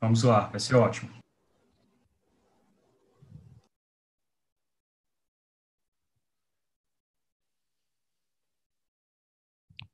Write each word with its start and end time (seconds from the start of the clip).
Vamos 0.00 0.22
lá, 0.22 0.46
vai 0.48 0.60
ser 0.60 0.76
ótimo. 0.76 1.10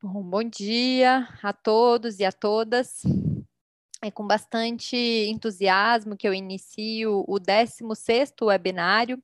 Bom, 0.01 0.21
bom 0.21 0.43
dia 0.43 1.29
a 1.41 1.53
todos 1.53 2.19
e 2.19 2.25
a 2.25 2.31
todas. 2.31 3.03
É 4.01 4.11
com 4.11 4.27
bastante 4.27 4.97
entusiasmo 4.97 6.17
que 6.17 6.27
eu 6.27 6.33
inicio 6.33 7.23
o 7.25 7.39
16º 7.39 8.47
webinário 8.47 9.17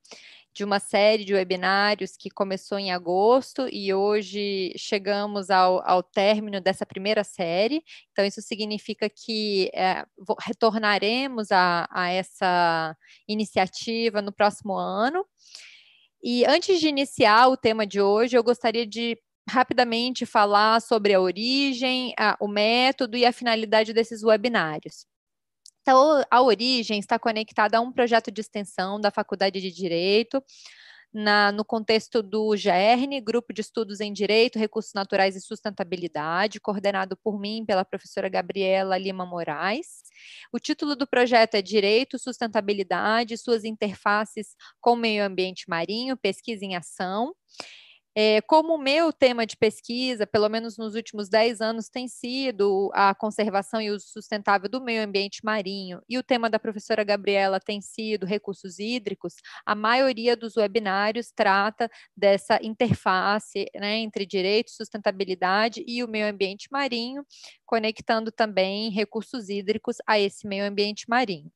de 0.60 0.66
uma 0.66 0.78
série 0.78 1.24
de 1.24 1.34
webinários 1.34 2.18
que 2.18 2.30
começou 2.30 2.78
em 2.78 2.92
agosto 2.92 3.66
e 3.72 3.94
hoje 3.94 4.74
chegamos 4.76 5.50
ao, 5.50 5.82
ao 5.90 6.04
término 6.04 6.60
dessa 6.60 6.86
primeira 6.86 7.24
série. 7.24 7.82
Então, 8.12 8.26
isso 8.26 8.42
significa 8.42 9.10
que 9.10 9.72
é, 9.74 10.04
retornaremos 10.42 11.50
a, 11.50 11.88
a 11.90 12.10
essa 12.10 12.94
iniciativa 13.26 14.22
no 14.22 14.34
próximo 14.34 14.74
ano. 14.76 15.26
E 16.22 16.44
antes 16.46 16.82
de 16.82 16.90
iniciar 16.90 17.48
o 17.48 17.56
tema 17.56 17.88
de 17.88 18.02
hoje, 18.02 18.36
eu 18.36 18.44
gostaria 18.44 18.86
de 18.86 19.18
rapidamente 19.50 20.26
falar 20.26 20.82
sobre 20.82 21.14
a 21.14 21.22
origem, 21.22 22.14
a, 22.20 22.36
o 22.38 22.50
método 22.50 23.16
e 23.16 23.26
a 23.26 23.32
finalidade 23.32 23.94
desses 23.94 24.24
webinários. 24.24 25.06
Então, 25.90 26.24
a 26.30 26.40
origem 26.44 27.00
está 27.00 27.18
conectada 27.18 27.80
a 27.80 27.82
um 27.82 27.92
projeto 27.92 28.30
de 28.30 28.42
extensão 28.42 29.02
da 29.02 29.10
Faculdade 29.10 29.60
de 29.60 29.72
Direito, 29.72 30.40
na, 31.12 31.52
no 31.52 31.66
contexto 31.66 32.22
do 32.22 32.56
GERN, 32.56 33.20
Grupo 33.20 33.52
de 33.52 33.62
Estudos 33.62 34.00
em 34.00 34.14
Direito, 34.14 34.60
Recursos 34.60 34.94
Naturais 34.94 35.36
e 35.36 35.42
Sustentabilidade, 35.42 36.60
coordenado 36.60 37.18
por 37.18 37.40
mim 37.40 37.66
pela 37.66 37.84
professora 37.84 38.30
Gabriela 38.30 39.00
Lima 39.00 39.26
Moraes. 39.26 40.04
O 40.54 40.60
título 40.60 40.96
do 40.96 41.08
projeto 41.08 41.56
é 41.56 41.62
Direito, 41.64 42.20
Sustentabilidade 42.20 43.36
suas 43.36 43.64
interfaces 43.64 44.50
com 44.80 44.94
o 44.94 44.96
meio 44.96 45.26
ambiente 45.26 45.68
marinho, 45.68 46.16
pesquisa 46.16 46.64
em 46.64 46.76
ação. 46.76 47.34
É, 48.16 48.42
como 48.42 48.76
o 48.76 48.78
meu 48.78 49.14
tema 49.14 49.46
de 49.46 49.56
pesquisa, 49.56 50.26
pelo 50.26 50.50
menos 50.50 50.78
nos 50.78 50.96
últimos 50.96 51.30
10 51.30 51.62
anos, 51.62 51.90
tem 51.90 52.08
sido 52.08 52.90
a 52.94 53.14
conservação 53.14 53.80
e 53.82 53.92
uso 53.92 54.08
sustentável 54.08 54.68
do 54.70 54.82
meio 54.82 55.04
ambiente 55.04 55.42
marinho, 55.44 56.02
e 56.10 56.18
o 56.18 56.24
tema 56.24 56.50
da 56.50 56.60
professora 56.60 57.04
Gabriela 57.04 57.60
tem 57.60 57.82
sido 57.82 58.26
recursos 58.26 58.80
hídricos, 58.80 59.36
a 59.66 59.76
maioria 59.76 60.36
dos 60.36 60.58
webinários 60.58 61.32
trata 61.36 61.90
dessa 62.16 62.60
interface 62.64 63.66
né, 63.76 63.98
entre 64.00 64.26
direito, 64.26 64.72
sustentabilidade 64.72 65.84
e 65.88 66.04
o 66.04 66.08
meio 66.08 66.28
ambiente 66.28 66.68
marinho, 66.72 67.24
conectando 67.66 68.32
também 68.32 68.90
recursos 68.90 69.50
hídricos 69.50 69.98
a 70.08 70.20
esse 70.20 70.48
meio 70.48 70.66
ambiente 70.66 71.06
marinho. 71.08 71.52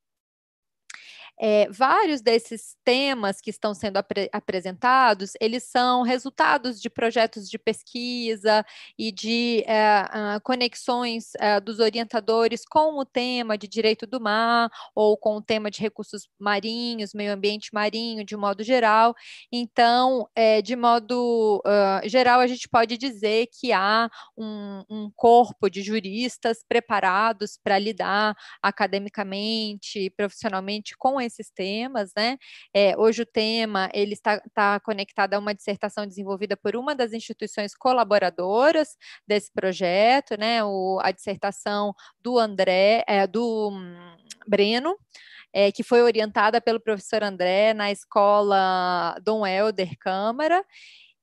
É, 1.40 1.68
vários 1.72 2.22
desses 2.22 2.76
temas 2.84 3.42
que 3.42 3.50
estão 3.50 3.74
sendo 3.74 3.98
apre 3.98 4.30
apresentados, 4.32 5.34
eles 5.42 5.64
são 5.64 6.04
resultados 6.04 6.80
de 6.80 6.90
projetos 6.90 7.50
de 7.50 7.58
pesquisa 7.58 8.64
e 8.98 9.12
de 9.12 9.64
é, 9.66 10.04
uh, 10.04 10.42
conexões 10.44 11.32
uh, 11.36 11.60
dos 11.62 11.80
orientadores 11.80 12.64
com 12.66 13.00
o 13.00 13.06
tema 13.06 13.58
de 13.58 13.68
direito 13.68 14.06
do 14.06 14.22
mar 14.22 14.70
ou 14.96 15.18
com 15.18 15.38
o 15.38 15.42
tema 15.42 15.72
de 15.72 15.82
recursos 15.82 16.30
marinhos, 16.40 17.14
meio 17.14 17.34
ambiente 17.34 17.74
marinho, 17.74 18.24
de 18.24 18.38
modo 18.38 18.64
geral. 18.64 19.16
Então, 19.52 20.28
é, 20.36 20.62
de 20.62 20.76
modo 20.76 21.62
uh, 21.66 22.08
geral, 22.08 22.40
a 22.40 22.48
gente 22.48 22.70
pode 22.70 22.98
dizer 22.98 23.48
que 23.60 23.72
há 23.72 24.10
um, 24.38 24.84
um 24.90 25.12
corpo 25.16 25.70
de 25.70 25.82
juristas 25.82 26.64
preparados 26.68 27.58
para 27.62 27.80
lidar 27.80 28.36
academicamente, 28.62 30.12
profissionalmente 30.12 30.96
com 30.98 31.20
esses 31.24 31.50
temas, 31.50 32.12
né? 32.16 32.38
É, 32.74 32.98
hoje 32.98 33.22
o 33.24 33.26
tema 33.26 33.90
ele 33.94 34.14
está, 34.14 34.36
está 34.46 34.80
conectado 34.80 35.34
a 35.34 35.40
uma 35.40 35.54
dissertação 35.54 36.06
desenvolvida 36.06 36.56
por 36.58 36.76
uma 36.76 36.96
das 36.96 37.14
instituições 37.14 37.76
colaboradoras 37.76 38.96
desse 39.28 39.52
projeto, 39.52 40.38
né? 40.38 40.64
O, 40.64 41.00
a 41.02 41.12
dissertação 41.12 41.94
do 42.22 42.38
André, 42.38 43.04
é, 43.08 43.26
do 43.28 43.70
um, 43.70 44.18
Breno, 44.48 44.98
é, 45.54 45.72
que 45.72 45.84
foi 45.84 46.02
orientada 46.02 46.60
pelo 46.60 46.80
professor 46.80 47.24
André 47.24 47.74
na 47.74 47.92
escola 47.92 49.16
Dom 49.24 49.46
Helder 49.46 49.96
Câmara, 50.00 50.66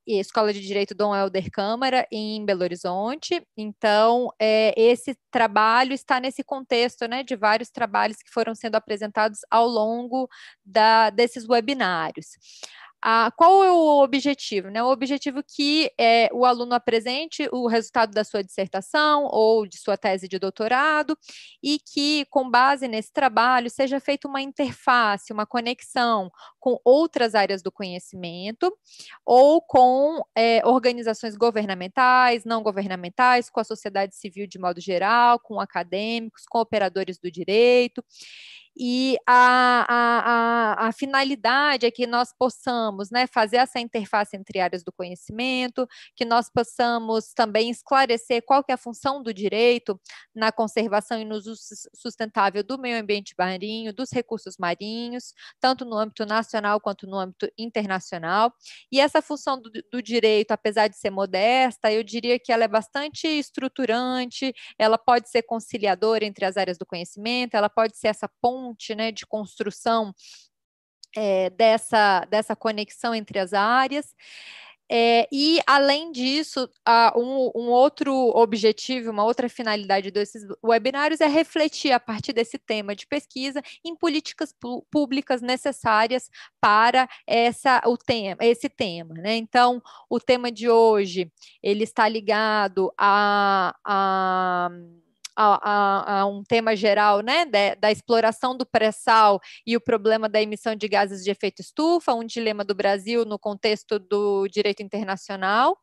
Escola 0.07 0.51
de 0.53 0.61
Direito 0.61 0.95
Dom 0.95 1.15
Helder 1.15 1.49
Câmara, 1.51 2.07
em 2.11 2.43
Belo 2.45 2.63
Horizonte. 2.63 3.45
Então, 3.55 4.29
é, 4.39 4.73
esse 4.79 5.15
trabalho 5.29 5.93
está 5.93 6.19
nesse 6.19 6.43
contexto 6.43 7.07
né, 7.07 7.23
de 7.23 7.35
vários 7.35 7.69
trabalhos 7.69 8.17
que 8.17 8.31
foram 8.31 8.55
sendo 8.55 8.75
apresentados 8.75 9.39
ao 9.49 9.67
longo 9.67 10.29
da, 10.65 11.09
desses 11.09 11.47
webinários 11.47 12.37
qual 13.35 13.63
é 13.63 13.71
o 13.71 14.03
objetivo? 14.03 14.69
Né? 14.69 14.83
O 14.83 14.91
objetivo 14.91 15.41
que 15.43 15.91
é, 15.99 16.29
o 16.31 16.45
aluno 16.45 16.73
apresente 16.73 17.47
o 17.51 17.67
resultado 17.67 18.11
da 18.11 18.23
sua 18.23 18.43
dissertação 18.43 19.25
ou 19.25 19.65
de 19.65 19.77
sua 19.77 19.97
tese 19.97 20.27
de 20.27 20.37
doutorado 20.37 21.17
e 21.63 21.79
que, 21.79 22.25
com 22.29 22.49
base 22.49 22.87
nesse 22.87 23.11
trabalho, 23.11 23.69
seja 23.69 23.99
feita 23.99 24.27
uma 24.27 24.41
interface, 24.41 25.33
uma 25.33 25.45
conexão 25.45 26.31
com 26.59 26.79
outras 26.85 27.33
áreas 27.33 27.63
do 27.63 27.71
conhecimento 27.71 28.71
ou 29.25 29.61
com 29.61 30.21
é, 30.35 30.61
organizações 30.65 31.35
governamentais, 31.35 32.45
não 32.45 32.61
governamentais, 32.61 33.49
com 33.49 33.59
a 33.59 33.63
sociedade 33.63 34.15
civil 34.15 34.45
de 34.45 34.59
modo 34.59 34.79
geral, 34.79 35.39
com 35.39 35.59
acadêmicos, 35.59 36.43
com 36.47 36.59
operadores 36.59 37.17
do 37.17 37.31
direito 37.31 38.03
e 38.83 39.15
a, 39.27 39.85
a, 39.87 40.85
a, 40.85 40.87
a, 40.87 40.91
finalidade 40.91 41.85
é 41.85 41.91
que 41.91 42.07
nós 42.07 42.33
possamos 42.33 43.11
né, 43.11 43.27
fazer 43.27 43.57
essa 43.57 43.79
interface 43.79 44.35
entre 44.35 44.59
áreas 44.59 44.83
do 44.83 44.91
conhecimento, 44.91 45.87
que 46.15 46.25
nós 46.25 46.49
possamos 46.49 47.31
também 47.31 47.69
esclarecer 47.69 48.41
qual 48.43 48.63
que 48.63 48.71
é 48.71 48.73
a 48.73 48.77
função 48.79 49.21
do 49.21 49.31
direito 49.31 50.01
na 50.33 50.51
conservação 50.51 51.21
e 51.21 51.25
no 51.25 51.35
uso 51.35 51.53
sustentável 51.93 52.63
do 52.63 52.79
meio 52.79 52.99
ambiente 52.99 53.35
marinho, 53.37 53.93
dos 53.93 54.11
recursos 54.11 54.57
marinhos, 54.57 55.31
tanto 55.59 55.85
no 55.85 55.95
âmbito 55.95 56.25
nacional 56.25 56.81
quanto 56.81 57.05
no 57.05 57.19
âmbito 57.19 57.47
internacional. 57.59 58.51
E 58.91 58.99
essa 58.99 59.21
função 59.21 59.61
do, 59.61 59.69
do 59.91 60.01
direito, 60.01 60.53
apesar 60.53 60.87
de 60.87 60.97
ser 60.97 61.11
modesta, 61.11 61.91
eu 61.93 62.01
diria 62.01 62.39
que 62.39 62.51
ela 62.51 62.63
é 62.63 62.67
bastante 62.67 63.27
estruturante, 63.27 64.51
ela 64.75 64.97
pode 64.97 65.29
ser 65.29 65.43
conciliadora 65.43 66.25
entre 66.25 66.45
as 66.45 66.57
áreas 66.57 66.79
do 66.79 66.85
conhecimento, 66.85 67.53
ela 67.53 67.69
pode 67.69 67.95
ser 67.95 68.07
essa 68.07 68.27
ponte 68.41 68.70
né, 68.95 69.11
de 69.11 69.25
construção 69.25 70.13
é, 71.15 71.49
dessa, 71.49 72.25
dessa 72.25 72.55
conexão 72.55 73.13
entre 73.13 73.39
as 73.39 73.53
áreas. 73.53 74.15
É, 74.93 75.25
e, 75.31 75.61
além 75.65 76.11
disso, 76.11 76.69
uh, 76.85 77.17
um, 77.17 77.49
um, 77.55 77.69
outro 77.69 78.13
objetivo, 78.13 79.09
uma 79.09 79.23
outra 79.23 79.47
finalidade 79.47 80.11
desses 80.11 80.45
webinários 80.61 81.21
é 81.21 81.27
refletir, 81.27 81.93
a 81.93 81.99
partir 81.99 82.33
desse 82.33 82.57
tema 82.57 82.93
de 82.93 83.07
pesquisa, 83.07 83.61
em 83.85 83.95
políticas 83.95 84.53
públicas 84.91 85.41
necessárias 85.41 86.29
para 86.59 87.07
essa, 87.25 87.81
o 87.85 87.97
tema, 87.97 88.35
esse 88.41 88.67
tema. 88.67 89.13
Né? 89.13 89.37
Então, 89.37 89.81
o 90.09 90.19
tema 90.19 90.51
de 90.51 90.69
hoje 90.69 91.31
ele 91.63 91.85
está 91.85 92.09
ligado 92.09 92.93
a, 92.97 93.73
a 93.85 94.69
a, 95.41 95.59
a, 95.63 96.19
a 96.21 96.25
um 96.25 96.43
tema 96.43 96.75
geral, 96.75 97.21
né, 97.21 97.45
da 97.79 97.91
exploração 97.91 98.55
do 98.55 98.65
pré-sal 98.65 99.39
e 99.65 99.75
o 99.75 99.81
problema 99.81 100.29
da 100.29 100.41
emissão 100.41 100.75
de 100.75 100.87
gases 100.87 101.23
de 101.23 101.31
efeito 101.31 101.61
estufa, 101.61 102.13
um 102.13 102.25
dilema 102.25 102.63
do 102.63 102.75
Brasil 102.75 103.25
no 103.25 103.39
contexto 103.39 103.97
do 103.99 104.47
direito 104.47 104.83
internacional. 104.83 105.77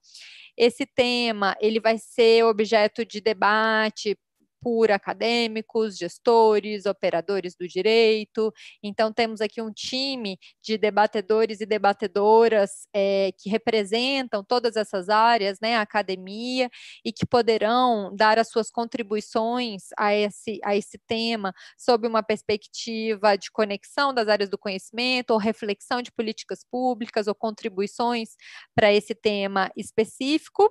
Esse 0.57 0.85
tema 0.87 1.57
ele 1.61 1.81
vai 1.81 1.99
ser 1.99 2.45
objeto 2.45 3.05
de 3.05 3.21
debate 3.21 4.19
por 4.61 4.91
acadêmicos, 4.91 5.97
gestores, 5.97 6.87
operadores 6.87 7.55
do 7.59 7.67
direito. 7.67 8.53
Então, 8.83 9.13
temos 9.13 9.41
aqui 9.41 9.61
um 9.63 9.73
time 9.73 10.39
de 10.63 10.77
debatedores 10.79 11.61
e 11.61 11.67
debatedoras 11.67 12.87
é, 12.95 13.31
que 13.39 13.49
representam 13.49 14.45
todas 14.45 14.77
essas 14.77 15.09
áreas, 15.09 15.59
né, 15.61 15.77
a 15.77 15.83
academia, 15.83 16.69
e 17.05 17.13
que 17.13 17.27
poderão 17.27 18.15
dar 18.15 18.39
as 18.39 18.49
suas 18.51 18.71
contribuições 18.71 19.85
a 19.99 20.15
esse, 20.15 20.59
a 20.65 20.77
esse 20.77 20.99
tema 21.07 21.53
sob 21.77 22.07
uma 22.07 22.23
perspectiva 22.23 23.37
de 23.37 23.51
conexão 23.51 24.13
das 24.13 24.29
áreas 24.29 24.51
do 24.51 24.59
conhecimento, 24.59 25.31
ou 25.31 25.39
reflexão 25.39 26.03
de 26.03 26.13
políticas 26.13 26.61
públicas, 26.71 27.27
ou 27.27 27.35
contribuições 27.35 28.31
para 28.75 28.93
esse 28.93 29.15
tema 29.15 29.71
específico. 29.77 30.71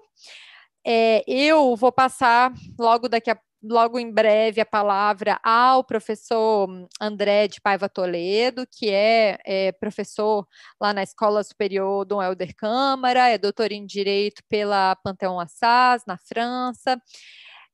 É, 0.89 1.21
eu 1.27 1.75
vou 1.75 1.91
passar 1.91 2.53
logo 2.79 3.09
daqui 3.09 3.29
a 3.29 3.37
logo 3.61 3.99
em 3.99 4.09
breve 4.09 4.61
a 4.61 4.65
palavra 4.65 5.37
ao 5.43 5.83
professor 5.83 6.69
André 7.01 7.49
de 7.49 7.59
Paiva 7.59 7.89
Toledo, 7.89 8.65
que 8.71 8.89
é, 8.89 9.37
é, 9.45 9.71
professor 9.73 10.47
lá 10.79 10.93
na 10.93 11.03
Escola 11.03 11.43
Superior 11.43 12.05
Dom 12.05 12.23
Helder 12.23 12.55
Câmara, 12.55 13.27
é 13.27 13.37
doutor 13.37 13.73
em 13.73 13.85
Direito 13.85 14.41
pela 14.47 14.95
Panteão 14.95 15.39
Assas, 15.39 16.03
na 16.07 16.17
França. 16.17 17.01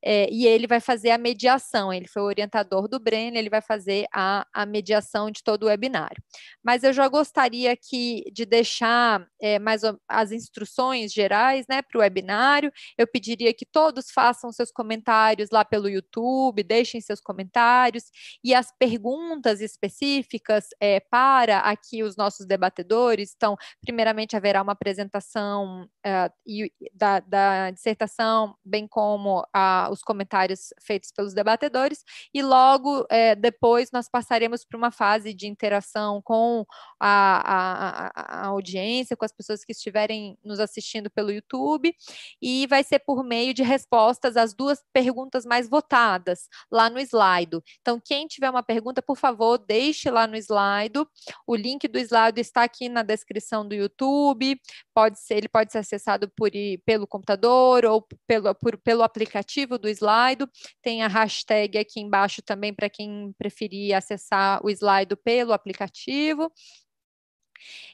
É, 0.04 0.28
e 0.30 0.46
ele 0.46 0.66
vai 0.66 0.80
fazer 0.80 1.10
a 1.10 1.18
mediação. 1.18 1.92
Ele 1.92 2.06
foi 2.06 2.22
o 2.22 2.26
orientador 2.26 2.86
do 2.86 3.00
Brenner, 3.00 3.38
ele 3.38 3.48
vai 3.48 3.62
fazer 3.62 4.06
a, 4.12 4.46
a 4.52 4.66
mediação 4.66 5.30
de 5.30 5.42
todo 5.42 5.64
o 5.64 5.66
webinário. 5.66 6.22
Mas 6.62 6.84
eu 6.84 6.92
já 6.92 7.08
gostaria 7.08 7.72
aqui 7.72 8.24
de 8.32 8.44
deixar 8.44 9.26
é, 9.40 9.58
mais 9.58 9.82
as 10.08 10.30
instruções 10.30 11.12
gerais 11.12 11.66
né, 11.68 11.80
para 11.80 11.98
o 11.98 12.00
webinário. 12.02 12.70
Eu 12.98 13.06
pediria 13.06 13.54
que 13.54 13.64
todos 13.64 14.10
façam 14.10 14.52
seus 14.52 14.70
comentários 14.70 15.48
lá 15.50 15.64
pelo 15.64 15.88
YouTube, 15.88 16.62
deixem 16.62 17.00
seus 17.00 17.20
comentários, 17.20 18.04
e 18.42 18.54
as 18.54 18.70
perguntas 18.78 19.60
específicas 19.60 20.66
é, 20.80 21.00
para 21.00 21.60
aqui 21.60 22.02
os 22.02 22.16
nossos 22.16 22.46
debatedores. 22.46 23.32
Então, 23.34 23.56
primeiramente, 23.80 24.36
haverá 24.36 24.60
uma 24.60 24.72
apresentação 24.72 25.88
uh, 26.06 26.68
da, 26.92 27.20
da, 27.20 27.70
dissertação, 27.70 28.54
bem 28.64 28.86
como 28.86 29.40
uh, 29.40 29.93
os 29.94 30.02
comentários 30.02 30.74
feitos 30.82 31.10
pelos 31.10 31.32
debatedores, 31.32 32.04
e 32.32 32.42
logo 32.42 33.00
uh, 33.02 33.36
depois 33.38 33.90
nós 33.92 34.08
passaremos 34.08 34.64
para 34.64 34.76
uma 34.76 34.90
fase 34.90 35.32
de 35.32 35.46
interação 35.46 36.20
com 36.22 36.64
a, 37.00 38.10
a, 38.10 38.42
a, 38.42 38.46
audiência, 38.46 39.16
com 39.16 39.24
as 39.24 39.32
pessoas 39.32 39.64
que 39.64 39.72
estiverem 39.72 40.38
nos 40.44 40.60
assistindo 40.60 41.10
pelo 41.10 41.30
YouTube, 41.30 41.94
e 42.40 42.66
vai 42.66 42.82
ser 42.82 42.98
por 43.00 43.24
meio 43.24 43.54
de 43.54 43.62
respostas 43.62 44.36
às 44.36 44.54
duas 44.54 44.82
perguntas 44.92 45.44
mais 45.44 45.68
votadas 45.68 46.48
lá 46.70 46.90
no 46.90 46.98
slide. 46.98 47.60
Então, 47.80 48.00
quem 48.02 48.26
tiver 48.26 48.50
uma 48.50 48.62
pergunta, 48.62 49.00
por 49.00 49.16
favor, 49.16 49.58
deixe 49.58 50.10
lá 50.10 50.26
no 50.26 50.36
slide. 50.36 50.98
O 51.46 51.54
link 51.54 51.86
do 51.88 51.98
slide 51.98 52.40
está 52.40 52.62
aqui 52.62 52.88
na 52.88 53.02
descrição 53.02 53.66
do 53.66 53.74
YouTube. 53.74 54.60
Pode 54.94 55.18
ser, 55.18 55.36
ele 55.36 55.48
pode 55.48 55.72
ser 55.72 55.78
acessado 55.78 56.30
por, 56.36 56.50
pelo 56.84 57.06
computador 57.06 57.84
ou 57.84 58.06
pelo, 58.26 58.54
por, 58.54 58.76
pelo 58.78 59.02
aplicativo 59.02 59.78
do 59.84 59.88
slide. 59.88 60.46
Tem 60.82 61.02
a 61.02 61.08
hashtag 61.08 61.78
aqui 61.78 62.00
embaixo 62.00 62.42
também 62.42 62.72
para 62.72 62.88
quem 62.88 63.32
preferir 63.38 63.94
acessar 63.94 64.64
o 64.64 64.70
slide 64.70 65.14
pelo 65.16 65.52
aplicativo. 65.52 66.50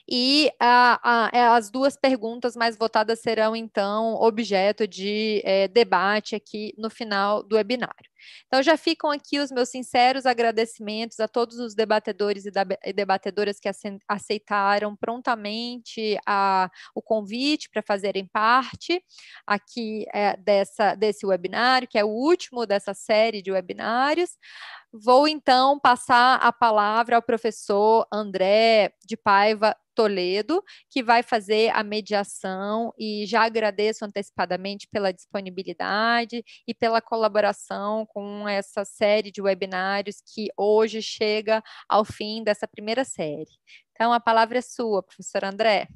E 0.09 0.51
a, 0.59 0.99
a, 1.03 1.29
é, 1.33 1.47
as 1.47 1.69
duas 1.69 1.95
perguntas 1.95 2.55
mais 2.55 2.77
votadas 2.77 3.19
serão, 3.21 3.55
então, 3.55 4.15
objeto 4.15 4.87
de 4.87 5.41
é, 5.45 5.67
debate 5.67 6.35
aqui 6.35 6.73
no 6.77 6.89
final 6.89 7.43
do 7.43 7.55
webinário. 7.55 8.10
Então, 8.47 8.61
já 8.61 8.77
ficam 8.77 9.09
aqui 9.09 9.39
os 9.39 9.51
meus 9.51 9.69
sinceros 9.69 10.25
agradecimentos 10.25 11.19
a 11.19 11.27
todos 11.27 11.59
os 11.59 11.75
debatedores 11.75 12.45
e, 12.45 12.93
debatedoras 12.93 13.59
que 13.59 13.69
aceitaram 14.07 14.95
prontamente 14.95 16.17
a, 16.25 16.69
o 16.95 17.01
convite 17.01 17.69
para 17.69 17.81
fazerem 17.81 18.25
parte 18.25 19.03
aqui 19.45 20.05
é, 20.13 20.37
dessa, 20.37 20.95
desse 20.95 21.25
webinário, 21.25 21.87
que 21.87 21.97
é 21.97 22.03
o 22.03 22.09
último 22.09 22.65
dessa 22.65 22.93
série 22.93 23.41
de 23.41 23.51
webinários. 23.51 24.31
Vou 24.93 25.27
então 25.27 25.79
passar 25.79 26.35
a 26.35 26.51
palavra 26.51 27.15
ao 27.15 27.21
professor 27.21 28.05
André 28.11 28.93
de 29.05 29.15
Paiva 29.15 29.75
Toledo, 29.95 30.63
que 30.89 31.03
vai 31.03 31.23
fazer 31.23 31.69
a 31.75 31.83
mediação 31.83 32.93
e 32.97 33.25
já 33.25 33.43
agradeço 33.43 34.05
antecipadamente 34.05 34.87
pela 34.91 35.11
disponibilidade 35.11 36.43
e 36.67 36.73
pela 36.73 37.01
colaboração 37.01 38.05
com 38.05 38.47
essa 38.47 38.83
série 38.85 39.31
de 39.31 39.41
webinários 39.41 40.17
que 40.33 40.49
hoje 40.57 41.01
chega 41.01 41.61
ao 41.87 42.05
fim 42.05 42.43
dessa 42.43 42.67
primeira 42.67 43.03
série. 43.03 43.51
Então, 43.91 44.13
a 44.13 44.19
palavra 44.19 44.57
é 44.57 44.61
sua, 44.61 45.03
professor 45.03 45.43
André. 45.43 45.87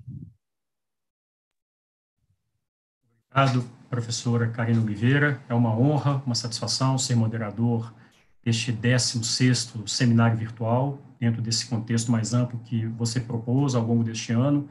Obrigado, 3.31 3.69
professora 3.89 4.49
Karina 4.49 4.81
Oliveira. 4.81 5.43
É 5.49 5.53
uma 5.53 5.77
honra, 5.77 6.21
uma 6.25 6.35
satisfação 6.35 6.97
ser 6.97 7.15
moderador 7.15 7.93
deste 8.41 8.71
16º 8.71 9.87
seminário 9.87 10.37
virtual, 10.37 10.99
dentro 11.25 11.41
desse 11.41 11.65
contexto 11.65 12.11
mais 12.11 12.33
amplo 12.33 12.59
que 12.59 12.85
você 12.85 13.19
propôs 13.19 13.73
ao 13.73 13.83
longo 13.83 14.03
deste 14.03 14.31
ano. 14.31 14.69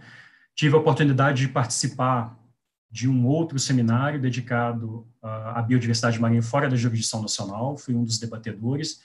Tive 0.54 0.74
a 0.76 0.78
oportunidade 0.78 1.46
de 1.46 1.48
participar 1.48 2.38
de 2.88 3.08
um 3.08 3.26
outro 3.26 3.58
seminário 3.58 4.20
dedicado 4.20 5.04
à 5.20 5.60
biodiversidade 5.60 6.20
marinha 6.20 6.42
fora 6.42 6.68
da 6.68 6.76
jurisdição 6.76 7.20
nacional, 7.20 7.76
fui 7.76 7.92
um 7.92 8.04
dos 8.04 8.18
debatedores, 8.18 9.02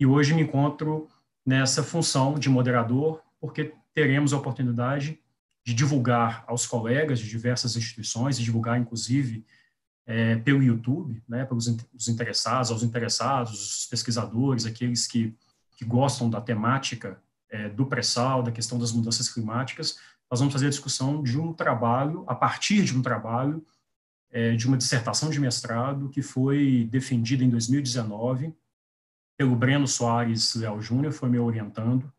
e 0.00 0.06
hoje 0.06 0.32
me 0.32 0.42
encontro 0.42 1.08
nessa 1.44 1.82
função 1.82 2.38
de 2.38 2.48
moderador, 2.48 3.20
porque 3.38 3.74
teremos 3.92 4.32
a 4.32 4.38
oportunidade 4.38 5.18
de 5.66 5.74
divulgar 5.74 6.42
aos 6.46 6.66
colegas 6.66 7.18
de 7.18 7.28
diversas 7.28 7.76
instituições, 7.76 8.38
e 8.38 8.42
divulgar, 8.42 8.80
inclusive, 8.80 9.44
é, 10.06 10.36
pelo 10.36 10.62
YouTube, 10.62 11.22
né, 11.28 11.46
os 11.50 12.08
interessados, 12.08 12.70
aos 12.70 12.82
interessados, 12.82 13.52
os 13.80 13.86
pesquisadores, 13.86 14.64
aqueles 14.64 15.06
que, 15.06 15.36
que 15.78 15.84
gostam 15.84 16.28
da 16.28 16.40
temática 16.40 17.22
é, 17.48 17.68
do 17.68 17.86
pré-sal, 17.86 18.42
da 18.42 18.50
questão 18.50 18.80
das 18.80 18.90
mudanças 18.90 19.28
climáticas, 19.28 19.96
nós 20.28 20.40
vamos 20.40 20.52
fazer 20.52 20.66
a 20.66 20.70
discussão 20.70 21.22
de 21.22 21.38
um 21.38 21.52
trabalho, 21.54 22.24
a 22.26 22.34
partir 22.34 22.82
de 22.82 22.98
um 22.98 23.00
trabalho, 23.00 23.64
é, 24.28 24.56
de 24.56 24.66
uma 24.66 24.76
dissertação 24.76 25.30
de 25.30 25.40
mestrado 25.40 26.08
que 26.10 26.20
foi 26.20 26.88
defendida 26.90 27.44
em 27.44 27.48
2019 27.48 28.52
pelo 29.36 29.54
Breno 29.54 29.86
Soares 29.86 30.56
Leal 30.56 30.82
Júnior, 30.82 31.12
foi 31.12 31.28
me 31.28 31.38
orientando. 31.38 32.12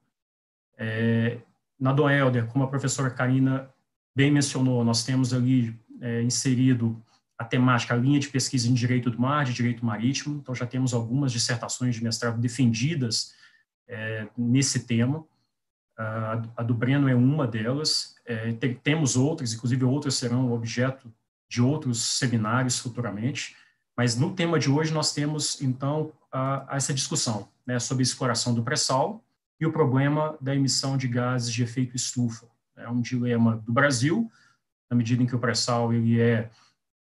É, 0.77 1.39
na 1.77 1.91
Doelder, 1.91 2.47
como 2.47 2.63
a 2.63 2.67
professora 2.67 3.09
Karina 3.09 3.69
bem 4.15 4.31
mencionou, 4.31 4.85
nós 4.85 5.03
temos 5.03 5.33
ali 5.33 5.77
é, 5.99 6.21
inserido 6.21 7.03
a 7.37 7.43
temática, 7.43 7.93
a 7.93 7.97
linha 7.97 8.19
de 8.19 8.29
pesquisa 8.29 8.69
em 8.69 8.73
direito 8.73 9.11
do 9.11 9.19
mar, 9.19 9.43
de 9.43 9.53
direito 9.53 9.85
marítimo. 9.85 10.37
Então, 10.37 10.55
já 10.55 10.65
temos 10.65 10.93
algumas 10.93 11.33
dissertações 11.33 11.95
de 11.95 12.03
mestrado 12.03 12.39
defendidas 12.39 13.37
é, 13.89 14.27
nesse 14.37 14.85
tema. 14.85 15.25
A, 15.97 16.63
do 16.63 16.73
Breno 16.73 17.09
é 17.09 17.15
uma 17.15 17.45
delas. 17.45 18.15
É, 18.25 18.53
tem, 18.53 18.73
temos 18.75 19.17
outras, 19.17 19.53
inclusive 19.53 19.83
outras 19.83 20.15
serão 20.15 20.53
objeto 20.53 21.11
de 21.49 21.61
outros 21.61 22.01
seminários 22.17 22.79
futuramente. 22.79 23.55
Mas 23.97 24.15
no 24.15 24.33
tema 24.33 24.57
de 24.57 24.69
hoje 24.69 24.93
nós 24.93 25.11
temos, 25.11 25.61
então, 25.61 26.13
a, 26.31 26.73
a 26.73 26.77
essa 26.77 26.93
discussão 26.93 27.49
né, 27.67 27.79
sobre 27.79 28.01
a 28.01 28.03
exploração 28.03 28.53
do 28.53 28.63
pré-sal 28.63 29.21
e 29.59 29.65
o 29.65 29.73
problema 29.73 30.37
da 30.39 30.55
emissão 30.55 30.95
de 30.95 31.07
gases 31.07 31.51
de 31.51 31.63
efeito 31.63 31.97
estufa. 31.97 32.47
É 32.77 32.87
um 32.87 33.01
dilema 33.01 33.57
do 33.57 33.73
Brasil, 33.73 34.31
na 34.89 34.95
medida 34.95 35.21
em 35.21 35.25
que 35.25 35.35
o 35.35 35.39
pré-sal 35.39 35.91
ele 35.91 36.21
é 36.21 36.49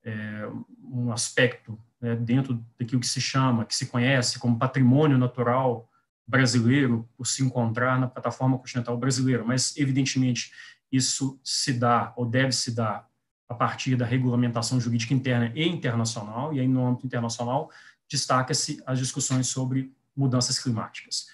é, 0.05 0.49
um 0.83 1.11
aspecto 1.11 1.79
né, 2.01 2.15
dentro 2.15 2.63
daquilo 2.79 3.01
que 3.01 3.07
se 3.07 3.21
chama, 3.21 3.65
que 3.65 3.75
se 3.75 3.87
conhece 3.87 4.39
como 4.39 4.59
patrimônio 4.59 5.17
natural 5.17 5.89
brasileiro, 6.27 7.09
por 7.17 7.27
se 7.27 7.43
encontrar 7.43 7.99
na 7.99 8.09
plataforma 8.09 8.59
continental 8.59 8.97
brasileira, 8.97 9.45
mas, 9.45 9.77
evidentemente, 9.77 10.53
isso 10.91 11.39
se 11.43 11.73
dá, 11.73 12.13
ou 12.17 12.25
deve 12.25 12.53
se 12.53 12.75
dar, 12.75 13.09
a 13.49 13.55
partir 13.55 13.95
da 13.95 14.07
regulamentação 14.07 14.81
jurídica 14.81 15.13
interna 15.13 15.53
e 15.55 15.69
internacional, 15.69 16.55
e 16.55 16.61
aí, 16.61 16.69
no 16.69 16.87
âmbito 16.87 17.07
internacional, 17.07 17.71
destaca-se 18.09 18.83
as 18.87 18.99
discussões 18.99 19.49
sobre 19.49 19.93
mudanças 20.17 20.59
climáticas. 20.59 21.27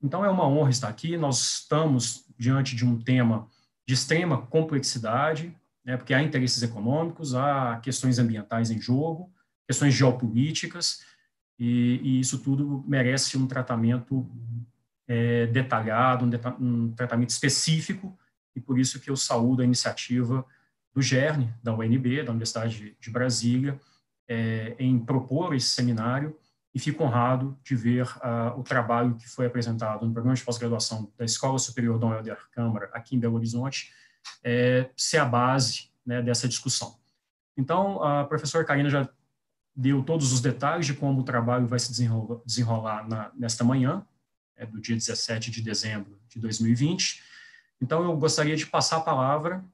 Então, 0.00 0.24
é 0.24 0.30
uma 0.30 0.46
honra 0.46 0.70
estar 0.70 0.88
aqui, 0.88 1.16
nós 1.16 1.60
estamos 1.60 2.24
diante 2.38 2.76
de 2.76 2.84
um 2.84 2.98
tema 2.98 3.48
de 3.86 3.94
extrema 3.94 4.46
complexidade, 4.46 5.56
né, 5.84 5.96
porque 5.96 6.14
há 6.14 6.22
interesses 6.22 6.62
econômicos, 6.62 7.34
há 7.34 7.80
questões 7.82 8.18
ambientais 8.18 8.70
em 8.70 8.80
jogo, 8.80 9.32
questões 9.66 9.94
geopolíticas, 9.94 11.02
e, 11.62 12.00
e 12.02 12.20
isso 12.20 12.40
tudo 12.40 12.82
merece 12.88 13.38
um 13.38 13.46
tratamento 13.46 14.28
é, 15.06 15.46
detalhado, 15.46 16.24
um, 16.24 16.30
um, 16.60 16.92
tratamento 16.92 17.30
específico, 17.30 18.18
e 18.56 18.60
por 18.60 18.80
isso 18.80 18.98
que 18.98 19.08
eu 19.08 19.14
saúdo 19.14 19.62
a 19.62 19.64
iniciativa 19.64 20.44
do 20.92 21.00
GERN, 21.00 21.48
da 21.62 21.72
UNB, 21.72 22.24
da 22.24 22.32
Universidade 22.32 22.96
de 23.00 23.10
Brasília, 23.10 23.80
é, 24.28 24.74
em 24.76 24.98
propor 24.98 25.54
esse 25.54 25.68
seminário, 25.68 26.36
e 26.74 26.80
fico 26.80 27.04
honrado 27.04 27.56
de 27.62 27.76
ver 27.76 28.06
uh, 28.06 28.58
o 28.58 28.64
trabalho 28.64 29.14
que 29.14 29.28
foi 29.28 29.46
apresentado 29.46 30.04
no 30.04 30.12
programa 30.12 30.34
de 30.34 30.42
pós-graduação 30.42 31.12
da 31.16 31.24
Escola 31.24 31.60
Superior 31.60 31.96
Dom 31.96 32.12
Helder 32.12 32.38
Câmara, 32.50 32.90
aqui 32.92 33.14
em 33.14 33.20
Belo 33.20 33.36
Horizonte, 33.36 33.92
é, 34.42 34.90
ser 34.96 35.18
a 35.18 35.24
base 35.24 35.90
né, 36.04 36.20
dessa 36.22 36.48
discussão. 36.48 36.98
Então, 37.56 38.02
a 38.02 38.24
professora 38.24 38.64
Karina 38.64 38.90
já 38.90 39.08
deu 39.74 40.02
todos 40.02 40.32
os 40.32 40.40
detalhes 40.40 40.86
de 40.86 40.94
como 40.94 41.20
o 41.20 41.24
trabalho 41.24 41.66
vai 41.66 41.78
se 41.78 41.90
desenrolar, 41.90 42.40
desenrolar 42.44 43.08
na, 43.08 43.30
nesta 43.34 43.64
manhã, 43.64 44.06
é, 44.56 44.66
do 44.66 44.80
dia 44.80 44.94
17 44.94 45.50
de 45.50 45.62
dezembro 45.62 46.18
de 46.28 46.38
2020. 46.38 47.22
Então, 47.80 48.04
eu 48.04 48.16
gostaria 48.16 48.56
de 48.56 48.66
passar 48.66 48.98
a 48.98 49.00
palavra 49.00 49.64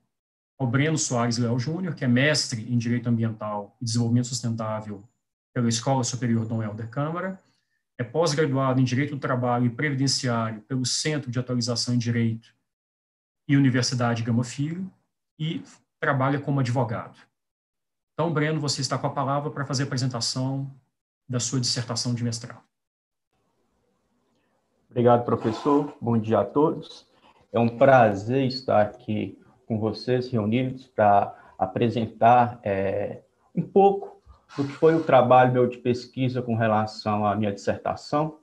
ao 0.58 0.66
Breno 0.66 0.98
Soares 0.98 1.38
Leal 1.38 1.58
Júnior, 1.58 1.94
que 1.94 2.04
é 2.04 2.08
mestre 2.08 2.72
em 2.72 2.78
Direito 2.78 3.08
Ambiental 3.08 3.76
e 3.80 3.84
Desenvolvimento 3.84 4.28
Sustentável 4.28 5.08
pela 5.52 5.68
Escola 5.68 6.04
Superior 6.04 6.46
Dom 6.46 6.62
Helder 6.62 6.88
Câmara, 6.88 7.40
é 7.98 8.04
pós-graduado 8.04 8.80
em 8.80 8.84
Direito 8.84 9.14
do 9.16 9.20
Trabalho 9.20 9.66
e 9.66 9.70
Previdenciário 9.70 10.60
pelo 10.62 10.86
Centro 10.86 11.30
de 11.30 11.38
Atualização 11.38 11.94
em 11.94 11.98
Direito 11.98 12.54
e 13.48 13.56
Universidade 13.56 14.22
Gama 14.22 14.44
Filho, 14.44 14.90
e 15.38 15.62
trabalha 16.00 16.40
como 16.40 16.60
advogado. 16.60 17.18
Então, 18.18 18.32
Breno, 18.32 18.60
você 18.60 18.80
está 18.80 18.98
com 18.98 19.06
a 19.06 19.10
palavra 19.10 19.48
para 19.48 19.64
fazer 19.64 19.84
a 19.84 19.86
apresentação 19.86 20.68
da 21.28 21.38
sua 21.38 21.60
dissertação 21.60 22.12
de 22.12 22.24
mestrado. 22.24 22.58
Obrigado, 24.90 25.24
professor. 25.24 25.96
Bom 26.00 26.18
dia 26.18 26.40
a 26.40 26.44
todos. 26.44 27.06
É 27.52 27.60
um 27.60 27.68
prazer 27.68 28.44
estar 28.48 28.82
aqui 28.82 29.40
com 29.68 29.78
vocês 29.78 30.28
reunidos 30.32 30.88
para 30.88 31.32
apresentar 31.56 32.58
é, 32.64 33.20
um 33.54 33.62
pouco 33.62 34.20
do 34.56 34.64
que 34.64 34.72
foi 34.72 34.96
o 34.96 35.04
trabalho 35.04 35.52
meu 35.52 35.68
de 35.68 35.78
pesquisa 35.78 36.42
com 36.42 36.56
relação 36.56 37.24
à 37.24 37.36
minha 37.36 37.52
dissertação, 37.52 38.38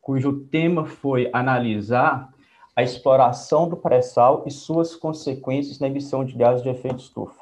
cujo 0.00 0.46
tema 0.46 0.84
foi 0.84 1.30
analisar 1.32 2.34
a 2.74 2.82
exploração 2.82 3.68
do 3.68 3.76
pré-sal 3.76 4.42
e 4.48 4.50
suas 4.50 4.96
consequências 4.96 5.78
na 5.78 5.86
emissão 5.86 6.24
de 6.24 6.34
gases 6.34 6.64
de 6.64 6.70
efeito 6.70 6.98
estufa. 6.98 7.40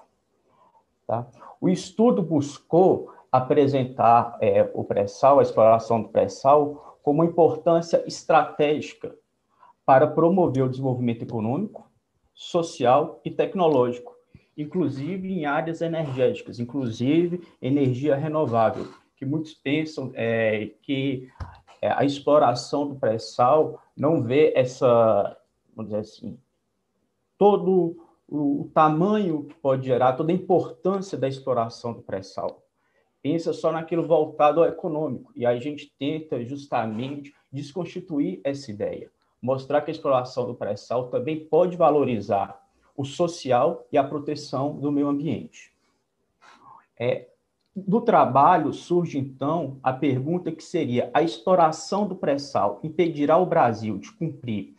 Tá? 1.07 1.27
O 1.61 1.69
estudo 1.69 2.23
buscou 2.23 3.13
apresentar 3.31 4.39
é, 4.41 4.69
o 4.75 4.83
pré-sal, 4.83 5.39
a 5.39 5.43
exploração 5.43 6.03
do 6.03 6.09
pré-sal, 6.09 6.99
como 7.03 7.23
importância 7.23 8.03
estratégica 8.07 9.15
para 9.85 10.07
promover 10.07 10.65
o 10.65 10.69
desenvolvimento 10.69 11.23
econômico, 11.23 11.91
social 12.35 13.21
e 13.25 13.31
tecnológico, 13.31 14.15
inclusive 14.57 15.33
em 15.33 15.45
áreas 15.45 15.81
energéticas, 15.81 16.59
inclusive 16.59 17.47
energia 17.61 18.17
renovável, 18.17 18.89
que 19.17 19.27
muitos 19.27 19.53
pensam 19.53 20.11
é, 20.15 20.71
que 20.83 21.29
é, 21.83 21.91
a 21.93 22.05
exploração 22.05 22.89
do 22.89 22.97
pré-sal 22.97 23.83
não 23.97 24.23
vê 24.23 24.53
essa, 24.57 25.37
vamos 25.75 25.91
dizer 25.91 26.01
assim, 26.01 26.39
todo 27.37 27.97
o, 28.31 28.63
o 28.63 28.71
tamanho 28.73 29.45
que 29.45 29.55
pode 29.55 29.87
gerar, 29.87 30.13
toda 30.13 30.33
a 30.33 30.35
importância 30.35 31.19
da 31.19 31.29
exploração 31.29 31.93
do 31.93 32.01
pré-sal. 32.01 32.63
Pensa 33.23 33.53
só 33.53 33.71
naquilo 33.71 34.07
voltado 34.07 34.63
ao 34.63 34.69
econômico, 34.69 35.33
e 35.35 35.45
a 35.45 35.59
gente 35.59 35.93
tenta 35.99 36.43
justamente 36.45 37.35
desconstituir 37.53 38.41
essa 38.45 38.71
ideia, 38.71 39.11
mostrar 39.43 39.83
que 39.83 39.91
a 39.91 39.95
exploração 39.95 40.47
do 40.47 40.55
pré-sal 40.55 41.09
também 41.09 41.45
pode 41.45 41.77
valorizar 41.77 42.63
o 42.97 43.05
social 43.05 43.87
e 43.93 43.99
a 43.99 44.05
proteção 44.05 44.79
do 44.79 44.93
meio 44.93 45.09
ambiente. 45.09 45.73
É, 46.99 47.29
do 47.75 48.01
trabalho 48.01 48.73
surge, 48.73 49.19
então, 49.19 49.79
a 49.83 49.93
pergunta 49.93 50.53
que 50.53 50.63
seria: 50.63 51.11
a 51.15 51.23
exploração 51.23 52.07
do 52.07 52.17
pré-sal 52.17 52.81
impedirá 52.83 53.39
o 53.39 53.47
Brasil 53.47 53.97
de 53.99 54.13
cumprir 54.13 54.75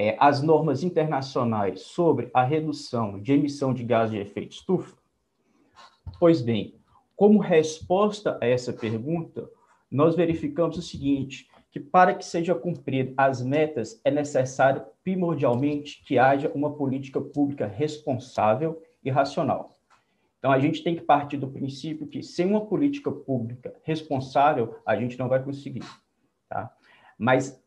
é, 0.00 0.16
as 0.18 0.40
normas 0.40 0.82
internacionais 0.82 1.82
sobre 1.82 2.30
a 2.32 2.42
redução 2.42 3.20
de 3.20 3.34
emissão 3.34 3.74
de 3.74 3.84
gases 3.84 4.12
de 4.12 4.18
efeito 4.18 4.52
estufa? 4.52 4.96
Pois 6.18 6.40
bem, 6.40 6.74
como 7.14 7.38
resposta 7.38 8.38
a 8.40 8.46
essa 8.46 8.72
pergunta, 8.72 9.46
nós 9.90 10.16
verificamos 10.16 10.78
o 10.78 10.82
seguinte: 10.82 11.50
que 11.70 11.78
para 11.78 12.14
que 12.14 12.24
seja 12.24 12.54
cumpridas 12.54 13.12
as 13.14 13.42
metas 13.42 14.00
é 14.02 14.10
necessário 14.10 14.86
primordialmente 15.04 16.02
que 16.06 16.18
haja 16.18 16.50
uma 16.54 16.72
política 16.72 17.20
pública 17.20 17.66
responsável 17.66 18.82
e 19.04 19.10
racional. 19.10 19.76
Então, 20.38 20.50
a 20.50 20.58
gente 20.58 20.82
tem 20.82 20.96
que 20.96 21.02
partir 21.02 21.36
do 21.36 21.48
princípio 21.48 22.06
que, 22.06 22.22
sem 22.22 22.46
uma 22.46 22.64
política 22.64 23.12
pública 23.12 23.74
responsável, 23.82 24.76
a 24.86 24.96
gente 24.96 25.18
não 25.18 25.28
vai 25.28 25.44
conseguir. 25.44 25.84
Tá? 26.48 26.74
Mas, 27.18 27.59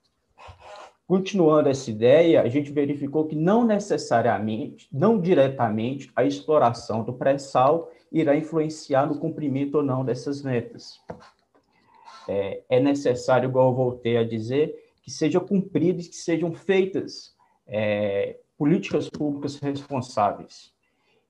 continuando 1.08 1.70
essa 1.70 1.90
ideia, 1.90 2.42
a 2.42 2.50
gente 2.50 2.72
verificou 2.72 3.26
que 3.26 3.36
não 3.36 3.66
necessariamente, 3.66 4.88
não 4.92 5.20
diretamente, 5.20 6.12
a 6.16 6.24
exploração 6.24 7.04
do 7.04 7.14
pré-sal 7.14 7.92
irá 8.12 8.36
influenciar 8.36 9.08
no 9.08 9.20
cumprimento 9.20 9.76
ou 9.76 9.84
não 9.84 10.06
dessas 10.06 10.42
metas. 10.42 11.02
É, 12.28 12.62
é 12.70 12.80
necessário, 12.80 13.50
igual 13.50 13.70
eu 13.70 13.76
voltei 13.76 14.18
a 14.18 14.24
dizer, 14.24 14.74
que 15.02 15.12
sejam 15.12 15.46
cumpridas, 15.46 16.08
que 16.08 16.16
sejam 16.16 16.54
feitas 16.54 17.36
é, 17.68 18.38
políticas 18.58 19.10
públicas 19.10 19.60
responsáveis. 19.60 20.74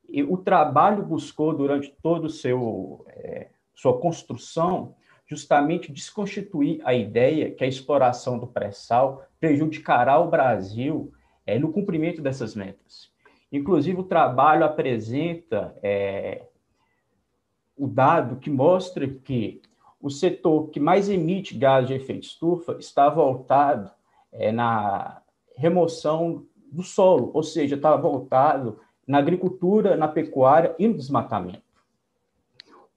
E 0.08 0.22
o 0.22 0.38
trabalho 0.38 1.04
buscou, 1.04 1.56
durante 1.56 1.92
todo 2.02 2.26
o 2.26 2.30
seu 2.30 3.04
é, 3.08 3.48
sua 3.74 4.00
construção, 4.00 4.96
justamente 5.26 5.92
desconstituir 5.92 6.82
a 6.84 6.94
ideia 6.94 7.52
que 7.52 7.64
a 7.64 7.68
exploração 7.68 8.38
do 8.38 8.48
pré-sal 8.48 9.26
prejudicará 9.40 10.20
o 10.20 10.30
Brasil 10.30 11.12
é, 11.46 11.58
no 11.58 11.72
cumprimento 11.72 12.22
dessas 12.22 12.56
metas. 12.56 13.12
Inclusive, 13.52 14.00
o 14.00 14.04
trabalho 14.04 14.66
apresenta 14.66 15.76
é, 15.82 16.48
o 17.78 17.88
dado 17.88 18.38
que 18.38 18.50
mostra 18.50 19.08
que 19.08 19.62
o 20.02 20.10
setor 20.10 20.70
que 20.70 20.80
mais 20.80 21.10
emite 21.10 21.58
gás 21.58 21.88
de 21.88 21.94
efeito 21.94 22.26
estufa 22.26 22.76
está 22.80 23.10
voltado 23.10 23.90
é, 24.32 24.52
na 24.52 25.22
remoção 25.56 26.46
do 26.72 26.84
solo, 26.84 27.32
ou 27.34 27.44
seja, 27.44 27.76
está 27.76 27.96
voltado 27.96 28.80
na 29.08 29.20
agricultura, 29.20 29.96
na 29.96 30.08
pecuária 30.08 30.76
e 30.80 30.88
no 30.88 30.96
desmatamento. 30.96 31.63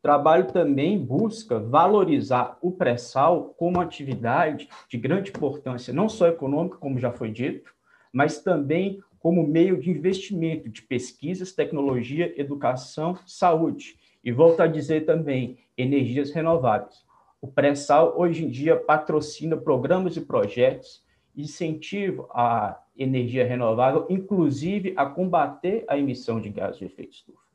Trabalho 0.02 0.52
também 0.52 0.98
busca 0.98 1.58
valorizar 1.58 2.58
o 2.60 2.70
pré-sal 2.70 3.54
como 3.56 3.80
atividade 3.80 4.68
de 4.88 4.96
grande 4.96 5.30
importância, 5.30 5.92
não 5.92 6.08
só 6.08 6.28
econômica, 6.28 6.76
como 6.76 6.98
já 6.98 7.10
foi 7.10 7.30
dito, 7.30 7.74
mas 8.12 8.40
também 8.40 9.02
como 9.18 9.46
meio 9.46 9.80
de 9.80 9.90
investimento 9.90 10.68
de 10.68 10.82
pesquisas, 10.82 11.52
tecnologia, 11.52 12.32
educação, 12.40 13.18
saúde. 13.26 13.96
E 14.22 14.30
volto 14.30 14.60
a 14.60 14.66
dizer 14.66 15.04
também, 15.04 15.58
energias 15.76 16.30
renováveis. 16.30 17.04
O 17.40 17.48
pré-sal, 17.48 18.14
hoje 18.16 18.44
em 18.44 18.48
dia, 18.48 18.76
patrocina 18.76 19.56
programas 19.56 20.16
e 20.16 20.20
projetos 20.20 21.04
incentivo 21.36 22.28
à 22.30 22.80
energia 22.96 23.46
renovável, 23.46 24.06
inclusive 24.08 24.94
a 24.96 25.04
combater 25.04 25.84
a 25.86 25.98
emissão 25.98 26.40
de 26.40 26.48
gases 26.48 26.78
de 26.78 26.86
efeito 26.86 27.12
estufa. 27.12 27.45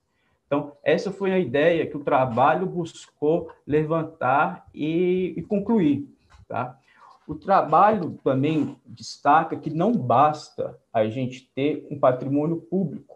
Então, 0.52 0.74
essa 0.84 1.14
foi 1.14 1.32
a 1.32 1.40
ideia 1.40 1.88
que 1.88 1.96
o 1.96 2.04
trabalho 2.04 2.66
buscou 2.66 3.50
levantar 3.66 4.68
e, 4.76 5.34
e 5.38 5.42
concluir. 5.44 6.14
Tá? 6.46 6.78
O 7.26 7.36
trabalho 7.36 8.20
também 8.22 8.76
destaca 8.86 9.56
que 9.56 9.70
não 9.70 9.94
basta 9.94 10.78
a 10.92 11.08
gente 11.08 11.50
ter 11.56 11.88
um 11.90 11.98
patrimônio 11.98 12.58
público. 12.58 13.16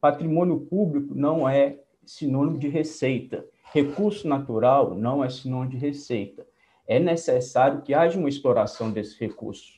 Patrimônio 0.00 0.60
público 0.60 1.12
não 1.12 1.48
é 1.48 1.76
sinônimo 2.04 2.56
de 2.56 2.68
receita. 2.68 3.44
Recurso 3.72 4.28
natural 4.28 4.94
não 4.94 5.24
é 5.24 5.28
sinônimo 5.28 5.72
de 5.72 5.78
receita. 5.78 6.46
É 6.86 7.00
necessário 7.00 7.82
que 7.82 7.94
haja 7.94 8.16
uma 8.16 8.28
exploração 8.28 8.92
desse 8.92 9.18
recurso 9.18 9.74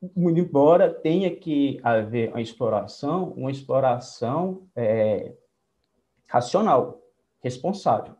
embora 0.00 0.94
tenha 0.94 1.34
que 1.34 1.80
haver 1.82 2.28
uma 2.28 2.40
exploração, 2.40 3.32
uma 3.36 3.50
exploração 3.50 4.62
é, 4.76 5.32
racional, 6.28 7.00
responsável. 7.42 8.14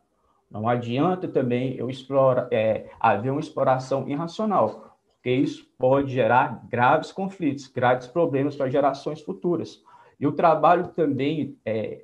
Não 0.49 0.67
adianta 0.67 1.27
também 1.27 1.75
eu 1.75 1.89
explora, 1.89 2.49
é, 2.51 2.89
haver 2.99 3.31
uma 3.31 3.39
exploração 3.39 4.09
irracional, 4.09 4.97
porque 5.13 5.31
isso 5.31 5.69
pode 5.77 6.11
gerar 6.11 6.65
graves 6.67 7.11
conflitos, 7.11 7.67
graves 7.67 8.07
problemas 8.07 8.55
para 8.55 8.69
gerações 8.69 9.21
futuras. 9.21 9.81
E 10.19 10.25
o 10.25 10.31
trabalho 10.31 10.87
também 10.89 11.57
é, 11.63 12.03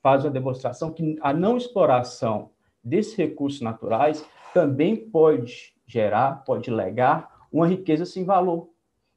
faz 0.00 0.24
uma 0.24 0.30
demonstração 0.30 0.92
que 0.92 1.18
a 1.20 1.32
não 1.32 1.56
exploração 1.56 2.50
desses 2.82 3.16
recursos 3.16 3.60
naturais 3.60 4.24
também 4.54 4.96
pode 4.96 5.74
gerar, 5.86 6.44
pode 6.44 6.70
legar 6.70 7.46
uma 7.52 7.66
riqueza 7.66 8.04
sem 8.04 8.24
valor, 8.24 8.70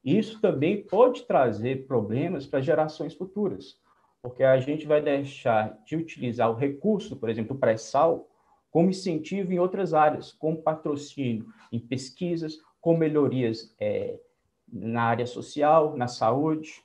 isso 0.04 0.40
também 0.40 0.82
pode 0.82 1.22
trazer 1.22 1.86
problemas 1.86 2.44
para 2.44 2.60
gerações 2.60 3.14
futuras, 3.14 3.76
porque 4.22 4.44
a 4.44 4.58
gente 4.60 4.86
vai 4.86 5.02
deixar 5.02 5.76
de 5.84 5.96
utilizar 5.96 6.48
o 6.48 6.54
recurso, 6.54 7.16
por 7.16 7.28
exemplo, 7.28 7.56
o 7.56 7.58
pré-sal, 7.58 8.28
como 8.70 8.88
incentivo 8.88 9.52
em 9.52 9.58
outras 9.58 9.92
áreas, 9.92 10.32
como 10.32 10.62
patrocínio 10.62 11.52
em 11.72 11.80
pesquisas, 11.80 12.56
com 12.80 12.96
melhorias 12.96 13.74
é, 13.80 14.18
na 14.72 15.02
área 15.02 15.26
social, 15.26 15.96
na 15.96 16.06
saúde. 16.06 16.82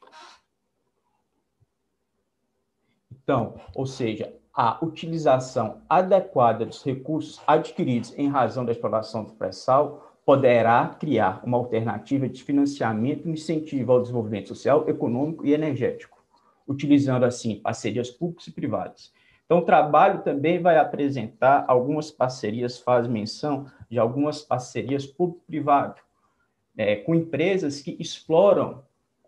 Então, 3.11 3.55
ou 3.75 3.85
seja, 3.85 4.33
a 4.51 4.83
utilização 4.83 5.81
adequada 5.87 6.65
dos 6.65 6.83
recursos 6.83 7.39
adquiridos 7.45 8.17
em 8.17 8.27
razão 8.27 8.65
da 8.65 8.71
exploração 8.71 9.23
do 9.23 9.33
pré-sal 9.33 10.17
poderá 10.25 10.89
criar 10.99 11.41
uma 11.45 11.57
alternativa 11.57 12.27
de 12.27 12.43
financiamento 12.43 13.27
e 13.27 13.31
incentivo 13.31 13.91
ao 13.91 14.01
desenvolvimento 14.01 14.49
social, 14.49 14.89
econômico 14.89 15.45
e 15.45 15.53
energético, 15.53 16.16
utilizando, 16.67 17.23
assim, 17.23 17.59
parcerias 17.59 18.09
públicas 18.09 18.47
e 18.47 18.51
privadas. 18.51 19.11
Então, 19.45 19.59
o 19.59 19.65
trabalho 19.65 20.23
também 20.23 20.61
vai 20.61 20.77
apresentar 20.77 21.63
algumas 21.67 22.11
parcerias, 22.11 22.79
faz 22.79 23.07
menção 23.07 23.65
de 23.89 23.97
algumas 23.97 24.41
parcerias 24.41 25.05
público-privado, 25.05 26.01
é, 26.77 26.97
com 26.97 27.15
empresas 27.15 27.81
que 27.81 27.95
exploram 27.97 28.83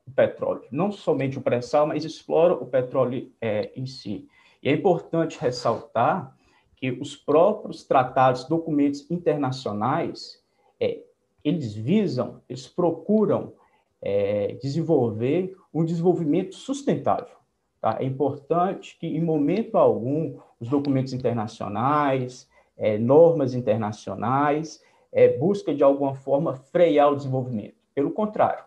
o 0.05 0.12
petróleo, 0.12 0.63
não 0.72 0.91
somente 0.91 1.38
o 1.38 1.41
pré-sal, 1.41 1.88
mas 1.88 2.03
exploram 2.03 2.55
o 2.55 2.65
petróleo 2.65 3.31
é, 3.39 3.72
em 3.75 3.86
si. 3.86 4.27
E 4.62 4.67
é 4.67 4.74
importante 4.74 5.39
ressaltar 5.39 6.36
que 6.75 6.91
os 6.91 7.15
próprios 7.15 7.84
tratados, 7.84 8.43
documentos 8.46 9.10
internacionais, 9.10 10.43
é, 10.79 11.01
eles 11.43 11.74
visam, 11.74 12.41
eles 12.50 12.67
procuram 12.67 13.53
é, 14.01 14.58
desenvolver 14.62 15.55
um 15.73 15.83
desenvolvimento 15.85 16.55
sustentável. 16.55 17.38
Tá? 17.81 17.97
É 17.99 18.03
importante 18.03 18.97
que, 18.99 19.07
em 19.07 19.21
momento 19.21 19.77
algum, 19.77 20.38
os 20.59 20.67
documentos 20.67 21.13
internacionais, 21.13 22.47
é, 22.77 22.97
normas 22.97 23.53
internacionais, 23.53 24.81
é, 25.11 25.27
de 25.73 25.83
alguma 25.83 26.13
forma 26.13 26.55
frear 26.55 27.11
o 27.11 27.15
desenvolvimento. 27.15 27.75
Pelo 27.93 28.11
contrário, 28.11 28.63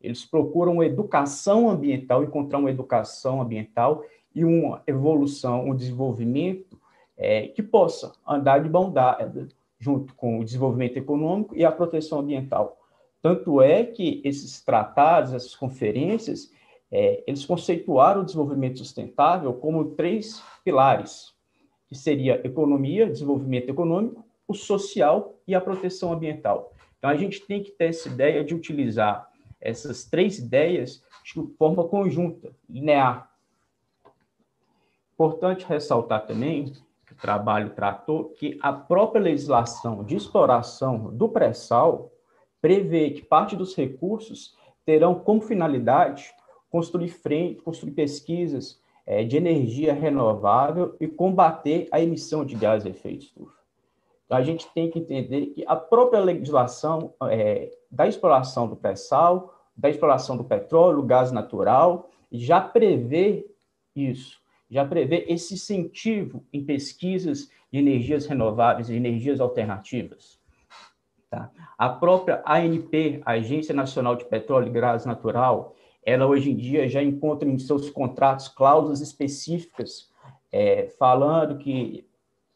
eles 0.00 0.24
procuram 0.24 0.74
educação 0.86 1.70
ambiental, 1.70 2.22
encontrar 2.22 2.58
uma 2.58 2.70
educação 2.70 3.40
ambiental 3.40 4.04
e 4.34 4.44
uma 4.44 4.82
evolução, 4.86 5.66
um 5.66 5.74
desenvolvimento 5.74 6.78
é, 7.16 7.48
que 7.48 7.62
possa 7.62 8.12
andar 8.26 8.58
de 8.58 8.68
dada 8.90 9.48
junto 9.78 10.14
com 10.14 10.38
o 10.38 10.44
desenvolvimento 10.44 10.96
econômico 10.96 11.54
e 11.54 11.64
a 11.64 11.72
proteção 11.72 12.20
ambiental. 12.20 12.78
Tanto 13.24 13.62
é 13.62 13.82
que 13.82 14.20
esses 14.22 14.60
tratados, 14.60 15.32
essas 15.32 15.56
conferências, 15.56 16.52
é, 16.92 17.24
eles 17.26 17.46
conceituaram 17.46 18.20
o 18.20 18.24
desenvolvimento 18.24 18.80
sustentável 18.80 19.54
como 19.54 19.92
três 19.92 20.42
pilares, 20.62 21.32
que 21.88 21.94
seria 21.94 22.46
economia, 22.46 23.08
desenvolvimento 23.08 23.70
econômico, 23.70 24.22
o 24.46 24.52
social 24.52 25.40
e 25.48 25.54
a 25.54 25.60
proteção 25.62 26.12
ambiental. 26.12 26.74
Então, 26.98 27.08
a 27.08 27.16
gente 27.16 27.40
tem 27.46 27.62
que 27.62 27.70
ter 27.70 27.86
essa 27.86 28.10
ideia 28.10 28.44
de 28.44 28.54
utilizar 28.54 29.26
essas 29.58 30.04
três 30.04 30.38
ideias 30.38 31.02
de 31.24 31.32
forma 31.56 31.88
conjunta, 31.88 32.54
linear. 32.68 33.32
Importante 35.14 35.64
ressaltar 35.64 36.26
também 36.26 36.74
que 37.06 37.14
o 37.14 37.16
trabalho 37.16 37.70
tratou 37.70 38.34
que 38.34 38.58
a 38.60 38.70
própria 38.70 39.22
legislação 39.22 40.04
de 40.04 40.14
exploração 40.14 41.10
do 41.16 41.26
pré-sal 41.26 42.10
prevê 42.64 43.10
que 43.10 43.20
parte 43.20 43.54
dos 43.54 43.74
recursos 43.74 44.56
terão 44.86 45.16
como 45.16 45.42
finalidade 45.42 46.32
construir 46.70 47.10
frente, 47.10 47.60
construir 47.60 47.92
pesquisas 47.92 48.80
é, 49.04 49.22
de 49.22 49.36
energia 49.36 49.92
renovável 49.92 50.96
e 50.98 51.06
combater 51.06 51.86
a 51.92 52.00
emissão 52.00 52.42
de 52.42 52.54
gases 52.54 52.84
de 52.84 52.88
efeito 52.88 53.26
estufa. 53.26 53.58
Então, 54.24 54.38
a 54.38 54.42
gente 54.42 54.66
tem 54.72 54.90
que 54.90 54.98
entender 54.98 55.48
que 55.48 55.62
a 55.66 55.76
própria 55.76 56.20
legislação 56.20 57.12
é, 57.24 57.70
da 57.90 58.08
exploração 58.08 58.66
do 58.66 58.76
pré-sal, 58.76 59.54
da 59.76 59.90
exploração 59.90 60.34
do 60.34 60.44
petróleo, 60.44 61.02
gás 61.02 61.30
natural, 61.30 62.08
já 62.32 62.62
prevê 62.62 63.46
isso, 63.94 64.40
já 64.70 64.86
prevê 64.86 65.26
esse 65.28 65.52
incentivo 65.52 66.42
em 66.50 66.64
pesquisas 66.64 67.50
de 67.70 67.78
energias 67.78 68.24
renováveis 68.24 68.88
e 68.88 68.94
energias 68.94 69.38
alternativas. 69.38 70.42
Tá? 71.34 71.50
A 71.76 71.88
própria 71.88 72.42
ANP, 72.46 73.20
Agência 73.26 73.74
Nacional 73.74 74.14
de 74.14 74.24
Petróleo 74.24 74.68
e 74.68 74.70
Gás 74.70 75.04
Natural, 75.04 75.74
ela 76.06 76.26
hoje 76.26 76.52
em 76.52 76.56
dia 76.56 76.88
já 76.88 77.02
encontra 77.02 77.48
em 77.48 77.58
seus 77.58 77.90
contratos 77.90 78.46
cláusulas 78.46 79.00
específicas 79.00 80.08
é, 80.52 80.86
falando 80.96 81.58
que 81.58 82.06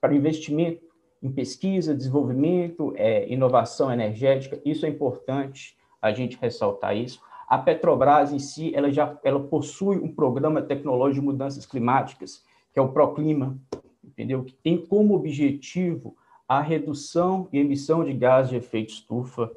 para 0.01 0.15
investimento 0.15 0.87
em 1.21 1.33
pesquisa, 1.33 1.93
desenvolvimento, 1.93 2.93
é, 2.95 3.29
inovação 3.29 3.91
energética, 3.93 4.61
isso 4.65 4.87
é 4.87 4.89
importante 4.89 5.77
a 6.01 6.13
gente 6.13 6.39
ressaltar 6.41 6.97
isso. 6.97 7.21
A 7.49 7.59
Petrobras 7.59 8.33
em 8.33 8.39
si, 8.39 8.73
ela 8.73 8.93
já 8.93 9.19
ela 9.25 9.41
possui 9.41 9.97
um 9.97 10.15
programa 10.15 10.63
tecnológico 10.63 11.21
de 11.21 11.27
mudanças 11.27 11.67
climáticas, 11.67 12.45
que 12.73 12.79
é 12.79 12.83
o 12.83 12.93
Proclima, 12.93 13.59
entendeu? 14.05 14.45
Que 14.45 14.53
tem 14.53 14.77
como 14.77 15.17
objetivo 15.17 16.17
a 16.49 16.62
redução 16.62 17.47
e 17.52 17.59
emissão 17.59 18.02
de 18.02 18.14
gases 18.14 18.50
de 18.50 18.57
efeito 18.57 18.90
estufa, 18.90 19.52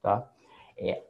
tá? 0.00 0.32
É 0.76 1.02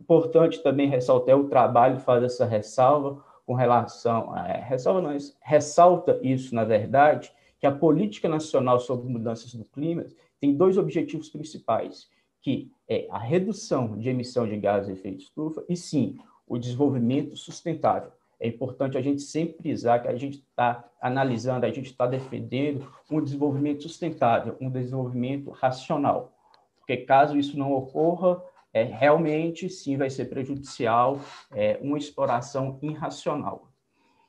importante 0.00 0.60
também 0.62 0.88
ressaltar 0.88 1.38
o 1.38 1.48
trabalho 1.48 2.00
faz 2.00 2.24
essa 2.24 2.44
ressalva 2.44 3.24
com 3.46 3.54
relação, 3.54 4.36
é, 4.36 4.60
ressalva 4.60 5.00
não, 5.00 5.16
ressalta 5.40 6.18
isso 6.20 6.52
na 6.52 6.64
verdade, 6.64 7.32
que 7.60 7.66
a 7.66 7.72
política 7.72 8.28
nacional 8.28 8.80
sobre 8.80 9.08
mudanças 9.08 9.54
do 9.54 9.64
clima 9.64 10.04
tem 10.40 10.54
dois 10.54 10.76
objetivos 10.76 11.28
principais, 11.28 12.08
que 12.42 12.70
é 12.88 13.06
a 13.10 13.18
redução 13.18 13.96
de 13.96 14.08
emissão 14.08 14.46
de 14.48 14.56
gases 14.56 14.88
de 14.88 14.92
efeito 14.92 15.22
estufa 15.22 15.64
e 15.68 15.76
sim 15.76 16.18
o 16.46 16.58
desenvolvimento 16.58 17.36
sustentável. 17.36 18.10
É 18.38 18.46
importante 18.46 18.98
a 18.98 19.00
gente 19.00 19.22
sempre 19.22 19.56
frisar 19.56 20.02
que 20.02 20.08
a 20.08 20.16
gente 20.16 20.38
está 20.38 20.84
analisando, 21.00 21.64
a 21.64 21.70
gente 21.70 21.90
está 21.90 22.06
defendendo 22.06 22.86
um 23.10 23.22
desenvolvimento 23.22 23.82
sustentável, 23.82 24.56
um 24.60 24.68
desenvolvimento 24.68 25.50
racional. 25.50 26.32
Porque 26.78 26.98
caso 26.98 27.36
isso 27.38 27.58
não 27.58 27.72
ocorra, 27.72 28.42
é, 28.72 28.82
realmente 28.82 29.70
sim 29.70 29.96
vai 29.96 30.10
ser 30.10 30.26
prejudicial 30.26 31.18
é, 31.50 31.78
uma 31.80 31.96
exploração 31.96 32.78
irracional. 32.82 33.70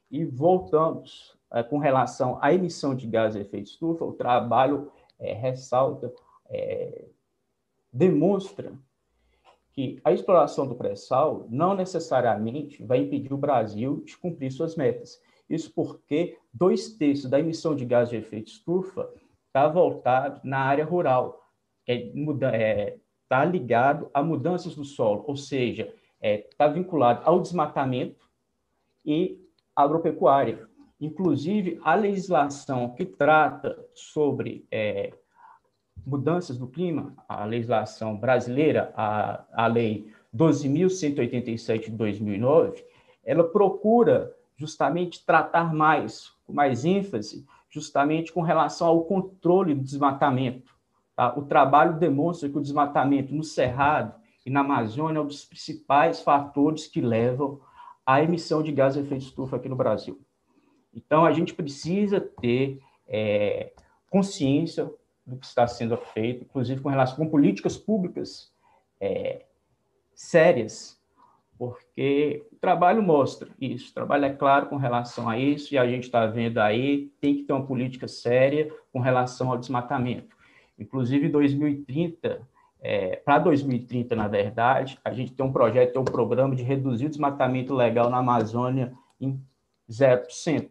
E 0.10 0.24
voltamos 0.24 1.38
é, 1.52 1.62
com 1.62 1.78
relação 1.78 2.38
à 2.42 2.54
emissão 2.54 2.96
de 2.96 3.08
gases 3.08 3.36
de 3.36 3.42
efeito 3.46 3.68
estufa, 3.68 4.06
o 4.06 4.14
trabalho 4.14 4.90
é, 5.20 5.34
ressalta, 5.34 6.14
é, 6.50 7.06
demonstra 7.92 8.74
que 9.78 10.02
a 10.04 10.12
exploração 10.12 10.68
do 10.68 10.74
pré-sal 10.74 11.46
não 11.52 11.76
necessariamente 11.76 12.84
vai 12.84 12.98
impedir 12.98 13.32
o 13.32 13.38
Brasil 13.38 14.02
de 14.04 14.18
cumprir 14.18 14.52
suas 14.52 14.76
metas. 14.76 15.22
Isso 15.48 15.72
porque 15.72 16.36
dois 16.52 16.98
terços 16.98 17.30
da 17.30 17.40
emissão 17.40 17.76
de 17.76 17.86
gases 17.86 18.10
de 18.10 18.16
efeito 18.16 18.48
estufa 18.48 19.08
está 19.46 19.68
voltado 19.68 20.42
na 20.44 20.62
área 20.62 20.84
rural, 20.84 21.48
está 21.88 22.56
é, 22.56 22.98
tá 23.30 23.46
ligado 23.46 24.10
a 24.16 24.24
mudanças 24.24 24.74
do 24.74 24.84
solo, 24.84 25.24
ou 25.28 25.36
seja, 25.36 25.94
está 26.20 26.66
é, 26.66 26.74
vinculado 26.74 27.22
ao 27.24 27.40
desmatamento 27.40 28.28
e 29.06 29.40
agropecuária. 29.76 30.68
Inclusive, 31.00 31.80
a 31.84 31.94
legislação 31.94 32.96
que 32.96 33.06
trata 33.06 33.78
sobre 33.94 34.66
é, 34.72 35.14
mudanças 36.08 36.58
do 36.58 36.68
clima, 36.68 37.14
a 37.28 37.44
legislação 37.44 38.16
brasileira, 38.16 38.94
a, 38.96 39.44
a 39.52 39.68
Lei 39.68 40.10
12.187 40.34 41.86
de 41.86 41.92
2009, 41.92 42.82
ela 43.26 43.44
procura 43.44 44.34
justamente 44.56 45.26
tratar 45.26 45.74
mais, 45.74 46.32
com 46.46 46.54
mais 46.54 46.86
ênfase, 46.86 47.46
justamente 47.70 48.32
com 48.32 48.42
relação 48.42 48.88
ao 48.88 49.04
controle 49.04 49.76
do 49.76 49.84
desmatamento. 49.84 50.74
Tá? 51.14 51.38
O 51.38 51.44
trabalho 51.44 52.00
demonstra 52.00 52.48
que 52.48 52.58
o 52.58 52.62
desmatamento 52.62 53.36
no 53.36 53.44
Cerrado 53.44 54.16
e 54.46 54.50
na 54.50 54.62
Amazônia 54.62 55.20
é 55.20 55.22
um 55.22 55.28
dos 55.28 55.44
principais 55.44 56.22
fatores 56.22 56.88
que 56.88 57.02
levam 57.02 57.60
à 58.06 58.24
emissão 58.24 58.64
de 58.64 58.72
gás 58.72 58.94
de 58.94 59.02
efeito 59.02 59.24
estufa 59.24 59.58
aqui 59.58 59.68
no 59.68 59.76
Brasil. 59.76 60.22
Então, 60.94 61.26
a 61.26 61.34
gente 61.34 61.54
precisa 61.54 62.22
ter 62.22 62.80
é, 63.06 63.74
consciência 64.10 64.90
do 65.28 65.38
que 65.38 65.46
está 65.46 65.68
sendo 65.68 65.98
feito, 65.98 66.46
inclusive 66.46 66.82
com 66.82 66.90
relação 66.90 67.18
com 67.18 67.30
políticas 67.30 67.76
públicas 67.78 68.50
é, 69.00 69.46
sérias, 70.16 70.98
porque 71.58 72.46
o 72.52 72.56
trabalho 72.56 73.04
mostra 73.04 73.50
isso, 73.60 73.92
o 73.92 73.94
trabalho 73.94 74.26
é 74.26 74.34
claro 74.34 74.68
com 74.68 74.78
relação 74.78 75.28
a 75.28 75.38
isso, 75.38 75.74
e 75.74 75.78
a 75.78 75.88
gente 75.88 76.04
está 76.04 76.26
vendo 76.26 76.60
aí, 76.60 77.12
tem 77.20 77.36
que 77.36 77.44
ter 77.44 77.54
uma 77.54 77.66
política 77.66 78.08
séria 78.08 78.72
com 78.94 79.00
relação 79.00 79.52
ao 79.52 79.58
desmatamento. 79.58 80.36
Inclusive, 80.80 81.28
2030, 81.28 82.48
é, 82.80 83.16
para 83.18 83.40
2030, 83.40 84.16
na 84.16 84.28
verdade, 84.28 85.00
a 85.04 85.12
gente 85.12 85.34
tem 85.34 85.46
um 85.46 85.52
projeto, 85.52 85.94
tem 85.94 86.02
um 86.02 86.06
programa 86.06 86.56
de 86.56 86.64
reduzir 86.64 87.08
o 87.08 87.10
desmatamento 87.10 87.74
legal 87.74 88.10
na 88.10 88.18
Amazônia 88.18 88.94
em 89.20 89.42
0%. 89.90 90.70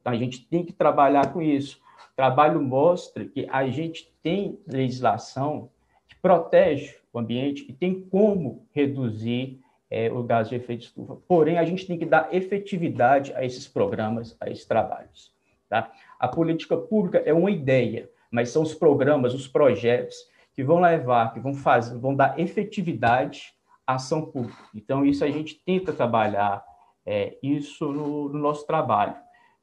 Então, 0.00 0.12
a 0.12 0.16
gente 0.16 0.46
tem 0.46 0.64
que 0.64 0.72
trabalhar 0.72 1.32
com 1.32 1.42
isso. 1.42 1.80
Trabalho 2.18 2.60
mostra 2.60 3.24
que 3.26 3.46
a 3.48 3.68
gente 3.68 4.12
tem 4.24 4.58
legislação 4.66 5.70
que 6.08 6.16
protege 6.16 6.96
o 7.12 7.18
ambiente 7.20 7.64
e 7.68 7.72
tem 7.72 8.00
como 8.10 8.66
reduzir 8.72 9.60
é, 9.88 10.10
o 10.10 10.24
gás 10.24 10.48
de 10.48 10.56
efeito 10.56 10.86
estufa. 10.86 11.14
Porém, 11.28 11.58
a 11.58 11.64
gente 11.64 11.86
tem 11.86 11.96
que 11.96 12.04
dar 12.04 12.34
efetividade 12.34 13.32
a 13.34 13.44
esses 13.44 13.68
programas, 13.68 14.36
a 14.40 14.50
esses 14.50 14.64
trabalhos. 14.64 15.32
Tá? 15.68 15.92
A 16.18 16.26
política 16.26 16.76
pública 16.76 17.22
é 17.24 17.32
uma 17.32 17.52
ideia, 17.52 18.10
mas 18.32 18.48
são 18.50 18.64
os 18.64 18.74
programas, 18.74 19.32
os 19.32 19.46
projetos 19.46 20.16
que 20.52 20.64
vão 20.64 20.80
levar, 20.80 21.32
que 21.32 21.38
vão 21.38 21.54
fazer, 21.54 21.96
vão 21.98 22.16
dar 22.16 22.36
efetividade 22.36 23.54
à 23.86 23.94
ação 23.94 24.22
pública. 24.22 24.58
Então, 24.74 25.06
isso 25.06 25.24
a 25.24 25.30
gente 25.30 25.54
tenta 25.64 25.92
trabalhar 25.92 26.64
é, 27.06 27.38
isso 27.40 27.92
no, 27.92 28.28
no 28.28 28.40
nosso 28.40 28.66
trabalho. 28.66 29.14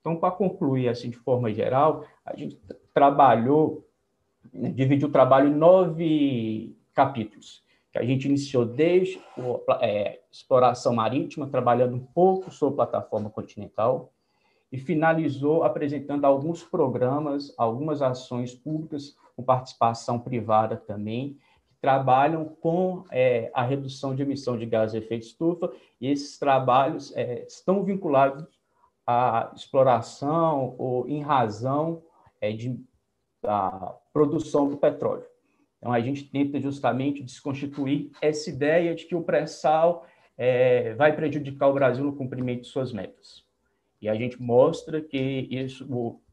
Então, 0.06 0.15
para 0.15 0.30
concluir 0.30 0.88
assim 0.88 1.10
de 1.10 1.18
forma 1.18 1.52
geral, 1.52 2.06
a 2.24 2.36
gente 2.36 2.62
trabalhou, 2.94 3.89
né, 4.54 4.70
dividiu 4.70 5.08
o 5.08 5.12
trabalho 5.12 5.50
em 5.50 5.56
nove 5.56 6.78
capítulos, 6.94 7.63
que 7.91 7.98
a 7.98 8.06
gente 8.06 8.28
iniciou 8.28 8.68
desde 8.68 9.20
a 9.68 9.80
é, 9.84 10.22
exploração 10.32 10.94
marítima, 10.94 11.48
trabalhando 11.48 11.96
um 11.96 12.06
pouco 12.06 12.52
sobre 12.52 12.76
plataforma 12.76 13.32
continental, 13.32 14.13
e 14.72 14.78
finalizou 14.78 15.63
apresentando 15.63 16.26
alguns 16.26 16.62
programas, 16.62 17.52
algumas 17.58 18.04
ações 18.04 18.54
públicas, 18.54 19.18
com 19.36 19.41
participação 19.41 20.20
privada 20.20 20.78
também, 20.78 21.39
que 21.68 21.76
trabalham 21.82 22.46
com 22.46 23.06
é, 23.10 23.50
a 23.56 23.63
redução 23.63 24.13
de 24.13 24.22
emissão 24.22 24.56
de 24.56 24.68
gases 24.68 24.91
de 24.91 25.04
efeito 25.04 25.26
estufa, 25.26 25.74
e 26.00 26.08
esses 26.12 26.38
trabalhos 26.38 27.12
é, 27.18 27.44
estão 27.48 27.84
vinculados 27.84 28.46
à 29.06 29.52
exploração 29.56 30.76
ou 30.78 31.08
em 31.08 31.22
razão 31.22 32.04
é, 32.41 32.52
de, 32.52 32.80
da 33.41 33.96
produção 34.13 34.70
do 34.70 34.78
petróleo. 34.78 35.26
Então, 35.78 35.94
a 35.94 36.00
gente 36.00 36.24
tenta 36.24 36.60
justamente 36.60 37.22
desconstituir 37.22 38.10
essa 38.22 38.50
ideia 38.50 38.96
de 38.96 39.06
que 39.06 39.15
o 39.15 39.22
pré-sal 39.22 40.06
é, 40.38 40.94
vai 40.96 41.15
prejudicar 41.15 41.68
o 41.68 41.74
Brasil 41.74 42.04
no 42.04 42.15
cumprimento 42.15 42.62
de 42.62 42.68
suas 42.68 42.91
metas. 42.91 43.44
E 44.02 44.10
a 44.10 44.15
gente 44.15 44.41
mostra 44.41 45.02
que 45.02 45.48
isso 45.50 45.88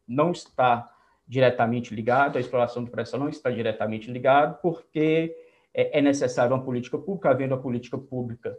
não 0.06 0.32
está 0.32 0.90
diretamente 1.26 1.94
ligado, 1.94 2.36
a 2.36 2.40
exploração 2.40 2.84
do 2.84 2.90
pré-sal 2.90 3.20
não 3.20 3.28
está 3.28 3.50
diretamente 3.50 4.10
ligado, 4.10 4.60
porque 4.60 5.34
é, 5.72 5.98
é 5.98 6.02
necessário 6.02 6.54
uma 6.54 6.64
política 6.64 6.98
pública, 6.98 7.30
havendo 7.30 7.54
a 7.54 7.58
política 7.58 7.96
pública, 7.96 8.56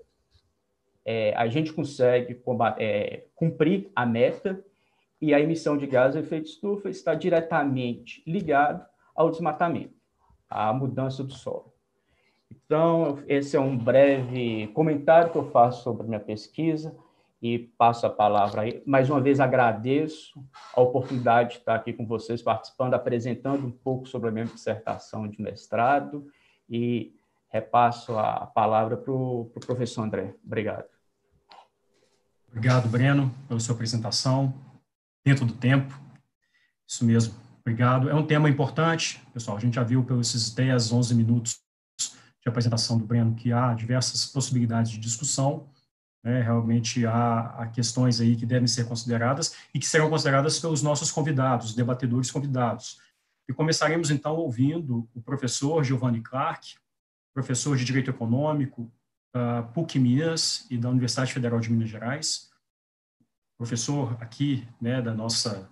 é, 1.05 1.33
a 1.35 1.47
gente 1.47 1.73
consegue 1.73 2.35
combater, 2.35 2.83
é, 2.83 3.25
cumprir 3.35 3.91
a 3.95 4.05
meta 4.05 4.63
e 5.21 5.33
a 5.33 5.39
emissão 5.39 5.77
de 5.77 5.87
gases 5.87 6.19
de 6.19 6.25
efeito 6.25 6.47
estufa 6.47 6.89
está 6.89 7.13
diretamente 7.13 8.23
ligado 8.27 8.85
ao 9.15 9.29
desmatamento, 9.29 9.93
à 10.49 10.73
mudança 10.73 11.23
do 11.23 11.33
solo. 11.33 11.73
Então, 12.51 13.23
esse 13.27 13.55
é 13.55 13.59
um 13.59 13.77
breve 13.77 14.67
comentário 14.73 15.31
que 15.31 15.37
eu 15.37 15.49
faço 15.49 15.83
sobre 15.83 16.07
minha 16.07 16.19
pesquisa 16.19 16.95
e 17.41 17.59
passo 17.59 18.05
a 18.05 18.09
palavra 18.09 18.61
aí. 18.61 18.81
Mais 18.85 19.09
uma 19.09 19.19
vez 19.19 19.39
agradeço 19.39 20.41
a 20.73 20.81
oportunidade 20.81 21.51
de 21.51 21.57
estar 21.57 21.75
aqui 21.75 21.91
com 21.91 22.05
vocês, 22.05 22.41
participando, 22.41 22.93
apresentando 22.93 23.67
um 23.67 23.71
pouco 23.71 24.07
sobre 24.07 24.29
a 24.29 24.31
minha 24.31 24.45
dissertação 24.45 25.27
de 25.27 25.41
mestrado 25.41 26.27
e 26.69 27.13
repasso 27.49 28.17
a 28.17 28.45
palavra 28.47 28.97
para 28.97 29.11
o 29.11 29.51
pro 29.53 29.65
professor 29.65 30.03
André. 30.03 30.33
Obrigado. 30.43 30.92
Obrigado, 32.55 32.87
Breno, 32.87 33.33
pela 33.47 33.59
sua 33.59 33.73
apresentação, 33.73 34.53
dentro 35.25 35.43
do 35.43 35.53
tempo. 35.53 35.99
Isso 36.87 37.03
mesmo, 37.03 37.33
obrigado. 37.61 38.11
É 38.11 38.13
um 38.13 38.27
tema 38.27 38.47
importante, 38.47 39.19
pessoal, 39.33 39.57
a 39.57 39.59
gente 39.59 39.73
já 39.73 39.83
viu 39.83 40.03
pelos 40.03 40.51
10, 40.51 40.91
11 40.91 41.15
minutos 41.15 41.59
de 41.99 42.47
apresentação 42.47 42.99
do 42.99 43.07
Breno 43.07 43.33
que 43.33 43.51
há 43.51 43.73
diversas 43.73 44.27
possibilidades 44.27 44.91
de 44.91 44.99
discussão, 44.99 45.67
né, 46.23 46.43
realmente 46.43 47.03
há, 47.07 47.39
há, 47.57 47.67
questões 47.69 48.21
aí 48.21 48.35
que 48.35 48.45
devem 48.45 48.67
ser 48.67 48.87
consideradas 48.87 49.55
e 49.73 49.79
que 49.79 49.87
serão 49.87 50.07
consideradas 50.07 50.59
pelos 50.59 50.83
nossos 50.83 51.11
convidados, 51.11 51.73
debatedores 51.73 52.29
convidados. 52.29 52.99
E 53.49 53.53
começaremos, 53.53 54.11
então, 54.11 54.35
ouvindo 54.35 55.09
o 55.15 55.21
professor 55.23 55.83
Giovanni 55.83 56.21
Clark, 56.21 56.75
professor 57.33 57.75
de 57.75 57.83
Direito 57.83 58.11
Econômico 58.11 58.91
da 59.33 59.63
PUC 59.63 59.97
Minas 59.99 60.67
e 60.69 60.77
da 60.77 60.89
Universidade 60.89 61.33
Federal 61.33 61.59
de 61.59 61.71
Minas 61.71 61.89
Gerais, 61.89 62.51
professor 63.57 64.15
aqui 64.21 64.67
né, 64.79 65.01
da 65.01 65.13
nossa 65.13 65.69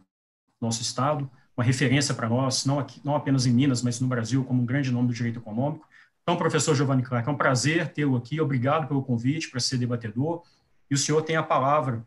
nosso 0.59 0.81
estado, 0.81 1.29
uma 1.57 1.63
referência 1.63 2.13
para 2.13 2.29
nós, 2.29 2.65
não, 2.65 2.79
aqui, 2.79 3.01
não 3.03 3.15
apenas 3.15 3.47
em 3.47 3.51
Minas, 3.51 3.81
mas 3.81 3.99
no 3.99 4.07
Brasil, 4.07 4.43
como 4.45 4.61
um 4.61 4.65
grande 4.65 4.91
nome 4.91 5.07
do 5.07 5.13
direito 5.13 5.39
econômico, 5.39 5.87
então, 6.23 6.37
professor 6.37 6.75
Giovanni 6.75 7.03
Clark, 7.03 7.27
é 7.27 7.31
um 7.31 7.37
prazer 7.37 7.91
tê-lo 7.93 8.15
aqui. 8.15 8.39
Obrigado 8.39 8.87
pelo 8.87 9.03
convite 9.03 9.49
para 9.49 9.59
ser 9.59 9.77
debatedor. 9.77 10.43
E 10.89 10.93
o 10.93 10.97
senhor 10.97 11.21
tem 11.23 11.35
a 11.35 11.43
palavra 11.43 12.05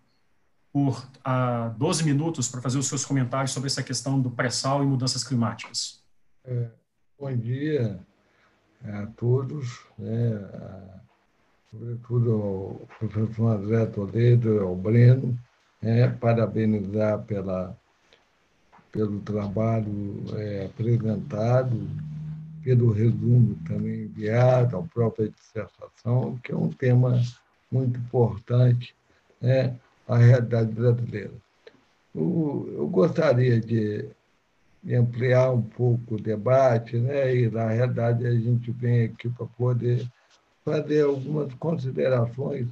por 0.73 1.07
ah, 1.25 1.75
12 1.77 2.05
minutos 2.05 2.49
para 2.49 2.61
fazer 2.61 2.79
os 2.79 2.87
seus 2.87 3.05
comentários 3.05 3.53
sobre 3.53 3.67
essa 3.67 3.83
questão 3.83 4.21
do 4.21 4.31
pré-sal 4.31 4.83
e 4.83 4.87
mudanças 4.87 5.25
climáticas. 5.25 6.03
É, 6.45 6.69
bom 7.19 7.35
dia 7.37 8.01
a 8.83 9.07
todos, 9.07 9.85
né, 9.99 10.41
sobretudo 11.75 12.33
ao 12.33 12.89
professor 12.99 13.57
André 13.57 13.87
Toledo, 13.87 14.61
ao 14.61 14.77
Breno, 14.77 15.37
né, 15.83 16.09
parabenizar 16.09 17.23
pela, 17.25 17.77
pelo 18.93 19.21
trabalho 19.21 20.25
é, 20.37 20.67
apresentado 20.67 21.89
pelo 22.63 22.93
resumo 22.93 23.59
também 23.67 24.05
enviado, 24.05 24.79
a 24.79 24.83
própria 24.83 25.29
dissertação, 25.29 26.39
que 26.43 26.53
é 26.53 26.57
um 26.57 26.71
tema 26.71 27.21
muito 27.71 27.99
importante 27.99 28.95
né, 29.41 29.77
à 30.09 30.17
realidade 30.17 30.73
brasileira. 30.73 31.33
Eu, 32.15 32.89
gostaria 32.91 33.61
de, 33.61 34.09
ampliar 34.91 35.51
um 35.51 35.61
pouco 35.61 36.15
o 36.15 36.21
debate, 36.21 36.97
né, 36.97 37.37
e, 37.37 37.51
na 37.51 37.69
realidade, 37.69 38.27
a 38.27 38.33
gente 38.33 38.71
vem 38.71 39.07
aqui 39.07 39.29
para 39.29 39.47
poder 39.47 40.07
fazer 40.65 41.03
algumas 41.03 41.53
considerações 41.55 42.67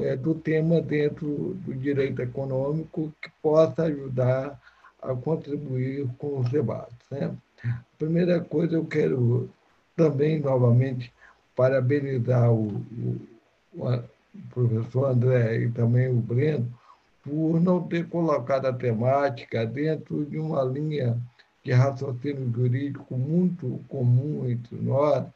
é, 0.00 0.16
do 0.16 0.34
tema 0.34 0.80
dentro 0.80 1.54
do 1.64 1.74
direito 1.74 2.20
econômico 2.20 3.12
que 3.22 3.30
possa 3.40 3.84
ajudar 3.84 4.60
a 5.00 5.14
contribuir 5.14 6.08
com 6.18 6.40
os 6.40 6.50
debates. 6.50 6.96
Né? 7.10 7.34
Primeira 7.96 8.40
coisa, 8.40 8.74
eu 8.74 8.84
quero 8.84 9.48
também, 9.96 10.40
novamente, 10.40 11.12
parabenizar 11.54 12.52
o, 12.52 12.68
o, 12.68 13.20
o 13.74 14.02
professor 14.50 15.10
André 15.10 15.62
e 15.62 15.70
também 15.70 16.08
o 16.08 16.20
Breno 16.20 16.72
por 17.22 17.60
não 17.60 17.82
ter 17.82 18.08
colocado 18.08 18.66
a 18.66 18.72
temática 18.72 19.66
dentro 19.66 20.24
de 20.24 20.38
uma 20.38 20.62
linha 20.62 21.18
de 21.64 21.72
raciocínio 21.72 22.50
jurídico 22.54 23.16
muito 23.16 23.80
comum 23.88 24.48
entre 24.48 24.76
nós, 24.76 25.26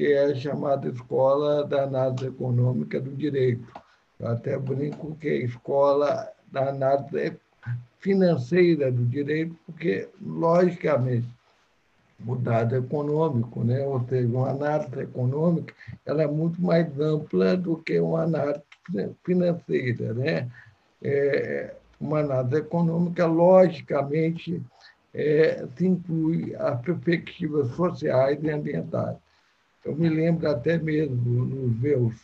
que 0.00 0.14
é 0.14 0.24
a 0.24 0.34
chamada 0.34 0.88
Escola 0.88 1.62
da 1.62 1.82
Análise 1.82 2.28
Econômica 2.28 2.98
do 2.98 3.10
Direito. 3.10 3.66
Eu 4.18 4.28
até 4.28 4.58
brinco 4.58 5.14
que 5.16 5.28
é 5.28 5.32
a 5.32 5.44
Escola 5.44 6.32
da 6.50 6.70
Análise 6.70 7.36
Financeira 7.98 8.90
do 8.90 9.04
Direito, 9.04 9.54
porque, 9.66 10.08
logicamente, 10.18 11.28
o 12.26 12.34
dado 12.34 12.76
econômico, 12.76 13.62
né? 13.62 13.84
ou 13.84 14.02
seja, 14.08 14.26
uma 14.26 14.48
análise 14.48 15.00
econômica 15.00 15.74
ela 16.06 16.22
é 16.22 16.26
muito 16.26 16.58
mais 16.62 16.98
ampla 16.98 17.54
do 17.54 17.76
que 17.76 18.00
uma 18.00 18.22
análise 18.22 18.62
financeira. 19.22 20.14
Né? 20.14 20.48
É, 21.02 21.74
uma 22.00 22.20
análise 22.20 22.56
econômica, 22.56 23.26
logicamente, 23.26 24.62
é, 25.12 25.66
se 25.76 25.86
inclui 25.86 26.56
as 26.56 26.80
perspectivas 26.80 27.68
sociais 27.72 28.42
e 28.42 28.50
ambientais. 28.50 29.18
Eu 29.84 29.96
me 29.96 30.08
lembro 30.08 30.48
até 30.48 30.78
mesmo 30.78 31.44
nos 31.44 31.80
meus 31.80 32.14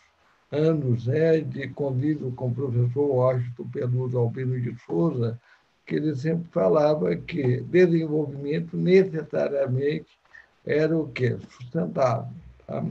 anos 0.51 1.07
né, 1.07 1.41
de 1.41 1.69
convívio 1.69 2.31
com 2.33 2.49
o 2.49 2.55
professor 2.55 3.07
Washington 3.07 3.69
Peluso 3.73 4.19
Albino 4.19 4.61
de 4.61 4.77
Souza, 4.85 5.41
que 5.85 5.97
ele 5.97 6.15
sempre 6.15 6.49
falava 6.51 7.15
que 7.17 7.61
desenvolvimento 7.63 8.77
necessariamente 8.77 10.09
era 10.65 10.97
o 10.97 11.09
quê? 11.09 11.37
Sustentável. 11.51 12.33
Tá? 12.67 12.85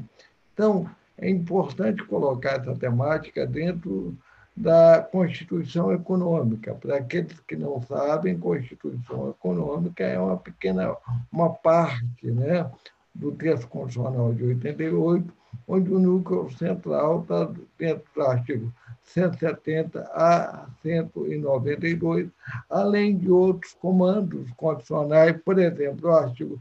Então, 0.54 0.90
é 1.18 1.30
importante 1.30 2.04
colocar 2.04 2.62
essa 2.62 2.76
temática 2.76 3.46
dentro 3.46 4.18
da 4.56 5.02
Constituição 5.12 5.92
Econômica. 5.92 6.74
Para 6.74 6.98
aqueles 6.98 7.38
que 7.42 7.58
não 7.58 7.82
sabem, 7.82 8.40
Constituição 8.40 9.30
Econômica 9.30 10.04
é 10.06 10.18
uma 10.18 10.38
pequena, 10.38 10.96
uma 11.32 11.50
parte 11.50 12.06
né, 12.24 12.70
do 13.16 13.32
texto 13.32 13.68
constitucional 13.68 14.34
de 14.34 14.44
88, 14.44 15.34
onde 15.68 15.94
o 15.94 16.00
núcleo 16.00 16.50
central 16.52 17.22
está 17.22 17.50
dentro 17.78 18.04
do 18.14 18.22
artigo 18.22 18.74
170 19.04 20.02
a 20.14 20.68
192, 20.82 22.28
além 22.70 23.18
de 23.18 23.32
outros 23.32 23.74
comandos 23.74 24.52
condicionais, 24.58 25.38
por 25.44 25.58
exemplo, 25.60 26.10
o 26.10 26.14
artigo 26.14 26.60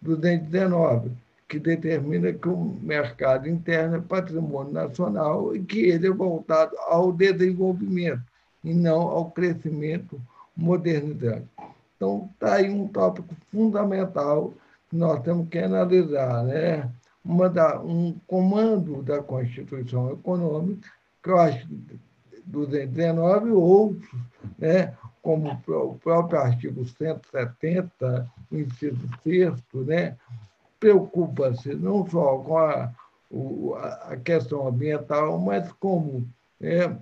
219, 0.00 1.12
que 1.48 1.58
determina 1.58 2.32
que 2.32 2.48
o 2.48 2.76
mercado 2.82 3.48
interno 3.48 3.96
é 3.96 4.00
patrimônio 4.00 4.72
nacional 4.72 5.54
e 5.54 5.62
que 5.62 5.80
ele 5.80 6.06
é 6.06 6.10
voltado 6.10 6.74
ao 6.88 7.12
desenvolvimento 7.12 8.22
e 8.64 8.74
não 8.74 9.02
ao 9.02 9.30
crescimento 9.30 10.20
modernizante. 10.56 11.46
Então, 11.96 12.28
está 12.32 12.54
aí 12.54 12.70
um 12.70 12.88
tópico 12.88 13.34
fundamental 13.52 14.52
nós 14.92 15.22
temos 15.22 15.48
que 15.48 15.58
analisar, 15.58 16.44
né? 16.44 16.90
Uma 17.24 17.48
da, 17.48 17.80
um 17.80 18.18
comando 18.26 19.02
da 19.02 19.22
Constituição 19.22 20.10
Econômica 20.12 20.88
que 21.22 21.30
eu 21.30 21.38
acho 21.38 21.68
219 22.44 23.50
outros, 23.50 24.10
né, 24.58 24.96
como 25.22 25.52
o 25.52 25.98
próprio 25.98 26.40
artigo 26.40 26.84
170, 26.84 28.28
o 28.50 28.56
inciso 28.56 29.08
6 29.22 29.54
né, 29.86 30.16
preocupa-se 30.80 31.74
não 31.76 32.04
só 32.08 32.38
com 32.38 32.58
a, 32.58 32.92
a 34.08 34.16
questão 34.16 34.66
ambiental, 34.66 35.38
mas 35.38 35.70
como 35.74 36.26
né, 36.58 36.98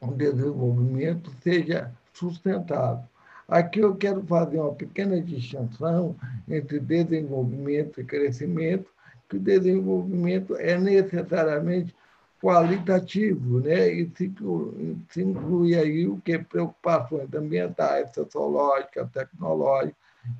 o 0.00 0.08
desenvolvimento 0.08 1.30
seja 1.42 1.92
sustentável. 2.12 3.04
Aqui 3.48 3.80
eu 3.80 3.94
quero 3.94 4.22
fazer 4.24 4.58
uma 4.58 4.74
pequena 4.74 5.20
distinção 5.20 6.16
entre 6.48 6.80
desenvolvimento 6.80 8.00
e 8.00 8.04
crescimento, 8.04 8.90
que 9.28 9.36
o 9.36 9.40
desenvolvimento 9.40 10.56
é 10.56 10.78
necessariamente 10.78 11.94
qualitativo, 12.40 13.60
né? 13.60 13.90
e 13.90 14.10
se, 14.16 15.22
inclui 15.22 15.74
aí 15.74 16.06
o 16.06 16.18
que? 16.18 16.38
Preocupações 16.38 17.32
ambientais, 17.32 18.12
sociológicas, 18.14 19.10
tecnológicas. 19.12 19.96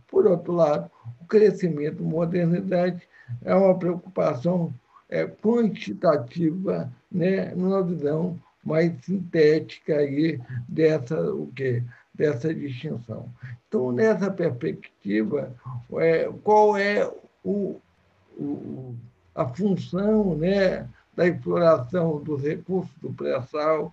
Por 0.09 0.27
outro 0.27 0.53
lado, 0.53 0.91
o 1.21 1.25
crescimento 1.27 2.03
modernizante 2.03 3.09
é 3.43 3.55
uma 3.55 3.79
preocupação 3.79 4.73
é, 5.09 5.27
quantitativa, 5.27 6.93
né? 7.11 7.55
numa 7.55 7.83
visão 7.83 8.39
mais 8.63 8.93
sintética 9.03 9.97
aí 9.97 10.41
dessa, 10.69 11.19
o 11.35 11.51
quê? 11.55 11.83
Dessa 12.15 12.55
distinção. 12.55 13.29
Então, 13.67 13.91
nessa 13.91 14.31
perspectiva, 14.31 15.53
é, 15.99 16.31
qual 16.43 16.77
é 16.77 17.11
o, 17.43 17.81
o, 18.39 18.95
a 19.35 19.47
função 19.49 20.37
né, 20.37 20.89
da 21.17 21.27
exploração 21.27 22.23
dos 22.23 22.43
recursos 22.43 22.95
do 23.03 23.13
pré-sal 23.13 23.93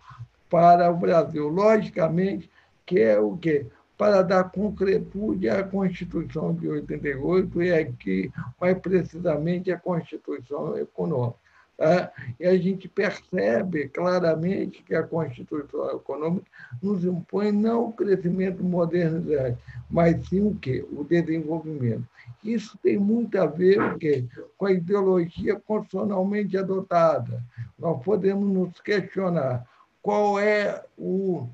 para 0.49 0.91
o 0.91 0.97
Brasil? 0.97 1.47
Logicamente, 1.47 2.49
que 2.85 2.99
é 2.99 3.19
o 3.19 3.35
quê? 3.37 3.65
Para 3.97 4.21
dar 4.21 4.45
concretude 4.45 5.49
à 5.49 5.63
Constituição 5.63 6.53
de 6.53 6.67
88 6.67 7.63
e 7.63 7.73
aqui, 7.73 8.31
mais 8.59 8.77
precisamente, 8.79 9.71
à 9.71 9.77
Constituição 9.77 10.77
Econômica. 10.77 11.40
Tá? 11.81 12.11
E 12.39 12.45
a 12.45 12.55
gente 12.59 12.87
percebe 12.87 13.89
claramente 13.89 14.83
que 14.83 14.93
a 14.93 15.01
Constituição 15.01 15.89
Econômica 15.95 16.45
nos 16.79 17.03
impõe 17.03 17.51
não 17.51 17.85
o 17.85 17.91
crescimento 17.91 18.63
modernizante, 18.63 19.57
mas 19.89 20.27
sim 20.27 20.41
o 20.41 20.53
quê? 20.53 20.85
O 20.91 21.03
desenvolvimento. 21.03 22.03
Isso 22.43 22.77
tem 22.83 22.99
muito 22.99 23.35
a 23.41 23.47
ver 23.47 23.97
quê? 23.97 24.27
com 24.55 24.67
a 24.67 24.71
ideologia 24.71 25.59
constitucionalmente 25.59 26.55
adotada. 26.55 27.43
Nós 27.79 27.99
podemos 28.03 28.47
nos 28.47 28.79
questionar 28.79 29.65
qual 30.03 30.39
é 30.39 30.85
o, 30.95 31.49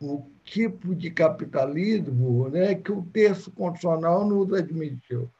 o 0.00 0.24
tipo 0.42 0.92
de 0.92 1.08
capitalismo 1.12 2.48
né, 2.48 2.74
que 2.74 2.90
o 2.90 3.02
texto 3.12 3.52
constitucional 3.52 4.26
nos 4.26 4.52
admitiu 4.52 5.30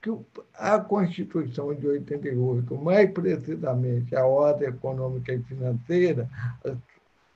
que 0.00 0.10
a 0.54 0.78
Constituição 0.78 1.74
de 1.74 1.86
88, 1.86 2.76
mais 2.76 3.10
precisamente 3.10 4.14
a 4.14 4.26
ordem 4.26 4.68
econômica 4.68 5.32
e 5.32 5.42
financeira, 5.42 6.28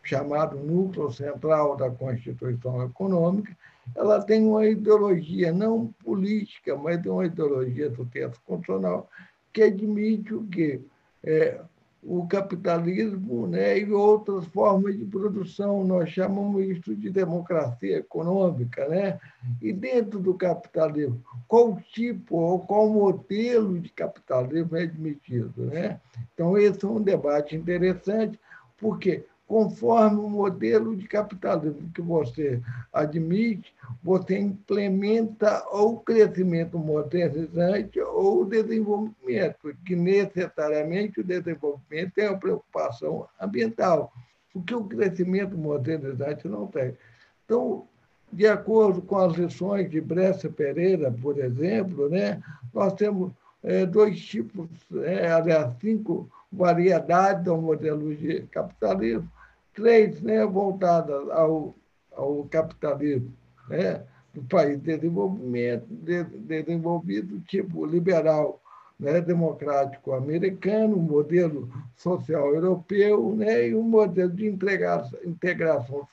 chamado 0.02 0.56
núcleo 0.58 1.12
central 1.12 1.76
da 1.76 1.90
Constituição 1.90 2.84
Econômica, 2.84 3.56
ela 3.94 4.22
tem 4.22 4.44
uma 4.44 4.66
ideologia 4.66 5.52
não 5.52 5.88
política, 6.04 6.76
mas 6.76 7.04
uma 7.04 7.26
ideologia 7.26 7.90
do 7.90 8.04
texto 8.06 8.40
constitucional 8.46 9.08
que 9.52 9.62
admite 9.62 10.34
o 10.34 10.46
quê? 10.46 10.80
É, 11.22 11.60
o 12.02 12.26
capitalismo 12.26 13.46
né, 13.46 13.78
e 13.78 13.92
outras 13.92 14.44
formas 14.46 14.98
de 14.98 15.04
produção. 15.04 15.84
Nós 15.84 16.10
chamamos 16.10 16.64
isso 16.64 16.96
de 16.96 17.08
democracia 17.08 17.98
econômica. 17.98 18.88
Né? 18.88 19.20
E 19.60 19.72
dentro 19.72 20.18
do 20.18 20.34
capitalismo, 20.34 21.22
qual 21.46 21.80
tipo 21.92 22.36
ou 22.36 22.58
qual 22.58 22.88
modelo 22.88 23.78
de 23.78 23.88
capitalismo 23.90 24.76
é 24.76 24.82
admitido? 24.82 25.66
Né? 25.66 26.00
Então, 26.34 26.58
esse 26.58 26.84
é 26.84 26.88
um 26.88 27.00
debate 27.00 27.54
interessante, 27.54 28.38
porque 28.76 29.24
conforme 29.52 30.16
o 30.16 30.30
modelo 30.30 30.96
de 30.96 31.06
capitalismo 31.06 31.90
que 31.94 32.00
você 32.00 32.58
admite, 32.90 33.70
você 34.02 34.38
implementa 34.38 35.62
ou 35.70 36.00
crescimento 36.00 36.78
modernizante 36.78 38.00
ou 38.00 38.46
desenvolvimento, 38.46 39.76
que 39.84 39.94
necessariamente 39.94 41.20
o 41.20 41.24
desenvolvimento 41.24 42.14
tem 42.14 42.30
uma 42.30 42.38
preocupação 42.38 43.28
ambiental, 43.38 44.10
o 44.54 44.62
que 44.62 44.74
o 44.74 44.84
crescimento 44.84 45.54
modernizante 45.54 46.48
não 46.48 46.66
tem. 46.66 46.96
Então, 47.44 47.86
de 48.32 48.46
acordo 48.46 49.02
com 49.02 49.18
as 49.18 49.36
lições 49.36 49.90
de 49.90 50.00
Bressa 50.00 50.48
Pereira, 50.48 51.14
por 51.20 51.38
exemplo, 51.38 52.08
né, 52.08 52.42
nós 52.72 52.94
temos 52.94 53.30
é, 53.62 53.84
dois 53.84 54.18
tipos, 54.18 54.66
é, 55.04 55.30
aliás, 55.30 55.74
cinco 55.78 56.26
variedades 56.50 57.44
do 57.44 57.54
modelo 57.58 58.16
de 58.16 58.44
capitalismo, 58.50 59.30
três 59.74 60.20
né, 60.20 60.44
voltadas 60.46 61.28
ao, 61.30 61.74
ao 62.14 62.44
capitalismo 62.50 63.32
né, 63.68 64.02
do 64.34 64.42
país 64.42 64.80
desenvolvimento, 64.80 65.86
de, 65.88 66.24
desenvolvido, 66.24 67.40
tipo 67.40 67.84
liberal, 67.84 68.60
né, 68.98 69.20
democrático 69.20 70.12
americano, 70.12 70.96
modelo 70.96 71.68
social 71.96 72.54
europeu 72.54 73.34
né, 73.34 73.68
e 73.68 73.74
um 73.74 73.82
modelo 73.82 74.30
de 74.30 74.46
integração, 74.46 75.18
integração 75.24 76.06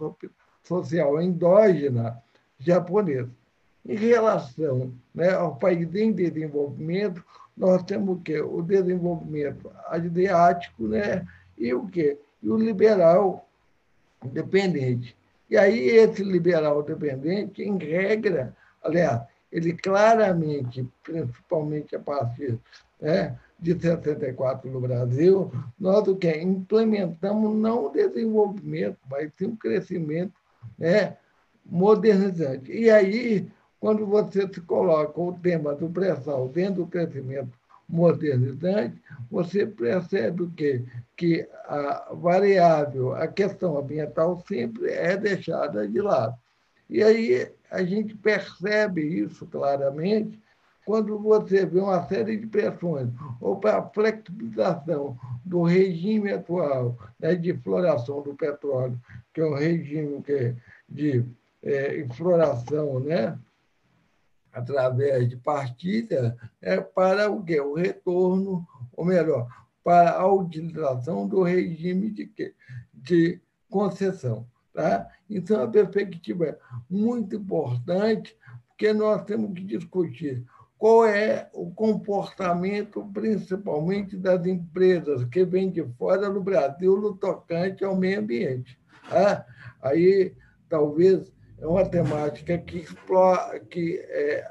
social 0.63 1.22
endógena 1.22 2.22
japonesa. 2.58 3.30
Em 3.86 3.95
relação 3.95 4.91
né, 5.13 5.32
ao 5.32 5.56
país 5.56 5.93
em 5.95 6.12
desenvolvimento, 6.12 7.24
nós 7.56 7.84
temos 7.84 8.17
o 8.17 8.22
quê? 8.22 8.39
O 8.39 8.62
desenvolvimento 8.62 9.72
asiático 9.88 10.88
né, 10.88 11.26
e 11.58 11.74
o 11.74 11.88
quê? 11.88 12.17
E 12.41 12.50
o 12.50 12.58
liberal 12.58 13.48
dependente. 14.23 15.15
E 15.49 15.58
aí, 15.58 15.89
esse 15.89 16.23
liberal 16.23 16.84
dependente, 16.84 17.63
em 17.63 17.77
regra, 17.77 18.55
aliás, 18.84 19.21
ele 19.51 19.73
claramente, 19.73 20.88
principalmente 21.03 21.95
a 21.95 21.99
partir 21.99 22.60
né, 23.01 23.38
de 23.60 23.79
64 23.79 24.69
no 24.69 24.79
Brasil, 24.79 25.51
nós 25.79 26.08
o 26.08 26.15
que 26.15 26.32
implementamos 26.32 27.55
não 27.55 27.88
o 27.88 27.89
desenvolvimento, 27.89 28.97
mas 29.10 29.32
sim 29.38 29.47
o 29.47 29.58
crescimento 29.58 30.34
né, 30.77 31.17
modernizante. 31.65 32.71
E 32.71 32.89
aí, 32.89 33.51
quando 33.79 34.05
você 34.05 34.47
se 34.47 34.62
coloca 34.62 35.19
o 35.19 35.34
tema 35.34 35.73
do 35.73 35.89
pré-sal 35.89 36.47
dentro 36.47 36.84
do 36.84 36.88
crescimento 36.88 37.59
modernidade, 37.89 38.93
você 39.30 39.65
percebe 39.65 40.43
o 40.43 40.52
quê? 40.52 40.84
Que 41.17 41.47
a 41.65 42.13
variável, 42.13 43.15
a 43.15 43.28
questão 43.28 43.78
ambiental 43.78 44.43
sempre 44.47 44.89
é 44.91 45.17
deixada 45.17 45.88
de 45.88 45.99
lado. 45.99 46.36
E 46.89 47.04
aí 47.04 47.52
a 47.69 47.84
gente 47.84 48.15
percebe 48.15 49.02
isso 49.02 49.45
claramente 49.47 50.39
quando 50.86 51.19
você 51.19 51.65
vê 51.65 51.80
uma 51.80 52.08
série 52.08 52.38
de 52.38 52.47
pressões, 52.47 53.10
ou 53.39 53.58
para 53.58 53.78
a 53.78 53.89
flexibilização 53.89 55.15
do 55.45 55.62
regime 55.62 56.32
atual 56.32 56.97
né, 57.19 57.36
de 57.36 57.52
exploração 57.52 58.23
do 58.23 58.34
petróleo, 58.34 58.99
que 59.32 59.41
é 59.41 59.45
um 59.45 59.54
regime 59.54 60.21
que 60.23 60.32
é 60.32 60.56
de 60.89 61.23
é, 61.62 62.08
né, 63.06 63.38
através 64.51 65.29
de 65.29 65.38
partilha, 65.38 66.35
é 66.62 66.79
para 66.79 67.29
o 67.29 67.43
quê? 67.43 67.59
O 67.59 67.75
retorno, 67.75 68.65
ou 68.93 69.05
melhor, 69.05 69.47
para 69.83 70.12
a 70.12 70.31
utilização 70.31 71.27
do 71.27 71.43
regime 71.43 72.12
de, 72.12 72.27
quê? 72.27 72.53
de 72.93 73.39
concessão. 73.69 74.45
Tá? 74.73 75.07
Então, 75.29 75.62
a 75.62 75.67
perspectiva 75.67 76.45
é 76.45 76.57
muito 76.89 77.35
importante, 77.35 78.38
porque 78.67 78.93
nós 78.93 79.23
temos 79.23 79.53
que 79.53 79.63
discutir 79.63 80.45
qual 80.77 81.05
é 81.05 81.49
o 81.53 81.69
comportamento, 81.71 83.05
principalmente 83.13 84.15
das 84.15 84.45
empresas 84.45 85.25
que 85.25 85.43
vêm 85.43 85.69
de 85.69 85.83
fora 85.97 86.29
do 86.29 86.41
Brasil 86.41 86.95
no 87.01 87.13
tocante 87.17 87.83
ao 87.83 87.97
meio 87.97 88.19
ambiente. 88.19 88.79
Tá? 89.09 89.45
Aí, 89.81 90.33
talvez, 90.69 91.33
é 91.62 91.67
uma 91.67 91.86
temática 91.86 92.58
que, 92.58 92.80
explora, 92.80 93.60
que 93.60 94.00
é, 94.10 94.50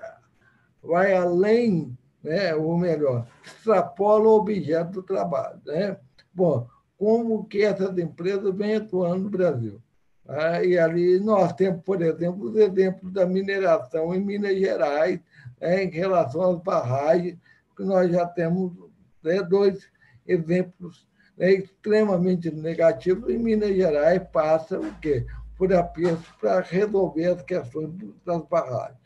vai 0.83 1.14
além, 1.14 1.97
né, 2.23 2.55
ou 2.55 2.77
melhor, 2.77 3.27
extrapola 3.44 4.29
o 4.29 4.37
objeto 4.37 4.92
do 4.92 5.03
trabalho. 5.03 5.61
Né? 5.64 5.97
Bom, 6.33 6.68
como 6.97 7.44
que 7.44 7.62
essas 7.62 7.97
empresas 7.99 8.55
vêm 8.55 8.77
atuando 8.77 9.25
no 9.25 9.31
Brasil? 9.31 9.81
Ah, 10.27 10.62
e 10.62 10.79
ali 10.79 11.18
nós 11.21 11.55
temos, 11.55 11.83
por 11.83 12.03
exemplo, 12.03 12.51
os 12.51 12.57
exemplos 12.57 13.11
da 13.12 13.25
mineração 13.25 14.14
em 14.14 14.21
Minas 14.21 14.59
Gerais, 14.59 15.18
né, 15.59 15.85
em 15.85 15.90
relação 15.90 16.51
às 16.51 16.62
barragens, 16.62 17.38
que 17.75 17.83
nós 17.83 18.11
já 18.11 18.27
temos 18.27 18.73
né, 19.23 19.42
dois 19.42 19.88
exemplos 20.27 21.09
né, 21.37 21.53
extremamente 21.53 22.51
negativos. 22.51 23.31
Em 23.31 23.38
Minas 23.38 23.75
Gerais 23.75 24.21
passa 24.31 24.79
o 24.79 24.94
quê? 25.01 25.25
Por 25.59 25.73
aperto 25.75 26.33
para 26.40 26.61
resolver 26.61 27.27
as 27.27 27.42
questões 27.42 27.90
das 28.25 28.47
barragens. 28.47 28.97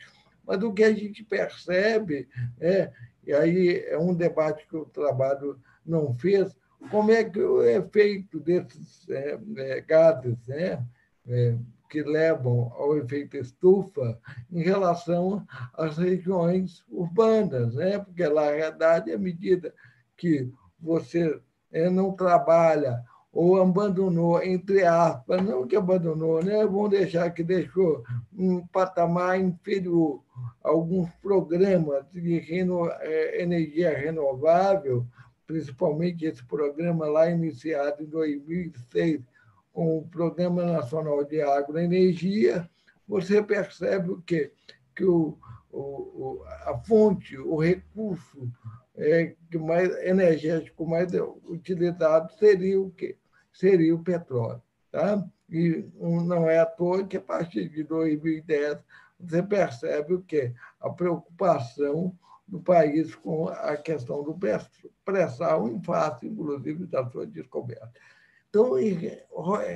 Mas 0.47 0.63
o 0.63 0.73
que 0.73 0.85
a 0.85 0.93
gente 0.93 1.25
percebe, 1.25 2.29
é, 2.61 2.93
e 3.27 3.33
aí 3.33 3.85
é 3.87 3.99
um 3.99 4.15
debate 4.15 4.67
que 4.69 4.77
o 4.77 4.85
trabalho 4.85 5.59
não 5.85 6.15
fez, 6.15 6.55
como 6.91 7.11
é 7.11 7.25
que 7.25 7.41
o 7.41 7.65
efeito 7.65 8.39
desses 8.39 9.09
é, 9.09 9.39
é, 9.57 9.81
gases 9.81 10.47
né, 10.47 10.85
é, 11.27 11.57
que 11.89 12.03
levam 12.03 12.73
ao 12.75 12.97
efeito 12.99 13.37
estufa 13.37 14.19
em 14.51 14.63
relação 14.63 15.47
às 15.75 15.97
regiões 15.97 16.85
urbanas, 16.89 17.75
né? 17.75 17.99
porque, 17.99 18.27
na 18.29 18.51
realidade, 18.51 19.13
à 19.13 19.19
medida 19.19 19.75
que 20.17 20.51
você 20.81 21.41
eh, 21.71 21.91
não 21.91 22.13
trabalha 22.13 23.05
ou 23.33 23.61
abandonou, 23.61 24.43
entre 24.43 24.85
aspas, 24.85 25.43
não 25.43 25.67
que 25.67 25.75
abandonou, 25.75 26.45
né? 26.45 26.67
vamos 26.67 26.91
deixar 26.91 27.31
que 27.31 27.43
deixou 27.43 28.05
um 28.37 28.67
patamar 28.67 29.41
inferior 29.41 30.23
alguns 30.63 31.11
programas 31.23 32.05
de 32.13 32.39
reno, 32.41 32.89
eh, 33.01 33.43
energia 33.43 33.97
renovável, 33.97 35.07
principalmente 35.47 36.27
esse 36.27 36.45
programa 36.45 37.07
lá 37.07 37.31
iniciado 37.31 38.03
em 38.03 38.07
2006, 38.07 39.23
com 39.73 39.99
o 39.99 40.09
Programa 40.09 40.65
Nacional 40.65 41.25
de 41.25 41.41
Agroenergia, 41.41 42.69
você 43.09 43.43
percebe 43.43 44.11
o 44.11 44.23
quê? 44.23 44.53
Que 44.95 45.05
o, 45.05 45.39
o, 45.71 46.43
a 46.67 46.79
fonte, 46.85 47.39
o 47.39 47.57
recurso 47.57 48.53
é, 48.95 49.35
que 49.51 49.59
mais 49.59 49.91
energético 50.05 50.87
mais 50.87 51.11
utilizado 51.49 52.31
seria 52.35 52.79
o 52.79 52.91
quê? 52.91 53.17
Seria 53.53 53.95
o 53.95 54.03
petróleo. 54.03 54.63
Tá? 54.91 55.25
E 55.49 55.87
não 55.99 56.49
é 56.49 56.59
à 56.59 56.67
toa 56.67 57.07
que, 57.07 57.17
a 57.17 57.21
partir 57.21 57.69
de 57.69 57.85
2010, 57.85 58.79
você 59.21 59.43
percebe 59.43 60.15
o 60.15 60.23
quê? 60.23 60.55
A 60.81 60.91
preocupação 60.91 62.17
do 62.49 62.61
país 62.61 63.15
com 63.15 63.49
a 63.49 63.77
questão 63.77 64.23
do 64.23 64.37
pré-sal, 65.05 65.69
em 65.69 65.81
face, 65.83 66.27
inclusive, 66.27 66.87
da 66.87 67.09
sua 67.09 67.27
descoberta. 67.27 67.93
Então, 68.51 68.73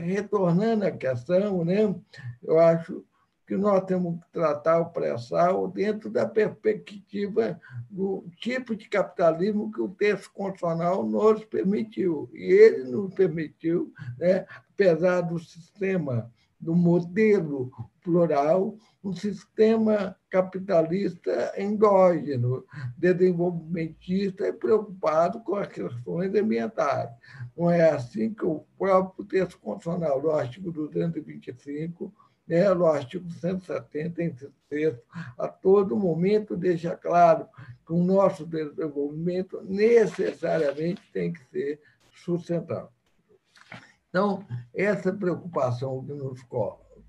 retornando 0.04 0.84
à 0.84 0.90
questão, 0.90 1.64
né, 1.64 1.94
eu 2.42 2.58
acho 2.58 3.05
que 3.46 3.56
nós 3.56 3.84
temos 3.84 4.18
que 4.24 4.32
tratar 4.32 4.80
o 4.80 4.90
pré-sal 4.90 5.68
dentro 5.68 6.10
da 6.10 6.26
perspectiva 6.26 7.60
do 7.88 8.24
tipo 8.40 8.74
de 8.74 8.88
capitalismo 8.88 9.70
que 9.70 9.80
o 9.80 9.88
texto 9.88 10.32
constitucional 10.32 11.06
nos 11.06 11.44
permitiu. 11.44 12.28
E 12.34 12.42
ele 12.42 12.84
nos 12.84 13.14
permitiu, 13.14 13.92
né, 14.18 14.44
apesar 14.72 15.20
do 15.20 15.38
sistema, 15.38 16.30
do 16.58 16.74
modelo 16.74 17.70
plural, 18.02 18.76
um 19.04 19.12
sistema 19.12 20.16
capitalista 20.28 21.52
endógeno, 21.56 22.64
desenvolvimentista 22.98 24.48
e 24.48 24.52
preocupado 24.52 25.40
com 25.40 25.54
as 25.54 25.68
questões 25.68 26.34
ambientais. 26.34 27.10
Não 27.56 27.70
é 27.70 27.90
assim 27.90 28.34
que 28.34 28.44
o 28.44 28.64
próprio 28.76 29.24
texto 29.24 29.58
constitucional, 29.60 30.20
no 30.20 30.30
artigo 30.30 30.72
225, 30.72 32.12
né, 32.46 32.72
no 32.72 32.86
artigo 32.86 33.30
170, 33.30 34.22
em 34.22 34.36
texto, 34.68 35.02
a 35.36 35.48
todo 35.48 35.96
momento 35.96 36.56
deixa 36.56 36.96
claro 36.96 37.48
que 37.86 37.92
o 37.92 38.02
nosso 38.02 38.46
desenvolvimento 38.46 39.62
necessariamente 39.62 41.02
tem 41.12 41.32
que 41.32 41.44
ser 41.50 41.80
sustentável. 42.14 42.88
Então, 44.08 44.46
essa 44.74 45.12
preocupação 45.12 46.04
que 46.04 46.12
nos 46.12 46.40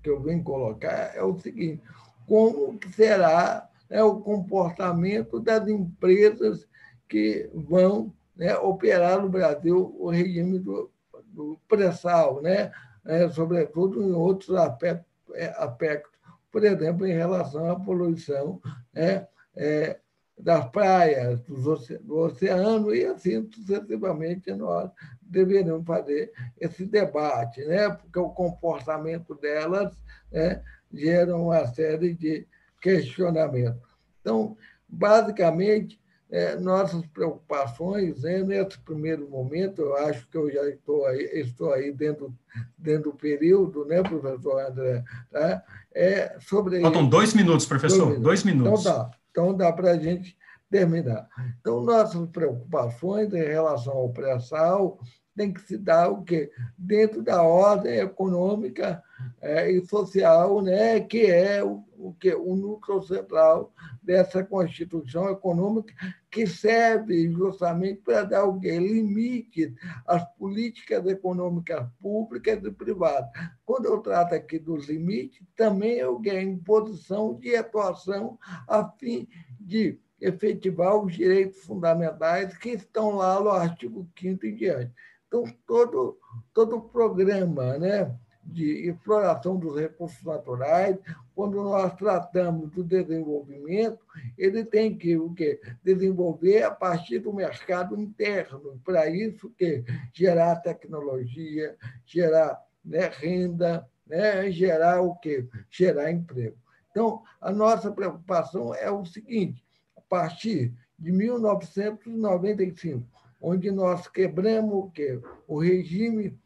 que 0.02 0.10
eu 0.10 0.20
venho 0.20 0.42
colocar 0.42 1.14
é 1.14 1.22
o 1.22 1.38
seguinte: 1.38 1.82
como 2.26 2.78
será 2.94 3.68
né, 3.88 4.02
o 4.02 4.20
comportamento 4.20 5.40
das 5.40 5.66
empresas 5.68 6.68
que 7.08 7.50
vão 7.54 8.12
né, 8.36 8.56
operar 8.58 9.22
no 9.22 9.28
Brasil 9.28 9.96
o 9.98 10.10
regime 10.10 10.58
do, 10.58 10.90
do 11.26 11.58
pré-sal, 11.66 12.42
né? 12.42 12.70
É, 13.06 13.28
sobretudo 13.30 14.02
em 14.02 14.12
outros 14.12 14.54
aspectos, 14.54 15.06
aspectos, 15.56 16.12
por 16.50 16.64
exemplo, 16.64 17.06
em 17.06 17.12
relação 17.12 17.70
à 17.70 17.78
poluição 17.78 18.60
né, 18.92 19.26
é, 19.56 19.98
das 20.38 20.68
praias, 20.70 21.40
do 21.42 22.16
oceano, 22.16 22.94
e 22.94 23.04
assim 23.04 23.48
sucessivamente 23.50 24.52
nós 24.52 24.90
deveríamos 25.20 25.84
fazer 25.84 26.32
esse 26.60 26.86
debate, 26.86 27.64
né? 27.64 27.90
porque 27.90 28.18
o 28.18 28.30
comportamento 28.30 29.34
delas 29.34 29.92
né, 30.30 30.62
gera 30.92 31.36
uma 31.36 31.66
série 31.66 32.14
de 32.14 32.46
questionamentos. 32.80 33.82
Então, 34.20 34.56
basicamente, 34.88 36.00
é, 36.30 36.56
nossas 36.56 37.06
preocupações, 37.06 38.22
né, 38.22 38.42
nesse 38.42 38.78
primeiro 38.80 39.28
momento, 39.30 39.80
eu 39.80 39.96
acho 39.96 40.28
que 40.28 40.36
eu 40.36 40.50
já 40.50 40.68
estou 40.68 41.06
aí, 41.06 41.22
estou 41.34 41.72
aí 41.72 41.90
dentro, 41.92 42.34
dentro 42.76 43.10
do 43.10 43.16
período, 43.16 43.84
né, 43.86 44.02
professor 44.02 44.60
André? 44.60 45.02
Tá? 45.30 45.62
É 45.94 46.36
sobre 46.40 46.80
Faltam 46.80 47.08
dois 47.08 47.32
minutos, 47.32 47.64
professor, 47.64 48.06
dois, 48.06 48.20
dois 48.20 48.44
minutos. 48.44 48.80
Então 48.80 48.92
dá, 48.92 49.10
então 49.30 49.56
dá 49.56 49.72
para 49.72 49.92
a 49.92 49.98
gente 49.98 50.36
terminar. 50.70 51.28
Então, 51.60 51.82
nossas 51.82 52.28
preocupações 52.28 53.32
em 53.32 53.44
relação 53.44 53.94
ao 53.94 54.10
pré-sal 54.10 54.98
tem 55.38 55.52
que 55.52 55.60
se 55.62 55.78
dar 55.78 56.10
o 56.10 56.24
quê? 56.24 56.50
Dentro 56.76 57.22
da 57.22 57.40
ordem 57.42 58.00
econômica 58.00 59.00
é, 59.40 59.70
e 59.70 59.86
social, 59.86 60.60
né, 60.60 60.98
que 60.98 61.26
é 61.26 61.62
o, 61.62 61.84
o, 61.96 62.12
que, 62.12 62.34
o 62.34 62.56
núcleo 62.56 63.00
central 63.02 63.72
dessa 64.02 64.42
Constituição 64.42 65.30
Econômica, 65.30 65.94
que 66.28 66.44
serve 66.44 67.30
justamente 67.30 68.02
para 68.02 68.24
dar 68.24 68.44
o 68.46 68.58
quê? 68.58 68.76
limite 68.78 69.72
às 70.04 70.24
políticas 70.34 71.06
econômicas 71.06 71.88
públicas 72.00 72.60
e 72.64 72.70
privadas. 72.72 73.30
Quando 73.64 73.86
eu 73.86 73.98
trato 73.98 74.34
aqui 74.34 74.58
dos 74.58 74.88
limites, 74.88 75.40
também 75.56 76.00
é 76.00 76.08
o 76.08 76.18
quê? 76.18 76.40
imposição 76.40 77.38
de 77.38 77.54
atuação 77.54 78.36
a 78.66 78.90
fim 78.98 79.28
de 79.60 80.00
efetivar 80.20 80.96
os 80.96 81.14
direitos 81.14 81.60
fundamentais 81.62 82.56
que 82.56 82.70
estão 82.70 83.16
lá 83.16 83.40
no 83.40 83.50
artigo 83.50 84.08
5 84.18 84.46
em 84.46 84.54
diante. 84.54 84.92
Então, 85.28 85.44
todo, 85.66 86.18
todo 86.52 86.76
o 86.76 86.88
programa 86.88 87.78
né, 87.78 88.18
de 88.42 88.88
exploração 88.88 89.56
dos 89.58 89.78
recursos 89.78 90.24
naturais, 90.24 90.96
quando 91.34 91.62
nós 91.62 91.94
tratamos 91.94 92.70
do 92.72 92.82
desenvolvimento, 92.82 93.98
ele 94.36 94.64
tem 94.64 94.96
que 94.96 95.16
o 95.18 95.32
quê? 95.34 95.60
desenvolver 95.84 96.62
a 96.62 96.70
partir 96.70 97.18
do 97.20 97.32
mercado 97.32 98.00
interno. 98.00 98.80
Para 98.82 99.08
isso, 99.08 99.50
que 99.50 99.84
gerar 100.14 100.56
tecnologia, 100.56 101.76
gerar 102.06 102.58
né, 102.82 103.08
renda, 103.08 103.86
né, 104.06 104.50
gerar 104.50 105.02
o 105.02 105.14
quê? 105.16 105.46
Gerar 105.70 106.10
emprego. 106.10 106.56
Então, 106.90 107.22
a 107.40 107.52
nossa 107.52 107.92
preocupação 107.92 108.74
é 108.74 108.90
o 108.90 109.04
seguinte: 109.04 109.62
a 109.94 110.00
partir 110.00 110.72
de 110.98 111.12
1995, 111.12 113.06
onde 113.40 113.70
nós 113.70 114.08
quebramos 114.08 114.74
o 114.74 114.90
quê? 114.90 115.20
O 115.46 115.60
regime 115.60 116.38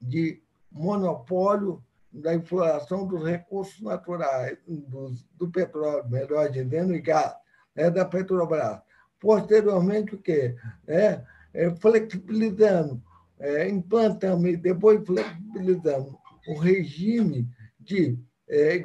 de 0.00 0.42
monopólio 0.70 1.82
da 2.12 2.34
exploração 2.34 3.06
dos 3.06 3.24
recursos 3.24 3.80
naturais, 3.80 4.58
do, 4.66 5.14
do 5.36 5.50
petróleo, 5.50 6.08
melhor 6.08 6.50
dizendo, 6.50 6.94
e 6.94 7.00
gás, 7.00 7.34
né, 7.74 7.90
da 7.90 8.04
Petrobras. 8.04 8.80
Posteriormente, 9.18 10.14
o 10.14 10.18
quê? 10.18 10.54
É, 10.86 11.22
é, 11.54 11.70
flexibilizando, 11.76 13.02
é, 13.38 13.68
implantando 13.68 14.46
e 14.48 14.56
depois 14.56 15.04
flexibilizando 15.06 16.18
o 16.48 16.58
regime 16.58 17.48
de 17.78 18.18
é, 18.48 18.82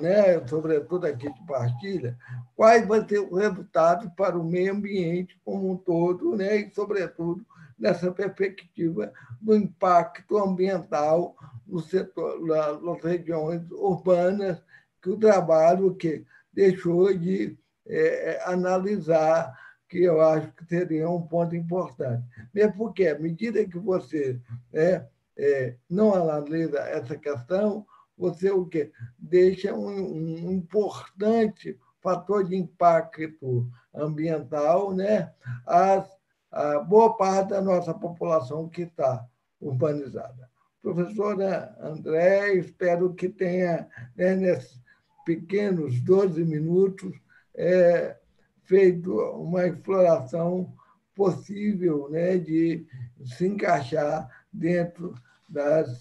né, 0.00 0.46
sobretudo 0.46 1.06
aqui 1.06 1.32
de 1.32 1.46
partilha, 1.46 2.16
quais 2.54 2.86
vão 2.86 3.06
ser 3.06 3.20
os 3.20 3.38
resultados 3.38 4.10
para 4.16 4.38
o 4.38 4.44
meio 4.44 4.72
ambiente 4.72 5.38
como 5.44 5.72
um 5.72 5.76
todo, 5.76 6.36
né, 6.36 6.56
e, 6.56 6.70
sobretudo, 6.70 7.44
nessa 7.78 8.10
perspectiva 8.12 9.12
do 9.40 9.56
impacto 9.56 10.38
ambiental 10.38 11.36
no 11.66 11.80
setor, 11.80 12.40
nas 12.46 13.02
regiões 13.02 13.62
urbanas, 13.72 14.62
que 15.02 15.10
o 15.10 15.18
trabalho 15.18 15.94
que 15.94 16.24
deixou 16.52 17.12
de 17.12 17.58
é, 17.86 18.40
analisar, 18.46 19.52
que 19.88 20.02
eu 20.02 20.20
acho 20.20 20.50
que 20.52 20.64
seria 20.66 21.08
um 21.10 21.22
ponto 21.22 21.54
importante. 21.54 22.24
Mesmo 22.54 22.74
porque, 22.74 23.06
à 23.08 23.18
medida 23.18 23.64
que 23.64 23.78
você 23.78 24.40
é, 24.72 25.04
é, 25.36 25.74
não 25.90 26.14
analisa 26.14 26.78
essa 26.80 27.16
questão, 27.16 27.84
você 28.16 28.50
o 28.50 28.66
quê? 28.66 28.92
deixa 29.18 29.74
um, 29.74 30.46
um 30.46 30.52
importante 30.52 31.78
fator 32.00 32.44
de 32.44 32.56
impacto 32.56 33.70
ambiental 33.94 34.92
né? 34.94 35.32
As, 35.66 36.08
a 36.50 36.78
boa 36.80 37.16
parte 37.16 37.50
da 37.50 37.60
nossa 37.60 37.94
população 37.94 38.68
que 38.68 38.82
está 38.82 39.26
urbanizada. 39.60 40.50
Professora 40.82 41.74
André, 41.80 42.54
espero 42.54 43.14
que 43.14 43.28
tenha, 43.28 43.88
né, 44.14 44.36
nesses 44.36 44.78
pequenos 45.24 45.98
12 46.02 46.44
minutos, 46.44 47.18
é, 47.54 48.16
feito 48.64 49.12
uma 49.12 49.66
exploração 49.66 50.74
possível 51.14 52.10
né, 52.10 52.36
de 52.36 52.86
se 53.24 53.46
encaixar 53.46 54.28
dentro 54.52 55.14
das 55.48 56.00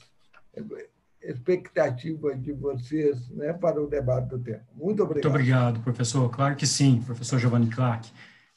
expectativa 1.23 2.35
de 2.35 2.51
vocês 2.53 3.29
né, 3.29 3.53
para 3.53 3.81
o 3.81 3.87
debate 3.87 4.29
do 4.29 4.39
tema. 4.39 4.61
Muito 4.75 5.03
obrigado. 5.03 5.23
Muito 5.23 5.27
obrigado, 5.29 5.79
professor. 5.81 6.29
Claro 6.29 6.55
que 6.55 6.67
sim, 6.67 7.01
professor 7.05 7.39
Giovanni 7.39 7.67
Clark, 7.67 8.09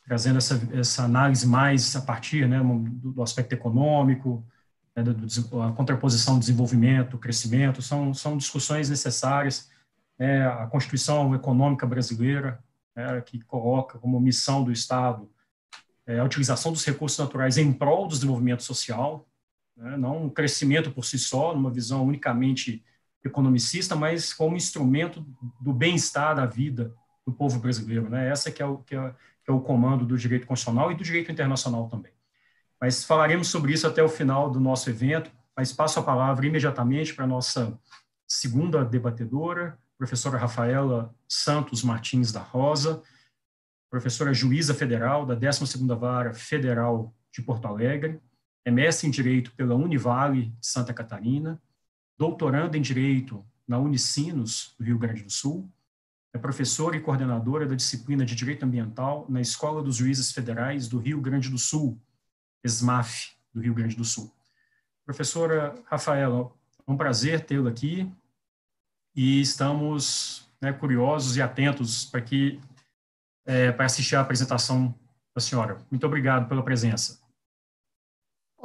trazendo 0.04 0.38
essa, 0.38 0.60
essa 0.72 1.04
análise 1.04 1.46
mais 1.46 1.94
a 1.96 2.00
partir 2.00 2.48
né, 2.48 2.58
do, 2.58 3.12
do 3.12 3.22
aspecto 3.22 3.52
econômico, 3.52 4.44
né, 4.94 5.02
do, 5.02 5.62
a 5.62 5.72
contraposição 5.72 6.38
desenvolvimento, 6.38 7.18
crescimento, 7.18 7.82
são, 7.82 8.12
são 8.14 8.36
discussões 8.36 8.90
necessárias. 8.90 9.70
Né, 10.18 10.46
a 10.46 10.66
Constituição 10.66 11.34
Econômica 11.34 11.86
Brasileira, 11.86 12.58
né, 12.94 13.20
que 13.20 13.40
coloca 13.40 13.98
como 13.98 14.18
missão 14.18 14.64
do 14.64 14.72
Estado 14.72 15.28
é, 16.06 16.20
a 16.20 16.24
utilização 16.24 16.72
dos 16.72 16.84
recursos 16.84 17.18
naturais 17.18 17.58
em 17.58 17.72
prol 17.72 18.06
do 18.06 18.14
desenvolvimento 18.14 18.62
social, 18.62 19.26
né, 19.76 19.96
não 19.96 20.24
um 20.24 20.30
crescimento 20.30 20.90
por 20.90 21.04
si 21.04 21.18
só, 21.18 21.54
numa 21.54 21.70
visão 21.70 22.04
unicamente 22.04 22.84
economicista, 23.24 23.94
mas 23.96 24.32
como 24.32 24.56
instrumento 24.56 25.24
do 25.60 25.72
bem-estar 25.72 26.34
da 26.34 26.46
vida 26.46 26.94
do 27.26 27.32
povo 27.32 27.58
brasileiro. 27.58 28.08
Né? 28.08 28.28
Essa 28.28 28.50
que 28.50 28.62
é, 28.62 28.66
o, 28.66 28.78
que, 28.78 28.94
é, 28.94 29.14
que 29.44 29.50
é 29.50 29.52
o 29.52 29.60
comando 29.60 30.06
do 30.06 30.16
direito 30.16 30.46
constitucional 30.46 30.92
e 30.92 30.94
do 30.94 31.04
direito 31.04 31.30
internacional 31.30 31.88
também. 31.88 32.12
Mas 32.80 33.04
falaremos 33.04 33.48
sobre 33.48 33.72
isso 33.72 33.86
até 33.86 34.02
o 34.02 34.08
final 34.08 34.50
do 34.50 34.60
nosso 34.60 34.88
evento, 34.88 35.30
mas 35.56 35.72
passo 35.72 35.98
a 35.98 36.02
palavra 36.02 36.46
imediatamente 36.46 37.14
para 37.14 37.24
a 37.24 37.28
nossa 37.28 37.78
segunda 38.28 38.84
debatedora, 38.84 39.78
professora 39.96 40.38
Rafaela 40.38 41.14
Santos 41.26 41.82
Martins 41.82 42.30
da 42.30 42.40
Rosa, 42.40 43.02
professora 43.90 44.34
juíza 44.34 44.74
federal 44.74 45.24
da 45.24 45.34
12ª 45.34 45.96
Vara 45.98 46.34
Federal 46.34 47.14
de 47.32 47.40
Porto 47.40 47.66
Alegre, 47.66 48.20
é 48.66 48.70
mestre 48.70 49.06
em 49.06 49.10
Direito 49.12 49.52
pela 49.52 49.76
Univale 49.76 50.46
de 50.60 50.66
Santa 50.66 50.92
Catarina, 50.92 51.62
doutoranda 52.18 52.76
em 52.76 52.82
Direito 52.82 53.46
na 53.66 53.78
Unicinos, 53.78 54.74
do 54.76 54.84
Rio 54.84 54.98
Grande 54.98 55.22
do 55.22 55.30
Sul, 55.30 55.72
é 56.34 56.38
professora 56.38 56.96
e 56.96 57.00
coordenadora 57.00 57.64
da 57.64 57.76
disciplina 57.76 58.26
de 58.26 58.34
Direito 58.34 58.64
Ambiental 58.64 59.24
na 59.28 59.40
Escola 59.40 59.80
dos 59.84 59.94
Juízes 59.94 60.32
Federais 60.32 60.88
do 60.88 60.98
Rio 60.98 61.20
Grande 61.20 61.48
do 61.48 61.56
Sul, 61.56 62.02
ESMAF, 62.64 63.36
do 63.54 63.60
Rio 63.60 63.72
Grande 63.72 63.94
do 63.94 64.04
Sul. 64.04 64.34
Professora 65.04 65.80
Rafaela, 65.86 66.50
é 66.84 66.90
um 66.90 66.96
prazer 66.96 67.46
tê-la 67.46 67.70
aqui 67.70 68.12
e 69.14 69.40
estamos 69.40 70.50
né, 70.60 70.72
curiosos 70.72 71.36
e 71.36 71.42
atentos 71.42 72.04
para 72.04 72.20
que 72.20 72.60
é, 73.44 73.70
para 73.70 73.86
assistir 73.86 74.16
à 74.16 74.20
apresentação 74.22 74.92
da 75.32 75.40
senhora. 75.40 75.78
Muito 75.88 76.04
obrigado 76.04 76.48
pela 76.48 76.64
presença. 76.64 77.24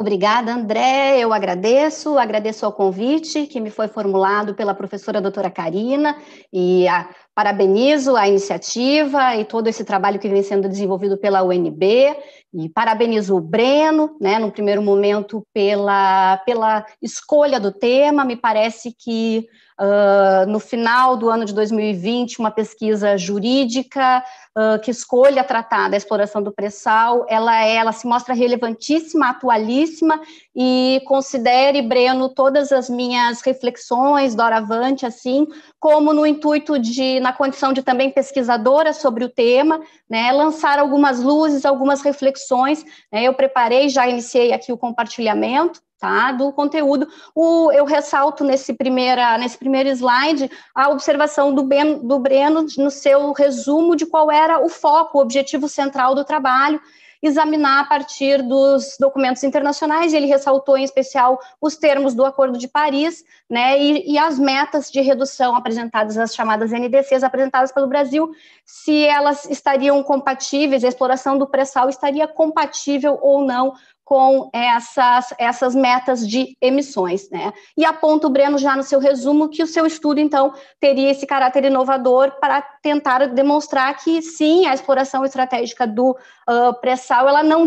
Obrigada, 0.02 0.52
André. 0.52 1.20
Eu 1.20 1.32
agradeço, 1.32 2.18
agradeço 2.18 2.66
ao 2.66 2.74
convite 2.74 3.45
que 3.45 3.62
me 3.62 3.70
foi 3.70 3.88
formulado 3.88 4.56
pela 4.56 4.74
professora 4.74 5.22
doutora 5.22 5.52
Karina 5.52 6.18
e 6.52 6.88
a, 6.88 7.08
parabenizo 7.34 8.15
a 8.15 8.27
iniciativa 8.27 9.36
e 9.36 9.45
todo 9.45 9.67
esse 9.67 9.84
trabalho 9.84 10.19
que 10.19 10.27
vem 10.27 10.43
sendo 10.43 10.67
desenvolvido 10.67 11.17
pela 11.17 11.43
UNB 11.43 12.15
e 12.53 12.67
parabenizo 12.67 13.38
o 13.38 13.41
Breno, 13.41 14.17
né, 14.19 14.38
no 14.38 14.51
primeiro 14.51 14.82
momento 14.82 15.41
pela, 15.53 16.38
pela 16.45 16.86
escolha 17.01 17.59
do 17.59 17.71
tema. 17.71 18.25
Me 18.25 18.36
parece 18.36 18.93
que 18.93 19.47
uh, 19.79 20.49
no 20.49 20.59
final 20.59 21.15
do 21.15 21.29
ano 21.29 21.45
de 21.45 21.53
2020, 21.53 22.39
uma 22.39 22.51
pesquisa 22.51 23.17
jurídica 23.17 24.21
uh, 24.57 24.79
que 24.82 24.91
escolha 24.91 25.45
tratar 25.45 25.89
da 25.89 25.95
exploração 25.95 26.43
do 26.43 26.51
pré-sal, 26.51 27.25
ela, 27.29 27.63
ela 27.63 27.93
se 27.93 28.05
mostra 28.05 28.36
relevantíssima, 28.36 29.29
atualíssima, 29.29 30.19
e 30.53 31.01
considere, 31.05 31.82
Breno, 31.82 32.27
todas 32.27 32.73
as 32.73 32.89
minhas 32.89 33.39
reflexões, 33.41 34.36
doravante, 34.36 35.05
assim, 35.05 35.47
como 35.79 36.13
no 36.13 36.25
intuito 36.25 36.77
de, 36.77 37.20
na 37.22 37.32
condição 37.32 37.72
de 37.72 37.82
também 37.82 38.09
pesquisadora 38.09 38.91
sobre 38.91 39.24
o 39.24 39.30
tema, 39.30 39.80
né, 40.09 40.32
lançar 40.32 40.80
algumas 40.80 41.22
luzes, 41.22 41.65
algumas 41.65 42.01
reflexões. 42.01 42.84
Né, 43.11 43.24
eu 43.24 43.34
preparei, 43.34 43.88
já 43.88 44.07
iniciei 44.07 44.51
aqui 44.51 44.74
o 44.74 44.78
compartilhamento, 44.78 45.82
tá, 45.99 46.32
do 46.32 46.51
conteúdo. 46.51 47.07
O, 47.36 47.72
eu 47.72 47.86
ressalto 47.86 48.43
nesse, 48.43 48.74
primeira, 48.74 49.38
nesse 49.38 49.57
primeiro 49.57 49.88
slide 49.89 50.49
a 50.74 50.89
observação 50.89 51.53
do, 51.53 51.63
ben, 51.63 51.99
do 51.99 52.17
Breno 52.17 52.65
no 52.78 52.89
seu 52.89 53.32
resumo 53.32 53.95
de 53.95 54.07
qual 54.07 54.32
era 54.32 54.59
o 54.59 54.67
foco, 54.67 55.19
o 55.19 55.22
objetivo 55.22 55.69
central 55.69 56.15
do 56.15 56.26
trabalho, 56.26 56.82
examinar 57.22 57.82
a 57.82 57.86
partir 57.86 58.41
dos 58.41 58.95
documentos 58.99 59.43
internacionais, 59.43 60.13
ele 60.13 60.26
ressaltou 60.26 60.78
em 60.78 60.84
especial 60.84 61.39
os 61.61 61.76
termos 61.76 62.15
do 62.15 62.26
Acordo 62.26 62.57
de 62.57 62.67
Paris, 62.67 63.24
né, 63.49 63.80
e, 63.80 64.13
e 64.13 64.17
as 64.17 64.39
metas 64.39 64.89
de 64.89 65.01
redução 65.01 65.55
apresentadas, 65.55 66.17
as 66.17 66.34
chamadas 66.34 66.72
NDCs 66.72 67.24
apresentadas 67.24 67.72
pelo 67.72 67.88
Brasil, 67.88 68.32
se 68.65 69.05
elas 69.05 69.45
estariam 69.45 70.01
compatíveis, 70.01 70.84
a 70.84 70.88
exploração 70.88 71.38
do 71.38 71.47
pré-sal 71.47 71.89
estaria 71.89 72.28
compatível 72.28 73.19
ou 73.22 73.45
não 73.45 73.74
com 74.12 74.49
essas, 74.51 75.34
essas 75.38 75.74
metas 75.74 76.28
de 76.28 76.57
emissões, 76.59 77.30
né? 77.30 77.53
E 77.78 77.86
aponta 77.86 78.28
o 78.28 78.30
Breno 78.30 78.57
já 78.57 78.76
no 78.76 78.84
seu 78.84 78.99
resumo 78.99 79.47
que 79.47 79.64
o 79.64 79.68
seu 79.68 79.86
estudo, 79.86 80.20
então, 80.20 80.53
teria 80.82 81.12
esse 81.12 81.26
caráter 81.26 81.64
inovador 81.64 82.34
para 82.41 82.62
tentar 82.62 83.26
demonstrar 83.28 83.95
que, 84.03 84.22
sim, 84.22 84.66
a 84.66 84.74
exploração 84.74 85.24
estratégica 85.24 85.88
do 85.88 86.09
uh, 86.12 86.74
pré-sal, 86.82 87.30
ela 87.30 87.41
não, 87.41 87.66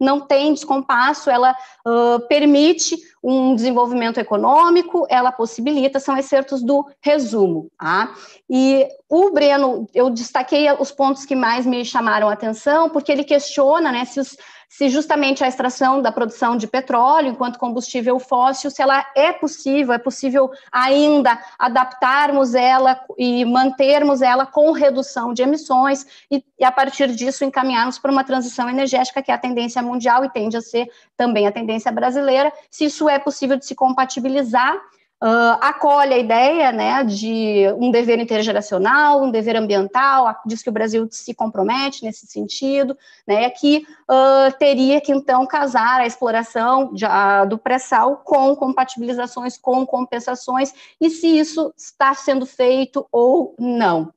não 0.00 0.18
tem 0.18 0.54
descompasso, 0.54 1.28
ela 1.28 1.54
uh, 1.86 2.26
permite 2.26 2.96
um 3.22 3.54
desenvolvimento 3.54 4.18
econômico, 4.18 5.06
ela 5.10 5.30
possibilita, 5.30 6.00
são 6.00 6.16
excertos 6.16 6.62
do 6.62 6.86
resumo, 7.02 7.70
tá? 7.78 8.14
E 8.48 8.88
o 9.10 9.30
Breno, 9.30 9.86
eu 9.94 10.08
destaquei 10.08 10.72
os 10.72 10.90
pontos 10.90 11.26
que 11.26 11.36
mais 11.36 11.66
me 11.66 11.84
chamaram 11.84 12.30
a 12.30 12.32
atenção, 12.32 12.88
porque 12.88 13.12
ele 13.12 13.24
questiona, 13.24 13.92
né, 13.92 14.06
se 14.06 14.18
os 14.18 14.38
se 14.72 14.88
justamente 14.88 15.44
a 15.44 15.48
extração 15.48 16.00
da 16.00 16.10
produção 16.10 16.56
de 16.56 16.66
petróleo 16.66 17.28
enquanto 17.28 17.58
combustível 17.58 18.18
fóssil, 18.18 18.70
se 18.70 18.80
ela 18.80 19.06
é 19.14 19.30
possível, 19.30 19.92
é 19.92 19.98
possível 19.98 20.50
ainda 20.72 21.38
adaptarmos 21.58 22.54
ela 22.54 22.98
e 23.18 23.44
mantermos 23.44 24.22
ela 24.22 24.46
com 24.46 24.72
redução 24.72 25.34
de 25.34 25.42
emissões 25.42 26.06
e, 26.30 26.42
e 26.58 26.64
a 26.64 26.72
partir 26.72 27.14
disso 27.14 27.44
encaminharmos 27.44 27.98
para 27.98 28.10
uma 28.10 28.24
transição 28.24 28.66
energética 28.66 29.22
que 29.22 29.30
é 29.30 29.34
a 29.34 29.38
tendência 29.38 29.82
mundial 29.82 30.24
e 30.24 30.30
tende 30.30 30.56
a 30.56 30.62
ser 30.62 30.90
também 31.18 31.46
a 31.46 31.52
tendência 31.52 31.92
brasileira, 31.92 32.50
se 32.70 32.86
isso 32.86 33.10
é 33.10 33.18
possível 33.18 33.58
de 33.58 33.66
se 33.66 33.74
compatibilizar 33.74 34.80
Uh, 35.22 35.54
acolhe 35.60 36.14
a 36.14 36.18
ideia 36.18 36.72
né, 36.72 37.04
de 37.04 37.72
um 37.78 37.92
dever 37.92 38.18
intergeracional, 38.18 39.22
um 39.22 39.30
dever 39.30 39.54
ambiental, 39.54 40.34
diz 40.44 40.64
que 40.64 40.68
o 40.68 40.72
Brasil 40.72 41.06
se 41.12 41.32
compromete 41.32 42.02
nesse 42.02 42.26
sentido, 42.26 42.98
né, 43.24 43.48
que 43.50 43.86
uh, 44.10 44.52
teria 44.58 45.00
que 45.00 45.12
então 45.12 45.46
casar 45.46 46.00
a 46.00 46.06
exploração 46.06 46.92
de, 46.92 47.04
uh, 47.04 47.48
do 47.48 47.56
pré-sal 47.56 48.16
com 48.16 48.56
compatibilizações, 48.56 49.56
com 49.56 49.86
compensações, 49.86 50.74
e 51.00 51.08
se 51.08 51.28
isso 51.38 51.72
está 51.76 52.14
sendo 52.14 52.44
feito 52.44 53.06
ou 53.12 53.54
não 53.60 54.12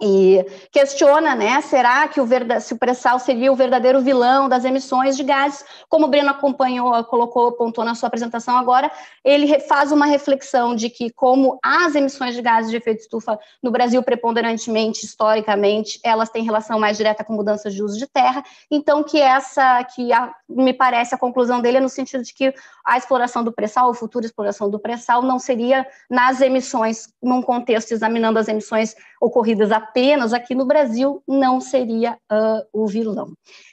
e 0.00 0.44
questiona, 0.72 1.34
né, 1.34 1.60
será 1.60 2.08
que 2.08 2.20
o 2.20 2.28
se 2.60 2.72
o 2.72 2.78
pré-sal 2.78 3.18
seria 3.18 3.52
o 3.52 3.56
verdadeiro 3.56 4.00
vilão 4.00 4.48
das 4.48 4.64
emissões 4.64 5.16
de 5.16 5.22
gases? 5.22 5.64
Como 5.88 6.06
o 6.06 6.08
Breno 6.08 6.30
acompanhou, 6.30 7.04
colocou, 7.04 7.48
apontou 7.48 7.84
na 7.84 7.94
sua 7.94 8.06
apresentação 8.06 8.56
agora, 8.56 8.90
ele 9.22 9.60
faz 9.60 9.92
uma 9.92 10.06
reflexão 10.06 10.74
de 10.74 10.88
que 10.88 11.10
como 11.10 11.58
as 11.62 11.94
emissões 11.94 12.34
de 12.34 12.40
gases 12.40 12.70
de 12.70 12.76
efeito 12.78 13.00
estufa 13.00 13.38
no 13.62 13.70
Brasil 13.70 14.02
preponderantemente, 14.02 15.04
historicamente, 15.04 16.00
elas 16.02 16.30
têm 16.30 16.44
relação 16.44 16.78
mais 16.78 16.96
direta 16.96 17.22
com 17.22 17.34
mudanças 17.34 17.74
de 17.74 17.82
uso 17.82 17.98
de 17.98 18.06
terra, 18.06 18.42
então 18.70 19.02
que 19.02 19.20
essa, 19.20 19.84
que 19.84 20.12
a, 20.12 20.32
me 20.48 20.72
parece 20.72 21.14
a 21.14 21.18
conclusão 21.18 21.60
dele 21.60 21.76
é 21.76 21.80
no 21.80 21.88
sentido 21.88 22.22
de 22.22 22.32
que 22.32 22.54
a 22.84 22.96
exploração 22.96 23.44
do 23.44 23.52
pré-sal, 23.52 23.90
a 23.90 23.94
futura 23.94 24.24
exploração 24.24 24.70
do 24.70 24.78
pré-sal 24.78 25.22
não 25.22 25.38
seria 25.38 25.86
nas 26.08 26.40
emissões, 26.40 27.12
num 27.22 27.42
contexto 27.42 27.92
examinando 27.92 28.38
as 28.38 28.48
emissões 28.48 28.94
ocorridas 29.20 29.70
apenas 29.70 30.32
aqui 30.32 30.54
no 30.54 30.64
Brasil, 30.64 31.22
não 31.28 31.60
seria 31.60 32.16
uh, 32.32 32.66
o 32.72 32.86
vilão. 32.86 33.32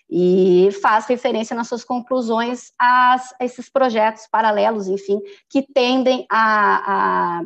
E 0.10 0.70
faz 0.82 1.06
referência 1.06 1.56
nas 1.56 1.68
suas 1.68 1.84
conclusões 1.84 2.72
a, 2.80 3.16
esses 3.40 3.70
projetos 3.70 4.28
paralelos, 4.30 4.88
enfim, 4.88 5.20
que 5.50 5.62
tendem 5.62 6.26
a, 6.30 7.40
a 7.40 7.42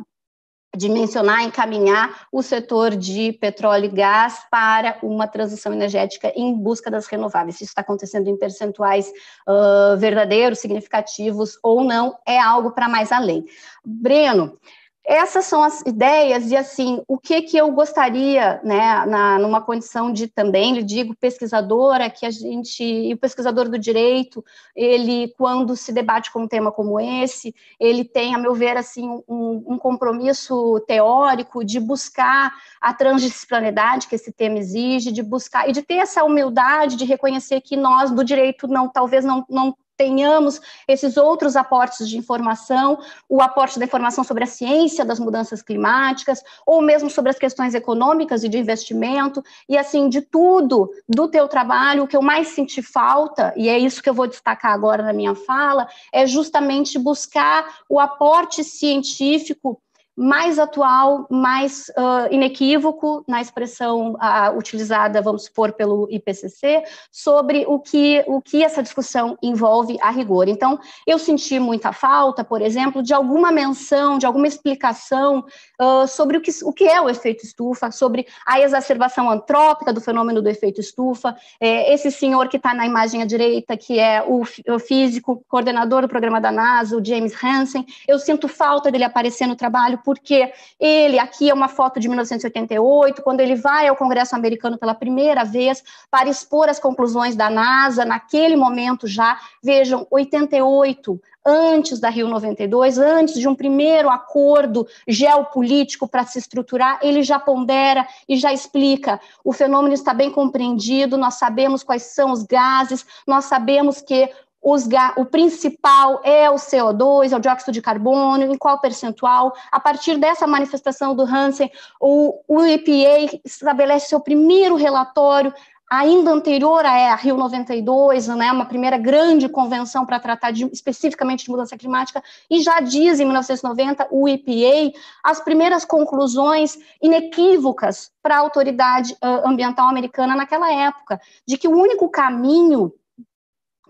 dimensionar, 0.76 1.42
encaminhar 1.42 2.26
o 2.32 2.42
setor 2.42 2.96
de 2.96 3.32
petróleo 3.34 3.86
e 3.86 3.88
gás 3.88 4.46
para 4.50 4.98
uma 5.02 5.26
transição 5.26 5.72
energética 5.72 6.32
em 6.34 6.54
busca 6.54 6.90
das 6.90 7.06
renováveis. 7.06 7.56
Se 7.56 7.64
isso 7.64 7.72
está 7.72 7.82
acontecendo 7.82 8.28
em 8.28 8.38
percentuais 8.38 9.12
uh, 9.46 9.96
verdadeiros, 9.98 10.60
significativos 10.60 11.58
ou 11.62 11.84
não, 11.84 12.16
é 12.26 12.40
algo 12.40 12.72
para 12.72 12.88
mais 12.88 13.12
além. 13.12 13.44
Breno, 13.84 14.58
essas 15.04 15.46
são 15.46 15.62
as 15.62 15.80
ideias 15.80 16.50
e 16.50 16.56
assim 16.56 17.02
o 17.08 17.18
que 17.18 17.42
que 17.42 17.56
eu 17.56 17.70
gostaria, 17.72 18.60
né, 18.62 19.04
na, 19.06 19.38
numa 19.38 19.60
condição 19.60 20.12
de 20.12 20.28
também, 20.28 20.74
lhe 20.74 20.82
digo, 20.82 21.16
pesquisadora, 21.16 22.08
que 22.08 22.24
a 22.24 22.30
gente 22.30 22.84
e 22.84 23.12
o 23.12 23.18
pesquisador 23.18 23.68
do 23.68 23.78
direito, 23.78 24.44
ele 24.76 25.34
quando 25.36 25.74
se 25.74 25.92
debate 25.92 26.32
com 26.32 26.42
um 26.42 26.48
tema 26.48 26.70
como 26.70 27.00
esse, 27.00 27.54
ele 27.80 28.04
tem, 28.04 28.34
a 28.34 28.38
meu 28.38 28.54
ver, 28.54 28.76
assim 28.76 29.08
um, 29.28 29.64
um 29.66 29.78
compromisso 29.78 30.78
teórico 30.86 31.64
de 31.64 31.80
buscar 31.80 32.52
a 32.80 32.94
transdisciplinaridade 32.94 34.06
que 34.06 34.14
esse 34.14 34.30
tema 34.32 34.58
exige, 34.58 35.10
de 35.10 35.22
buscar 35.22 35.68
e 35.68 35.72
de 35.72 35.82
ter 35.82 35.94
essa 35.94 36.22
humildade 36.24 36.96
de 36.96 37.04
reconhecer 37.04 37.60
que 37.60 37.76
nós 37.76 38.10
do 38.12 38.22
direito 38.22 38.68
não 38.68 38.88
talvez 38.88 39.24
não, 39.24 39.44
não 39.48 39.76
tenhamos 39.96 40.60
esses 40.88 41.16
outros 41.16 41.56
aportes 41.56 42.08
de 42.08 42.16
informação, 42.16 42.98
o 43.28 43.40
aporte 43.40 43.78
da 43.78 43.84
informação 43.84 44.24
sobre 44.24 44.44
a 44.44 44.46
ciência 44.46 45.04
das 45.04 45.18
mudanças 45.18 45.62
climáticas, 45.62 46.42
ou 46.66 46.80
mesmo 46.82 47.10
sobre 47.10 47.30
as 47.30 47.38
questões 47.38 47.74
econômicas 47.74 48.42
e 48.42 48.48
de 48.48 48.58
investimento, 48.58 49.42
e 49.68 49.76
assim, 49.76 50.08
de 50.08 50.20
tudo 50.20 50.90
do 51.08 51.28
teu 51.28 51.48
trabalho, 51.48 52.04
o 52.04 52.08
que 52.08 52.16
eu 52.16 52.22
mais 52.22 52.48
senti 52.48 52.82
falta, 52.82 53.52
e 53.56 53.68
é 53.68 53.78
isso 53.78 54.02
que 54.02 54.08
eu 54.08 54.14
vou 54.14 54.26
destacar 54.26 54.72
agora 54.72 55.02
na 55.02 55.12
minha 55.12 55.34
fala, 55.34 55.88
é 56.12 56.26
justamente 56.26 56.98
buscar 56.98 57.78
o 57.88 58.00
aporte 58.00 58.64
científico 58.64 59.80
mais 60.16 60.58
atual, 60.58 61.26
mais 61.30 61.88
uh, 61.90 62.32
inequívoco 62.32 63.24
na 63.26 63.40
expressão 63.40 64.12
uh, 64.14 64.56
utilizada, 64.56 65.22
vamos 65.22 65.44
supor, 65.44 65.72
pelo 65.72 66.06
IPCC, 66.10 66.82
sobre 67.10 67.64
o 67.66 67.78
que, 67.78 68.22
o 68.26 68.40
que 68.40 68.62
essa 68.62 68.82
discussão 68.82 69.38
envolve 69.42 69.98
a 70.00 70.10
rigor. 70.10 70.48
Então, 70.48 70.78
eu 71.06 71.18
senti 71.18 71.58
muita 71.58 71.92
falta, 71.92 72.44
por 72.44 72.60
exemplo, 72.60 73.02
de 73.02 73.14
alguma 73.14 73.50
menção, 73.50 74.18
de 74.18 74.26
alguma 74.26 74.46
explicação 74.46 75.44
uh, 75.80 76.06
sobre 76.06 76.36
o 76.36 76.40
que, 76.40 76.50
o 76.62 76.72
que 76.72 76.84
é 76.84 77.00
o 77.00 77.08
efeito 77.08 77.44
estufa, 77.44 77.90
sobre 77.90 78.26
a 78.46 78.60
exacerbação 78.60 79.30
antrópica 79.30 79.92
do 79.92 80.00
fenômeno 80.00 80.42
do 80.42 80.48
efeito 80.48 80.80
estufa. 80.80 81.34
É, 81.58 81.92
esse 81.92 82.10
senhor 82.10 82.48
que 82.48 82.58
está 82.58 82.74
na 82.74 82.86
imagem 82.86 83.22
à 83.22 83.24
direita, 83.24 83.76
que 83.76 83.98
é 83.98 84.22
o, 84.22 84.42
o 84.42 84.78
físico, 84.78 85.42
coordenador 85.48 86.02
do 86.02 86.08
programa 86.08 86.40
da 86.40 86.52
NASA, 86.52 86.96
o 86.96 87.04
James 87.04 87.32
Hansen, 87.42 87.86
eu 88.06 88.18
sinto 88.18 88.46
falta 88.46 88.90
dele 88.90 89.04
aparecer 89.04 89.46
no 89.46 89.56
trabalho, 89.56 90.01
porque 90.04 90.52
ele, 90.78 91.18
aqui 91.18 91.50
é 91.50 91.54
uma 91.54 91.68
foto 91.68 91.98
de 91.98 92.08
1988, 92.08 93.22
quando 93.22 93.40
ele 93.40 93.54
vai 93.54 93.88
ao 93.88 93.96
Congresso 93.96 94.34
americano 94.34 94.78
pela 94.78 94.94
primeira 94.94 95.44
vez 95.44 95.82
para 96.10 96.28
expor 96.28 96.68
as 96.68 96.78
conclusões 96.78 97.36
da 97.36 97.48
NASA, 97.48 98.04
naquele 98.04 98.56
momento 98.56 99.06
já, 99.06 99.38
vejam, 99.62 100.06
88, 100.10 101.20
antes 101.44 101.98
da 101.98 102.08
Rio 102.08 102.28
92, 102.28 102.98
antes 102.98 103.34
de 103.34 103.48
um 103.48 103.54
primeiro 103.54 104.08
acordo 104.08 104.86
geopolítico 105.06 106.08
para 106.08 106.24
se 106.24 106.38
estruturar, 106.38 107.00
ele 107.02 107.22
já 107.22 107.38
pondera 107.38 108.06
e 108.28 108.36
já 108.36 108.52
explica: 108.52 109.20
o 109.44 109.52
fenômeno 109.52 109.94
está 109.94 110.14
bem 110.14 110.30
compreendido, 110.30 111.18
nós 111.18 111.34
sabemos 111.34 111.82
quais 111.82 112.02
são 112.02 112.30
os 112.30 112.44
gases, 112.44 113.04
nós 113.26 113.46
sabemos 113.46 114.00
que 114.00 114.30
o 114.62 115.24
principal 115.24 116.20
é 116.22 116.48
o 116.48 116.54
CO2, 116.54 117.32
é 117.32 117.36
o 117.36 117.40
dióxido 117.40 117.72
de 117.72 117.82
carbono, 117.82 118.44
em 118.44 118.56
qual 118.56 118.80
percentual. 118.80 119.52
A 119.70 119.80
partir 119.80 120.16
dessa 120.18 120.46
manifestação 120.46 121.16
do 121.16 121.22
Hansen, 121.22 121.70
o, 122.00 122.40
o 122.46 122.64
EPA 122.64 123.40
estabelece 123.44 124.08
seu 124.08 124.20
primeiro 124.20 124.76
relatório 124.76 125.52
ainda 125.92 126.30
anterior 126.30 126.86
a 126.86 127.14
Rio 127.16 127.36
92, 127.36 128.26
né, 128.28 128.50
uma 128.50 128.64
primeira 128.64 128.96
grande 128.96 129.46
convenção 129.46 130.06
para 130.06 130.18
tratar 130.18 130.50
de, 130.50 130.64
especificamente 130.72 131.44
de 131.44 131.50
mudança 131.50 131.76
climática, 131.76 132.22
e 132.48 132.62
já 132.62 132.80
diz 132.80 133.20
em 133.20 133.26
1990 133.26 134.08
o 134.10 134.26
EPA 134.26 134.98
as 135.22 135.40
primeiras 135.40 135.84
conclusões 135.84 136.78
inequívocas 137.02 138.10
para 138.22 138.36
a 138.36 138.38
autoridade 138.38 139.14
ambiental 139.20 139.86
americana 139.86 140.34
naquela 140.34 140.72
época, 140.72 141.20
de 141.46 141.58
que 141.58 141.68
o 141.68 141.76
único 141.76 142.08
caminho 142.08 142.90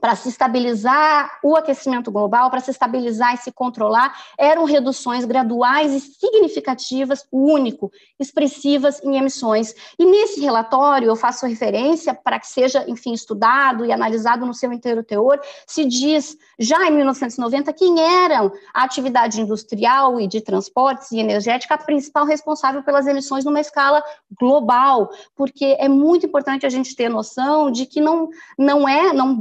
para 0.03 0.17
se 0.17 0.29
estabilizar 0.29 1.39
o 1.45 1.55
aquecimento 1.55 2.11
global, 2.11 2.51
para 2.51 2.59
se 2.59 2.73
estabilizar 2.73 3.35
e 3.35 3.37
se 3.37 3.53
controlar, 3.53 4.13
eram 4.37 4.65
reduções 4.65 5.25
graduais 5.25 5.95
e 5.95 6.01
significativas, 6.01 7.25
único, 7.31 7.89
expressivas 8.19 9.01
em 9.05 9.17
emissões. 9.17 9.73
E 9.97 10.05
nesse 10.05 10.41
relatório, 10.41 11.07
eu 11.07 11.15
faço 11.15 11.47
referência 11.47 12.13
para 12.13 12.41
que 12.41 12.49
seja, 12.49 12.85
enfim, 12.89 13.13
estudado 13.13 13.85
e 13.85 13.93
analisado 13.93 14.45
no 14.45 14.53
seu 14.53 14.73
inteiro 14.73 15.05
teor, 15.05 15.41
se 15.69 15.85
diz, 15.85 16.37
já 16.59 16.85
em 16.89 16.97
1990, 16.97 17.73
quem 17.73 18.01
eram 18.01 18.51
a 18.75 18.83
atividade 18.83 19.41
industrial 19.41 20.21
e 20.21 20.27
de 20.27 20.41
transportes 20.41 21.13
e 21.13 21.21
energética 21.21 21.77
a 21.77 21.79
principal 21.79 22.27
responsável 22.27 22.83
pelas 22.83 23.07
emissões 23.07 23.45
numa 23.45 23.61
escala 23.61 24.03
global, 24.37 25.11
porque 25.37 25.77
é 25.79 25.89
muito 25.89 26.27
importante 26.27 26.67
a 26.67 26.69
gente 26.69 26.97
ter 26.97 27.09
noção 27.09 27.71
de 27.71 27.87
que 27.87 28.01
não, 28.01 28.29
não 28.59 28.89
é, 28.89 29.13
não 29.13 29.33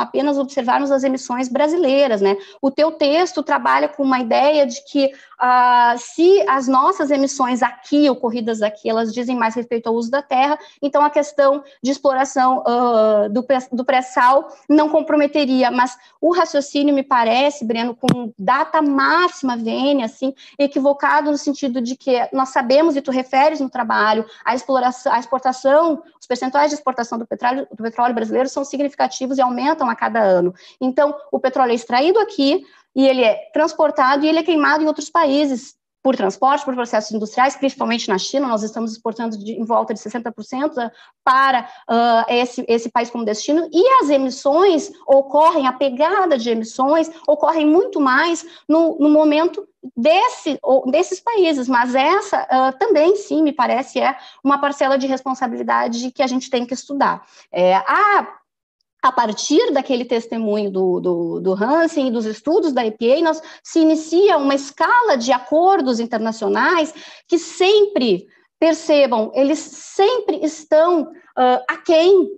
apenas 0.00 0.38
observarmos 0.38 0.90
as 0.90 1.04
emissões 1.04 1.48
brasileiras, 1.48 2.20
né? 2.20 2.36
O 2.60 2.70
teu 2.70 2.92
texto 2.92 3.42
trabalha 3.42 3.88
com 3.88 4.02
uma 4.02 4.20
ideia 4.20 4.66
de 4.66 4.84
que 4.84 5.06
uh, 5.06 5.98
se 5.98 6.44
as 6.48 6.68
nossas 6.68 7.10
emissões 7.10 7.62
aqui, 7.62 8.08
ocorridas 8.10 8.62
aqui, 8.62 8.88
elas 8.88 9.12
dizem 9.12 9.36
mais 9.36 9.54
respeito 9.54 9.88
ao 9.88 9.94
uso 9.94 10.10
da 10.10 10.22
terra, 10.22 10.58
então 10.82 11.02
a 11.02 11.10
questão 11.10 11.62
de 11.82 11.90
exploração 11.90 12.62
uh, 12.66 13.28
do, 13.28 13.44
do 13.72 13.84
pré-sal 13.84 14.48
não 14.68 14.88
comprometeria, 14.88 15.70
mas 15.70 15.96
o 16.20 16.34
raciocínio 16.34 16.94
me 16.94 17.02
parece, 17.02 17.64
Breno, 17.64 17.94
com 17.94 18.32
data 18.38 18.82
máxima 18.82 19.56
vem, 19.56 20.02
assim, 20.02 20.34
equivocado 20.58 21.30
no 21.30 21.38
sentido 21.38 21.80
de 21.80 21.96
que 21.96 22.28
nós 22.32 22.50
sabemos, 22.50 22.96
e 22.96 23.02
tu 23.02 23.10
referes 23.10 23.60
no 23.60 23.70
trabalho, 23.70 24.24
a 24.44 24.54
exploração, 24.54 25.12
a 25.12 25.18
exportação, 25.18 26.02
os 26.20 26.26
percentuais 26.26 26.70
de 26.70 26.76
exportação 26.76 27.18
do 27.18 27.26
petróleo, 27.26 27.66
do 27.70 27.82
petróleo 27.82 28.14
brasileiro 28.14 28.48
são 28.48 28.64
significativos 28.64 29.38
e 29.38 29.42
aumentam 29.42 29.85
a 29.90 29.96
cada 29.96 30.20
ano. 30.20 30.54
Então, 30.80 31.14
o 31.30 31.40
petróleo 31.40 31.72
é 31.72 31.74
extraído 31.74 32.18
aqui, 32.18 32.64
e 32.96 33.06
ele 33.06 33.22
é 33.22 33.50
transportado 33.52 34.24
e 34.24 34.28
ele 34.28 34.38
é 34.38 34.42
queimado 34.42 34.82
em 34.82 34.86
outros 34.86 35.10
países 35.10 35.76
por 36.02 36.14
transporte, 36.14 36.64
por 36.64 36.72
processos 36.72 37.10
industriais, 37.10 37.56
principalmente 37.56 38.08
na 38.08 38.16
China, 38.16 38.46
nós 38.46 38.62
estamos 38.62 38.92
exportando 38.92 39.36
de, 39.36 39.54
em 39.54 39.64
volta 39.64 39.92
de 39.92 39.98
60% 39.98 40.88
para 41.24 41.68
uh, 41.90 42.32
esse, 42.32 42.64
esse 42.68 42.88
país 42.88 43.10
como 43.10 43.24
destino, 43.24 43.68
e 43.72 43.88
as 44.00 44.08
emissões 44.08 44.92
ocorrem, 45.04 45.66
a 45.66 45.72
pegada 45.72 46.38
de 46.38 46.48
emissões 46.48 47.10
ocorrem 47.26 47.66
muito 47.66 48.00
mais 48.00 48.46
no, 48.68 48.96
no 49.00 49.10
momento 49.10 49.66
desse, 49.96 50.60
desses 50.92 51.18
países, 51.18 51.66
mas 51.66 51.92
essa 51.96 52.44
uh, 52.44 52.78
também, 52.78 53.16
sim, 53.16 53.42
me 53.42 53.52
parece, 53.52 53.98
é 53.98 54.16
uma 54.44 54.58
parcela 54.58 54.96
de 54.96 55.08
responsabilidade 55.08 56.12
que 56.12 56.22
a 56.22 56.28
gente 56.28 56.48
tem 56.48 56.64
que 56.64 56.74
estudar. 56.74 57.26
É, 57.50 57.74
a 57.78 58.28
a 59.02 59.12
partir 59.12 59.72
daquele 59.72 60.04
testemunho 60.04 60.70
do, 60.70 61.00
do, 61.00 61.40
do 61.40 61.52
Hansen 61.52 62.08
e 62.08 62.10
dos 62.10 62.24
estudos 62.24 62.72
da 62.72 62.84
EPA, 62.84 63.20
nós, 63.22 63.40
se 63.62 63.80
inicia 63.80 64.36
uma 64.36 64.54
escala 64.54 65.16
de 65.16 65.32
acordos 65.32 66.00
internacionais 66.00 66.92
que 67.28 67.38
sempre, 67.38 68.26
percebam, 68.58 69.30
eles 69.34 69.58
sempre 69.58 70.40
estão 70.42 71.02
uh, 71.02 71.62
aquém. 71.68 72.28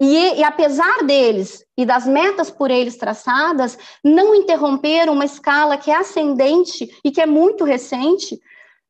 E, 0.00 0.40
e, 0.40 0.42
apesar 0.42 1.04
deles 1.04 1.64
e 1.76 1.86
das 1.86 2.04
metas 2.06 2.50
por 2.50 2.70
eles 2.70 2.96
traçadas, 2.96 3.78
não 4.02 4.34
interromperam 4.34 5.12
uma 5.12 5.24
escala 5.24 5.78
que 5.78 5.90
é 5.90 5.96
ascendente 5.96 6.90
e 7.04 7.12
que 7.12 7.20
é 7.20 7.26
muito 7.26 7.64
recente, 7.64 8.40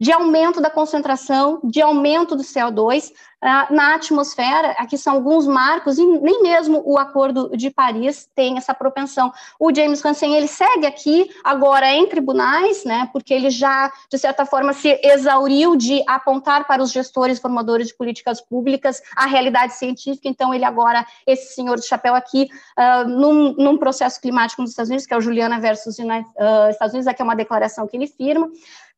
de 0.00 0.12
aumento 0.12 0.60
da 0.60 0.70
concentração, 0.70 1.60
de 1.62 1.80
aumento 1.80 2.34
do 2.34 2.42
CO2 2.42 3.10
uh, 3.10 3.74
na 3.74 3.94
atmosfera. 3.94 4.72
Aqui 4.72 4.98
são 4.98 5.14
alguns 5.14 5.46
marcos, 5.46 5.98
e 5.98 6.04
nem 6.04 6.42
mesmo 6.42 6.82
o 6.84 6.98
Acordo 6.98 7.56
de 7.56 7.70
Paris 7.70 8.28
tem 8.34 8.56
essa 8.56 8.74
propensão. 8.74 9.32
O 9.58 9.72
James 9.74 10.04
Hansen, 10.04 10.34
ele 10.34 10.48
segue 10.48 10.86
aqui, 10.86 11.30
agora 11.44 11.92
em 11.92 12.08
tribunais, 12.08 12.84
né, 12.84 13.08
porque 13.12 13.32
ele 13.32 13.50
já, 13.50 13.92
de 14.10 14.18
certa 14.18 14.44
forma, 14.44 14.72
se 14.72 14.98
exauriu 15.02 15.76
de 15.76 16.02
apontar 16.08 16.66
para 16.66 16.82
os 16.82 16.90
gestores 16.90 17.38
formadores 17.38 17.88
de 17.88 17.96
políticas 17.96 18.40
públicas 18.40 19.00
a 19.16 19.26
realidade 19.26 19.74
científica, 19.74 20.28
então 20.28 20.52
ele 20.52 20.64
agora, 20.64 21.06
esse 21.26 21.54
senhor 21.54 21.78
de 21.78 21.86
chapéu 21.86 22.14
aqui, 22.14 22.48
uh, 22.78 23.08
num, 23.08 23.54
num, 23.54 23.78
processo 23.78 24.20
climático 24.20 24.62
nos 24.62 24.70
Estados 24.70 24.88
Unidos, 24.88 25.06
que 25.06 25.14
é 25.14 25.16
o 25.16 25.20
Juliana 25.20 25.60
versus 25.60 25.98
uh, 25.98 26.70
Estados 26.70 26.94
Unidos, 26.94 27.06
aqui 27.06 27.22
é 27.22 27.24
uma 27.24 27.36
declaração 27.36 27.86
que 27.86 27.96
ele 27.96 28.06
firma, 28.06 28.48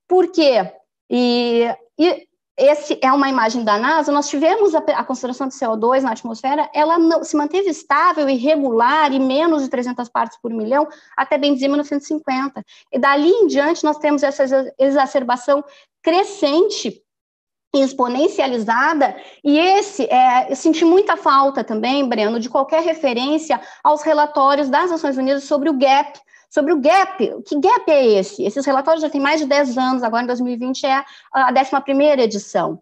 por 0.09 0.31
quê? 0.31 0.73
E, 1.11 1.65
e 1.99 2.27
esse 2.59 2.99
é 3.03 3.13
uma 3.13 3.29
imagem 3.29 3.63
da 3.63 3.79
NASA, 3.79 4.11
nós 4.11 4.29
tivemos 4.29 4.75
a, 4.75 4.79
a 4.79 5.05
concentração 5.05 5.47
de 5.47 5.55
CO2 5.55 6.01
na 6.01 6.13
atmosfera, 6.13 6.71
ela 6.73 6.99
não, 6.99 7.23
se 7.23 7.37
manteve 7.37 7.69
estável 7.69 8.29
e 8.31 8.37
regular 8.37 9.13
e 9.13 9.19
menos 9.19 9.63
de 9.63 9.69
300 9.69 10.09
partes 10.09 10.39
por 10.41 10.51
milhão 10.51 10.89
até 11.15 11.37
bem 11.37 11.53
dizer 11.53 11.69
1950. 11.69 12.65
E 12.91 12.99
dali 12.99 13.29
em 13.29 13.47
diante 13.47 13.85
nós 13.85 13.99
temos 13.99 14.23
essa 14.23 14.73
exacerbação 14.79 15.63
crescente 16.03 17.03
exponencializada, 17.75 19.15
e 19.45 19.59
esse, 19.59 20.05
é, 20.05 20.51
eu 20.51 20.57
senti 20.57 20.83
muita 20.83 21.15
falta 21.15 21.63
também, 21.63 22.09
Breno, 22.09 22.41
de 22.41 22.49
qualquer 22.49 22.83
referência 22.83 23.61
aos 23.85 24.03
relatórios 24.03 24.71
das 24.71 24.91
Nações 24.91 25.19
Unidas 25.19 25.45
sobre 25.45 25.69
o 25.69 25.75
gap 25.75 26.19
sobre 26.51 26.73
o 26.73 26.81
gap. 26.81 27.43
Que 27.47 27.61
gap 27.61 27.91
é 27.91 28.19
esse? 28.19 28.45
Esses 28.45 28.65
relatórios 28.65 29.03
já 29.03 29.11
têm 29.11 29.21
mais 29.21 29.41
de 29.41 29.47
10 29.47 29.79
anos, 29.79 30.03
agora 30.03 30.25
em 30.25 30.27
2020 30.27 30.87
é 30.87 31.05
a 31.33 31.53
11ª 31.53 32.21
edição 32.21 32.81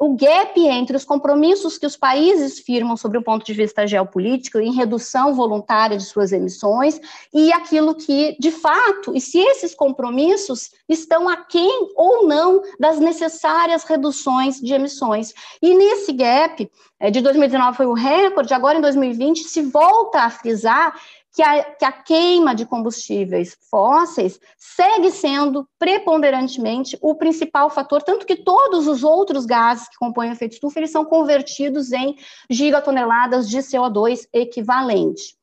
o 0.00 0.16
gap 0.16 0.58
entre 0.58 0.96
os 0.96 1.04
compromissos 1.04 1.76
que 1.76 1.84
os 1.84 1.94
países 1.94 2.58
firmam 2.58 2.96
sobre 2.96 3.18
o 3.18 3.22
ponto 3.22 3.44
de 3.44 3.52
vista 3.52 3.86
geopolítico 3.86 4.58
em 4.58 4.72
redução 4.72 5.34
voluntária 5.34 5.98
de 5.98 6.04
suas 6.04 6.32
emissões 6.32 6.98
e 7.34 7.52
aquilo 7.52 7.94
que, 7.94 8.34
de 8.40 8.50
fato, 8.50 9.14
e 9.14 9.20
se 9.20 9.38
esses 9.38 9.74
compromissos 9.74 10.70
estão 10.88 11.28
aquém 11.28 11.90
ou 11.94 12.26
não 12.26 12.62
das 12.78 12.98
necessárias 12.98 13.84
reduções 13.84 14.58
de 14.58 14.72
emissões. 14.72 15.34
E 15.60 15.74
nesse 15.74 16.14
gap, 16.14 16.70
é, 16.98 17.10
de 17.10 17.20
2019 17.20 17.76
foi 17.76 17.86
o 17.86 17.92
recorde, 17.92 18.54
agora 18.54 18.78
em 18.78 18.80
2020 18.80 19.44
se 19.44 19.60
volta 19.60 20.22
a 20.22 20.30
frisar 20.30 20.94
que 21.32 21.42
a, 21.42 21.62
que 21.62 21.84
a 21.84 21.92
queima 21.92 22.54
de 22.54 22.66
combustíveis 22.66 23.56
fósseis 23.70 24.40
segue 24.58 25.10
sendo 25.10 25.68
preponderantemente 25.78 26.98
o 27.00 27.14
principal 27.14 27.70
fator, 27.70 28.02
tanto 28.02 28.26
que 28.26 28.36
todos 28.36 28.86
os 28.86 29.04
outros 29.04 29.46
gases 29.46 29.88
que 29.88 29.96
compõem 29.96 30.30
o 30.30 30.32
efeito 30.32 30.52
estufa, 30.52 30.80
eles 30.80 30.90
são 30.90 31.04
convertidos 31.04 31.92
em 31.92 32.16
gigatoneladas 32.48 33.48
de 33.48 33.58
CO2 33.58 34.26
equivalente. 34.32 35.36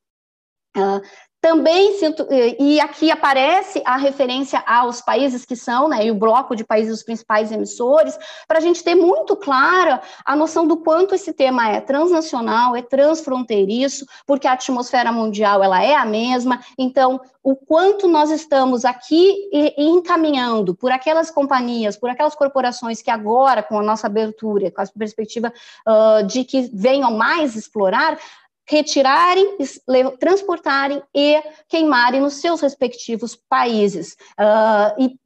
Uh, 0.75 1.01
também 1.47 1.97
sinto, 1.97 2.27
e 2.59 2.77
aqui 2.81 3.09
aparece 3.09 3.81
a 3.85 3.95
referência 3.95 4.61
aos 4.67 4.99
países 4.99 5.45
que 5.45 5.55
são, 5.55 5.87
né, 5.87 6.05
e 6.05 6.11
o 6.11 6.15
bloco 6.15 6.57
de 6.57 6.65
países 6.65 6.97
os 6.97 7.03
principais 7.03 7.53
emissores, 7.53 8.19
para 8.45 8.57
a 8.57 8.61
gente 8.61 8.83
ter 8.83 8.95
muito 8.95 9.33
clara 9.33 10.01
a 10.25 10.35
noção 10.35 10.67
do 10.67 10.75
quanto 10.75 11.15
esse 11.15 11.31
tema 11.31 11.69
é 11.69 11.79
transnacional, 11.79 12.75
é 12.75 12.81
transfronteiriço, 12.81 14.05
porque 14.25 14.45
a 14.45 14.51
atmosfera 14.51 15.09
mundial 15.09 15.63
ela 15.63 15.81
é 15.81 15.95
a 15.95 16.03
mesma, 16.03 16.59
então 16.77 17.21
o 17.41 17.55
quanto 17.55 18.09
nós 18.09 18.29
estamos 18.29 18.83
aqui 18.83 19.49
encaminhando 19.77 20.75
por 20.75 20.91
aquelas 20.91 21.31
companhias, 21.31 21.95
por 21.95 22.09
aquelas 22.09 22.35
corporações 22.35 23.01
que 23.01 23.09
agora, 23.09 23.63
com 23.63 23.79
a 23.79 23.83
nossa 23.83 24.07
abertura, 24.07 24.69
com 24.69 24.81
a 24.81 24.85
perspectiva 24.85 25.53
uh, 25.87 26.27
de 26.27 26.43
que 26.43 26.69
venham 26.73 27.11
mais 27.11 27.55
explorar, 27.55 28.17
retirarem, 28.67 29.57
transportarem 30.19 31.01
e 31.15 31.41
queimarem 31.69 32.21
nos 32.21 32.35
seus 32.35 32.61
respectivos 32.61 33.35
países. 33.35 34.17
Uh, 34.37 35.03
e 35.03 35.19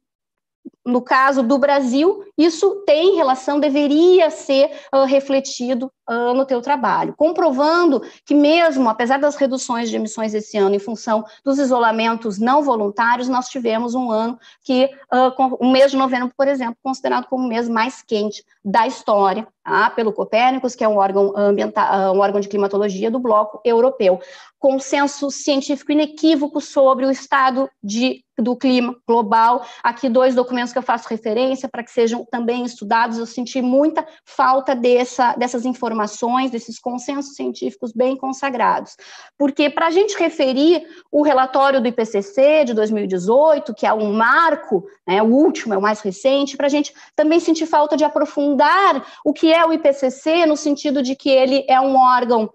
no 0.84 1.00
caso 1.00 1.42
do 1.42 1.58
Brasil, 1.58 2.24
isso 2.36 2.82
tem 2.84 3.14
relação, 3.14 3.60
deveria 3.60 4.30
ser 4.30 4.70
uh, 4.92 5.04
refletido 5.04 5.90
uh, 6.10 6.34
no 6.34 6.44
teu 6.44 6.60
trabalho, 6.60 7.14
comprovando 7.16 8.02
que 8.26 8.34
mesmo, 8.34 8.88
apesar 8.88 9.18
das 9.18 9.36
reduções 9.36 9.88
de 9.88 9.96
emissões 9.96 10.34
esse 10.34 10.58
ano 10.58 10.74
em 10.74 10.80
função 10.80 11.24
dos 11.44 11.58
isolamentos 11.58 12.38
não 12.38 12.62
voluntários, 12.62 13.28
nós 13.28 13.48
tivemos 13.48 13.94
um 13.94 14.10
ano 14.10 14.38
que, 14.64 14.90
uh, 15.12 15.56
o 15.60 15.70
mês 15.70 15.92
de 15.92 15.96
novembro, 15.96 16.32
por 16.36 16.48
exemplo, 16.48 16.76
considerado 16.82 17.26
como 17.26 17.44
o 17.44 17.48
mês 17.48 17.68
mais 17.68 18.02
quente 18.02 18.44
da 18.64 18.86
história, 18.86 19.46
tá? 19.64 19.90
pelo 19.90 20.12
Copérnicos, 20.12 20.74
que 20.74 20.82
é 20.82 20.88
um 20.88 20.96
órgão, 20.96 21.32
ambiental, 21.36 22.14
um 22.14 22.20
órgão 22.20 22.40
de 22.40 22.48
climatologia 22.48 23.10
do 23.10 23.18
bloco 23.18 23.60
europeu. 23.64 24.20
Consenso 24.58 25.30
científico 25.30 25.92
inequívoco 25.92 26.60
sobre 26.60 27.04
o 27.04 27.10
estado 27.10 27.68
de 27.82 28.24
do 28.38 28.56
clima 28.56 28.96
global. 29.06 29.64
Aqui 29.82 30.08
dois 30.08 30.34
documentos 30.34 30.71
que 30.72 30.78
eu 30.78 30.82
faço 30.82 31.08
referência 31.08 31.68
para 31.68 31.82
que 31.82 31.90
sejam 31.90 32.24
também 32.24 32.64
estudados. 32.64 33.18
Eu 33.18 33.26
senti 33.26 33.60
muita 33.60 34.06
falta 34.24 34.74
dessa, 34.74 35.34
dessas 35.34 35.64
informações, 35.64 36.50
desses 36.50 36.78
consensos 36.78 37.34
científicos 37.36 37.92
bem 37.92 38.16
consagrados. 38.16 38.96
Porque 39.38 39.70
para 39.70 39.86
a 39.86 39.90
gente 39.90 40.16
referir 40.16 40.86
o 41.10 41.22
relatório 41.22 41.80
do 41.80 41.88
IPCC 41.88 42.64
de 42.64 42.74
2018, 42.74 43.74
que 43.74 43.86
é 43.86 43.92
um 43.92 44.12
marco, 44.12 44.84
né, 45.06 45.22
o 45.22 45.26
último, 45.26 45.74
é 45.74 45.78
o 45.78 45.82
mais 45.82 46.00
recente, 46.00 46.56
para 46.56 46.66
a 46.66 46.70
gente 46.70 46.92
também 47.14 47.40
sentir 47.40 47.66
falta 47.66 47.96
de 47.96 48.04
aprofundar 48.04 49.06
o 49.24 49.32
que 49.32 49.52
é 49.52 49.64
o 49.64 49.72
IPCC, 49.72 50.46
no 50.46 50.56
sentido 50.56 51.02
de 51.02 51.14
que 51.14 51.30
ele 51.30 51.64
é 51.68 51.80
um 51.80 51.96
órgão 51.96 52.50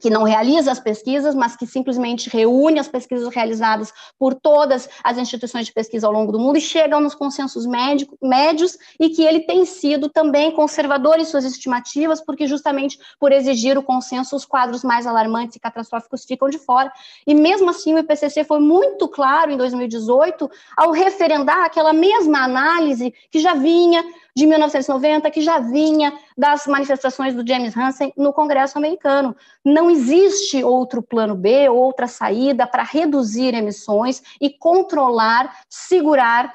que 0.00 0.10
não 0.10 0.24
realiza 0.24 0.70
as 0.70 0.80
pesquisas, 0.80 1.34
mas 1.34 1.56
que 1.56 1.66
simplesmente 1.66 2.28
reúne 2.28 2.78
as 2.78 2.88
pesquisas 2.88 3.34
realizadas 3.34 3.92
por 4.18 4.34
todas 4.34 4.88
as 5.02 5.16
instituições 5.16 5.66
de 5.66 5.72
pesquisa 5.72 6.06
ao 6.06 6.12
longo 6.12 6.30
do 6.30 6.38
mundo 6.38 6.58
e 6.58 6.60
chegam 6.60 7.00
nos 7.00 7.14
consensos 7.14 7.66
médico, 7.66 8.16
médios 8.22 8.76
e 9.00 9.08
que 9.08 9.22
ele 9.22 9.40
tem 9.40 9.64
sido 9.64 10.08
também 10.08 10.50
conservador 10.50 11.18
em 11.18 11.24
suas 11.24 11.44
estimativas, 11.44 12.20
porque 12.20 12.46
justamente 12.46 12.98
por 13.18 13.32
exigir 13.32 13.78
o 13.78 13.82
consenso, 13.82 14.36
os 14.36 14.44
quadros 14.44 14.84
mais 14.84 15.06
alarmantes 15.06 15.56
e 15.56 15.60
catastróficos 15.60 16.24
ficam 16.24 16.50
de 16.50 16.58
fora. 16.58 16.92
E 17.26 17.34
mesmo 17.34 17.70
assim, 17.70 17.94
o 17.94 17.98
IPCC 17.98 18.44
foi 18.44 18.60
muito 18.60 19.08
claro 19.08 19.50
em 19.50 19.56
2018 19.56 20.50
ao 20.76 20.90
referendar 20.90 21.64
aquela 21.64 21.92
mesma 21.92 22.44
análise 22.44 23.14
que 23.30 23.40
já 23.40 23.54
vinha 23.54 24.04
de 24.36 24.46
1990, 24.46 25.30
que 25.30 25.40
já 25.40 25.58
vinha 25.58 26.12
das 26.36 26.66
manifestações 26.66 27.34
do 27.34 27.46
James 27.46 27.74
Hansen 27.74 28.12
no 28.14 28.34
Congresso 28.34 28.76
americano. 28.76 29.34
Não 29.64 29.85
existe 29.90 30.62
outro 30.62 31.02
plano 31.02 31.34
B, 31.34 31.68
outra 31.68 32.06
saída 32.06 32.66
para 32.66 32.82
reduzir 32.82 33.54
emissões 33.54 34.22
e 34.40 34.50
controlar, 34.50 35.54
segurar 35.68 36.52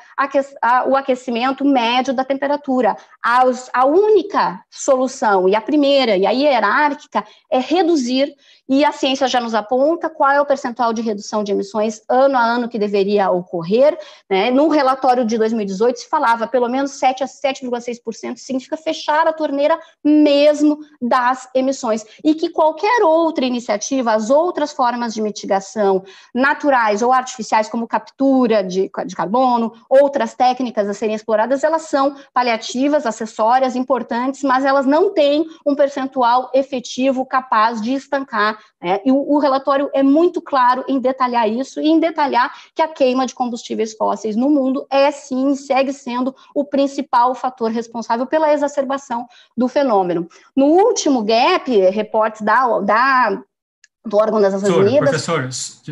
o 0.87 0.95
aquecimento 0.95 1.65
médio 1.65 2.13
da 2.13 2.23
temperatura. 2.23 2.95
A, 3.21 3.85
única 3.85 4.63
solução, 4.69 5.47
e 5.47 5.55
a 5.55 5.61
primeira, 5.61 6.17
e 6.17 6.25
a 6.25 6.31
hierárquica, 6.31 7.25
é 7.49 7.59
reduzir 7.59 8.33
e 8.71 8.85
a 8.85 8.93
ciência 8.93 9.27
já 9.27 9.41
nos 9.41 9.53
aponta 9.53 10.09
qual 10.09 10.31
é 10.31 10.39
o 10.39 10.45
percentual 10.45 10.93
de 10.93 11.01
redução 11.01 11.43
de 11.43 11.51
emissões 11.51 12.01
ano 12.07 12.37
a 12.37 12.41
ano 12.41 12.69
que 12.69 12.79
deveria 12.79 13.29
ocorrer. 13.29 13.99
Né? 14.29 14.49
No 14.49 14.69
relatório 14.69 15.25
de 15.25 15.37
2018 15.37 15.99
se 15.99 16.07
falava 16.07 16.47
pelo 16.47 16.69
menos 16.69 16.91
7 16.91 17.21
a 17.21 17.27
7,6%, 17.27 18.37
significa 18.37 18.77
fechar 18.77 19.27
a 19.27 19.33
torneira 19.33 19.77
mesmo 20.01 20.79
das 21.01 21.49
emissões. 21.53 22.05
E 22.23 22.33
que 22.33 22.49
qualquer 22.49 23.03
outra 23.03 23.43
iniciativa, 23.43 24.13
as 24.13 24.29
outras 24.29 24.71
formas 24.71 25.13
de 25.13 25.21
mitigação 25.21 26.05
naturais 26.33 27.01
ou 27.01 27.11
artificiais, 27.11 27.67
como 27.67 27.85
captura 27.85 28.63
de, 28.63 28.89
de 29.05 29.15
carbono, 29.17 29.73
outras 29.89 30.33
técnicas 30.33 30.87
a 30.87 30.93
serem 30.93 31.15
exploradas, 31.15 31.65
elas 31.65 31.89
são 31.89 32.15
paliativas, 32.33 33.05
acessórias, 33.05 33.75
importantes, 33.75 34.43
mas 34.43 34.63
elas 34.63 34.85
não 34.85 35.13
têm 35.13 35.45
um 35.67 35.75
percentual 35.75 36.49
efetivo 36.53 37.25
capaz 37.25 37.81
de 37.81 37.91
estancar 37.95 38.60
né? 38.81 38.99
E 39.05 39.11
o, 39.11 39.17
o, 39.17 39.39
relatório 39.39 39.89
é 39.93 40.01
muito 40.01 40.41
claro 40.41 40.83
em 40.87 40.99
detalhar 40.99 41.49
isso 41.49 41.79
e 41.79 41.87
em 41.87 41.99
detalhar 41.99 42.51
que 42.73 42.81
a 42.81 42.87
queima 42.87 43.25
de 43.25 43.35
combustíveis 43.35 43.93
fósseis 43.93 44.35
no 44.35 44.49
mundo 44.49 44.85
é 44.89 45.11
sim, 45.11 45.55
segue 45.55 45.93
sendo 45.93 46.35
o 46.55 46.65
principal 46.65 47.35
fator 47.35 47.69
responsável 47.69 48.25
pela 48.25 48.51
exacerbação 48.51 49.27
do 49.55 49.67
fenômeno. 49.67 50.27
No 50.55 50.65
último 50.65 51.23
GAP, 51.23 51.89
reportes 51.89 52.41
da, 52.41 52.79
da 52.79 53.43
do 54.03 54.17
órgão 54.17 54.41
das 54.41 54.53
Nações 54.53 54.73
Unidas. 54.73 55.09
Professor, 55.09 55.47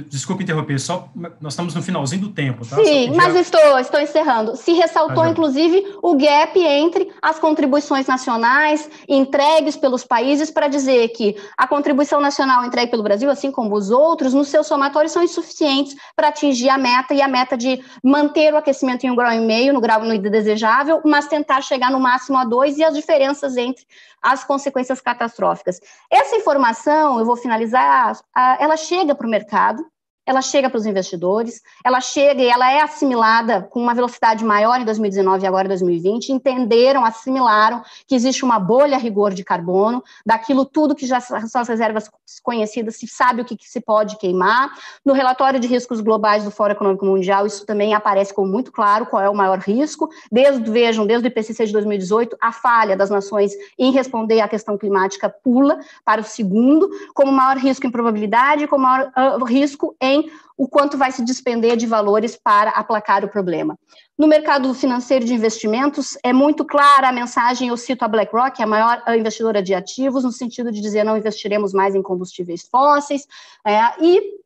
desculpe 0.07 0.43
interromper, 0.43 0.79
só 0.79 1.07
nós 1.39 1.53
estamos 1.53 1.75
no 1.75 1.81
finalzinho 1.83 2.23
do 2.23 2.29
tempo, 2.29 2.65
tá? 2.65 2.75
Sim, 2.77 3.11
mas 3.15 3.35
estou, 3.35 3.77
estou 3.77 3.99
encerrando. 3.99 4.55
Se 4.55 4.73
ressaltou, 4.73 5.23
ah, 5.23 5.29
inclusive, 5.29 5.95
o 6.01 6.15
gap 6.15 6.59
entre 6.59 7.11
as 7.21 7.37
contribuições 7.37 8.07
nacionais 8.07 8.89
entregues 9.07 9.77
pelos 9.77 10.03
países 10.03 10.49
para 10.49 10.67
dizer 10.67 11.09
que 11.09 11.35
a 11.55 11.67
contribuição 11.67 12.19
nacional 12.19 12.65
entregue 12.65 12.89
pelo 12.89 13.03
Brasil, 13.03 13.29
assim 13.29 13.51
como 13.51 13.75
os 13.75 13.91
outros, 13.91 14.33
no 14.33 14.43
seu 14.43 14.63
somatório 14.63 15.09
são 15.09 15.21
insuficientes 15.21 15.95
para 16.15 16.29
atingir 16.29 16.69
a 16.69 16.79
meta 16.79 17.13
e 17.13 17.21
a 17.21 17.27
meta 17.27 17.55
de 17.55 17.79
manter 18.03 18.51
o 18.55 18.57
aquecimento 18.57 19.03
em 19.03 19.11
um 19.11 19.15
grau 19.15 19.31
e 19.31 19.39
meio, 19.39 19.71
no 19.71 19.79
grau 19.79 20.03
no 20.03 20.17
desejável, 20.17 20.99
mas 21.05 21.27
tentar 21.27 21.61
chegar 21.61 21.91
no 21.91 21.99
máximo 21.99 22.39
a 22.39 22.43
dois 22.43 22.77
e 22.79 22.83
as 22.83 22.95
diferenças 22.95 23.55
entre 23.55 23.85
as 24.21 24.43
consequências 24.43 25.01
catastróficas. 25.01 25.79
Essa 26.09 26.35
informação, 26.35 27.19
eu 27.19 27.25
vou 27.25 27.35
finalizar, 27.35 28.19
ela 28.59 28.77
chega 28.77 29.15
para 29.15 29.27
o 29.27 29.29
mercado, 29.29 29.83
ela 30.29 30.43
chega 30.43 30.69
para 30.69 30.77
os 30.77 30.85
investidores, 30.85 31.59
ela 31.83 31.99
chega 31.99 32.43
e 32.43 32.47
ela 32.47 32.71
é 32.71 32.81
assimilada 32.81 33.63
com 33.63 33.81
uma 33.81 33.95
velocidade 33.95 34.45
maior 34.45 34.79
em 34.79 34.85
2019 34.85 35.43
e 35.43 35.47
agora 35.47 35.65
em 35.65 35.69
2020, 35.69 36.29
entenderam, 36.29 37.03
assimilaram 37.03 37.81
que 38.05 38.13
existe 38.13 38.45
uma 38.45 38.59
bolha 38.59 38.95
a 38.95 38.99
rigor 38.99 39.33
de 39.33 39.43
carbono, 39.43 40.03
daquilo 40.23 40.65
tudo 40.65 40.93
que 40.93 41.07
já 41.07 41.19
são 41.19 41.61
as 41.61 41.67
reservas 41.67 42.07
conhecidas, 42.43 42.97
se 42.97 43.07
sabe 43.07 43.41
o 43.41 43.45
que, 43.45 43.57
que 43.57 43.67
se 43.67 43.81
pode 43.81 44.19
queimar. 44.19 44.69
No 45.03 45.13
relatório 45.13 45.59
de 45.59 45.67
riscos 45.67 45.99
globais 45.99 46.43
do 46.43 46.51
Fórum 46.51 46.73
Econômico 46.73 47.07
Mundial, 47.07 47.47
isso 47.47 47.65
também 47.65 47.95
aparece 47.95 48.31
como 48.31 48.47
muito 48.47 48.71
claro 48.71 49.07
qual 49.07 49.23
é 49.23 49.29
o 49.29 49.35
maior 49.35 49.57
risco. 49.57 50.09
Desde, 50.31 50.69
vejam, 50.69 51.07
desde 51.07 51.27
o 51.27 51.29
IPCC 51.29 51.65
de 51.65 51.73
2018, 51.73 52.37
a 52.39 52.51
falha 52.51 52.95
das 52.95 53.09
nações 53.09 53.53
em 53.79 53.91
responder 53.91 54.41
à 54.41 54.47
questão 54.47 54.77
climática 54.77 55.27
pula 55.27 55.79
para 56.05 56.21
o 56.21 56.23
segundo, 56.23 56.87
como 57.15 57.31
maior 57.31 57.57
risco 57.57 57.87
em 57.87 57.91
probabilidade, 57.91 58.67
como 58.67 58.83
maior 58.83 59.11
uh, 59.17 59.43
risco 59.43 59.95
em 59.99 60.18
o 60.57 60.67
quanto 60.67 60.97
vai 60.97 61.11
se 61.11 61.23
despender 61.23 61.77
de 61.77 61.85
valores 61.85 62.35
para 62.35 62.71
aplacar 62.71 63.23
o 63.23 63.29
problema. 63.29 63.77
No 64.17 64.27
mercado 64.27 64.73
financeiro 64.73 65.23
de 65.23 65.33
investimentos, 65.33 66.17
é 66.23 66.33
muito 66.33 66.65
clara 66.65 67.09
a 67.09 67.11
mensagem, 67.13 67.69
eu 67.69 67.77
cito 67.77 68.03
a 68.03 68.07
BlackRock, 68.07 68.61
a 68.61 68.67
maior 68.67 69.01
investidora 69.15 69.63
de 69.63 69.73
ativos, 69.73 70.23
no 70.23 70.31
sentido 70.31 70.71
de 70.71 70.81
dizer 70.81 71.03
não 71.03 71.17
investiremos 71.17 71.73
mais 71.73 71.95
em 71.95 72.01
combustíveis 72.01 72.67
fósseis, 72.69 73.25
é, 73.65 73.79
e 74.01 74.39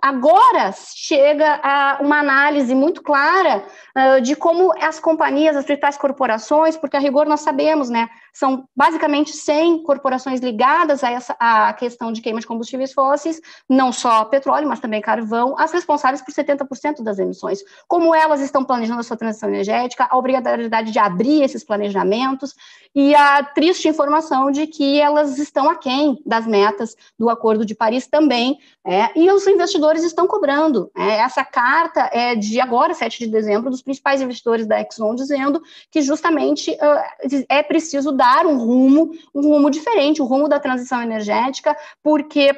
Agora 0.00 0.72
chega 0.94 1.60
a 1.60 1.98
uma 2.00 2.20
análise 2.20 2.72
muito 2.72 3.02
clara 3.02 3.64
uh, 3.96 4.20
de 4.20 4.36
como 4.36 4.72
as 4.80 5.00
companhias, 5.00 5.56
as 5.56 5.64
principais 5.64 5.96
corporações, 5.96 6.76
porque 6.76 6.96
a 6.96 7.00
rigor 7.00 7.26
nós 7.26 7.40
sabemos, 7.40 7.90
né, 7.90 8.08
são 8.38 8.68
basicamente 8.74 9.32
100 9.32 9.82
corporações 9.82 10.38
ligadas 10.40 11.02
a 11.02 11.10
essa 11.10 11.36
a 11.40 11.72
questão 11.72 12.12
de 12.12 12.20
queima 12.20 12.38
de 12.38 12.46
combustíveis 12.46 12.92
fósseis, 12.92 13.40
não 13.68 13.90
só 13.90 14.24
petróleo, 14.26 14.68
mas 14.68 14.78
também 14.78 15.00
carvão, 15.00 15.56
as 15.58 15.72
responsáveis 15.72 16.22
por 16.22 16.32
70% 16.32 17.02
das 17.02 17.18
emissões. 17.18 17.58
Como 17.88 18.14
elas 18.14 18.40
estão 18.40 18.64
planejando 18.64 19.00
a 19.00 19.02
sua 19.02 19.16
transição 19.16 19.48
energética, 19.48 20.06
a 20.08 20.16
obrigatoriedade 20.16 20.92
de 20.92 21.00
abrir 21.00 21.42
esses 21.42 21.64
planejamentos 21.64 22.54
e 22.94 23.12
a 23.12 23.42
triste 23.42 23.88
informação 23.88 24.52
de 24.52 24.68
que 24.68 25.00
elas 25.00 25.36
estão 25.38 25.68
aquém 25.68 26.22
das 26.24 26.46
metas 26.46 26.94
do 27.18 27.28
Acordo 27.28 27.66
de 27.66 27.74
Paris 27.74 28.06
também, 28.06 28.58
é, 28.86 29.10
e 29.18 29.30
os 29.32 29.46
investidores 29.46 30.04
estão 30.04 30.26
cobrando. 30.26 30.90
É, 30.96 31.18
essa 31.18 31.44
carta 31.44 32.08
é 32.12 32.36
de 32.36 32.60
agora, 32.60 32.94
7 32.94 33.18
de 33.18 33.26
dezembro, 33.26 33.68
dos 33.68 33.82
principais 33.82 34.22
investidores 34.22 34.66
da 34.66 34.80
Exxon, 34.80 35.14
dizendo 35.14 35.60
que 35.90 36.00
justamente 36.00 36.70
uh, 36.70 37.44
é 37.48 37.62
preciso 37.62 38.12
dar 38.12 38.27
um 38.46 38.58
rumo, 38.58 39.10
um 39.34 39.40
rumo 39.40 39.70
diferente, 39.70 40.20
o 40.20 40.24
um 40.24 40.28
rumo 40.28 40.48
da 40.48 40.60
transição 40.60 41.02
energética, 41.02 41.76
porque 42.02 42.52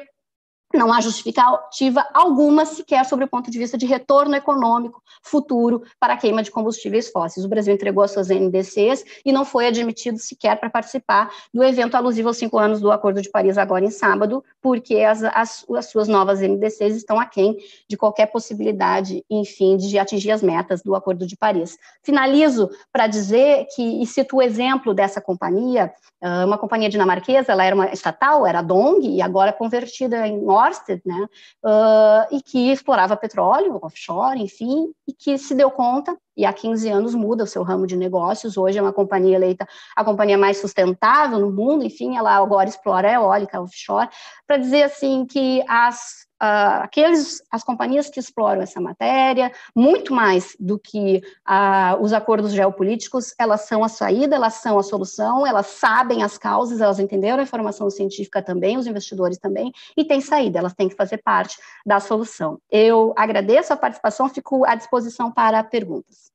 não 0.77 0.91
há 0.91 1.01
justificativa 1.01 2.05
alguma 2.13 2.65
sequer 2.65 3.05
sobre 3.05 3.25
o 3.25 3.27
ponto 3.27 3.49
de 3.49 3.57
vista 3.57 3.77
de 3.77 3.85
retorno 3.85 4.35
econômico 4.35 5.01
futuro 5.21 5.83
para 5.99 6.13
a 6.13 6.17
queima 6.17 6.41
de 6.41 6.51
combustíveis 6.51 7.09
fósseis. 7.09 7.45
O 7.45 7.49
Brasil 7.49 7.73
entregou 7.73 8.03
as 8.03 8.11
suas 8.11 8.29
NDCs 8.29 9.03
e 9.25 9.31
não 9.31 9.45
foi 9.45 9.67
admitido 9.67 10.17
sequer 10.17 10.59
para 10.59 10.69
participar 10.69 11.29
do 11.53 11.63
evento 11.63 11.95
alusivo 11.95 12.29
aos 12.29 12.37
cinco 12.37 12.57
anos 12.57 12.79
do 12.79 12.91
Acordo 12.91 13.21
de 13.21 13.29
Paris 13.29 13.57
agora 13.57 13.85
em 13.85 13.91
sábado, 13.91 14.43
porque 14.61 14.97
as, 14.97 15.23
as, 15.23 15.65
as 15.75 15.85
suas 15.87 16.07
novas 16.07 16.41
NDCs 16.41 16.95
estão 16.95 17.19
aquém 17.19 17.57
de 17.87 17.97
qualquer 17.97 18.27
possibilidade, 18.27 19.23
enfim, 19.29 19.77
de 19.77 19.97
atingir 19.99 20.31
as 20.31 20.41
metas 20.41 20.81
do 20.81 20.95
Acordo 20.95 21.25
de 21.25 21.37
Paris. 21.37 21.77
Finalizo 22.03 22.69
para 22.91 23.07
dizer 23.07 23.67
que, 23.75 24.01
e 24.01 24.05
cito 24.05 24.37
o 24.37 24.41
exemplo 24.41 24.93
dessa 24.93 25.21
companhia, 25.21 25.91
ah, 26.21 26.45
uma 26.45 26.57
companhia 26.57 26.89
dinamarquesa, 26.89 27.51
ela 27.51 27.63
era 27.63 27.75
uma 27.75 27.91
estatal, 27.91 28.45
era 28.45 28.59
a 28.59 28.61
Dong, 28.61 29.07
e 29.07 29.21
agora 29.21 29.51
convertida 29.51 30.27
em 30.27 30.39
Ørsted, 30.67 31.01
né, 31.05 31.27
uh, 31.63 32.35
e 32.35 32.41
que 32.41 32.71
explorava 32.71 33.15
petróleo, 33.17 33.79
offshore, 33.81 34.41
enfim, 34.41 34.91
e 35.07 35.13
que 35.13 35.37
se 35.37 35.55
deu 35.55 35.71
conta, 35.71 36.17
e 36.35 36.45
há 36.45 36.53
15 36.53 36.89
anos 36.89 37.13
muda 37.13 37.43
o 37.43 37.47
seu 37.47 37.63
ramo 37.63 37.85
de 37.85 37.95
negócios, 37.95 38.57
hoje 38.57 38.77
é 38.77 38.81
uma 38.81 38.93
companhia 38.93 39.35
eleita 39.35 39.67
a 39.95 40.03
companhia 40.03 40.37
mais 40.37 40.57
sustentável 40.57 41.39
no 41.39 41.51
mundo, 41.51 41.83
enfim, 41.83 42.17
ela 42.17 42.35
agora 42.35 42.69
explora 42.69 43.11
eólica 43.11 43.61
offshore, 43.61 44.09
para 44.47 44.57
dizer 44.57 44.83
assim 44.83 45.25
que 45.25 45.63
as 45.67 46.30
uh, 46.41 46.81
aqueles, 46.83 47.41
as 47.51 47.63
companhias 47.63 48.09
que 48.09 48.19
exploram 48.19 48.61
essa 48.61 48.81
matéria, 48.81 49.51
muito 49.75 50.13
mais 50.13 50.55
do 50.59 50.79
que 50.79 51.21
uh, 51.47 52.01
os 52.01 52.11
acordos 52.11 52.51
geopolíticos, 52.51 53.33
elas 53.37 53.61
são 53.61 53.83
a 53.83 53.89
saída, 53.89 54.35
elas 54.35 54.55
são 54.55 54.79
a 54.79 54.83
solução, 54.83 55.45
elas 55.45 55.67
sabem 55.67 56.23
as 56.23 56.37
causas, 56.37 56.81
elas 56.81 56.99
entenderam 56.99 57.39
a 57.39 57.43
informação 57.43 57.89
científica 57.89 58.41
também, 58.41 58.77
os 58.77 58.87
investidores 58.87 59.37
também, 59.37 59.71
e 59.95 60.03
tem 60.03 60.19
saída, 60.19 60.59
elas 60.59 60.73
têm 60.73 60.89
que 60.89 60.95
fazer 60.95 61.19
parte 61.19 61.57
da 61.85 61.99
solução. 61.99 62.59
Eu 62.69 63.13
agradeço 63.15 63.71
a 63.71 63.77
participação, 63.77 64.27
fico 64.27 64.65
à 64.65 64.73
disposição 64.73 65.31
para 65.31 65.63
perguntas. 65.63 66.31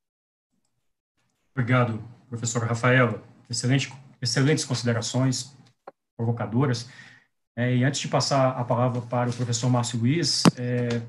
Obrigado, 1.52 2.02
professora 2.28 2.66
Rafaela. 2.66 3.22
Excelente, 3.48 3.92
excelentes 4.20 4.64
considerações 4.64 5.56
provocadoras. 6.16 6.88
É, 7.56 7.74
e 7.74 7.84
antes 7.84 8.00
de 8.00 8.08
passar 8.08 8.50
a 8.50 8.62
palavra 8.64 9.00
para 9.00 9.30
o 9.30 9.32
professor 9.32 9.70
Márcio 9.70 9.98
Luiz, 9.98 10.42
é, 10.58 11.00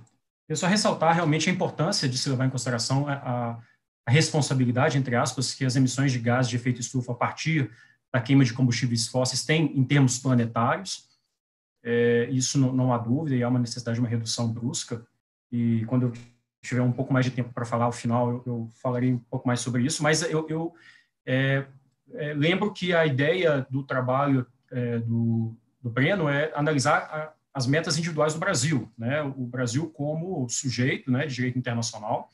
eu 0.47 0.55
só 0.55 0.65
ressaltar 0.65 1.13
realmente 1.13 1.49
a 1.49 1.53
importância 1.53 2.07
de 2.07 2.17
se 2.17 2.29
levar 2.29 2.45
em 2.45 2.49
consideração 2.49 3.05
a, 3.07 3.59
a, 4.05 4.11
responsabilidade, 4.11 4.97
entre 4.97 5.15
aspas, 5.17 5.53
que 5.53 5.65
as 5.65 5.75
emissões 5.75 6.13
de 6.13 6.19
gás 6.19 6.47
de 6.47 6.55
efeito 6.55 6.79
estufa 6.79 7.11
a 7.11 7.15
partir 7.15 7.69
da 8.13 8.21
queima 8.21 8.45
de 8.45 8.53
combustíveis 8.53 9.07
fósseis 9.09 9.43
têm 9.43 9.77
em 9.77 9.83
termos 9.83 10.17
planetários. 10.17 11.05
É, 11.83 12.29
isso 12.31 12.57
não, 12.57 12.71
não, 12.71 12.93
há 12.93 12.97
dúvida, 12.97 13.35
e 13.35 13.43
há 13.43 13.49
uma 13.49 13.59
necessidade 13.59 13.95
de 13.95 13.99
uma 13.99 14.07
redução 14.07 14.49
brusca. 14.49 15.05
E 15.51 15.83
quando 15.87 16.03
eu 16.03 16.13
tiver 16.61 16.81
um 16.81 16.93
pouco 16.93 17.11
mais 17.11 17.25
de 17.25 17.31
tempo 17.31 17.53
para 17.53 17.65
falar 17.65 17.85
ao 17.85 17.91
final, 17.91 18.29
eu, 18.29 18.43
eu, 18.45 18.71
falarei 18.81 19.13
um 19.13 19.19
pouco 19.19 19.45
mais 19.45 19.59
sobre 19.59 19.83
isso. 19.83 20.01
Mas 20.01 20.21
eu, 20.21 20.47
eu 20.47 20.73
é, 21.25 21.65
é, 22.13 22.33
lembro 22.33 22.71
que 22.71 22.93
a 22.93 23.05
ideia 23.05 23.67
do 23.69 23.83
trabalho 23.83 24.47
é, 24.71 24.99
do 24.99 25.53
do 25.87 25.93
Breno 25.93 26.27
é 26.27 26.51
analisar 26.53 26.97
a, 26.97 27.33
as 27.53 27.65
metas 27.65 27.97
individuais 27.97 28.33
do 28.33 28.39
Brasil, 28.39 28.91
né? 28.97 29.21
O 29.23 29.45
Brasil 29.45 29.89
como 29.89 30.47
sujeito, 30.49 31.09
né, 31.09 31.25
de 31.25 31.33
direito 31.33 31.57
internacional. 31.57 32.29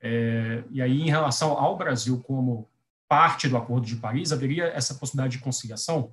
É, 0.00 0.64
e 0.70 0.82
aí, 0.82 1.00
em 1.00 1.08
relação 1.08 1.52
ao 1.52 1.76
Brasil 1.78 2.20
como 2.20 2.68
parte 3.08 3.48
do 3.48 3.56
Acordo 3.56 3.86
de 3.86 3.96
Paris, 3.96 4.32
haveria 4.32 4.64
essa 4.64 4.94
possibilidade 4.94 5.38
de 5.38 5.42
conciliação. 5.42 6.12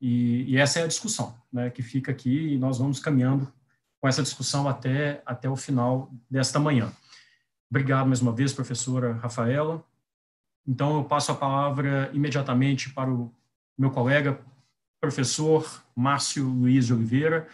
E, 0.00 0.44
e 0.50 0.56
essa 0.56 0.80
é 0.80 0.84
a 0.84 0.88
discussão, 0.88 1.34
né, 1.52 1.70
que 1.70 1.82
fica 1.82 2.10
aqui 2.10 2.54
e 2.54 2.58
nós 2.58 2.78
vamos 2.78 2.98
caminhando 2.98 3.52
com 4.00 4.08
essa 4.08 4.22
discussão 4.22 4.68
até 4.68 5.22
até 5.24 5.48
o 5.48 5.56
final 5.56 6.10
desta 6.28 6.58
manhã. 6.58 6.92
Obrigado 7.70 8.06
mais 8.06 8.20
uma 8.20 8.32
vez, 8.32 8.52
professora 8.52 9.12
Rafaela. 9.14 9.82
Então, 10.66 10.96
eu 10.96 11.04
passo 11.04 11.32
a 11.32 11.34
palavra 11.34 12.10
imediatamente 12.12 12.90
para 12.90 13.10
o 13.10 13.32
meu 13.76 13.90
colega, 13.90 14.40
professor 15.04 15.84
Márcio 15.94 16.48
Luiz 16.48 16.90
Oliveira, 16.90 17.46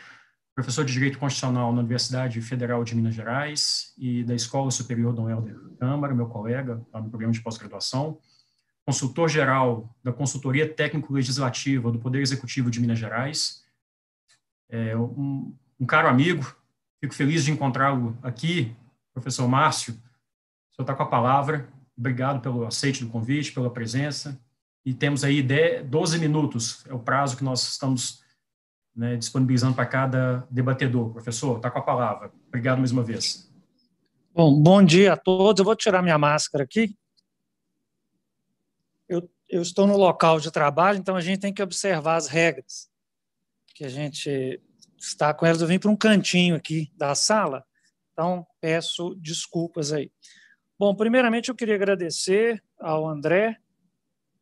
professor 0.54 0.84
de 0.84 0.92
Direito 0.92 1.18
Constitucional 1.18 1.72
na 1.72 1.80
Universidade 1.80 2.40
Federal 2.40 2.84
de 2.84 2.94
Minas 2.94 3.12
Gerais 3.12 3.92
e 3.98 4.22
da 4.22 4.36
Escola 4.36 4.70
Superior 4.70 5.12
Dom 5.12 5.28
Helder 5.28 5.58
Câmara, 5.76 6.14
meu 6.14 6.26
colega 6.26 6.80
lá 6.92 7.00
no 7.00 7.10
programa 7.10 7.32
de 7.32 7.40
pós-graduação, 7.40 8.20
consultor-geral 8.86 9.92
da 10.02 10.12
Consultoria 10.12 10.72
Técnico-Legislativa 10.72 11.90
do 11.90 11.98
Poder 11.98 12.20
Executivo 12.20 12.70
de 12.70 12.80
Minas 12.80 13.00
Gerais, 13.00 13.64
é, 14.68 14.96
um, 14.96 15.52
um 15.78 15.86
caro 15.86 16.06
amigo, 16.06 16.54
fico 17.00 17.14
feliz 17.14 17.44
de 17.44 17.50
encontrá-lo 17.50 18.16
aqui, 18.22 18.76
professor 19.12 19.48
Márcio, 19.48 19.94
o 19.94 20.76
senhor 20.76 20.84
está 20.84 20.94
com 20.94 21.02
a 21.02 21.06
palavra, 21.06 21.68
obrigado 21.98 22.40
pelo 22.40 22.64
aceite 22.64 23.04
do 23.04 23.10
convite, 23.10 23.50
pela 23.50 23.70
presença, 23.70 24.40
e 24.84 24.94
temos 24.94 25.24
aí 25.24 25.42
10, 25.42 25.86
12 25.86 26.18
minutos, 26.18 26.84
é 26.86 26.94
o 26.94 26.98
prazo 26.98 27.36
que 27.36 27.44
nós 27.44 27.62
estamos 27.62 28.22
né, 28.94 29.16
disponibilizando 29.16 29.74
para 29.74 29.86
cada 29.86 30.46
debatedor. 30.50 31.10
Professor, 31.12 31.56
está 31.56 31.70
com 31.70 31.78
a 31.78 31.82
palavra. 31.82 32.32
Obrigado 32.48 32.78
mais 32.78 32.90
uma 32.90 33.02
vez. 33.02 33.50
Bom, 34.32 34.60
bom 34.60 34.82
dia 34.82 35.12
a 35.12 35.16
todos. 35.16 35.58
Eu 35.58 35.64
vou 35.64 35.76
tirar 35.76 36.02
minha 36.02 36.18
máscara 36.18 36.64
aqui. 36.64 36.96
Eu, 39.08 39.28
eu 39.48 39.60
estou 39.60 39.86
no 39.86 39.96
local 39.96 40.38
de 40.38 40.50
trabalho, 40.50 40.98
então 40.98 41.16
a 41.16 41.20
gente 41.20 41.40
tem 41.40 41.52
que 41.52 41.62
observar 41.62 42.16
as 42.16 42.28
regras, 42.28 42.88
que 43.74 43.84
a 43.84 43.88
gente 43.88 44.60
está 44.96 45.34
com 45.34 45.44
elas. 45.44 45.60
Eu 45.60 45.66
vim 45.66 45.78
para 45.78 45.90
um 45.90 45.96
cantinho 45.96 46.54
aqui 46.54 46.92
da 46.96 47.14
sala, 47.14 47.64
então 48.12 48.46
peço 48.60 49.14
desculpas 49.16 49.92
aí. 49.92 50.12
Bom, 50.78 50.94
primeiramente 50.94 51.48
eu 51.48 51.54
queria 51.54 51.74
agradecer 51.74 52.62
ao 52.78 53.06
André 53.06 53.58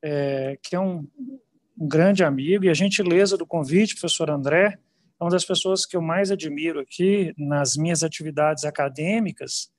é, 0.02 0.58
que 0.62 0.74
é 0.76 0.80
um, 0.80 1.06
um, 1.78 1.88
grande 1.88 2.24
amigo, 2.24 2.64
e 2.64 2.68
a 2.68 2.74
gentileza 2.74 3.36
do 3.36 3.46
convite, 3.46 3.94
professor 3.94 4.30
André, 4.30 4.78
é 5.20 5.24
uma 5.24 5.30
das 5.30 5.44
pessoas 5.44 5.84
que 5.84 5.96
eu 5.96 6.02
mais 6.02 6.30
admiro 6.30 6.80
aqui 6.80 7.34
nas 7.36 7.76
minhas 7.76 8.02
atividades 8.02 8.64
acadêmicas 8.64 9.70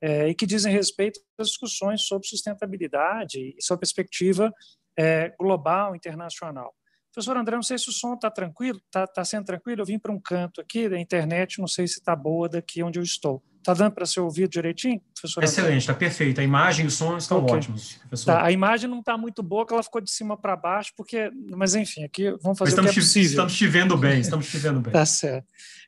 é, 0.00 0.28
e 0.28 0.34
que 0.34 0.46
dizem 0.46 0.72
respeito 0.72 1.20
às 1.38 1.48
discussões 1.48 2.02
sobre 2.02 2.28
sustentabilidade 2.28 3.38
e 3.38 3.62
sua 3.62 3.76
perspectiva 3.76 4.52
é, 4.96 5.32
global, 5.38 5.96
internacional. 5.96 6.74
Professor 7.12 7.36
André, 7.36 7.54
não 7.54 7.62
sei 7.62 7.78
se 7.78 7.88
o 7.88 7.92
som 7.92 8.14
está 8.14 8.30
tranquilo, 8.30 8.80
está 8.86 9.06
tá 9.06 9.24
sendo 9.24 9.44
tranquilo. 9.44 9.82
Eu 9.82 9.86
vim 9.86 10.00
para 10.00 10.12
um 10.12 10.20
canto 10.20 10.60
aqui 10.60 10.88
da 10.88 10.98
internet, 10.98 11.60
não 11.60 11.68
sei 11.68 11.86
se 11.86 12.00
está 12.00 12.14
boa 12.14 12.48
daqui 12.48 12.82
onde 12.82 12.98
eu 12.98 13.02
estou. 13.04 13.40
Está 13.64 13.72
dando 13.72 13.94
para 13.94 14.04
ser 14.04 14.20
ouvido 14.20 14.50
direitinho, 14.50 15.00
professor? 15.14 15.42
Excelente, 15.42 15.78
está 15.78 15.94
perfeito. 15.94 16.38
A 16.38 16.44
imagem 16.44 16.84
e 16.84 16.88
o 16.88 16.90
som 16.90 17.16
estão 17.16 17.38
okay. 17.38 17.56
ótimos, 17.56 17.94
professor. 17.94 18.32
Tá, 18.34 18.44
a 18.44 18.52
imagem 18.52 18.90
não 18.90 18.98
está 18.98 19.16
muito 19.16 19.42
boa, 19.42 19.66
que 19.66 19.72
ela 19.72 19.82
ficou 19.82 20.02
de 20.02 20.10
cima 20.10 20.36
para 20.36 20.54
baixo, 20.54 20.92
porque. 20.94 21.30
Mas 21.56 21.74
enfim, 21.74 22.04
aqui 22.04 22.30
vamos 22.42 22.58
fazer 22.58 22.72
estamos 22.72 22.90
o 22.90 22.94
que 22.94 23.00
é 23.00 23.02
possível. 23.02 23.30
Estamos 23.30 23.56
te 23.56 23.66
vendo 23.66 23.96
bem, 23.96 24.20
estamos 24.20 24.50
te 24.50 24.58
vendo 24.58 24.80
bem. 24.80 24.92
tá 24.92 25.06
certo. 25.06 25.46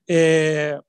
É, 0.08 0.80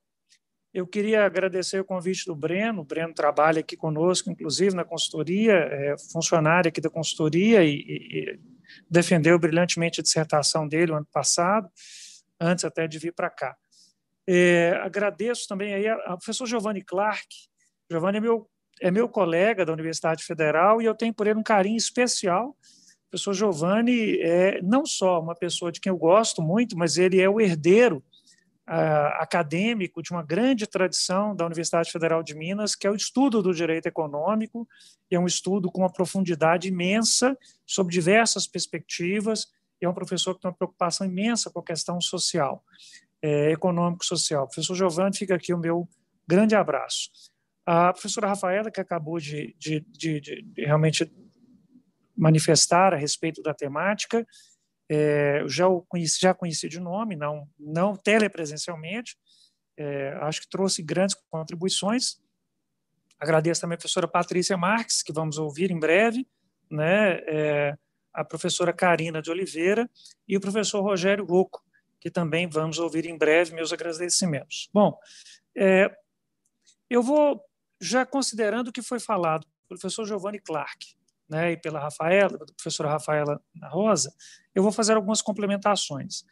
eu 0.72 0.86
queria 0.86 1.26
agradecer 1.26 1.78
o 1.78 1.84
convite 1.84 2.24
do 2.24 2.34
Breno. 2.34 2.80
O 2.80 2.84
Breno 2.84 3.12
trabalha 3.12 3.60
aqui 3.60 3.76
conosco, 3.76 4.30
inclusive 4.30 4.74
na 4.74 4.84
consultoria, 4.84 5.52
é 5.52 5.94
funcionário 6.10 6.70
aqui 6.70 6.80
da 6.80 6.88
consultoria 6.88 7.62
e, 7.64 7.74
e 7.74 8.40
defendeu 8.88 9.38
brilhantemente 9.38 10.00
a 10.00 10.02
dissertação 10.02 10.66
dele 10.66 10.92
o 10.92 10.96
ano 10.96 11.08
passado, 11.12 11.68
antes 12.40 12.64
até 12.64 12.88
de 12.88 12.98
vir 12.98 13.12
para 13.12 13.28
cá. 13.28 13.54
É, 14.30 14.78
agradeço 14.82 15.48
também 15.48 15.72
aí 15.72 15.88
ao 15.88 16.18
professor 16.18 16.44
Giovanni 16.44 16.82
Clark. 16.82 17.26
Giovanni 17.90 18.18
é 18.18 18.20
meu, 18.20 18.46
é 18.78 18.90
meu 18.90 19.08
colega 19.08 19.64
da 19.64 19.72
Universidade 19.72 20.22
Federal 20.22 20.82
e 20.82 20.84
eu 20.84 20.94
tenho 20.94 21.14
por 21.14 21.26
ele 21.26 21.38
um 21.38 21.42
carinho 21.42 21.78
especial. 21.78 22.50
O 22.50 23.10
professor 23.10 23.32
Giovanni 23.32 24.20
é 24.20 24.60
não 24.60 24.84
só 24.84 25.18
uma 25.18 25.34
pessoa 25.34 25.72
de 25.72 25.80
quem 25.80 25.88
eu 25.88 25.96
gosto 25.96 26.42
muito, 26.42 26.76
mas 26.76 26.98
ele 26.98 27.18
é 27.18 27.28
o 27.28 27.40
herdeiro 27.40 28.04
acadêmico 29.14 30.02
de 30.02 30.10
uma 30.10 30.22
grande 30.22 30.66
tradição 30.66 31.34
da 31.34 31.46
Universidade 31.46 31.90
Federal 31.90 32.22
de 32.22 32.34
Minas, 32.34 32.74
que 32.74 32.86
é 32.86 32.90
o 32.90 32.94
estudo 32.94 33.42
do 33.42 33.54
direito 33.54 33.86
econômico, 33.86 34.68
é 35.10 35.18
um 35.18 35.24
estudo 35.24 35.72
com 35.72 35.80
uma 35.80 35.90
profundidade 35.90 36.68
imensa 36.68 37.34
sobre 37.66 37.94
diversas 37.94 38.46
perspectivas, 38.46 39.46
e 39.80 39.86
é 39.86 39.88
um 39.88 39.94
professor 39.94 40.34
que 40.34 40.42
tem 40.42 40.50
uma 40.50 40.56
preocupação 40.56 41.06
imensa 41.06 41.50
com 41.50 41.60
a 41.60 41.64
questão 41.64 41.98
social, 41.98 42.62
é, 43.22 43.50
econômico-social. 43.50 44.46
Professor 44.46 44.74
Giovanni, 44.74 45.16
fica 45.16 45.34
aqui 45.34 45.52
o 45.52 45.58
meu 45.58 45.88
grande 46.26 46.54
abraço. 46.54 47.10
A 47.66 47.92
professora 47.92 48.28
Rafaela, 48.28 48.70
que 48.70 48.80
acabou 48.80 49.18
de, 49.18 49.54
de, 49.58 49.80
de, 49.90 50.20
de 50.20 50.64
realmente 50.64 51.10
manifestar 52.16 52.92
a 52.92 52.96
respeito 52.96 53.42
da 53.42 53.54
temática, 53.54 54.26
é, 54.90 55.44
já 55.46 55.66
conheci, 55.86 56.18
já 56.20 56.32
conheci 56.32 56.68
de 56.68 56.80
nome, 56.80 57.14
não, 57.14 57.46
não 57.58 57.94
telepresencialmente, 57.94 59.16
é, 59.76 60.14
acho 60.22 60.40
que 60.40 60.48
trouxe 60.48 60.82
grandes 60.82 61.16
contribuições. 61.30 62.18
Agradeço 63.20 63.60
também 63.60 63.74
a 63.74 63.78
professora 63.78 64.08
Patrícia 64.08 64.56
Marques, 64.56 65.02
que 65.02 65.12
vamos 65.12 65.38
ouvir 65.38 65.70
em 65.70 65.78
breve, 65.78 66.26
né, 66.70 67.18
é, 67.26 67.76
a 68.12 68.24
professora 68.24 68.72
Karina 68.72 69.22
de 69.22 69.30
Oliveira 69.30 69.88
e 70.26 70.36
o 70.36 70.40
professor 70.40 70.82
Rogério 70.82 71.24
Rocco, 71.24 71.62
que 72.00 72.10
também 72.10 72.48
vamos 72.48 72.78
ouvir 72.78 73.06
em 73.06 73.16
breve 73.16 73.54
meus 73.54 73.72
agradecimentos. 73.72 74.68
Bom, 74.72 74.98
é, 75.56 75.90
eu 76.88 77.02
vou, 77.02 77.42
já 77.80 78.06
considerando 78.06 78.68
o 78.68 78.72
que 78.72 78.82
foi 78.82 79.00
falado 79.00 79.46
pelo 79.68 79.80
professor 79.80 80.06
Giovanni 80.06 80.40
Clark, 80.40 80.98
né, 81.28 81.52
e 81.52 81.56
pela 81.56 81.78
Rafaela, 81.78 82.38
professora 82.56 82.88
Rafaela 82.88 83.40
Rosa, 83.64 84.12
eu 84.54 84.62
vou 84.62 84.72
fazer 84.72 84.94
algumas 84.94 85.20
complementações. 85.20 86.24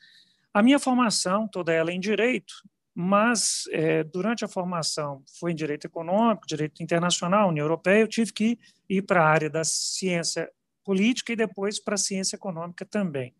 A 0.54 0.62
minha 0.62 0.78
formação, 0.78 1.46
toda 1.46 1.72
ela 1.72 1.90
é 1.90 1.94
em 1.94 2.00
direito, 2.00 2.54
mas 2.94 3.64
é, 3.72 4.02
durante 4.02 4.42
a 4.42 4.48
formação 4.48 5.22
foi 5.38 5.52
em 5.52 5.54
direito 5.54 5.86
econômico, 5.86 6.46
direito 6.46 6.82
internacional, 6.82 7.50
União 7.50 7.64
Europeia, 7.64 8.00
eu 8.00 8.08
tive 8.08 8.32
que 8.32 8.58
ir 8.88 9.02
para 9.02 9.22
a 9.22 9.28
área 9.28 9.50
da 9.50 9.62
ciência 9.64 10.50
política 10.82 11.32
e 11.32 11.36
depois 11.36 11.78
para 11.78 11.94
a 11.94 11.98
ciência 11.98 12.36
econômica 12.36 12.86
também. 12.86 13.34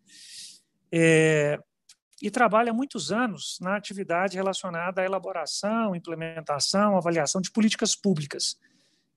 É, 0.91 1.59
e 2.21 2.31
trabalho 2.31 2.71
há 2.71 2.73
muitos 2.73 3.11
anos 3.11 3.57
na 3.61 3.75
atividade 3.75 4.35
relacionada 4.35 5.01
à 5.01 5.05
elaboração, 5.05 5.95
implementação, 5.95 6.97
avaliação 6.97 7.41
de 7.41 7.51
políticas 7.51 7.95
públicas. 7.95 8.57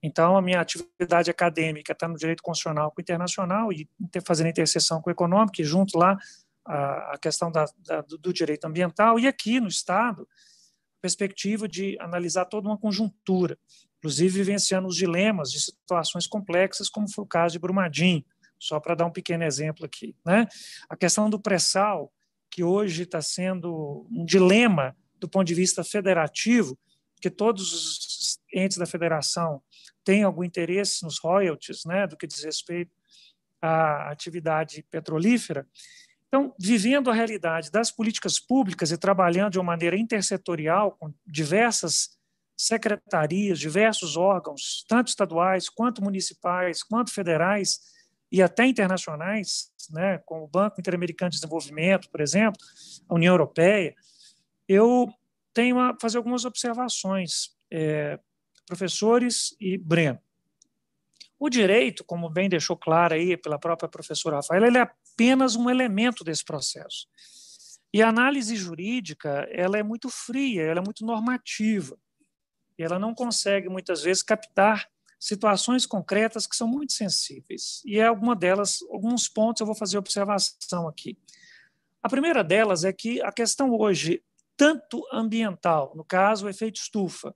Então, 0.03 0.35
a 0.35 0.41
minha 0.41 0.59
atividade 0.59 1.29
acadêmica 1.29 1.93
está 1.93 2.07
no 2.07 2.17
direito 2.17 2.41
constitucional 2.41 2.91
com 2.91 2.99
o 2.99 3.01
internacional 3.01 3.71
e 3.71 3.87
fazendo 4.25 4.49
interseção 4.49 5.01
com 5.01 5.09
o 5.09 5.13
econômico, 5.13 5.61
e 5.61 5.63
junto 5.63 5.97
lá 5.97 6.17
a, 6.65 7.13
a 7.13 7.17
questão 7.19 7.51
da, 7.51 7.65
da, 7.79 8.01
do 8.01 8.33
direito 8.33 8.65
ambiental, 8.65 9.19
e 9.19 9.27
aqui 9.27 9.59
no 9.59 9.67
Estado, 9.67 10.27
perspectiva 11.01 11.67
de 11.67 11.97
analisar 11.99 12.45
toda 12.45 12.67
uma 12.67 12.77
conjuntura, 12.77 13.57
inclusive 13.97 14.39
vivenciando 14.39 14.87
os 14.87 14.95
dilemas 14.95 15.51
de 15.51 15.59
situações 15.59 16.27
complexas, 16.27 16.89
como 16.89 17.11
foi 17.11 17.23
o 17.23 17.27
caso 17.27 17.53
de 17.53 17.59
Brumadinho, 17.59 18.23
só 18.59 18.79
para 18.79 18.95
dar 18.95 19.05
um 19.05 19.11
pequeno 19.11 19.43
exemplo 19.43 19.85
aqui. 19.85 20.15
Né? 20.25 20.47
A 20.87 20.95
questão 20.95 21.29
do 21.29 21.39
pré-sal, 21.39 22.11
que 22.51 22.63
hoje 22.63 23.03
está 23.03 23.21
sendo 23.21 24.05
um 24.11 24.25
dilema 24.25 24.95
do 25.17 25.29
ponto 25.29 25.47
de 25.47 25.55
vista 25.55 25.83
federativo, 25.83 26.77
que 27.21 27.29
todos 27.29 27.71
os 27.71 28.39
entes 28.53 28.77
da 28.77 28.85
federação 28.85 29.61
têm 30.03 30.23
algum 30.23 30.43
interesse 30.43 31.03
nos 31.03 31.17
royalties, 31.19 31.85
né, 31.85 32.05
do 32.05 32.17
que 32.17 32.27
diz 32.27 32.43
respeito 32.43 32.91
à 33.61 34.11
atividade 34.11 34.83
petrolífera. 34.91 35.67
Então, 36.27 36.53
vivendo 36.59 37.09
a 37.09 37.13
realidade 37.13 37.71
das 37.71 37.91
políticas 37.91 38.39
públicas 38.39 38.91
e 38.91 38.97
trabalhando 38.97 39.51
de 39.51 39.59
uma 39.59 39.65
maneira 39.65 39.97
intersetorial 39.97 40.93
com 40.93 41.13
diversas 41.25 42.17
secretarias, 42.57 43.59
diversos 43.59 44.17
órgãos, 44.17 44.83
tanto 44.87 45.09
estaduais 45.09 45.69
quanto 45.69 46.03
municipais, 46.03 46.83
quanto 46.83 47.11
federais 47.13 47.79
e 48.31 48.41
até 48.41 48.65
internacionais, 48.65 49.71
né, 49.89 50.19
como 50.19 50.45
o 50.45 50.47
Banco 50.47 50.79
Interamericano 50.79 51.29
de 51.29 51.37
Desenvolvimento, 51.37 52.09
por 52.09 52.21
exemplo, 52.21 52.61
a 53.09 53.13
União 53.13 53.33
Europeia, 53.33 53.93
eu 54.67 55.07
tenho 55.53 55.77
a 55.79 55.95
fazer 55.99 56.17
algumas 56.17 56.45
observações, 56.45 57.49
é, 57.69 58.17
professores 58.65 59.55
e 59.59 59.77
Breno. 59.77 60.19
O 61.37 61.49
direito, 61.49 62.05
como 62.05 62.29
bem 62.29 62.47
deixou 62.47 62.77
claro 62.77 63.15
aí 63.15 63.35
pela 63.35 63.59
própria 63.59 63.89
professora 63.89 64.37
Rafaela, 64.37 64.67
ele 64.67 64.77
é 64.77 64.81
apenas 64.81 65.55
um 65.55 65.69
elemento 65.69 66.23
desse 66.23 66.45
processo. 66.45 67.07
E 67.93 68.01
a 68.01 68.07
análise 68.07 68.55
jurídica, 68.55 69.45
ela 69.51 69.77
é 69.77 69.83
muito 69.83 70.07
fria, 70.09 70.61
ela 70.61 70.79
é 70.79 70.83
muito 70.83 71.05
normativa. 71.05 71.97
E 72.77 72.83
ela 72.83 72.97
não 72.97 73.13
consegue, 73.13 73.67
muitas 73.67 74.03
vezes, 74.03 74.23
captar 74.23 74.87
situações 75.21 75.85
concretas 75.85 76.47
que 76.47 76.55
são 76.55 76.67
muito 76.67 76.93
sensíveis. 76.93 77.83
E 77.85 77.99
é 77.99 78.07
alguma 78.07 78.35
delas, 78.35 78.79
alguns 78.89 79.29
pontos 79.29 79.59
eu 79.59 79.67
vou 79.67 79.75
fazer 79.75 79.99
observação 79.99 80.87
aqui. 80.87 81.15
A 82.01 82.09
primeira 82.09 82.43
delas 82.43 82.83
é 82.83 82.91
que 82.91 83.21
a 83.21 83.31
questão 83.31 83.71
hoje 83.71 84.23
tanto 84.57 85.07
ambiental, 85.13 85.93
no 85.95 86.03
caso, 86.03 86.45
o 86.45 86.49
efeito 86.49 86.81
estufa, 86.81 87.35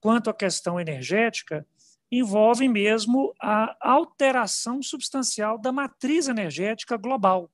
quanto 0.00 0.30
a 0.30 0.34
questão 0.34 0.78
energética, 0.78 1.66
envolvem 2.10 2.68
mesmo 2.68 3.34
a 3.42 3.76
alteração 3.80 4.80
substancial 4.80 5.58
da 5.58 5.72
matriz 5.72 6.28
energética 6.28 6.96
global. 6.96 7.50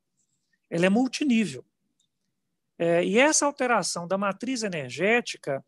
Ela 0.68 0.84
é 0.84 0.90
multinível. 0.90 1.64
É, 2.78 3.02
e 3.02 3.18
essa 3.18 3.46
alteração 3.46 4.06
da 4.06 4.18
matriz 4.18 4.62
energética 4.62 5.64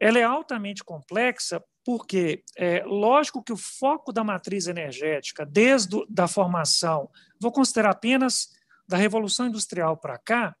ela 0.00 0.18
é 0.18 0.22
altamente 0.22 0.84
complexa 0.84 1.62
porque 1.88 2.44
é 2.54 2.84
lógico 2.84 3.42
que 3.42 3.52
o 3.52 3.56
foco 3.56 4.12
da 4.12 4.22
matriz 4.22 4.66
energética, 4.66 5.46
desde 5.46 5.96
a 6.18 6.28
formação, 6.28 7.08
vou 7.40 7.50
considerar 7.50 7.92
apenas 7.92 8.50
da 8.86 8.98
Revolução 8.98 9.46
Industrial 9.46 9.96
para 9.96 10.18
cá, 10.18 10.54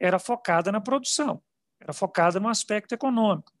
era 0.00 0.18
focada 0.18 0.72
na 0.72 0.80
produção 0.80 1.40
era 1.80 1.92
focada 1.92 2.40
no 2.40 2.48
aspecto 2.48 2.92
econômico. 2.92 3.52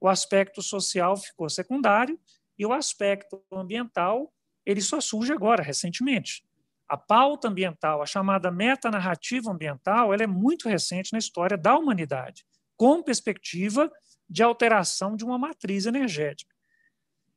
O 0.00 0.08
aspecto 0.08 0.60
social 0.60 1.16
ficou 1.16 1.48
secundário 1.48 2.18
e 2.58 2.66
o 2.66 2.72
aspecto 2.74 3.42
ambiental 3.50 4.30
ele 4.66 4.82
só 4.82 5.00
surge 5.00 5.32
agora, 5.32 5.62
recentemente. 5.62 6.44
A 6.86 6.96
pauta 6.96 7.48
ambiental, 7.48 8.02
a 8.02 8.06
chamada 8.06 8.50
metanarrativa 8.50 9.50
ambiental, 9.50 10.12
ela 10.12 10.24
é 10.24 10.26
muito 10.26 10.68
recente 10.68 11.12
na 11.12 11.18
história 11.18 11.56
da 11.56 11.74
humanidade, 11.74 12.44
com 12.76 13.02
perspectiva 13.02 13.90
de 14.28 14.42
alteração 14.42 15.16
de 15.16 15.24
uma 15.24 15.38
matriz 15.38 15.86
energética. 15.86 16.49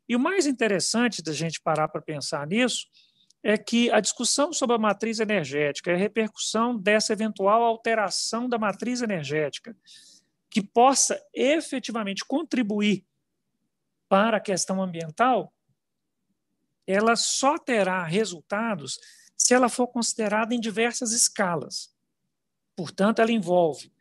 E 0.07 0.15
o 0.15 0.19
mais 0.19 0.45
interessante 0.45 1.21
da 1.21 1.31
gente 1.31 1.61
parar 1.61 1.87
para 1.87 2.01
pensar 2.01 2.45
nisso 2.47 2.87
é 3.41 3.57
que 3.57 3.91
a 3.91 3.99
discussão 3.99 4.53
sobre 4.53 4.75
a 4.75 4.79
matriz 4.79 5.19
energética 5.19 5.91
e 5.91 5.93
a 5.93 5.97
repercussão 5.97 6.77
dessa 6.77 7.13
eventual 7.13 7.63
alteração 7.63 8.47
da 8.47 8.57
matriz 8.57 9.01
energética 9.01 9.75
que 10.49 10.61
possa 10.61 11.21
efetivamente 11.33 12.23
contribuir 12.23 13.05
para 14.07 14.37
a 14.37 14.41
questão 14.41 14.81
ambiental, 14.81 15.51
ela 16.85 17.15
só 17.15 17.57
terá 17.57 18.03
resultados 18.03 18.99
se 19.35 19.53
ela 19.53 19.67
for 19.67 19.87
considerada 19.87 20.53
em 20.53 20.59
diversas 20.59 21.11
escalas. 21.11 21.93
Portanto, 22.75 23.19
ela 23.19 23.31
envolve 23.31 23.91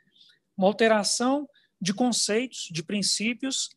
uma 0.57 0.66
alteração 0.66 1.48
de 1.80 1.94
conceitos, 1.94 2.68
de 2.70 2.82
princípios, 2.82 3.70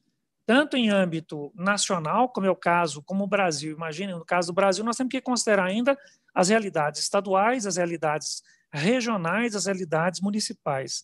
tanto 0.46 0.78
em 0.78 0.89
âmbito 0.89 1.52
nacional, 1.56 2.30
como 2.30 2.46
é 2.46 2.50
o 2.50 2.56
caso, 2.56 3.02
como 3.02 3.24
o 3.24 3.28
Brasil. 3.28 3.76
Imagine, 3.76 4.14
no 4.14 4.26
caso 4.26 4.48
do 4.48 4.56
Brasil, 4.56 4.84
nós 4.84 4.96
temos 4.96 5.12
que 5.12 5.22
considerar 5.22 5.66
ainda 5.66 5.98
as 6.34 6.50
realidades 6.50 7.02
estaduais, 7.02 7.66
as 7.66 7.78
realidades 7.78 8.43
regionais, 8.72 9.56
as 9.56 9.66
realidades 9.66 10.22
municipais 10.22 11.04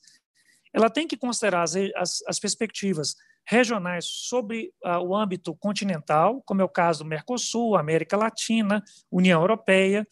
ela 0.74 0.90
tem 0.90 1.08
que 1.08 1.18
considerar 1.18 1.64
as, 1.64 1.76
as, 1.96 2.24
as 2.28 2.40
perspectivas 2.40 3.16
regionais 3.46 4.06
sobre 4.06 4.72
uh, 4.86 5.00
o 5.00 5.16
âmbito 5.16 5.54
continental, 5.56 6.42
como 6.46 6.62
é 6.62 6.64
o 6.64 6.70
caso 6.70 7.04
do 7.04 7.10
Mercosul, 7.10 7.76
América 7.76 8.16
Latina, 8.16 8.84
União 9.12 9.42
Europeia, 9.42 10.08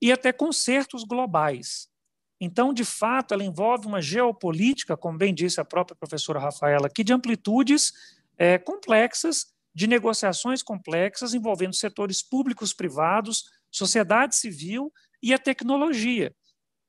e 0.00 0.12
até 0.12 0.32
concertos 0.32 1.04
globais. 1.04 1.88
Então, 2.38 2.74
de 2.74 2.84
fato, 2.84 3.32
ela 3.32 3.44
envolve 3.44 3.86
uma 3.86 4.02
geopolítica, 4.02 4.96
como 4.96 5.16
bem 5.16 5.32
disse 5.32 5.58
a 5.58 5.64
própria 5.64 5.96
professora 5.96 6.38
Rafaela 6.38 6.86
aqui, 6.86 7.02
de 7.02 7.12
amplitudes 7.12 7.94
é, 8.38 8.58
complexas, 8.58 9.46
de 9.74 9.86
negociações 9.86 10.62
complexas, 10.62 11.34
envolvendo 11.34 11.74
setores 11.74 12.22
públicos, 12.22 12.72
privados, 12.72 13.44
sociedade 13.70 14.36
civil 14.36 14.90
e 15.22 15.34
a 15.34 15.38
tecnologia 15.38 16.34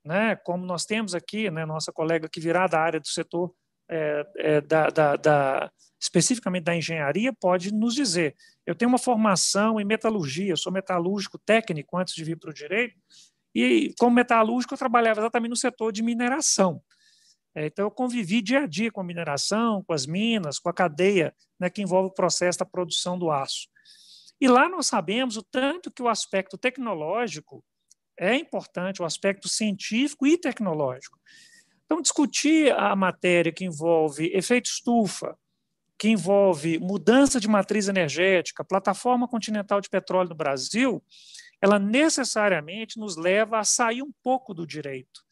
né, 0.07 0.37
como 0.37 0.65
nós 0.65 0.85
temos 0.85 1.13
aqui, 1.13 1.51
né, 1.51 1.65
nossa 1.65 1.91
colega 1.91 2.29
que 2.29 2.39
virá 2.39 2.65
da 2.65 2.79
área 2.79 2.99
do 2.99 3.07
setor 3.07 3.53
é, 3.89 4.27
é, 4.37 4.61
da, 4.61 4.87
da, 4.87 5.15
da, 5.17 5.71
especificamente 6.01 6.63
da 6.63 6.75
engenharia, 6.75 7.33
pode 7.33 7.73
nos 7.73 7.93
dizer. 7.93 8.35
Eu 8.65 8.73
tenho 8.73 8.89
uma 8.89 8.97
formação 8.97 9.79
em 9.79 9.85
metalurgia, 9.85 10.55
sou 10.55 10.71
metalúrgico 10.71 11.37
técnico 11.37 11.97
antes 11.97 12.13
de 12.15 12.23
vir 12.23 12.37
para 12.37 12.49
o 12.49 12.53
direito, 12.53 12.97
e 13.53 13.93
como 13.99 14.15
metalúrgico 14.15 14.73
eu 14.73 14.77
trabalhava 14.77 15.19
exatamente 15.19 15.49
no 15.49 15.55
setor 15.57 15.91
de 15.91 16.01
mineração. 16.01 16.81
É, 17.57 17.65
então, 17.65 17.85
eu 17.85 17.89
convivi 17.89 18.39
dia 18.39 18.59
a 18.59 18.67
dia 18.67 18.91
com 18.91 19.01
a 19.01 19.03
mineração, 19.03 19.83
com 19.83 19.91
as 19.91 20.05
minas, 20.05 20.59
com 20.59 20.69
a 20.69 20.73
cadeia 20.73 21.33
né, 21.59 21.71
que 21.71 21.81
envolve 21.81 22.09
o 22.09 22.13
processo 22.13 22.59
da 22.59 22.65
produção 22.65 23.17
do 23.17 23.31
aço. 23.31 23.67
E 24.39 24.47
lá 24.47 24.69
nós 24.69 24.85
sabemos 24.85 25.37
o 25.37 25.41
tanto 25.41 25.89
que 25.89 26.03
o 26.03 26.07
aspecto 26.07 26.55
tecnológico 26.55 27.65
é 28.15 28.35
importante, 28.35 29.01
o 29.01 29.05
aspecto 29.05 29.49
científico 29.49 30.27
e 30.27 30.37
tecnológico. 30.37 31.19
Então, 31.83 31.99
discutir 31.99 32.71
a 32.73 32.95
matéria 32.95 33.51
que 33.51 33.65
envolve 33.65 34.31
efeito 34.35 34.67
estufa, 34.67 35.35
que 35.97 36.09
envolve 36.09 36.77
mudança 36.77 37.39
de 37.39 37.47
matriz 37.47 37.87
energética, 37.87 38.63
plataforma 38.63 39.27
continental 39.27 39.81
de 39.81 39.89
petróleo 39.89 40.29
no 40.29 40.35
Brasil, 40.35 41.03
ela 41.59 41.79
necessariamente 41.79 42.99
nos 42.99 43.17
leva 43.17 43.57
a 43.57 43.63
sair 43.63 44.03
um 44.03 44.11
pouco 44.21 44.53
do 44.53 44.67
direito. 44.67 45.25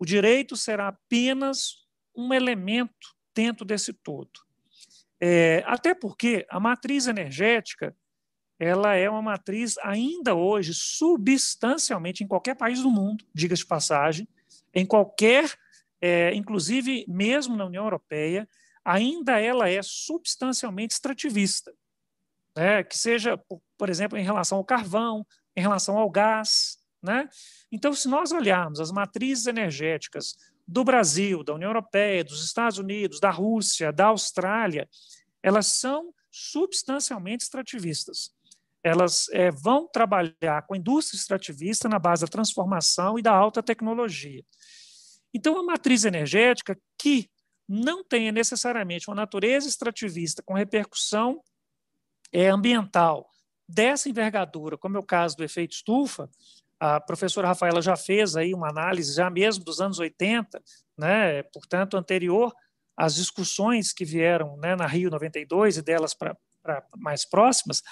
O 0.00 0.06
direito 0.06 0.56
será 0.56 0.88
apenas 0.88 1.86
um 2.16 2.32
elemento 2.32 3.14
dentro 3.34 3.66
desse 3.66 3.92
todo. 3.92 4.30
É, 5.20 5.62
até 5.66 5.94
porque 5.94 6.46
a 6.48 6.58
matriz 6.58 7.06
energética 7.06 7.94
ela 8.58 8.94
é 8.94 9.08
uma 9.08 9.20
matriz 9.20 9.76
ainda 9.78 10.34
hoje 10.34 10.72
substancialmente 10.74 12.24
em 12.24 12.26
qualquer 12.26 12.54
país 12.56 12.80
do 12.80 12.90
mundo, 12.90 13.26
diga-se 13.34 13.62
de 13.62 13.68
passagem, 13.68 14.28
em 14.74 14.86
qualquer, 14.86 15.54
é, 16.00 16.34
inclusive 16.34 17.04
mesmo 17.06 17.54
na 17.54 17.66
União 17.66 17.84
Europeia, 17.84 18.48
ainda 18.82 19.38
ela 19.38 19.68
é 19.68 19.82
substancialmente 19.82 20.94
extrativista, 20.94 21.72
né? 22.56 22.82
que 22.82 22.96
seja, 22.96 23.36
por, 23.36 23.60
por 23.76 23.90
exemplo, 23.90 24.16
em 24.16 24.24
relação 24.24 24.56
ao 24.56 24.64
carvão, 24.64 25.26
em 25.54 25.60
relação 25.60 25.98
ao 25.98 26.08
gás, 26.08 26.79
né? 27.02 27.28
Então, 27.70 27.92
se 27.92 28.08
nós 28.08 28.32
olharmos 28.32 28.80
as 28.80 28.90
matrizes 28.90 29.46
energéticas 29.46 30.36
do 30.66 30.84
Brasil, 30.84 31.42
da 31.42 31.54
União 31.54 31.70
Europeia, 31.70 32.22
dos 32.22 32.44
Estados 32.44 32.78
Unidos, 32.78 33.18
da 33.18 33.30
Rússia, 33.30 33.92
da 33.92 34.06
Austrália, 34.06 34.88
elas 35.42 35.66
são 35.66 36.12
substancialmente 36.30 37.44
extrativistas. 37.44 38.30
Elas 38.82 39.28
é, 39.30 39.50
vão 39.50 39.88
trabalhar 39.88 40.62
com 40.66 40.74
a 40.74 40.76
indústria 40.76 41.18
extrativista 41.18 41.88
na 41.88 41.98
base 41.98 42.22
da 42.22 42.30
transformação 42.30 43.18
e 43.18 43.22
da 43.22 43.32
alta 43.32 43.62
tecnologia. 43.62 44.44
Então, 45.34 45.58
a 45.58 45.62
matriz 45.62 46.04
energética 46.04 46.78
que 46.98 47.28
não 47.68 48.02
tenha 48.02 48.32
necessariamente 48.32 49.08
uma 49.08 49.14
natureza 49.14 49.68
extrativista 49.68 50.42
com 50.42 50.54
repercussão 50.54 51.42
é, 52.32 52.48
ambiental 52.48 53.28
dessa 53.68 54.08
envergadura, 54.08 54.76
como 54.76 54.96
é 54.96 55.00
o 55.00 55.06
caso 55.06 55.36
do 55.36 55.44
efeito 55.44 55.72
estufa, 55.72 56.28
a 56.80 56.98
professora 56.98 57.48
Rafaela 57.48 57.82
já 57.82 57.94
fez 57.94 58.34
aí 58.36 58.54
uma 58.54 58.70
análise, 58.70 59.14
já 59.14 59.28
mesmo 59.28 59.62
dos 59.62 59.80
anos 59.80 59.98
80, 59.98 60.62
né, 60.96 61.42
portanto, 61.42 61.96
anterior 61.96 62.52
às 62.96 63.14
discussões 63.14 63.92
que 63.92 64.04
vieram 64.04 64.56
né, 64.56 64.74
na 64.74 64.86
Rio 64.86 65.10
92 65.10 65.76
e 65.76 65.82
delas 65.82 66.14
para 66.14 66.36
mais 66.96 67.28
próximas, 67.28 67.82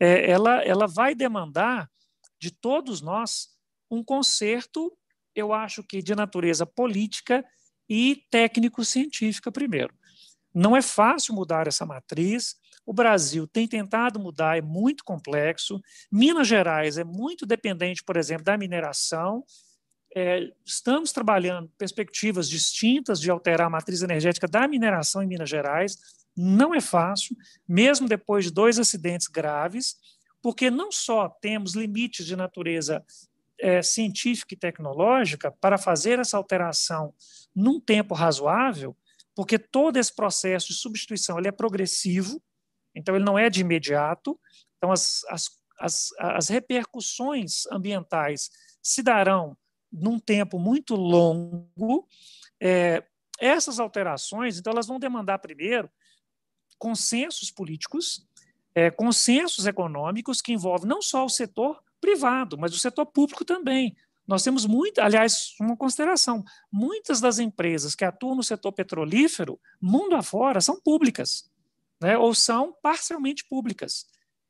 é, 0.00 0.30
ela, 0.30 0.62
ela 0.64 0.86
vai 0.86 1.14
demandar 1.14 1.90
de 2.40 2.50
todos 2.50 3.02
nós 3.02 3.48
um 3.90 4.02
conserto, 4.02 4.96
eu 5.34 5.52
acho 5.52 5.82
que 5.82 6.02
de 6.02 6.14
natureza 6.14 6.64
política 6.64 7.44
e 7.88 8.24
técnico-científica 8.30 9.52
primeiro. 9.52 9.94
Não 10.54 10.76
é 10.76 10.82
fácil 10.82 11.34
mudar 11.34 11.66
essa 11.66 11.86
matriz, 11.86 12.56
o 12.88 12.92
Brasil 12.94 13.46
tem 13.46 13.68
tentado 13.68 14.18
mudar, 14.18 14.56
é 14.56 14.62
muito 14.62 15.04
complexo. 15.04 15.78
Minas 16.10 16.48
Gerais 16.48 16.96
é 16.96 17.04
muito 17.04 17.44
dependente, 17.44 18.02
por 18.02 18.16
exemplo, 18.16 18.44
da 18.44 18.56
mineração. 18.56 19.44
É, 20.16 20.50
estamos 20.64 21.12
trabalhando 21.12 21.70
perspectivas 21.76 22.48
distintas 22.48 23.20
de 23.20 23.30
alterar 23.30 23.66
a 23.66 23.70
matriz 23.70 24.00
energética 24.00 24.48
da 24.48 24.66
mineração 24.66 25.22
em 25.22 25.26
Minas 25.26 25.50
Gerais. 25.50 25.98
Não 26.34 26.74
é 26.74 26.80
fácil, 26.80 27.36
mesmo 27.68 28.08
depois 28.08 28.46
de 28.46 28.50
dois 28.50 28.78
acidentes 28.78 29.26
graves, 29.26 29.98
porque 30.40 30.70
não 30.70 30.90
só 30.90 31.28
temos 31.28 31.74
limites 31.74 32.24
de 32.24 32.36
natureza 32.36 33.04
é, 33.60 33.82
científica 33.82 34.54
e 34.54 34.56
tecnológica 34.56 35.50
para 35.50 35.76
fazer 35.76 36.18
essa 36.20 36.38
alteração 36.38 37.12
num 37.54 37.78
tempo 37.78 38.14
razoável, 38.14 38.96
porque 39.34 39.58
todo 39.58 39.98
esse 39.98 40.16
processo 40.16 40.68
de 40.68 40.74
substituição 40.74 41.38
ele 41.38 41.48
é 41.48 41.52
progressivo, 41.52 42.42
então, 42.98 43.14
ele 43.14 43.24
não 43.24 43.38
é 43.38 43.48
de 43.48 43.60
imediato. 43.60 44.38
Então, 44.76 44.90
as, 44.90 45.24
as, 45.28 45.48
as, 45.78 46.08
as 46.18 46.48
repercussões 46.48 47.64
ambientais 47.70 48.50
se 48.82 49.02
darão 49.02 49.56
num 49.90 50.18
tempo 50.18 50.58
muito 50.58 50.96
longo. 50.96 52.06
É, 52.60 53.04
essas 53.38 53.78
alterações, 53.78 54.58
então, 54.58 54.72
elas 54.72 54.88
vão 54.88 54.98
demandar, 54.98 55.38
primeiro, 55.38 55.88
consensos 56.76 57.52
políticos, 57.52 58.26
é, 58.74 58.90
consensos 58.90 59.64
econômicos 59.64 60.42
que 60.42 60.52
envolvem 60.52 60.88
não 60.88 61.00
só 61.00 61.24
o 61.24 61.30
setor 61.30 61.80
privado, 62.00 62.58
mas 62.58 62.74
o 62.74 62.78
setor 62.78 63.06
público 63.06 63.44
também. 63.44 63.96
Nós 64.26 64.42
temos 64.42 64.66
muito, 64.66 65.00
aliás, 65.00 65.54
uma 65.60 65.76
consideração: 65.76 66.44
muitas 66.70 67.20
das 67.20 67.38
empresas 67.38 67.94
que 67.94 68.04
atuam 68.04 68.34
no 68.34 68.42
setor 68.42 68.72
petrolífero, 68.72 69.58
mundo 69.80 70.16
afora, 70.16 70.60
são 70.60 70.80
públicas 70.80 71.48
né, 72.00 72.16
ou 72.16 72.34
são 72.34 72.74
parcialmente 72.82 73.44
públicas. 73.48 74.06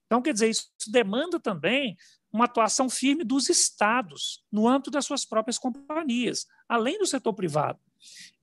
Então, 0.06 0.22
quer 0.22 0.32
dizer, 0.32 0.48
isso 0.48 0.68
demanda 0.88 1.38
também 1.38 1.96
uma 2.32 2.44
atuação 2.44 2.88
firme 2.88 3.24
dos 3.24 3.48
estados 3.48 4.42
no 4.50 4.68
âmbito 4.68 4.90
das 4.90 5.06
suas 5.06 5.24
próprias 5.24 5.58
companhias, 5.58 6.46
além 6.68 6.98
do 6.98 7.06
setor 7.06 7.32
privado. 7.32 7.78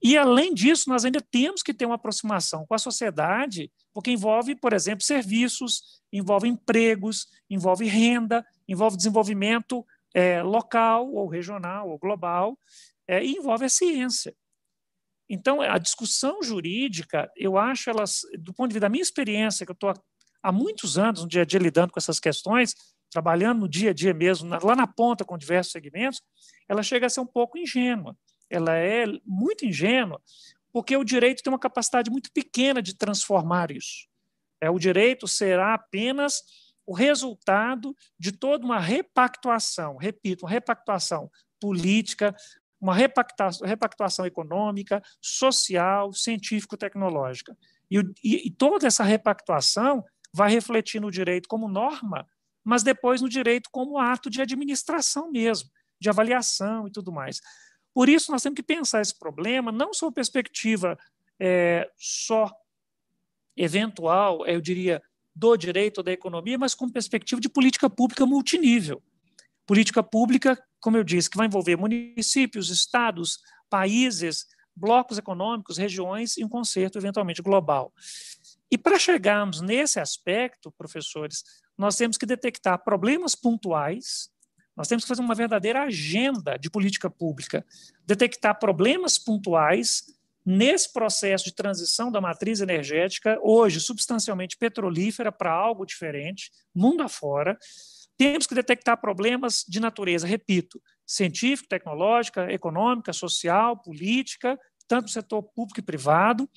E, 0.04 0.18
além 0.18 0.54
disso, 0.54 0.90
nós 0.90 1.06
ainda 1.06 1.22
temos 1.22 1.64
que 1.64 1.74
ter 1.74 1.86
uma 1.86 1.96
aproximação 1.96 2.66
com 2.66 2.76
a 2.76 2.80
sociedade, 2.80 3.72
porque 3.94 4.12
envolve, 4.12 4.56
por 4.56 4.74
exemplo, 4.74 5.04
serviços, 5.04 6.02
envolve 6.12 6.48
empregos, 6.48 7.28
envolve 7.50 7.86
renda, 7.86 8.46
envolve 8.68 8.98
desenvolvimento 8.98 9.86
é, 10.14 10.42
local, 10.44 11.12
ou 11.12 11.28
regional, 11.28 11.90
ou 11.90 11.98
global, 11.98 12.58
é, 13.08 13.24
e 13.24 13.34
envolve 13.34 13.66
a 13.66 13.70
ciência. 13.70 14.36
Então, 15.30 15.62
a 15.62 15.78
discussão 15.78 16.42
jurídica, 16.44 17.32
eu 17.36 17.58
acho 17.58 17.90
elas, 17.90 18.22
do 18.40 18.54
ponto 18.54 18.70
de 18.70 18.74
vista 18.74 18.86
da 18.86 18.90
minha 18.90 19.02
experiência, 19.02 19.66
que 19.66 19.72
eu 19.72 19.76
estou 19.76 19.94
há 20.42 20.52
muitos 20.52 20.98
anos 20.98 21.24
no 21.24 21.28
dia 21.28 21.42
a 21.42 21.46
dia 21.46 21.60
lidando 21.60 21.92
com 21.92 22.00
essas 22.00 22.20
questões, 22.20 22.76
trabalhando 23.10 23.62
no 23.62 23.70
dia 23.70 23.90
a 23.90 23.94
dia 23.94 24.14
mesmo, 24.14 24.50
lá 24.50 24.76
na 24.76 24.86
ponta 24.86 25.26
com 25.26 25.38
diversos 25.38 25.72
segmentos, 25.72 26.22
ela 26.70 26.84
chega 26.84 27.08
a 27.08 27.10
ser 27.10 27.22
um 27.22 27.26
pouco 27.26 27.58
ingênua. 27.58 28.16
Ela 28.50 28.76
é 28.76 29.06
muito 29.26 29.66
ingênua, 29.66 30.22
porque 30.72 30.96
o 30.96 31.04
direito 31.04 31.42
tem 31.42 31.52
uma 31.52 31.60
capacidade 31.60 32.12
muito 32.12 32.32
pequena 32.32 32.82
de 32.82 32.96
transformar 32.96 33.72
isso. 33.72 34.08
É, 34.62 34.70
o 34.70 34.78
direito 34.78 35.28
será 35.28 35.74
apenas 35.74 36.42
o 36.86 36.94
resultado 36.94 37.96
de 38.20 38.32
toda 38.32 38.64
uma 38.64 38.80
repactuação, 38.80 39.98
repito, 39.98 40.46
uma 40.46 40.52
repactuação 40.52 41.32
política, 41.60 42.36
uma 42.80 42.94
repactuação, 42.94 44.26
econômica, 44.26 45.02
social, 45.22 46.14
científico-tecnológica. 46.14 47.58
E, 47.90 48.00
e, 48.24 48.48
e 48.48 48.52
toda 48.52 48.88
essa 48.88 49.04
repactuação 49.04 50.04
vai 50.34 50.52
refletir 50.52 51.00
no 51.00 51.10
direito 51.10 51.48
como 51.48 51.68
norma, 51.68 52.28
mas 52.64 52.84
depois 52.84 53.22
no 53.22 53.30
direito 53.30 53.70
como 53.72 53.98
ato 53.98 54.30
de 54.30 54.42
administração 54.42 55.32
mesmo, 55.32 55.70
de 56.00 56.10
avaliação 56.10 56.88
e 56.88 56.92
tudo 56.92 57.12
mais. 57.12 57.40
Por 57.94 58.10
isso, 58.10 58.32
nós 58.32 58.44
temos 58.44 58.58
que 58.58 58.64
pensar 58.64 59.02
esse 59.02 59.18
problema 59.18 59.72
não 59.72 59.94
sob 59.94 60.14
perspectiva 60.14 60.98
é, 61.40 61.90
só 61.98 62.52
eventual, 63.56 64.46
eu 64.46 64.60
diria, 64.60 65.02
do 65.34 65.56
direito 65.56 66.00
ou 66.00 66.04
da 66.04 66.12
economia, 66.12 66.58
mas 66.58 66.76
com 66.76 66.90
perspectiva 66.90 67.40
de 67.40 67.50
política 67.50 67.90
pública 67.90 68.26
multinível. 68.26 69.02
Política 69.66 70.04
pública 70.04 70.62
como 70.86 70.98
eu 70.98 71.04
disse, 71.04 71.28
que 71.28 71.36
vai 71.36 71.48
envolver 71.48 71.76
municípios, 71.76 72.70
estados, 72.70 73.40
países, 73.72 74.46
blocos 74.76 75.18
econômicos, 75.18 75.80
regiões 75.80 76.38
e 76.38 76.46
um 76.46 76.48
concerto 76.48 77.00
eventualmente 77.00 77.42
global. 77.42 77.92
E 78.70 78.78
para 78.78 79.00
chegarmos 79.00 79.62
nesse 79.62 80.00
aspecto, 80.00 80.72
professores, 80.78 81.44
nós 81.76 81.96
temos 81.96 82.20
que 82.20 82.26
detectar 82.28 82.84
problemas 82.84 83.34
pontuais, 83.34 84.30
nós 84.78 84.88
temos 84.88 85.04
que 85.04 85.08
fazer 85.08 85.22
uma 85.22 85.34
verdadeira 85.34 85.82
agenda 85.82 86.56
de 86.56 86.70
política 86.70 87.10
pública, 87.10 87.66
detectar 88.06 88.60
problemas 88.60 89.18
pontuais 89.18 90.04
nesse 90.46 90.94
processo 90.94 91.46
de 91.46 91.56
transição 91.56 92.12
da 92.12 92.22
matriz 92.22 92.62
energética, 92.62 93.40
hoje 93.42 93.80
substancialmente 93.80 94.56
petrolífera, 94.56 95.32
para 95.32 95.52
algo 95.52 95.84
diferente, 95.84 96.52
mundo 96.76 97.02
afora, 97.02 97.58
temos 98.18 98.48
que 98.48 98.56
detectar 98.56 99.00
problemas 99.00 99.66
de 99.68 99.80
natureza, 99.80 100.26
repito, 100.26 100.82
científica, 101.06 101.70
tecnológica, 101.70 102.52
econômica, 102.52 103.12
social, 103.12 103.78
política, 103.78 104.60
tanto 104.88 105.04
no 105.04 105.10
setor 105.10 105.44
público 105.44 105.80
e 105.80 105.84
privado. 105.84 106.50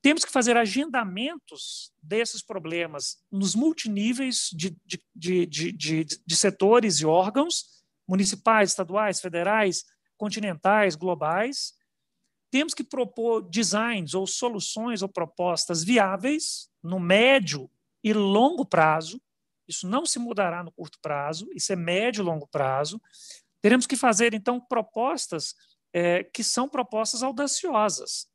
Temos 0.00 0.24
que 0.24 0.30
fazer 0.30 0.56
agendamentos 0.56 1.92
desses 2.02 2.42
problemas 2.42 3.24
nos 3.32 3.54
multiníveis 3.54 4.50
de, 4.52 4.76
de, 4.84 5.00
de, 5.46 5.72
de, 5.72 6.04
de 6.04 6.36
setores 6.36 7.00
e 7.00 7.06
órgãos, 7.06 7.82
municipais, 8.06 8.70
estaduais, 8.70 9.20
federais, 9.20 9.84
continentais, 10.16 10.94
globais. 10.94 11.74
temos 12.50 12.74
que 12.74 12.84
propor 12.84 13.42
designs 13.42 14.14
ou 14.14 14.26
soluções 14.26 15.02
ou 15.02 15.08
propostas 15.08 15.82
viáveis 15.82 16.70
no 16.82 17.00
médio 17.00 17.68
e 18.02 18.12
longo 18.12 18.64
prazo. 18.64 19.20
Isso 19.66 19.88
não 19.88 20.04
se 20.04 20.18
mudará 20.18 20.62
no 20.62 20.72
curto 20.72 20.98
prazo, 21.00 21.48
isso 21.54 21.72
é 21.72 21.76
médio 21.76 22.22
e 22.22 22.24
longo 22.24 22.46
prazo. 22.46 23.00
Teremos 23.60 23.86
que 23.86 23.96
fazer, 23.96 24.34
então, 24.34 24.60
propostas 24.60 25.54
é, 25.92 26.24
que 26.24 26.42
são 26.42 26.68
propostas 26.68 27.22
audaciosas, 27.22 28.28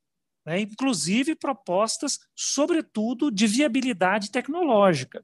né? 0.46 0.62
inclusive 0.62 1.36
propostas, 1.36 2.20
sobretudo, 2.36 3.30
de 3.30 3.46
viabilidade 3.46 4.32
tecnológica, 4.32 5.24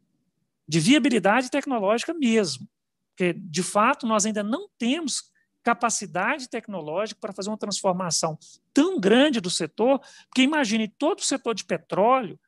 de 0.67 0.79
viabilidade 0.79 1.49
tecnológica 1.49 2.13
mesmo. 2.13 2.67
Porque, 3.11 3.33
de 3.33 3.63
fato, 3.63 4.05
nós 4.05 4.25
ainda 4.25 4.43
não 4.43 4.67
temos 4.77 5.31
capacidade 5.63 6.47
tecnológica 6.47 7.19
para 7.19 7.33
fazer 7.33 7.49
uma 7.49 7.57
transformação 7.57 8.37
tão 8.71 8.99
grande 8.99 9.41
do 9.41 9.49
setor, 9.49 9.99
porque 10.27 10.43
imagine 10.43 10.87
todo 10.87 11.19
o 11.19 11.23
setor 11.23 11.55
de 11.55 11.65
petróleo, 11.65 12.39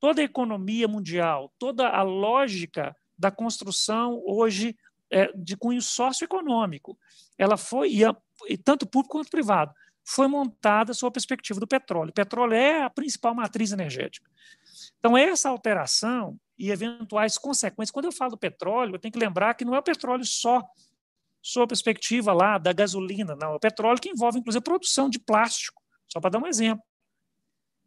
toda 0.00 0.20
a 0.20 0.24
economia 0.24 0.88
mundial, 0.88 1.54
toda 1.58 1.88
a 1.88 2.02
lógica 2.02 2.96
da 3.16 3.30
construção 3.30 4.22
hoje 4.24 4.76
é, 5.10 5.30
de 5.36 5.56
cunho 5.56 5.80
socioeconômico, 5.80 6.98
ela 7.38 7.56
foi, 7.56 8.00
e, 8.48 8.56
tanto 8.58 8.86
público 8.86 9.18
quanto 9.18 9.30
privado, 9.30 9.72
foi 10.04 10.26
montada 10.26 10.92
sob 10.92 11.08
a 11.08 11.12
perspectiva 11.12 11.58
do 11.58 11.66
petróleo. 11.66 12.10
O 12.10 12.14
petróleo 12.14 12.54
é 12.54 12.82
a 12.82 12.90
principal 12.90 13.34
matriz 13.34 13.72
energética. 13.72 14.30
Então, 14.98 15.16
essa 15.16 15.48
alteração 15.48 16.38
e 16.58 16.70
eventuais 16.70 17.38
consequências, 17.38 17.90
quando 17.90 18.06
eu 18.06 18.12
falo 18.12 18.32
do 18.32 18.38
petróleo, 18.38 18.94
eu 18.94 18.98
tenho 18.98 19.12
que 19.12 19.18
lembrar 19.18 19.54
que 19.54 19.64
não 19.64 19.74
é 19.74 19.78
o 19.78 19.82
petróleo 19.82 20.24
só 20.24 20.62
sob 21.42 21.64
a 21.64 21.68
perspectiva 21.68 22.32
lá 22.32 22.58
da 22.58 22.72
gasolina, 22.72 23.36
não, 23.36 23.52
é 23.52 23.56
o 23.56 23.60
petróleo 23.60 24.00
que 24.00 24.08
envolve, 24.08 24.38
inclusive, 24.38 24.60
a 24.60 24.62
produção 24.62 25.10
de 25.10 25.18
plástico, 25.18 25.82
só 26.08 26.20
para 26.20 26.30
dar 26.30 26.38
um 26.38 26.46
exemplo. 26.46 26.84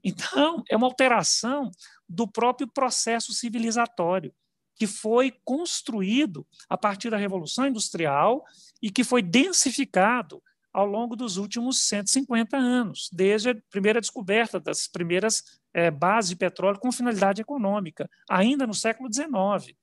Então, 0.03 0.63
é 0.69 0.77
uma 0.77 0.87
alteração 0.87 1.71
do 2.07 2.27
próprio 2.27 2.67
processo 2.67 3.33
civilizatório, 3.33 4.33
que 4.77 4.85
foi 4.87 5.33
construído 5.43 6.45
a 6.69 6.77
partir 6.77 7.09
da 7.09 7.17
Revolução 7.17 7.67
Industrial 7.67 8.43
e 8.81 8.91
que 8.91 9.03
foi 9.03 9.21
densificado 9.21 10.41
ao 10.71 10.85
longo 10.85 11.15
dos 11.15 11.37
últimos 11.37 11.79
150 11.87 12.55
anos, 12.55 13.09
desde 13.11 13.49
a 13.49 13.55
primeira 13.71 13.99
descoberta 13.99 14.59
das 14.59 14.87
primeiras 14.87 15.43
é, 15.73 15.89
bases 15.89 16.29
de 16.29 16.35
petróleo 16.35 16.79
com 16.79 16.91
finalidade 16.91 17.41
econômica, 17.41 18.07
ainda 18.29 18.67
no 18.67 18.75
século 18.75 19.11
XIX. 19.11 19.75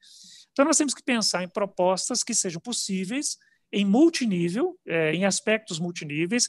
Então, 0.53 0.65
nós 0.65 0.79
temos 0.79 0.95
que 0.95 1.03
pensar 1.03 1.43
em 1.43 1.49
propostas 1.49 2.23
que 2.23 2.33
sejam 2.33 2.61
possíveis 2.61 3.37
em 3.73 3.85
multinível, 3.85 4.79
é, 4.87 5.13
em 5.13 5.25
aspectos 5.25 5.81
multiníveis. 5.81 6.49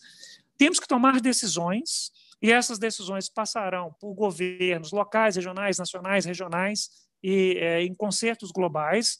Temos 0.59 0.79
que 0.79 0.87
tomar 0.87 1.19
decisões, 1.19 2.11
e 2.39 2.51
essas 2.51 2.77
decisões 2.77 3.27
passarão 3.27 3.95
por 3.99 4.13
governos 4.13 4.91
locais, 4.91 5.35
regionais, 5.35 5.79
nacionais, 5.79 6.25
regionais, 6.25 7.05
e 7.28 7.57
é, 7.57 7.82
em 7.82 7.95
concertos 7.95 8.51
globais, 8.51 9.17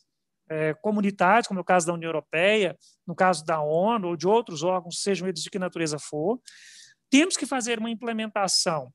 é, 0.48 0.76
comunitários, 0.76 1.48
como 1.48 1.60
no 1.60 1.64
caso 1.64 1.88
da 1.88 1.94
União 1.94 2.10
Europeia, 2.10 2.78
no 3.08 3.16
caso 3.16 3.44
da 3.44 3.60
ONU 3.60 4.10
ou 4.10 4.16
de 4.16 4.28
outros 4.28 4.62
órgãos, 4.62 5.02
sejam 5.02 5.28
eles 5.28 5.42
de 5.42 5.50
que 5.50 5.58
natureza 5.58 5.98
for. 5.98 6.40
Temos 7.10 7.36
que 7.36 7.48
fazer 7.48 7.80
uma 7.80 7.90
implementação, 7.90 8.94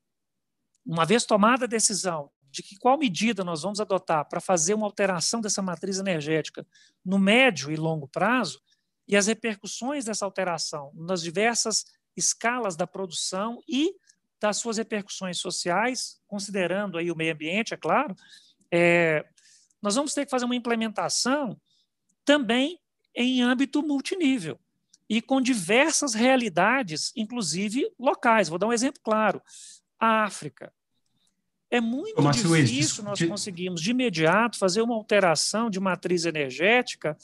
uma 0.87 1.05
vez 1.05 1.25
tomada 1.25 1.65
a 1.65 1.69
decisão 1.69 2.31
de 2.53 2.63
que 2.63 2.77
qual 2.77 2.97
medida 2.97 3.43
nós 3.43 3.63
vamos 3.63 3.81
adotar 3.81 4.29
para 4.29 4.41
fazer 4.41 4.75
uma 4.75 4.87
alteração 4.87 5.41
dessa 5.41 5.61
matriz 5.61 5.99
energética 5.99 6.65
no 7.05 7.19
médio 7.19 7.73
e 7.73 7.77
longo 7.77 8.07
prazo, 8.07 8.63
e 9.09 9.17
as 9.17 9.27
repercussões 9.27 10.05
dessa 10.05 10.25
alteração 10.25 10.93
nas 10.95 11.21
diversas 11.21 11.85
escalas 12.17 12.77
da 12.77 12.87
produção 12.87 13.59
e 13.69 13.93
das 14.41 14.59
suas 14.59 14.79
repercussões 14.79 15.39
sociais, 15.39 16.21
considerando 16.29 16.97
aí 16.97 17.11
o 17.11 17.17
meio 17.17 17.35
ambiente, 17.35 17.75
é 17.75 17.77
claro, 17.77 18.15
é, 18.73 19.25
nós 19.83 19.95
vamos 19.95 20.15
ter 20.15 20.25
que 20.25 20.31
fazer 20.31 20.45
uma 20.45 20.57
implementação 20.57 21.59
também 22.25 22.79
em 23.15 23.43
âmbito 23.43 23.83
multinível 23.83 24.59
e 25.09 25.21
com 25.21 25.41
diversas 25.41 26.15
realidades, 26.15 27.13
inclusive 27.17 27.91
locais. 27.99 28.49
Vou 28.49 28.59
dar 28.59 28.69
um 28.69 28.73
exemplo 28.73 29.01
claro: 29.03 29.43
a 29.99 30.25
África. 30.25 30.73
É 31.73 31.81
muito 31.81 32.21
difícil 32.33 33.05
nós 33.05 33.23
conseguirmos 33.23 33.81
de 33.81 33.93
imediato 33.93 34.59
fazer 34.59 34.83
uma 34.83 34.95
alteração 34.95 35.71
de 35.71 35.79
matriz 35.79 36.25
energética 36.25 37.17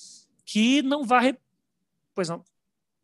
que 0.44 0.82
não 0.82 1.04
vá 1.04 1.20
Pois 2.14 2.28
não. 2.28 2.44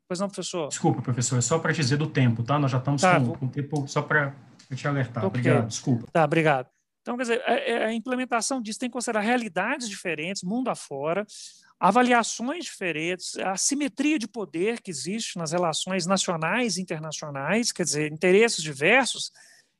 Pois 0.06 0.20
não, 0.20 0.28
professor. 0.28 0.68
Desculpa, 0.68 1.02
professor, 1.02 1.38
é 1.38 1.40
só 1.40 1.58
para 1.58 1.72
dizer 1.72 1.96
do 1.96 2.06
tempo, 2.06 2.42
tá? 2.44 2.58
Nós 2.58 2.70
já 2.70 2.78
estamos 2.78 3.02
tá, 3.02 3.18
com, 3.18 3.24
vou... 3.24 3.36
com 3.36 3.48
tempo 3.48 3.88
só 3.88 4.02
para 4.02 4.34
te 4.74 4.86
alertar. 4.86 5.24
Okay. 5.24 5.40
Obrigado, 5.40 5.68
desculpa. 5.68 6.06
Tá, 6.12 6.24
obrigado. 6.24 6.68
Então, 7.02 7.16
quer 7.16 7.24
dizer, 7.24 7.42
a, 7.44 7.86
a, 7.86 7.92
implementação 7.92 8.62
disso 8.62 8.78
tem 8.78 8.88
que 8.88 8.92
considerar 8.92 9.20
realidades 9.20 9.88
diferentes, 9.88 10.42
mundo 10.42 10.68
afora, 10.68 11.26
avaliações 11.78 12.64
diferentes, 12.64 13.36
a 13.38 13.56
simetria 13.56 14.18
de 14.18 14.28
poder 14.28 14.80
que 14.80 14.90
existe 14.90 15.36
nas 15.36 15.50
relações 15.50 16.06
nacionais 16.06 16.76
e 16.76 16.82
internacionais, 16.82 17.72
quer 17.72 17.82
dizer, 17.82 18.12
interesses 18.12 18.62
diversos, 18.62 19.32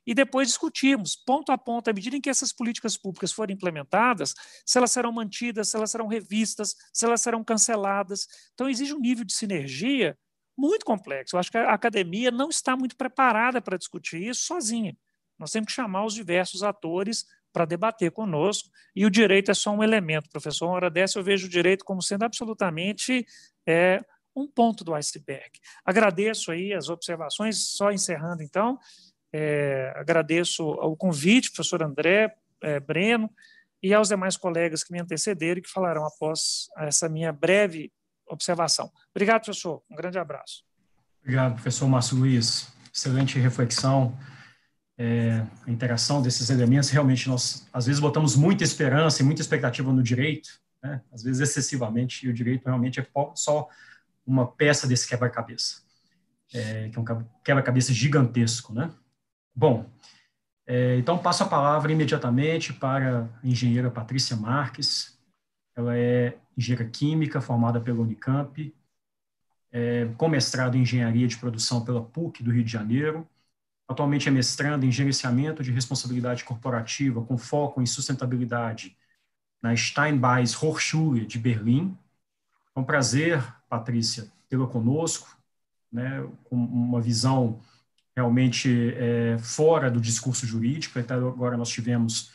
e 0.05 0.13
depois 0.13 0.49
discutirmos, 0.49 1.15
ponto 1.15 1.51
a 1.53 1.57
ponto, 1.57 1.89
à 1.89 1.93
medida 1.93 2.17
em 2.17 2.21
que 2.21 2.29
essas 2.29 2.51
políticas 2.51 2.97
públicas 2.97 3.31
forem 3.31 3.55
implementadas, 3.55 4.33
se 4.65 4.77
elas 4.77 4.91
serão 4.91 5.13
mantidas, 5.13 5.69
se 5.69 5.77
elas 5.77 5.91
serão 5.91 6.07
revistas, 6.07 6.75
se 6.91 7.05
elas 7.05 7.21
serão 7.21 7.41
canceladas. 7.41 8.27
Então, 8.53 8.69
exige 8.69 8.93
um 8.93 8.99
nível 8.99 9.23
de 9.23 9.33
sinergia 9.33 10.17
muito 10.57 10.85
complexo. 10.85 11.35
Eu 11.35 11.39
acho 11.39 11.49
que 11.49 11.57
a 11.57 11.73
academia 11.73 12.31
não 12.31 12.49
está 12.49 12.75
muito 12.75 12.97
preparada 12.97 13.61
para 13.61 13.77
discutir 13.77 14.21
isso 14.21 14.45
sozinha. 14.45 14.95
Nós 15.43 15.51
temos 15.51 15.67
que 15.67 15.73
chamar 15.73 16.05
os 16.05 16.13
diversos 16.13 16.63
atores 16.63 17.25
para 17.51 17.65
debater 17.65 18.09
conosco, 18.11 18.69
e 18.95 19.05
o 19.05 19.11
direito 19.11 19.51
é 19.51 19.53
só 19.53 19.71
um 19.71 19.83
elemento, 19.83 20.29
professor. 20.29 20.65
Uma 20.67 20.75
hora 20.75 20.89
dessa 20.89 21.19
eu 21.19 21.23
vejo 21.23 21.45
o 21.45 21.49
direito 21.49 21.85
como 21.85 22.01
sendo 22.01 22.23
absolutamente 22.23 23.25
é, 23.67 23.99
um 24.35 24.47
ponto 24.47 24.83
do 24.83 24.95
iceberg. 24.95 25.51
Agradeço 25.85 26.51
aí 26.51 26.73
as 26.73 26.89
observações, 26.89 27.67
só 27.67 27.91
encerrando 27.91 28.41
então, 28.41 28.79
é, 29.31 29.93
agradeço 29.95 30.63
o 30.65 30.95
convite, 30.95 31.51
professor 31.51 31.83
André, 31.83 32.33
é, 32.61 32.79
Breno, 32.79 33.29
e 33.81 33.93
aos 33.93 34.07
demais 34.07 34.37
colegas 34.37 34.83
que 34.83 34.93
me 34.93 35.01
antecederam 35.01 35.59
e 35.59 35.61
que 35.61 35.69
falarão 35.69 36.05
após 36.05 36.69
essa 36.77 37.09
minha 37.09 37.33
breve 37.33 37.91
observação. 38.27 38.89
Obrigado, 39.13 39.43
professor. 39.43 39.83
Um 39.91 39.95
grande 39.95 40.17
abraço. 40.17 40.63
Obrigado, 41.21 41.55
professor 41.55 41.87
Márcio 41.87 42.17
Luiz. 42.17 42.71
Excelente 42.93 43.37
reflexão. 43.39 44.17
É, 44.97 45.45
a 45.65 45.71
interação 45.71 46.21
desses 46.21 46.49
elementos, 46.49 46.89
realmente, 46.89 47.27
nós, 47.27 47.67
às 47.73 47.85
vezes, 47.85 47.99
botamos 47.99 48.35
muita 48.35 48.63
esperança 48.63 49.21
e 49.21 49.25
muita 49.25 49.41
expectativa 49.41 49.91
no 49.91 50.03
direito, 50.03 50.61
né? 50.83 51.01
às 51.11 51.23
vezes 51.23 51.41
excessivamente, 51.41 52.25
e 52.25 52.29
o 52.29 52.33
direito 52.33 52.65
realmente 52.65 52.99
é 52.99 53.07
só 53.35 53.67
uma 54.25 54.47
peça 54.47 54.87
desse 54.87 55.07
quebra-cabeça, 55.07 55.81
é, 56.53 56.89
que 56.89 56.97
é 56.97 57.01
um 57.01 57.25
quebra-cabeça 57.43 57.91
gigantesco, 57.93 58.73
né? 58.73 58.91
Bom, 59.55 59.89
é, 60.65 60.97
então 60.97 61.17
passo 61.17 61.43
a 61.43 61.47
palavra 61.47 61.91
imediatamente 61.91 62.71
para 62.73 63.29
a 63.43 63.47
engenheira 63.47 63.91
Patrícia 63.91 64.35
Marques. 64.35 65.19
Ela 65.75 65.97
é 65.97 66.37
engenheira 66.57 66.89
química 66.89 67.41
formada 67.41 67.81
pela 67.81 68.01
Unicamp, 68.01 68.73
é, 69.71 70.05
com 70.17 70.27
mestrado 70.27 70.75
em 70.75 70.81
engenharia 70.81 71.27
de 71.27 71.37
produção 71.37 71.83
pela 71.83 72.03
PUC 72.03 72.43
do 72.43 72.51
Rio 72.51 72.63
de 72.63 72.71
Janeiro. 72.71 73.27
Atualmente 73.93 74.27
é 74.27 74.31
mestrando 74.31 74.87
em 74.87 74.91
gerenciamento 74.91 75.61
de 75.61 75.71
responsabilidade 75.71 76.43
corporativa 76.43 77.23
com 77.23 77.37
foco 77.37 77.79
em 77.79 77.85
sustentabilidade 77.85 78.97
na 79.61 79.75
Steinbeis 79.75 80.61
Hochschule 80.61 81.27
de 81.27 81.37
Berlim. 81.37 81.95
É 82.75 82.79
um 82.79 82.83
prazer, 82.83 83.39
Patrícia, 83.69 84.31
tê-la 84.49 84.65
conosco, 84.65 85.37
né, 85.91 86.27
com 86.45 86.55
uma 86.55 86.99
visão 86.99 87.61
realmente 88.15 88.95
é, 88.95 89.37
fora 89.37 89.91
do 89.91 90.01
discurso 90.01 90.47
jurídico. 90.47 90.97
Até 90.97 91.13
agora 91.13 91.55
nós 91.55 91.69
tivemos 91.69 92.31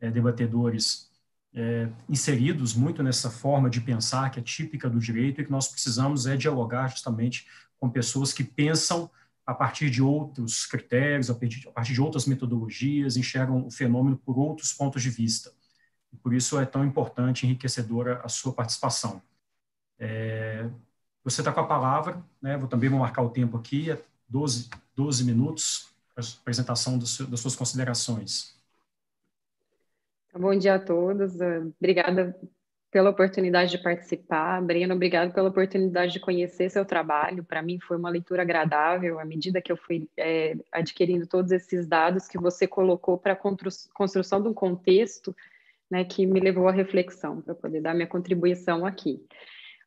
é, 0.00 0.10
debatedores 0.10 1.12
é, 1.54 1.88
inseridos 2.08 2.74
muito 2.74 3.04
nessa 3.04 3.30
forma 3.30 3.70
de 3.70 3.80
pensar 3.80 4.30
que 4.30 4.40
é 4.40 4.42
típica 4.42 4.90
do 4.90 4.98
direito 4.98 5.40
e 5.40 5.44
que 5.44 5.50
nós 5.52 5.68
precisamos 5.68 6.26
é 6.26 6.36
dialogar 6.36 6.88
justamente 6.88 7.46
com 7.78 7.88
pessoas 7.88 8.32
que 8.32 8.42
pensam 8.42 9.08
a 9.48 9.54
partir 9.54 9.88
de 9.88 10.02
outros 10.02 10.66
critérios, 10.66 11.30
a 11.30 11.34
partir 11.34 11.94
de 11.94 12.02
outras 12.02 12.26
metodologias, 12.26 13.16
enxergam 13.16 13.66
o 13.66 13.70
fenômeno 13.70 14.18
por 14.18 14.38
outros 14.38 14.74
pontos 14.74 15.02
de 15.02 15.08
vista. 15.08 15.50
E 16.12 16.16
por 16.18 16.34
isso 16.34 16.60
é 16.60 16.66
tão 16.66 16.84
importante 16.84 17.46
enriquecedora 17.46 18.20
a 18.22 18.28
sua 18.28 18.52
participação. 18.52 19.22
É, 19.98 20.68
você 21.24 21.40
está 21.40 21.50
com 21.50 21.60
a 21.60 21.66
palavra, 21.66 22.22
né, 22.42 22.58
vou 22.58 22.68
também 22.68 22.90
vou 22.90 22.98
marcar 22.98 23.22
o 23.22 23.30
tempo 23.30 23.56
aqui, 23.56 23.86
12, 24.28 24.68
12 24.94 25.24
minutos 25.24 25.88
para 26.14 26.22
a 26.22 26.28
apresentação 26.42 26.98
das 26.98 27.40
suas 27.40 27.56
considerações. 27.56 28.54
Bom 30.38 30.54
dia 30.58 30.74
a 30.74 30.78
todos. 30.78 31.32
Obrigada 31.80 32.38
pela 32.90 33.10
oportunidade 33.10 33.70
de 33.70 33.78
participar. 33.78 34.62
Breno, 34.62 34.94
obrigado 34.94 35.32
pela 35.32 35.48
oportunidade 35.48 36.12
de 36.12 36.20
conhecer 36.20 36.70
seu 36.70 36.84
trabalho. 36.84 37.44
Para 37.44 37.62
mim 37.62 37.78
foi 37.78 37.96
uma 37.96 38.08
leitura 38.08 38.42
agradável 38.42 39.18
à 39.18 39.24
medida 39.24 39.60
que 39.60 39.70
eu 39.70 39.76
fui 39.76 40.08
é, 40.16 40.56
adquirindo 40.72 41.26
todos 41.26 41.52
esses 41.52 41.86
dados 41.86 42.26
que 42.26 42.38
você 42.38 42.66
colocou 42.66 43.18
para 43.18 43.34
a 43.34 43.36
construção 43.94 44.42
de 44.42 44.48
um 44.48 44.54
contexto 44.54 45.36
né, 45.90 46.04
que 46.04 46.26
me 46.26 46.40
levou 46.40 46.68
à 46.68 46.72
reflexão, 46.72 47.40
para 47.40 47.54
poder 47.54 47.80
dar 47.80 47.94
minha 47.94 48.06
contribuição 48.06 48.84
aqui 48.84 49.22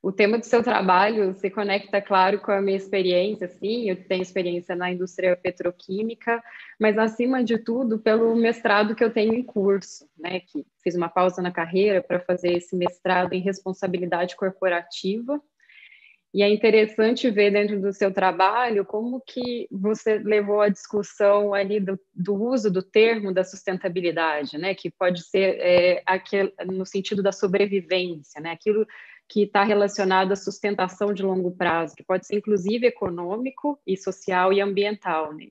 o 0.01 0.11
tema 0.11 0.39
do 0.39 0.45
seu 0.45 0.63
trabalho 0.63 1.33
se 1.35 1.49
conecta, 1.49 2.01
claro, 2.01 2.39
com 2.39 2.51
a 2.51 2.61
minha 2.61 2.77
experiência, 2.77 3.47
sim, 3.47 3.89
eu 3.89 3.95
tenho 3.95 4.23
experiência 4.23 4.75
na 4.75 4.91
indústria 4.91 5.35
petroquímica, 5.35 6.43
mas 6.81 6.97
acima 6.97 7.43
de 7.43 7.59
tudo 7.59 7.99
pelo 7.99 8.35
mestrado 8.35 8.95
que 8.95 9.03
eu 9.03 9.13
tenho 9.13 9.35
em 9.35 9.43
curso, 9.43 10.09
né, 10.17 10.39
que 10.39 10.65
fiz 10.83 10.95
uma 10.95 11.07
pausa 11.07 11.39
na 11.39 11.51
carreira 11.51 12.01
para 12.01 12.19
fazer 12.19 12.53
esse 12.57 12.75
mestrado 12.75 13.33
em 13.33 13.39
responsabilidade 13.39 14.35
corporativa, 14.35 15.39
e 16.33 16.41
é 16.41 16.49
interessante 16.49 17.29
ver 17.29 17.51
dentro 17.51 17.79
do 17.79 17.93
seu 17.93 18.11
trabalho 18.11 18.83
como 18.83 19.21
que 19.21 19.67
você 19.69 20.17
levou 20.17 20.59
a 20.59 20.69
discussão 20.69 21.53
ali 21.53 21.79
do, 21.79 21.99
do 22.15 22.33
uso 22.33 22.71
do 22.71 22.81
termo 22.81 23.31
da 23.31 23.43
sustentabilidade, 23.43 24.57
né, 24.57 24.73
que 24.73 24.89
pode 24.89 25.21
ser 25.21 25.59
é, 25.59 26.01
aquele, 26.03 26.51
no 26.65 26.83
sentido 26.83 27.21
da 27.21 27.31
sobrevivência, 27.31 28.41
né, 28.41 28.49
aquilo 28.49 28.87
que 29.29 29.43
está 29.43 29.63
relacionado 29.63 30.31
à 30.31 30.35
sustentação 30.35 31.13
de 31.13 31.21
longo 31.21 31.51
prazo, 31.51 31.95
que 31.95 32.03
pode 32.03 32.25
ser 32.25 32.37
inclusive 32.37 32.87
econômico 32.87 33.79
e 33.85 33.95
social 33.95 34.51
e 34.51 34.59
ambiental. 34.59 35.31
Né? 35.31 35.49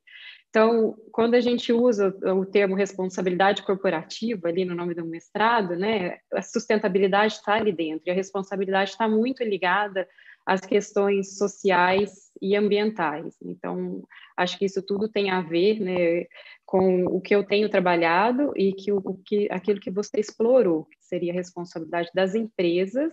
Então, 0.51 0.97
quando 1.13 1.35
a 1.35 1.41
gente 1.41 1.73
usa 1.73 2.09
o 2.35 2.45
termo 2.45 2.75
responsabilidade 2.75 3.63
corporativa 3.63 4.49
ali 4.49 4.65
no 4.65 4.75
nome 4.75 4.95
do 4.95 5.07
mestrado, 5.07 5.77
né, 5.77 6.19
a 6.33 6.43
sustentabilidade 6.43 7.35
está 7.35 7.55
ali 7.55 7.71
dentro 7.71 8.03
e 8.07 8.11
a 8.11 8.15
responsabilidade 8.15 8.91
está 8.91 9.09
muito 9.09 9.45
ligada 9.45 10.09
às 10.45 10.61
questões 10.61 11.39
sociais 11.39 12.33
e 12.43 12.57
ambientais. 12.57 13.37
Então, 13.45 14.03
acho 14.37 14.59
que 14.59 14.65
isso 14.65 14.83
tudo 14.83 15.09
tem 15.09 15.31
a 15.31 15.41
ver 15.41 15.79
né, 15.79 16.27
com 16.67 17.05
o 17.05 17.21
que 17.21 17.35
eu 17.35 17.45
tenho 17.45 17.69
trabalhado 17.69 18.53
e 18.57 18.73
que, 18.73 18.91
o, 18.91 19.01
que 19.25 19.47
aquilo 19.53 19.79
que 19.79 19.91
você 19.91 20.19
explorou, 20.19 20.89
seria 21.11 21.33
a 21.33 21.35
responsabilidade 21.35 22.09
das 22.15 22.35
empresas 22.35 23.13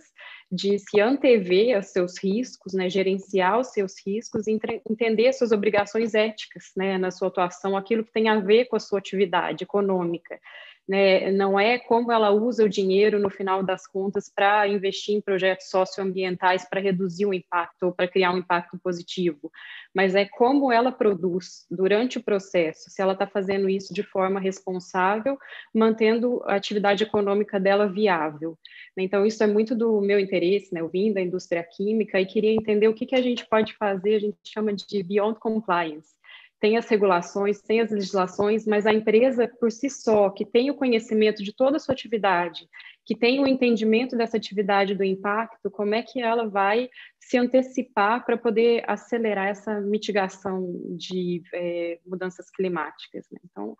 de 0.50 0.78
se 0.78 1.00
antever 1.00 1.76
aos 1.76 1.86
seus 1.86 2.16
riscos, 2.16 2.72
né, 2.72 2.88
gerenciar 2.88 3.58
os 3.58 3.72
seus 3.72 3.94
riscos, 4.06 4.46
entre, 4.46 4.80
entender 4.88 5.32
suas 5.32 5.52
obrigações 5.52 6.14
éticas 6.14 6.70
né, 6.76 6.96
na 6.96 7.10
sua 7.10 7.28
atuação, 7.28 7.76
aquilo 7.76 8.04
que 8.04 8.12
tem 8.12 8.28
a 8.28 8.38
ver 8.38 8.66
com 8.66 8.76
a 8.76 8.80
sua 8.80 9.00
atividade 9.00 9.64
econômica 9.64 10.40
né, 10.88 11.30
não 11.30 11.60
é 11.60 11.78
como 11.78 12.10
ela 12.10 12.30
usa 12.30 12.64
o 12.64 12.68
dinheiro 12.68 13.18
no 13.18 13.28
final 13.28 13.62
das 13.62 13.86
contas 13.86 14.32
para 14.34 14.66
investir 14.66 15.14
em 15.14 15.20
projetos 15.20 15.68
socioambientais 15.68 16.66
para 16.68 16.80
reduzir 16.80 17.26
o 17.26 17.34
impacto 17.34 17.84
ou 17.84 17.92
para 17.92 18.08
criar 18.08 18.32
um 18.32 18.38
impacto 18.38 18.78
positivo, 18.78 19.52
mas 19.94 20.14
é 20.14 20.24
como 20.24 20.72
ela 20.72 20.90
produz 20.90 21.66
durante 21.70 22.16
o 22.16 22.22
processo, 22.22 22.88
se 22.88 23.02
ela 23.02 23.12
está 23.12 23.26
fazendo 23.26 23.68
isso 23.68 23.92
de 23.92 24.02
forma 24.02 24.40
responsável, 24.40 25.36
mantendo 25.74 26.42
a 26.46 26.54
atividade 26.54 27.04
econômica 27.04 27.60
dela 27.60 27.86
viável. 27.86 28.58
Então, 28.96 29.26
isso 29.26 29.42
é 29.42 29.46
muito 29.46 29.74
do 29.74 30.00
meu 30.00 30.18
interesse, 30.18 30.72
né? 30.72 30.80
eu 30.80 30.88
vim 30.88 31.12
da 31.12 31.20
indústria 31.20 31.62
química 31.62 32.20
e 32.20 32.26
queria 32.26 32.52
entender 32.52 32.88
o 32.88 32.94
que, 32.94 33.06
que 33.06 33.14
a 33.14 33.22
gente 33.22 33.46
pode 33.46 33.74
fazer, 33.74 34.14
a 34.14 34.20
gente 34.20 34.38
chama 34.42 34.72
de 34.72 35.02
beyond 35.02 35.38
compliance, 35.38 36.14
tem 36.60 36.76
as 36.76 36.88
regulações, 36.88 37.60
tem 37.60 37.80
as 37.80 37.90
legislações, 37.90 38.66
mas 38.66 38.86
a 38.86 38.92
empresa 38.92 39.48
por 39.60 39.70
si 39.70 39.88
só, 39.88 40.30
que 40.30 40.44
tem 40.44 40.70
o 40.70 40.74
conhecimento 40.74 41.42
de 41.42 41.54
toda 41.54 41.76
a 41.76 41.80
sua 41.80 41.92
atividade, 41.92 42.68
que 43.04 43.16
tem 43.16 43.40
o 43.40 43.46
entendimento 43.46 44.16
dessa 44.16 44.36
atividade 44.36 44.94
do 44.94 45.04
impacto, 45.04 45.70
como 45.70 45.94
é 45.94 46.02
que 46.02 46.20
ela 46.20 46.48
vai 46.48 46.90
se 47.20 47.38
antecipar 47.38 48.24
para 48.24 48.36
poder 48.36 48.84
acelerar 48.86 49.48
essa 49.48 49.80
mitigação 49.80 50.70
de 50.96 51.42
é, 51.54 51.98
mudanças 52.04 52.50
climáticas? 52.50 53.26
Né? 53.30 53.38
Então, 53.44 53.76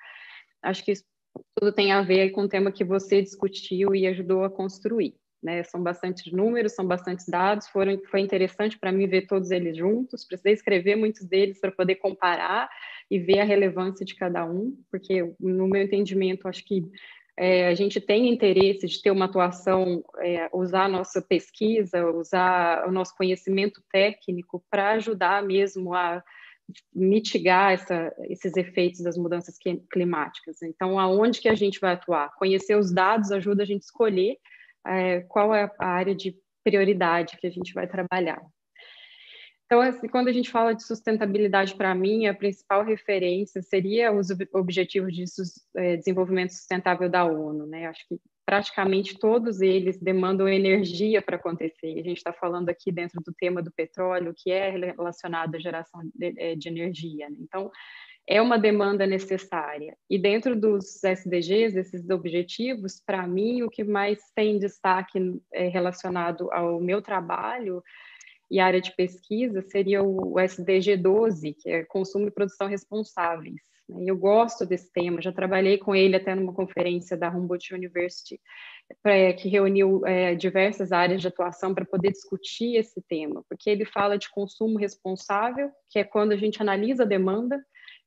acho 0.62 0.84
que 0.84 0.92
isso 0.92 1.04
tudo 1.54 1.72
tem 1.72 1.92
a 1.92 2.02
ver 2.02 2.30
com 2.30 2.42
o 2.42 2.48
tema 2.48 2.72
que 2.72 2.84
você 2.84 3.20
discutiu 3.20 3.94
e 3.94 4.06
ajudou 4.06 4.44
a 4.44 4.50
construir. 4.50 5.14
Né? 5.42 5.62
São 5.62 5.82
bastantes 5.82 6.32
números, 6.32 6.74
são 6.74 6.86
bastantes 6.86 7.26
dados, 7.28 7.68
foram, 7.68 8.00
foi 8.10 8.20
interessante 8.20 8.78
para 8.78 8.90
mim 8.90 9.06
ver 9.06 9.26
todos 9.26 9.50
eles 9.50 9.76
juntos, 9.76 10.24
precisei 10.24 10.52
escrever 10.52 10.96
muitos 10.96 11.24
deles 11.24 11.60
para 11.60 11.70
poder 11.70 11.96
comparar 11.96 12.68
e 13.10 13.18
ver 13.18 13.40
a 13.40 13.44
relevância 13.44 14.04
de 14.04 14.14
cada 14.14 14.44
um, 14.44 14.76
porque 14.90 15.32
no 15.38 15.68
meu 15.68 15.82
entendimento, 15.82 16.48
acho 16.48 16.64
que 16.64 16.84
é, 17.38 17.68
a 17.68 17.74
gente 17.74 18.00
tem 18.00 18.28
interesse 18.28 18.86
de 18.88 19.00
ter 19.00 19.12
uma 19.12 19.26
atuação, 19.26 20.04
é, 20.18 20.48
usar 20.52 20.86
a 20.86 20.88
nossa 20.88 21.22
pesquisa, 21.22 22.04
usar 22.10 22.86
o 22.88 22.90
nosso 22.90 23.16
conhecimento 23.16 23.80
técnico 23.92 24.64
para 24.68 24.90
ajudar 24.94 25.42
mesmo 25.44 25.94
a 25.94 26.22
mitigar 26.92 27.72
essa, 27.72 28.12
esses 28.24 28.56
efeitos 28.56 29.00
das 29.00 29.16
mudanças 29.16 29.56
climáticas. 29.90 30.60
Então, 30.62 30.98
aonde 30.98 31.40
que 31.40 31.48
a 31.48 31.54
gente 31.54 31.78
vai 31.78 31.94
atuar? 31.94 32.34
Conhecer 32.34 32.76
os 32.76 32.92
dados 32.92 33.30
ajuda 33.30 33.62
a 33.62 33.66
gente 33.66 33.82
a 33.82 33.86
escolher 33.86 34.36
é, 34.86 35.20
qual 35.22 35.54
é 35.54 35.70
a 35.78 35.86
área 35.86 36.14
de 36.14 36.36
prioridade 36.64 37.36
que 37.36 37.46
a 37.46 37.50
gente 37.50 37.72
vai 37.72 37.86
trabalhar. 37.86 38.40
Então, 39.68 39.82
assim, 39.82 40.08
quando 40.08 40.28
a 40.28 40.32
gente 40.32 40.50
fala 40.50 40.74
de 40.74 40.82
sustentabilidade, 40.82 41.74
para 41.74 41.94
mim, 41.94 42.26
a 42.26 42.32
principal 42.32 42.82
referência 42.82 43.60
seria 43.60 44.10
os 44.10 44.28
Objetivos 44.54 45.14
de 45.14 45.24
é, 45.76 45.96
Desenvolvimento 45.96 46.54
Sustentável 46.54 47.08
da 47.10 47.26
ONU. 47.26 47.66
Né? 47.66 47.86
Acho 47.86 48.02
que 48.08 48.18
praticamente 48.46 49.18
todos 49.18 49.60
eles 49.60 50.00
demandam 50.00 50.48
energia 50.48 51.20
para 51.20 51.36
acontecer. 51.36 51.98
A 51.98 52.02
gente 52.02 52.16
está 52.16 52.32
falando 52.32 52.70
aqui 52.70 52.90
dentro 52.90 53.20
do 53.22 53.30
tema 53.34 53.62
do 53.62 53.70
petróleo, 53.70 54.32
que 54.34 54.50
é 54.50 54.70
relacionado 54.70 55.54
à 55.54 55.58
geração 55.58 56.00
de, 56.14 56.34
é, 56.38 56.54
de 56.54 56.68
energia. 56.68 57.28
Né? 57.28 57.36
Então, 57.40 57.70
é 58.28 58.42
uma 58.42 58.58
demanda 58.58 59.06
necessária. 59.06 59.96
E 60.08 60.18
dentro 60.18 60.54
dos 60.54 61.02
SDGs, 61.02 61.74
desses 61.74 62.10
objetivos, 62.10 63.02
para 63.04 63.26
mim, 63.26 63.62
o 63.62 63.70
que 63.70 63.82
mais 63.82 64.18
tem 64.34 64.58
destaque 64.58 65.18
é, 65.50 65.68
relacionado 65.68 66.52
ao 66.52 66.78
meu 66.78 67.00
trabalho 67.00 67.82
e 68.50 68.60
área 68.60 68.82
de 68.82 68.94
pesquisa 68.94 69.62
seria 69.62 70.02
o 70.02 70.38
SDG 70.38 70.98
12, 70.98 71.54
que 71.54 71.70
é 71.70 71.84
consumo 71.84 72.28
e 72.28 72.30
produção 72.30 72.68
responsáveis. 72.68 73.56
Né? 73.88 74.04
Eu 74.06 74.16
gosto 74.18 74.66
desse 74.66 74.92
tema, 74.92 75.22
já 75.22 75.32
trabalhei 75.32 75.78
com 75.78 75.94
ele 75.94 76.14
até 76.14 76.34
numa 76.34 76.52
conferência 76.52 77.16
da 77.16 77.30
Humboldt 77.30 77.74
University, 77.74 78.38
que 79.38 79.48
reuniu 79.48 80.06
é, 80.06 80.34
diversas 80.34 80.92
áreas 80.92 81.22
de 81.22 81.28
atuação 81.28 81.74
para 81.74 81.86
poder 81.86 82.10
discutir 82.10 82.76
esse 82.76 83.02
tema, 83.08 83.42
porque 83.48 83.70
ele 83.70 83.86
fala 83.86 84.18
de 84.18 84.30
consumo 84.30 84.78
responsável, 84.78 85.70
que 85.88 85.98
é 85.98 86.04
quando 86.04 86.32
a 86.32 86.36
gente 86.36 86.60
analisa 86.60 87.04
a 87.04 87.06
demanda, 87.06 87.58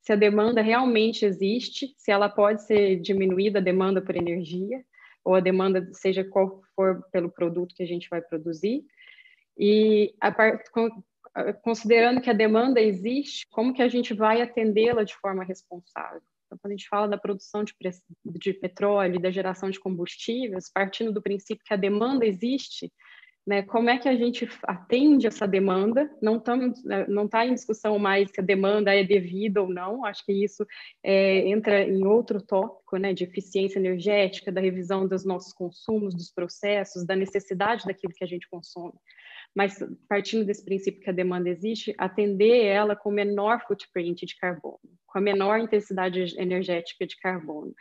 se 0.02 0.12
a 0.12 0.16
demanda 0.16 0.62
realmente 0.62 1.26
existe, 1.26 1.94
se 1.98 2.12
ela 2.12 2.28
pode 2.28 2.64
ser 2.64 3.00
diminuída 3.00 3.60
a 3.60 3.62
demanda 3.62 4.02
por 4.02 4.16
energia, 4.16 4.84
ou 5.24 5.36
a 5.36 5.40
demanda, 5.40 5.88
seja 5.94 6.24
qual 6.24 6.62
for 6.76 7.04
pelo 7.12 7.30
produto 7.30 7.76
que 7.76 7.84
a 7.84 7.88
gente 7.88 8.10
vai 8.10 8.22
produzir. 8.22 8.84
E 9.58 10.14
part, 10.36 10.64
considerando 11.64 12.20
que 12.20 12.30
a 12.30 12.34
demanda 12.34 12.82
existe, 12.82 13.48
como 13.52 13.74
que 13.74 13.82
a 13.82 13.88
gente 13.88 14.14
vai 14.14 14.42
atendê-la 14.42 15.04
de 15.04 15.16
forma 15.16 15.44
responsável? 15.44 16.22
Então, 16.46 16.58
quando 16.58 16.74
a 16.74 16.76
gente 16.76 16.90
fala 16.90 17.08
da 17.08 17.18
produção 17.18 17.64
de, 17.64 17.74
de 18.26 18.54
petróleo 18.54 19.22
da 19.22 19.32
geração 19.32 19.70
de 19.70 19.80
combustíveis, 19.80 20.72
partindo 20.74 21.14
do 21.14 21.22
princípio 21.22 21.64
que 21.64 21.74
a 21.74 21.78
demanda 21.78 22.26
existe, 22.26 22.92
né? 23.46 23.64
Como 23.64 23.90
é 23.90 23.98
que 23.98 24.08
a 24.08 24.16
gente 24.16 24.48
atende 24.64 25.26
essa 25.26 25.48
demanda? 25.48 26.10
Não 26.22 26.38
está 26.38 26.56
né, 26.56 27.06
não 27.08 27.28
tá 27.28 27.46
em 27.46 27.54
discussão 27.54 27.98
mais 27.98 28.30
se 28.30 28.40
a 28.40 28.44
demanda 28.44 28.94
é 28.94 29.04
devida 29.04 29.62
ou 29.62 29.70
não. 29.70 30.06
Acho 30.06 30.24
que 30.26 30.32
isso 30.32 30.66
é, 31.04 31.48
entra 31.50 31.84
em 31.84 32.06
outro 32.06 32.42
tópico, 32.42 32.98
né? 32.98 33.14
De 33.14 33.24
eficiência 33.24 33.80
energética, 33.80 34.52
da 34.52 34.62
revisão 34.62 35.08
dos 35.08 35.26
nossos 35.26 35.54
consumos, 35.54 36.14
dos 36.14 36.32
processos, 36.32 37.06
da 37.06 37.16
necessidade 37.16 37.86
daquilo 37.86 38.14
que 38.14 38.24
a 38.24 38.28
gente 38.28 38.48
consome. 38.48 38.94
Mas 39.56 39.80
partindo 40.08 40.46
desse 40.46 40.64
princípio 40.64 41.02
que 41.02 41.10
a 41.10 41.14
demanda 41.14 41.50
existe, 41.50 41.94
atender 41.98 42.66
ela 42.66 42.96
com 42.96 43.12
menor 43.12 43.62
footprint 43.68 44.26
de 44.26 44.38
carbono, 44.38 44.80
com 45.08 45.18
a 45.18 45.22
menor 45.22 45.60
intensidade 45.60 46.36
energética 46.40 47.06
de 47.06 47.18
carbono. 47.18 47.74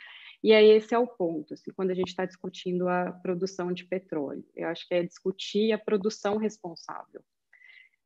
E 0.43 0.53
aí 0.55 0.71
esse 0.71 0.95
é 0.95 0.99
o 0.99 1.07
ponto, 1.07 1.55
assim, 1.55 1.71
quando 1.71 1.91
a 1.91 1.95
gente 1.95 2.09
está 2.09 2.25
discutindo 2.25 2.89
a 2.89 3.12
produção 3.12 3.73
de 3.73 3.85
petróleo. 3.85 4.45
Eu 4.57 4.69
acho 4.69 4.89
que 4.89 4.95
é 4.95 5.03
discutir 5.03 5.73
a 5.73 5.79
produção 5.79 6.39
responsável. 6.39 7.23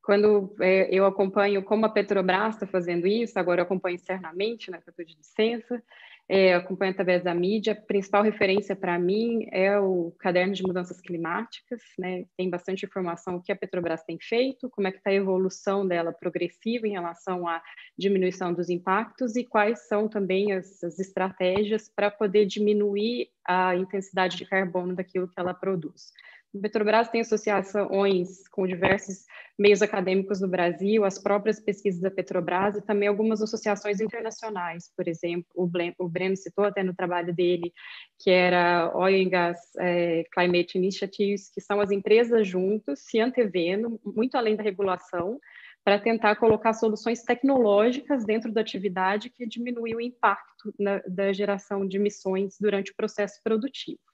Quando 0.02 0.54
é, 0.60 0.88
eu 0.92 1.06
acompanho 1.06 1.62
como 1.64 1.86
a 1.86 1.88
Petrobras 1.88 2.54
está 2.54 2.66
fazendo 2.66 3.06
isso, 3.06 3.38
agora 3.38 3.60
eu 3.60 3.64
acompanho 3.64 3.94
externamente, 3.94 4.70
né, 4.70 4.78
que 4.78 4.88
eu 4.88 4.90
estou 4.90 5.04
de 5.04 5.16
licença, 5.16 5.82
é, 6.28 6.54
acompanho 6.54 6.92
através 6.92 7.22
da 7.22 7.34
mídia. 7.34 7.72
A 7.74 7.76
principal 7.76 8.22
referência 8.22 8.74
para 8.74 8.98
mim 8.98 9.46
é 9.52 9.78
o 9.78 10.12
caderno 10.18 10.54
de 10.54 10.62
mudanças 10.62 11.00
climáticas, 11.00 11.80
né? 11.98 12.24
Tem 12.36 12.48
bastante 12.48 12.86
informação 12.86 13.36
o 13.36 13.42
que 13.42 13.52
a 13.52 13.56
Petrobras 13.56 14.02
tem 14.04 14.18
feito, 14.20 14.70
como 14.70 14.88
é 14.88 14.90
que 14.90 14.98
está 14.98 15.10
a 15.10 15.14
evolução 15.14 15.86
dela 15.86 16.12
progressiva 16.12 16.86
em 16.86 16.92
relação 16.92 17.46
à 17.46 17.62
diminuição 17.98 18.52
dos 18.52 18.70
impactos 18.70 19.36
e 19.36 19.44
quais 19.44 19.86
são 19.86 20.08
também 20.08 20.52
as, 20.52 20.82
as 20.82 20.98
estratégias 20.98 21.90
para 21.94 22.10
poder 22.10 22.46
diminuir 22.46 23.28
a 23.46 23.76
intensidade 23.76 24.36
de 24.36 24.46
carbono 24.46 24.94
daquilo 24.94 25.28
que 25.28 25.38
ela 25.38 25.52
produz. 25.52 26.12
A 26.54 26.60
Petrobras 26.60 27.08
tem 27.08 27.20
associações 27.20 28.46
com 28.48 28.64
diversos 28.64 29.24
meios 29.58 29.82
acadêmicos 29.82 30.38
do 30.38 30.48
Brasil, 30.48 31.04
as 31.04 31.18
próprias 31.18 31.58
pesquisas 31.58 32.00
da 32.00 32.10
Petrobras 32.10 32.76
e 32.76 32.82
também 32.82 33.08
algumas 33.08 33.42
associações 33.42 34.00
internacionais, 34.00 34.92
por 34.96 35.08
exemplo, 35.08 35.46
o, 35.54 35.68
o 35.98 36.08
Breno 36.08 36.36
citou 36.36 36.64
até 36.64 36.82
no 36.82 36.94
trabalho 36.94 37.34
dele, 37.34 37.72
que 38.20 38.30
era 38.30 38.90
Oil 38.94 39.26
and 39.26 39.30
Gas 39.30 39.58
é, 39.78 40.24
Climate 40.32 40.78
Initiatives, 40.78 41.50
que 41.50 41.60
são 41.60 41.80
as 41.80 41.90
empresas 41.90 42.46
juntas 42.46 43.00
se 43.00 43.18
antevendo, 43.18 44.00
muito 44.04 44.36
além 44.36 44.54
da 44.54 44.62
regulação, 44.62 45.40
para 45.84 45.98
tentar 45.98 46.36
colocar 46.36 46.72
soluções 46.72 47.22
tecnológicas 47.22 48.24
dentro 48.24 48.52
da 48.52 48.60
atividade 48.60 49.28
que 49.28 49.46
diminui 49.46 49.94
o 49.94 50.00
impacto 50.00 50.72
na, 50.78 51.02
da 51.06 51.32
geração 51.32 51.86
de 51.86 51.96
emissões 51.96 52.56
durante 52.60 52.92
o 52.92 52.96
processo 52.96 53.40
produtivo. 53.42 54.13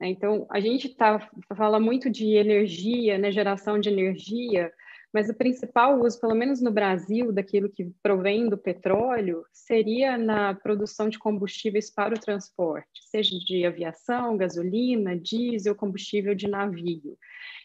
Né? 0.00 0.08
Então, 0.08 0.46
a 0.50 0.60
gente 0.60 0.88
tá, 0.88 1.28
fala 1.56 1.78
muito 1.78 2.10
de 2.10 2.34
energia, 2.34 3.18
né, 3.18 3.30
geração 3.30 3.78
de 3.78 3.88
energia, 3.88 4.72
mas 5.14 5.28
o 5.28 5.34
principal 5.34 6.00
uso, 6.02 6.20
pelo 6.20 6.34
menos 6.34 6.60
no 6.60 6.72
Brasil, 6.72 7.30
daquilo 7.30 7.70
que 7.70 7.88
provém 8.02 8.48
do 8.48 8.58
petróleo, 8.58 9.44
seria 9.52 10.18
na 10.18 10.52
produção 10.54 11.08
de 11.08 11.20
combustíveis 11.20 11.88
para 11.88 12.16
o 12.16 12.20
transporte, 12.20 13.00
seja 13.08 13.38
de 13.38 13.64
aviação, 13.64 14.36
gasolina, 14.36 15.16
diesel, 15.16 15.76
combustível 15.76 16.34
de 16.34 16.48
navio. 16.48 17.16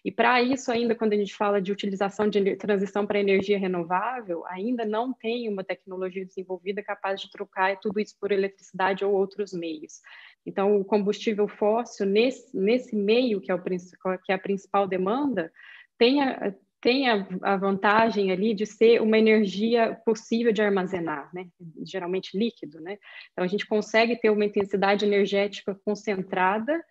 E 0.05 0.11
para 0.11 0.39
isso, 0.43 0.71
ainda 0.71 0.93
quando 0.93 1.13
a 1.13 1.17
gente 1.17 1.35
fala 1.35 1.59
de 1.59 1.71
utilização 1.71 2.29
de 2.29 2.55
transição 2.55 3.07
para 3.07 3.19
energia 3.19 3.57
renovável, 3.57 4.45
ainda 4.45 4.85
não 4.85 5.11
tem 5.11 5.49
uma 5.49 5.63
tecnologia 5.63 6.23
desenvolvida 6.23 6.83
capaz 6.83 7.19
de 7.19 7.31
trocar 7.31 7.79
tudo 7.79 7.99
isso 7.99 8.15
por 8.19 8.31
eletricidade 8.31 9.03
ou 9.03 9.11
outros 9.11 9.53
meios. 9.53 10.01
Então, 10.45 10.79
o 10.79 10.85
combustível 10.85 11.47
fóssil, 11.47 12.05
nesse, 12.05 12.55
nesse 12.57 12.95
meio, 12.95 13.41
que 13.41 13.51
é, 13.51 13.55
o, 13.55 13.61
que 13.61 14.31
é 14.31 14.33
a 14.33 14.39
principal 14.39 14.87
demanda, 14.87 15.51
tem 15.97 16.21
a, 16.21 16.53
tem 16.81 17.09
a, 17.09 17.27
a, 17.41 17.57
vantagem 17.57 18.31
ali 18.31 18.53
de 18.53 18.65
ser 18.65 19.01
uma 19.01 19.17
energia 19.17 19.99
possível 20.05 20.51
de 20.51 20.61
armazenar, 20.61 21.29
né? 21.33 21.47
geralmente 21.85 22.37
líquido. 22.37 22.79
Né? 22.79 22.97
Então, 23.31 23.43
a 23.43 23.47
gente 23.47 23.67
consegue 23.67 24.15
ter 24.15 24.29
uma 24.29 24.45
intensidade 24.45 25.05
energética 25.05 25.75
concentrada, 25.83 26.81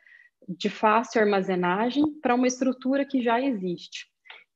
de 0.49 0.71
fácil 0.71 1.21
armazenagem, 1.21 2.05
para 2.23 2.35
uma 2.35 2.47
estrutura 2.47 3.05
que 3.05 3.21
já 3.21 3.41
existe. 3.41 4.07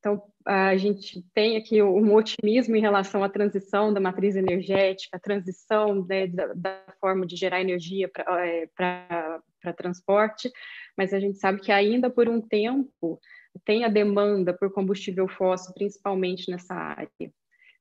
Então, 0.02 0.20
a 0.44 0.76
gente 0.76 1.24
tem 1.32 1.56
aqui 1.56 1.80
um 1.80 2.12
otimismo 2.12 2.74
em 2.74 2.80
relação 2.80 3.22
à 3.22 3.28
transição 3.28 3.94
da 3.94 4.00
matriz 4.00 4.34
energética, 4.34 5.16
a 5.16 5.20
transição 5.20 6.04
né, 6.04 6.26
da, 6.26 6.52
da, 6.54 6.84
forma 7.00 7.24
de 7.24 7.36
gerar 7.36 7.60
energia 7.60 8.10
para 8.10 9.40
é, 9.64 9.72
transporte, 9.72 10.50
mas 10.98 11.14
a 11.14 11.20
gente 11.20 11.38
sabe 11.38 11.60
que 11.60 11.70
ainda 11.70 12.10
por 12.10 12.28
um 12.28 12.40
tempo 12.40 13.20
tem 13.64 13.84
a 13.84 13.88
demanda 13.88 14.52
por 14.52 14.72
combustível 14.72 15.28
fóssil, 15.28 15.72
principalmente 15.72 16.50
nessa 16.50 16.74
área. 16.74 17.32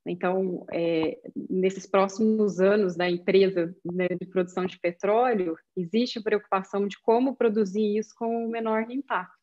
Então, 0.05 0.63
é, 0.71 1.17
nesses 1.49 1.87
próximos 1.87 2.59
anos 2.59 2.95
da 2.95 3.09
empresa 3.09 3.75
né, 3.83 4.09
de 4.09 4.27
produção 4.27 4.67
de 4.67 4.79
petróleo, 4.79 5.57
existe 5.75 6.21
preocupação 6.21 6.87
de 6.87 7.01
como 7.01 7.35
produzir 7.35 7.97
isso 7.97 8.13
com 8.15 8.45
o 8.45 8.49
menor 8.49 8.91
impacto. 8.91 9.40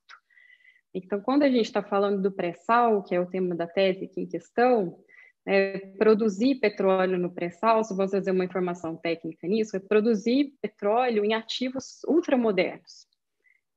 Então, 1.05 1.21
quando 1.21 1.43
a 1.43 1.51
gente 1.51 1.67
está 1.67 1.83
falando 1.83 2.23
do 2.23 2.33
pré-sal, 2.33 3.03
que 3.03 3.15
é 3.15 3.21
o 3.21 3.27
tema 3.27 3.55
da 3.55 3.67
tese 3.67 4.05
aqui 4.05 4.23
em 4.23 4.27
questão, 4.27 4.99
é, 5.47 5.79
produzir 5.97 6.57
petróleo 6.57 7.19
no 7.19 7.31
pré-sal, 7.31 7.83
se 7.83 7.97
vou 7.97 8.09
fazer 8.09 8.31
uma 8.31 8.45
informação 8.45 8.97
técnica 8.97 9.47
nisso, 9.47 9.77
é 9.77 9.81
produzir 9.81 10.53
petróleo 10.61 11.25
em 11.25 11.35
ativos 11.35 12.03
ultramodernos. 12.07 13.09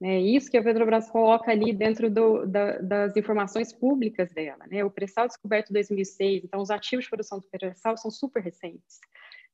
É 0.04 0.20
isso 0.20 0.50
que 0.50 0.58
a 0.58 0.64
Petrobras 0.64 1.12
coloca 1.12 1.52
ali 1.52 1.72
dentro 1.72 2.10
do, 2.10 2.48
da, 2.48 2.80
das 2.80 3.16
informações 3.16 3.72
públicas 3.72 4.32
dela. 4.32 4.66
Né? 4.70 4.84
O 4.84 4.90
pré-sal 4.90 5.28
descoberto 5.28 5.70
em 5.70 5.74
2006, 5.74 6.44
então 6.44 6.60
os 6.60 6.72
ativos 6.72 7.06
de 7.06 7.10
produção 7.10 7.38
do 7.38 7.46
pré-sal 7.48 7.96
são 7.98 8.10
super 8.10 8.42
recentes. 8.42 9.00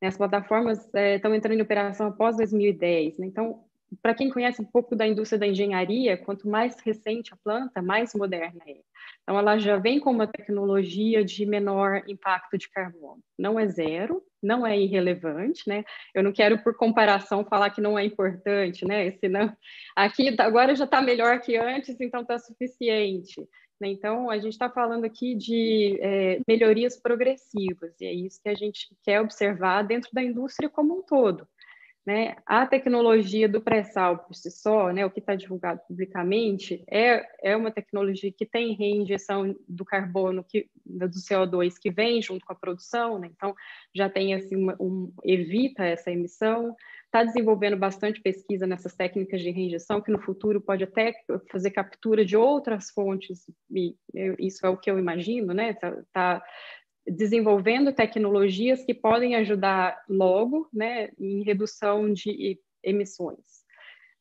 Né? 0.02 0.07
As 0.07 0.15
plataformas 0.15 0.80
é, 0.95 1.15
estão 1.15 1.35
entrando 1.35 1.60
em 1.60 1.61
operação 1.61 2.07
após 2.07 2.38
2010. 2.38 3.18
Né? 3.18 3.27
Então, 3.27 3.65
para 4.02 4.14
quem 4.14 4.30
conhece 4.30 4.62
um 4.62 4.66
pouco 4.66 4.96
da 4.96 5.08
indústria 5.08 5.40
da 5.40 5.48
engenharia, 5.48 6.18
quanto 6.18 6.48
mais 6.48 6.80
recente 6.82 7.34
a 7.34 7.38
planta, 7.38 7.82
mais 7.82 8.14
moderna 8.14 8.62
é. 8.68 8.78
Então, 9.24 9.38
ela 9.38 9.58
já 9.58 9.78
vem 9.78 10.00
com 10.00 10.12
uma 10.12 10.28
tecnologia 10.28 11.24
de 11.24 11.46
menor 11.46 12.04
impacto 12.08 12.58
de 12.58 12.70
carbono. 12.70 13.22
Não 13.38 13.60
é 13.60 13.68
zero, 13.68 14.24
não 14.42 14.66
é 14.66 14.80
irrelevante, 14.80 15.68
né? 15.68 15.84
Eu 16.14 16.24
não 16.24 16.32
quero, 16.32 16.64
por 16.64 16.76
comparação, 16.76 17.44
falar 17.44 17.70
que 17.70 17.82
não 17.82 17.98
é 18.00 18.06
importante, 18.06 18.86
né? 18.86 19.12
Senão, 19.12 19.56
aqui 19.96 20.34
agora 20.40 20.76
já 20.76 20.86
está 20.86 21.02
melhor 21.02 21.42
que 21.42 21.58
antes, 21.58 22.00
então 22.00 22.22
está 22.22 22.38
suficiente. 22.38 23.42
Né? 23.80 23.90
Então, 23.90 24.30
a 24.30 24.38
gente 24.38 24.54
está 24.54 24.70
falando 24.70 25.06
aqui 25.06 25.36
de 25.36 25.98
é, 26.02 26.40
melhorias 26.48 27.00
progressivas, 27.00 28.00
e 28.02 28.06
é 28.06 28.14
isso 28.14 28.42
que 28.42 28.50
a 28.50 28.56
gente 28.56 28.88
quer 29.04 29.22
observar 29.22 29.84
dentro 29.84 30.10
da 30.14 30.24
indústria 30.24 30.70
como 30.70 31.00
um 31.00 31.02
todo. 31.02 31.48
Né? 32.08 32.38
A 32.46 32.66
tecnologia 32.66 33.50
do 33.50 33.60
pré-sal 33.60 34.20
por 34.20 34.34
si 34.34 34.50
só, 34.50 34.94
né, 34.94 35.06
o 35.06 35.12
que 35.12 35.20
está 35.20 35.36
divulgado 35.36 35.82
publicamente, 35.90 36.82
é, 36.90 37.22
é 37.44 37.54
uma 37.54 37.70
tecnologia 37.70 38.32
que 38.32 38.46
tem 38.46 38.78
reinjeção 38.78 39.54
do 39.68 39.84
carbono, 39.84 40.42
que, 40.42 40.70
do 40.86 41.10
CO2 41.10 41.74
que 41.78 41.92
vem 41.92 42.22
junto 42.22 42.46
com 42.46 42.54
a 42.54 42.56
produção, 42.56 43.20
né? 43.20 43.30
então 43.36 43.54
já 43.94 44.10
tem 44.10 44.34
assim, 44.34 44.56
uma, 44.56 44.78
um, 44.80 45.12
evita 45.22 45.84
essa 45.84 46.10
emissão, 46.10 46.74
está 47.08 47.26
desenvolvendo 47.26 47.76
bastante 47.76 48.22
pesquisa 48.22 48.66
nessas 48.66 48.96
técnicas 48.96 49.42
de 49.42 49.52
reinjeção, 49.52 50.00
que 50.00 50.10
no 50.12 50.22
futuro 50.22 50.62
pode 50.62 50.86
até 50.86 51.14
fazer 51.52 51.72
captura 51.72 52.24
de 52.24 52.38
outras 52.38 52.90
fontes, 52.90 53.52
e 53.70 53.98
isso 54.40 54.66
é 54.66 54.70
o 54.70 54.78
que 54.78 54.90
eu 54.90 54.98
imagino, 54.98 55.54
né? 55.54 55.72
Está 55.72 55.92
tá 56.14 56.44
desenvolvendo 57.08 57.94
tecnologias 57.94 58.84
que 58.84 58.94
podem 58.94 59.36
ajudar 59.36 60.04
logo 60.10 60.68
né, 60.74 61.10
em 61.20 61.44
redução 61.44 62.12
de 62.12 62.60
emissões. 62.84 63.66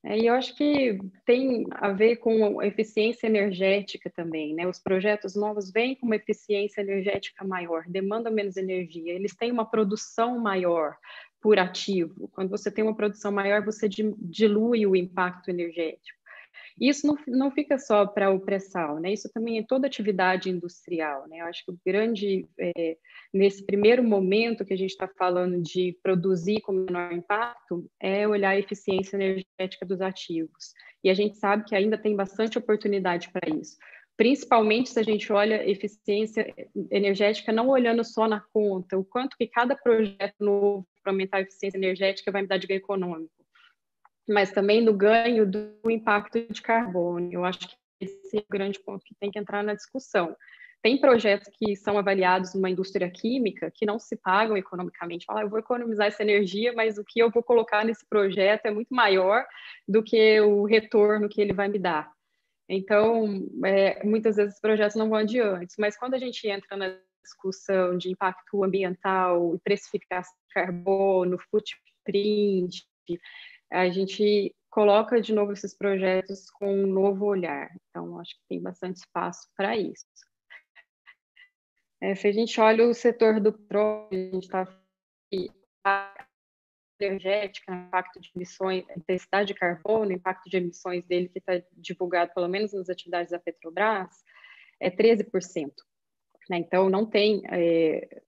É, 0.05 0.17
e 0.17 0.27
eu 0.27 0.35
acho 0.35 0.55
que 0.57 0.99
tem 1.25 1.67
a 1.73 1.91
ver 1.91 2.17
com 2.17 2.63
eficiência 2.63 3.27
energética 3.27 4.09
também, 4.09 4.55
né? 4.55 4.65
Os 4.65 4.79
projetos 4.79 5.35
novos 5.35 5.73
vêm 5.73 5.97
com 5.97 6.07
uma 6.07 6.15
eficiência 6.15 6.81
energética 6.81 7.45
maior, 7.45 7.85
demandam 7.89 8.33
menos 8.33 8.57
energia, 8.57 9.13
eles 9.13 9.35
têm 9.35 9.51
uma 9.51 9.69
produção 9.69 10.39
maior 10.39 10.97
por 11.41 11.59
ativo. 11.59 12.29
Quando 12.29 12.51
você 12.51 12.71
tem 12.71 12.85
uma 12.85 12.95
produção 12.95 13.33
maior, 13.33 13.65
você 13.65 13.89
dilui 13.89 14.87
o 14.87 14.95
impacto 14.95 15.49
energético. 15.49 16.21
Isso 16.81 17.07
não, 17.07 17.16
não 17.27 17.51
fica 17.51 17.78
só 17.78 18.07
para 18.07 18.31
o 18.31 18.40
pré-sal, 18.40 19.01
né? 19.01 19.12
Isso 19.12 19.31
também 19.32 19.59
é 19.59 19.65
toda 19.66 19.86
atividade 19.86 20.51
industrial, 20.51 21.27
né? 21.27 21.40
Eu 21.40 21.47
acho 21.47 21.65
que 21.65 21.73
o 21.73 21.78
grande, 21.85 22.47
é, 22.59 22.97
nesse 23.32 23.65
primeiro 23.65 24.05
momento 24.05 24.65
que 24.65 24.74
a 24.74 24.77
gente 24.77 24.90
está 24.90 25.09
falando 25.09 25.61
de 25.62 25.98
produzir 26.03 26.61
com 26.61 26.73
menor 26.73 27.12
impacto, 27.12 27.89
é 27.98 28.28
olhar 28.28 28.51
a 28.51 28.59
eficiência 28.59 29.16
energética 29.16 29.86
dos 29.86 30.03
ativos. 30.03 30.74
E 31.03 31.09
a 31.09 31.15
gente 31.15 31.39
sabe 31.39 31.65
que 31.65 31.74
ainda 31.74 31.97
tem 31.97 32.15
bastante 32.15 32.59
oportunidade 32.59 33.31
para 33.31 33.48
isso 33.55 33.77
principalmente 34.16 34.89
se 34.89 34.98
a 34.98 35.03
gente 35.03 35.31
olha 35.31 35.69
eficiência 35.69 36.51
energética, 36.90 37.53
não 37.53 37.69
olhando 37.69 38.03
só 38.03 38.27
na 38.27 38.40
conta, 38.40 38.97
o 38.97 39.05
quanto 39.05 39.36
que 39.36 39.47
cada 39.47 39.77
projeto 39.77 40.35
novo 40.40 40.86
para 41.03 41.12
aumentar 41.12 41.36
a 41.36 41.40
eficiência 41.43 41.77
energética 41.77 42.32
vai 42.32 42.43
me 42.43 42.48
dar 42.48 42.57
de 42.57 42.66
ganho 42.66 42.78
econômico 42.78 43.36
mas 44.28 44.51
também 44.51 44.82
no 44.82 44.93
ganho 44.93 45.47
do 45.47 45.90
impacto 45.90 46.47
de 46.51 46.62
carbono. 46.62 47.28
Eu 47.32 47.44
acho 47.44 47.61
que 47.61 47.77
esse 48.01 48.36
é 48.36 48.40
o 48.40 48.44
grande 48.51 48.78
ponto 48.81 49.05
que 49.05 49.15
tem 49.15 49.31
que 49.31 49.39
entrar 49.39 49.62
na 49.62 49.74
discussão. 49.74 50.36
Tem 50.82 51.01
projetos 51.01 51.48
que 51.59 51.74
são 51.74 51.98
avaliados 51.98 52.55
numa 52.55 52.70
indústria 52.70 53.11
química 53.11 53.73
que 53.74 53.86
não 53.86 53.98
se 53.98 54.16
pagam 54.16 54.57
economicamente. 54.57 55.24
Fala, 55.24 55.40
ah, 55.40 55.43
eu 55.43 55.48
vou 55.48 55.59
economizar 55.59 56.07
essa 56.07 56.23
energia, 56.23 56.73
mas 56.74 56.98
o 56.98 57.05
que 57.05 57.19
eu 57.19 57.31
vou 57.31 57.43
colocar 57.43 57.85
nesse 57.85 58.07
projeto 58.07 58.66
é 58.66 58.70
muito 58.70 58.94
maior 58.94 59.44
do 59.89 60.03
que 60.03 60.40
o 60.40 60.65
retorno 60.65 61.28
que 61.28 61.40
ele 61.40 61.53
vai 61.53 61.69
me 61.69 61.78
dar. 61.78 62.11
Então, 62.69 63.48
é, 63.65 64.05
muitas 64.05 64.36
vezes 64.36 64.55
os 64.55 64.61
projetos 64.61 64.97
não 64.97 65.09
vão 65.09 65.19
adiante, 65.19 65.74
mas 65.78 65.97
quando 65.97 66.15
a 66.15 66.19
gente 66.19 66.47
entra 66.47 66.77
na 66.77 66.97
discussão 67.23 67.97
de 67.97 68.11
impacto 68.11 68.62
ambiental, 68.62 69.59
precificação 69.65 70.35
de 70.48 70.55
carbono, 70.55 71.39
footprint, 71.51 72.86
a 73.71 73.89
gente 73.89 74.55
coloca 74.71 75.21
de 75.21 75.33
novo 75.33 75.53
esses 75.53 75.75
projetos 75.75 76.51
com 76.51 76.71
um 76.71 76.87
novo 76.87 77.25
olhar. 77.25 77.71
Então, 77.89 78.21
acho 78.21 78.35
que 78.35 78.43
tem 78.49 78.61
bastante 78.61 78.97
espaço 78.97 79.49
para 79.57 79.77
isso. 79.77 80.05
É, 82.01 82.15
se 82.15 82.29
a 82.29 82.33
gente 82.33 82.61
olha 82.61 82.87
o 82.87 82.95
setor 82.95 83.41
do 83.41 83.53
petróleo, 83.53 84.09
a 84.13 84.35
gente 84.35 84.45
está 84.45 84.67
energética, 87.01 87.75
impacto 87.75 88.21
de 88.21 88.31
emissões, 88.35 88.85
intensidade 88.97 89.49
de 89.49 89.55
carbono, 89.55 90.13
impacto 90.13 90.49
de 90.49 90.57
emissões 90.57 91.05
dele 91.05 91.29
que 91.29 91.39
está 91.39 91.63
divulgado, 91.73 92.33
pelo 92.35 92.49
menos 92.49 92.73
nas 92.73 92.89
atividades 92.89 93.33
da 93.33 93.39
Petrobras, 93.39 94.25
é 94.81 94.91
13%. 94.91 95.73
Né? 96.49 96.59
Então, 96.59 96.89
não 96.89 97.05
tem 97.05 97.43
é, 97.51 98.23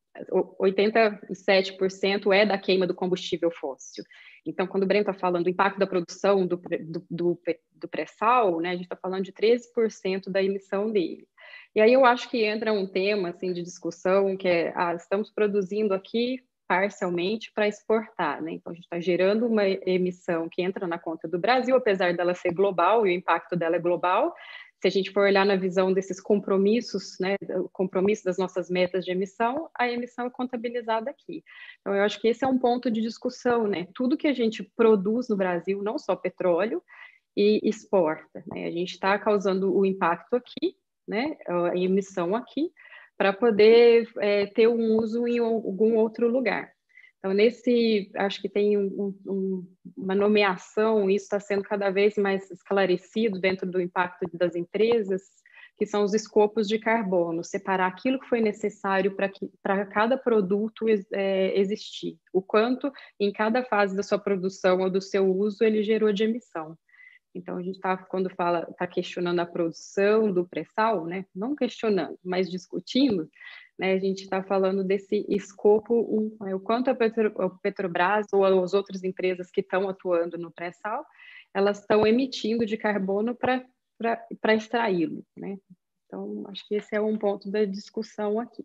87% 0.60 2.34
é 2.34 2.46
da 2.46 2.58
queima 2.58 2.86
do 2.86 2.94
combustível 2.94 3.50
fóssil. 3.50 4.04
Então, 4.44 4.66
quando 4.66 4.84
o 4.84 4.86
Breno 4.86 5.02
está 5.02 5.12
falando 5.12 5.44
do 5.44 5.50
impacto 5.50 5.78
da 5.78 5.86
produção 5.86 6.46
do, 6.46 6.56
do, 6.56 7.06
do, 7.10 7.40
do 7.74 7.88
pré-sal, 7.88 8.60
né, 8.60 8.70
a 8.70 8.72
gente 8.72 8.84
está 8.84 8.96
falando 8.96 9.24
de 9.24 9.32
13% 9.32 10.30
da 10.30 10.42
emissão 10.42 10.90
dele. 10.90 11.26
E 11.74 11.80
aí 11.80 11.92
eu 11.92 12.04
acho 12.04 12.30
que 12.30 12.44
entra 12.44 12.72
um 12.72 12.86
tema 12.86 13.28
assim, 13.28 13.52
de 13.52 13.62
discussão, 13.62 14.36
que 14.36 14.48
é, 14.48 14.72
ah, 14.74 14.94
estamos 14.94 15.30
produzindo 15.30 15.92
aqui 15.92 16.38
parcialmente 16.66 17.50
para 17.52 17.66
exportar, 17.66 18.42
né? 18.42 18.52
Então 18.52 18.72
a 18.72 18.74
gente 18.74 18.84
está 18.84 19.00
gerando 19.00 19.46
uma 19.46 19.66
emissão 19.66 20.48
que 20.50 20.60
entra 20.60 20.86
na 20.86 20.98
conta 20.98 21.26
do 21.26 21.38
Brasil, 21.38 21.74
apesar 21.74 22.14
dela 22.14 22.34
ser 22.34 22.52
global 22.52 23.06
e 23.06 23.10
o 23.10 23.12
impacto 23.14 23.56
dela 23.56 23.76
é 23.76 23.80
global, 23.80 24.34
se 24.80 24.86
a 24.86 24.90
gente 24.90 25.10
for 25.10 25.24
olhar 25.24 25.44
na 25.44 25.56
visão 25.56 25.92
desses 25.92 26.20
compromissos, 26.20 27.16
né, 27.18 27.36
o 27.56 27.68
compromisso 27.68 28.24
das 28.24 28.38
nossas 28.38 28.70
metas 28.70 29.04
de 29.04 29.10
emissão, 29.10 29.68
a 29.76 29.90
emissão 29.90 30.26
é 30.26 30.30
contabilizada 30.30 31.10
aqui. 31.10 31.42
Então, 31.80 31.94
eu 31.94 32.02
acho 32.02 32.20
que 32.20 32.28
esse 32.28 32.44
é 32.44 32.48
um 32.48 32.58
ponto 32.58 32.90
de 32.90 33.00
discussão, 33.00 33.66
né? 33.66 33.88
Tudo 33.94 34.16
que 34.16 34.28
a 34.28 34.32
gente 34.32 34.62
produz 34.62 35.28
no 35.28 35.36
Brasil, 35.36 35.82
não 35.82 35.98
só 35.98 36.14
petróleo, 36.14 36.82
e 37.36 37.60
exporta, 37.62 38.42
né? 38.46 38.66
A 38.66 38.70
gente 38.70 38.92
está 38.92 39.18
causando 39.18 39.76
o 39.76 39.84
impacto 39.84 40.34
aqui, 40.34 40.76
né, 41.06 41.36
a 41.46 41.76
emissão 41.76 42.34
aqui, 42.34 42.70
para 43.16 43.32
poder 43.32 44.08
é, 44.18 44.46
ter 44.46 44.68
um 44.68 44.96
uso 44.96 45.26
em 45.26 45.38
algum 45.38 45.96
outro 45.96 46.28
lugar. 46.28 46.70
Então, 47.18 47.32
nesse, 47.32 48.10
acho 48.14 48.40
que 48.40 48.48
tem 48.48 48.78
um, 48.78 49.14
um, 49.26 49.66
uma 49.96 50.14
nomeação, 50.14 51.10
isso 51.10 51.24
está 51.24 51.40
sendo 51.40 51.62
cada 51.62 51.90
vez 51.90 52.16
mais 52.16 52.48
esclarecido 52.50 53.40
dentro 53.40 53.68
do 53.68 53.80
impacto 53.80 54.28
das 54.32 54.54
empresas, 54.54 55.22
que 55.76 55.86
são 55.86 56.02
os 56.02 56.14
escopos 56.14 56.66
de 56.66 56.78
carbono, 56.78 57.44
separar 57.44 57.86
aquilo 57.86 58.18
que 58.20 58.28
foi 58.28 58.40
necessário 58.40 59.16
para 59.62 59.86
cada 59.86 60.16
produto 60.16 60.86
é, 61.12 61.58
existir, 61.58 62.18
o 62.32 62.42
quanto 62.42 62.90
em 63.18 63.32
cada 63.32 63.64
fase 63.64 63.96
da 63.96 64.02
sua 64.02 64.18
produção 64.18 64.80
ou 64.80 64.90
do 64.90 65.00
seu 65.00 65.28
uso 65.28 65.62
ele 65.62 65.82
gerou 65.82 66.12
de 66.12 66.24
emissão. 66.24 66.76
Então, 67.34 67.56
a 67.56 67.62
gente 67.62 67.76
está, 67.76 67.96
quando 67.96 68.28
fala, 68.30 68.66
está 68.70 68.86
questionando 68.86 69.38
a 69.38 69.46
produção 69.46 70.32
do 70.32 70.48
pré-sal, 70.48 71.04
né? 71.06 71.24
não 71.34 71.54
questionando, 71.54 72.18
mas 72.24 72.50
discutindo, 72.50 73.28
né, 73.78 73.92
a 73.92 73.98
gente 73.98 74.22
está 74.22 74.42
falando 74.42 74.82
desse 74.82 75.24
escopo, 75.28 75.94
um, 75.94 76.48
é, 76.48 76.54
o 76.54 76.60
quanto 76.60 76.90
a, 76.90 76.94
Petro, 76.94 77.32
a 77.40 77.50
Petrobras 77.50 78.26
ou 78.32 78.44
as 78.44 78.74
outras 78.74 79.04
empresas 79.04 79.50
que 79.50 79.60
estão 79.60 79.88
atuando 79.88 80.36
no 80.36 80.50
pré-sal, 80.50 81.04
elas 81.54 81.80
estão 81.80 82.06
emitindo 82.06 82.66
de 82.66 82.76
carbono 82.76 83.36
para 83.36 84.54
extraí-lo. 84.54 85.24
Né? 85.36 85.56
Então, 86.08 86.44
acho 86.48 86.66
que 86.66 86.74
esse 86.74 86.96
é 86.96 87.00
um 87.00 87.16
ponto 87.16 87.50
da 87.50 87.64
discussão 87.64 88.40
aqui 88.40 88.64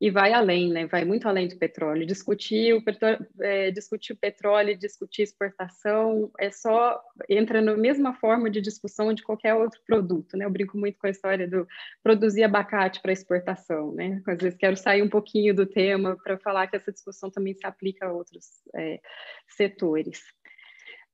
e 0.00 0.10
vai 0.10 0.32
além, 0.32 0.70
né? 0.70 0.86
Vai 0.86 1.04
muito 1.04 1.26
além 1.26 1.48
do 1.48 1.56
petróleo. 1.56 2.06
Discutir 2.06 2.74
o, 2.74 2.84
petróleo, 2.84 3.26
é, 3.40 3.70
discutir 3.70 4.12
o 4.12 4.16
petróleo, 4.16 4.78
discutir 4.78 5.22
exportação, 5.22 6.30
é 6.38 6.50
só 6.50 7.00
entra 7.28 7.60
na 7.60 7.76
mesma 7.76 8.14
forma 8.14 8.50
de 8.50 8.60
discussão 8.60 9.12
de 9.12 9.22
qualquer 9.22 9.54
outro 9.54 9.80
produto, 9.86 10.36
né? 10.36 10.44
Eu 10.44 10.50
brinco 10.50 10.76
muito 10.76 10.98
com 10.98 11.06
a 11.06 11.10
história 11.10 11.48
do 11.48 11.66
produzir 12.02 12.44
abacate 12.44 13.00
para 13.00 13.12
exportação, 13.12 13.92
né? 13.92 14.22
Às 14.26 14.38
vezes 14.38 14.58
quero 14.58 14.76
sair 14.76 15.02
um 15.02 15.08
pouquinho 15.08 15.54
do 15.54 15.66
tema 15.66 16.16
para 16.22 16.38
falar 16.38 16.66
que 16.66 16.76
essa 16.76 16.92
discussão 16.92 17.30
também 17.30 17.54
se 17.54 17.66
aplica 17.66 18.06
a 18.06 18.12
outros 18.12 18.46
é, 18.74 19.00
setores. 19.48 20.22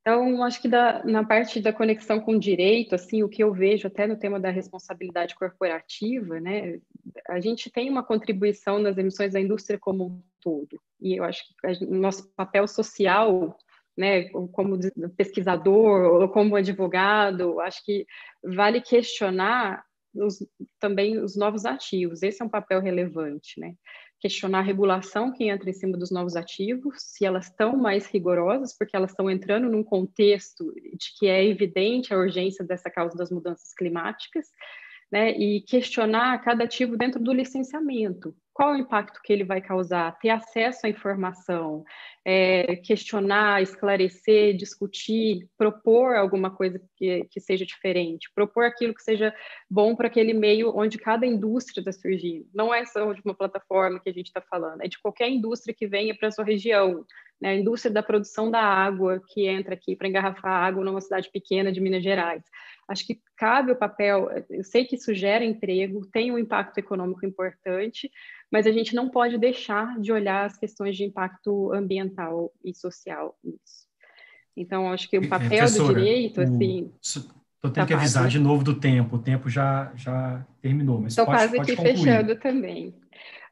Então, 0.01 0.43
acho 0.43 0.63
que 0.63 0.69
da, 0.69 1.05
na 1.05 1.25
parte 1.25 1.61
da 1.61 1.73
conexão 1.73 2.21
com 2.21 2.33
o 2.33 2.41
direito, 2.41 2.95
assim, 2.95 3.23
o 3.23 3.29
que 3.29 3.45
eu 3.45 3.53
vejo 3.53 3.87
até 3.87 4.07
no 4.07 4.19
tema 4.19 4.41
da 4.41 4.51
responsabilidade 4.51 5.35
corporativa, 5.35 6.41
né, 6.41 6.81
a 7.29 7.39
gente 7.39 7.71
tem 7.71 7.91
uma 7.91 8.03
contribuição 8.03 8.79
nas 8.79 8.97
emissões 8.97 9.35
da 9.35 9.41
indústria 9.41 9.79
como 9.79 10.07
um 10.07 10.23
todo. 10.41 10.81
E 11.01 11.17
eu 11.17 11.25
acho 11.25 11.45
que 11.45 11.85
o 11.85 11.95
nosso 11.95 12.33
papel 12.35 12.67
social, 12.67 13.59
né, 13.95 14.31
como 14.31 14.79
pesquisador 15.17 16.23
ou 16.23 16.29
como 16.31 16.57
advogado, 16.57 17.61
acho 17.61 17.85
que 17.85 18.07
vale 18.43 18.81
questionar 18.81 19.85
os, 20.15 20.39
também 20.79 21.19
os 21.19 21.37
novos 21.37 21.67
ativos. 21.67 22.23
Esse 22.23 22.43
é 22.43 22.45
um 22.45 22.49
papel 22.49 22.81
relevante, 22.81 23.61
né? 23.61 23.75
Questionar 24.21 24.59
a 24.59 24.63
regulação 24.63 25.33
que 25.33 25.49
entra 25.49 25.71
em 25.71 25.73
cima 25.73 25.97
dos 25.97 26.11
novos 26.11 26.37
ativos, 26.37 26.97
se 26.99 27.25
elas 27.25 27.47
estão 27.47 27.77
mais 27.77 28.07
rigorosas, 28.07 28.77
porque 28.77 28.95
elas 28.95 29.11
estão 29.11 29.31
entrando 29.31 29.69
num 29.69 29.83
contexto 29.83 30.73
de 30.75 31.19
que 31.19 31.27
é 31.27 31.45
evidente 31.45 32.13
a 32.13 32.19
urgência 32.19 32.65
dessa 32.65 32.91
causa 32.91 33.17
das 33.17 33.31
mudanças 33.31 33.73
climáticas, 33.73 34.49
né, 35.11 35.32
e 35.32 35.61
questionar 35.62 36.43
cada 36.43 36.65
ativo 36.65 36.97
dentro 36.97 37.20
do 37.20 37.32
licenciamento. 37.32 38.35
Qual 38.53 38.73
o 38.73 38.77
impacto 38.77 39.20
que 39.24 39.32
ele 39.32 39.43
vai 39.43 39.61
causar? 39.61 40.19
Ter 40.19 40.28
acesso 40.28 40.87
à 40.87 40.89
informação, 40.89 41.82
é, 42.24 42.77
questionar, 42.77 43.62
esclarecer, 43.62 44.55
discutir, 44.55 45.49
propor 45.57 46.15
alguma 46.16 46.51
coisa 46.51 46.81
que, 46.97 47.24
que 47.31 47.41
seja 47.41 47.65
diferente, 47.65 48.31
propor 48.35 48.65
aquilo 48.65 48.95
que 48.95 49.03
seja 49.03 49.35
bom 49.69 49.97
para 49.97 50.09
aquele 50.09 50.35
meio 50.35 50.77
onde 50.77 50.99
cada 50.99 51.27
indústria 51.27 51.81
está 51.81 51.93
surgindo. 51.93 52.47
Não 52.55 52.73
é 52.73 52.85
só 52.85 53.12
de 53.12 53.23
uma 53.24 53.35
plataforma 53.35 53.99
que 53.99 54.11
a 54.11 54.12
gente 54.12 54.27
está 54.27 54.43
falando, 54.43 54.82
é 54.82 54.89
de 54.89 55.01
qualquer 55.01 55.31
indústria 55.31 55.74
que 55.74 55.87
venha 55.87 56.15
para 56.15 56.28
a 56.28 56.32
sua 56.32 56.45
região, 56.45 57.07
né? 57.41 57.51
a 57.51 57.55
indústria 57.55 57.93
da 57.93 58.03
produção 58.03 58.51
da 58.51 58.61
água 58.61 59.23
que 59.29 59.47
entra 59.47 59.75
aqui 59.75 59.97
para 59.97 60.09
engarrafar 60.09 60.65
água 60.65 60.85
numa 60.85 61.01
cidade 61.01 61.31
pequena 61.33 61.73
de 61.73 61.81
Minas 61.81 62.03
Gerais. 62.03 62.43
Acho 62.89 63.07
que 63.07 63.21
cabe 63.37 63.73
o 63.73 63.77
papel, 63.77 64.29
eu 64.51 64.65
sei 64.65 64.85
que 64.85 64.97
isso 64.97 65.15
gera 65.15 65.45
emprego, 65.45 66.07
tem 66.12 66.33
um 66.33 66.39
impacto 66.39 66.79
econômico 66.79 67.25
importante, 67.25 68.11
mas 68.51 68.67
a 68.67 68.73
gente 68.73 68.95
não 68.95 69.09
pode 69.09 69.39
deixar 69.39 69.99
de 70.01 70.12
olhar 70.12 70.45
as 70.45 70.59
questões 70.59 70.97
de 70.97 71.05
impacto 71.05 71.73
ambiental 71.73 72.53
e 72.65 72.75
social 72.75 73.39
nisso. 73.45 73.89
Então, 74.57 74.93
acho 74.93 75.09
que 75.09 75.17
o 75.19 75.29
papel 75.29 75.65
do 75.67 75.95
direito, 75.95 76.41
assim... 76.41 76.91
Estou 77.01 77.71
tendo 77.71 77.83
tá 77.83 77.87
que 77.87 77.93
avisar 77.93 78.23
quase. 78.23 78.39
de 78.39 78.43
novo 78.43 78.65
do 78.65 78.75
tempo, 78.75 79.17
o 79.17 79.19
tempo 79.19 79.51
já, 79.51 79.93
já 79.95 80.47
terminou, 80.62 80.99
mas 80.99 81.12
Estou 81.12 81.27
quase 81.27 81.57
pode 81.57 81.71
aqui 81.71 81.77
concluir. 81.77 81.99
fechando 81.99 82.37
também. 82.37 82.95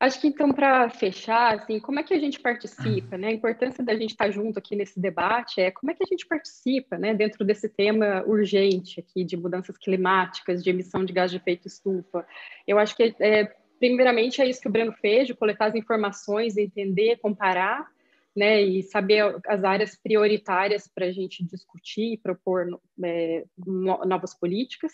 Acho 0.00 0.20
que 0.20 0.28
então, 0.28 0.52
para 0.52 0.88
fechar, 0.90 1.54
assim, 1.56 1.80
como 1.80 1.98
é 1.98 2.04
que 2.04 2.14
a 2.14 2.18
gente 2.20 2.38
participa, 2.38 3.18
né? 3.18 3.28
A 3.28 3.32
importância 3.32 3.82
da 3.82 3.96
gente 3.96 4.10
estar 4.10 4.30
junto 4.30 4.56
aqui 4.56 4.76
nesse 4.76 5.00
debate 5.00 5.60
é 5.60 5.72
como 5.72 5.90
é 5.90 5.94
que 5.94 6.04
a 6.04 6.06
gente 6.06 6.24
participa, 6.24 6.96
né, 6.96 7.12
dentro 7.14 7.44
desse 7.44 7.68
tema 7.68 8.22
urgente 8.24 9.00
aqui 9.00 9.24
de 9.24 9.36
mudanças 9.36 9.76
climáticas, 9.76 10.62
de 10.62 10.70
emissão 10.70 11.04
de 11.04 11.12
gás 11.12 11.32
de 11.32 11.38
efeito 11.38 11.66
estufa. 11.66 12.24
Eu 12.64 12.78
acho 12.78 12.96
que, 12.96 13.12
é, 13.18 13.52
primeiramente, 13.80 14.40
é 14.40 14.46
isso 14.46 14.60
que 14.60 14.68
o 14.68 14.70
Breno 14.70 14.92
fez, 14.92 15.26
de 15.26 15.34
coletar 15.34 15.66
as 15.66 15.74
informações, 15.74 16.56
entender, 16.56 17.16
comparar, 17.16 17.88
né, 18.36 18.62
e 18.62 18.84
saber 18.84 19.36
as 19.48 19.64
áreas 19.64 19.96
prioritárias 19.96 20.86
para 20.86 21.06
a 21.06 21.12
gente 21.12 21.44
discutir 21.44 22.12
e 22.12 22.18
propor 22.18 22.68
é, 23.02 23.44
novas 23.66 24.32
políticas. 24.32 24.92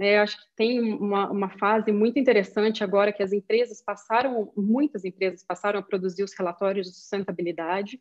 Né? 0.00 0.16
Acho 0.16 0.38
que 0.38 0.46
tem 0.56 0.80
uma, 0.94 1.30
uma 1.30 1.50
fase 1.50 1.92
muito 1.92 2.18
interessante 2.18 2.82
agora 2.82 3.12
que 3.12 3.22
as 3.22 3.34
empresas 3.34 3.82
passaram, 3.82 4.50
muitas 4.56 5.04
empresas 5.04 5.44
passaram 5.44 5.78
a 5.78 5.82
produzir 5.82 6.22
os 6.22 6.32
relatórios 6.32 6.86
de 6.86 6.94
sustentabilidade. 6.94 8.00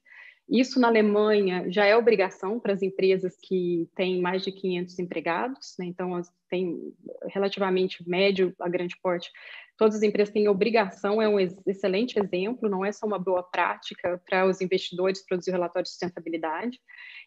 Isso 0.49 0.79
na 0.79 0.87
Alemanha 0.87 1.69
já 1.69 1.85
é 1.85 1.97
obrigação 1.97 2.57
para 2.57 2.71
as 2.71 2.81
empresas 2.81 3.35
que 3.43 3.89
têm 3.97 4.21
mais 4.21 4.43
de 4.43 4.51
500 4.53 4.97
empregados, 4.97 5.75
né? 5.77 5.87
então 5.87 6.19
tem 6.49 6.79
relativamente 7.27 8.07
médio 8.09 8.55
a 8.61 8.69
grande 8.69 8.95
porte. 9.03 9.29
Todas 9.77 9.95
as 9.95 10.01
empresas 10.01 10.33
têm 10.33 10.47
obrigação, 10.47 11.21
é 11.21 11.27
um 11.27 11.37
excelente 11.39 12.17
exemplo, 12.17 12.69
não 12.69 12.83
é 12.83 12.93
só 12.93 13.05
uma 13.05 13.19
boa 13.19 13.43
prática 13.43 14.21
para 14.25 14.45
os 14.45 14.61
investidores 14.61 15.25
produzir 15.25 15.51
relatórios 15.51 15.89
de 15.89 15.95
sustentabilidade. 15.95 16.79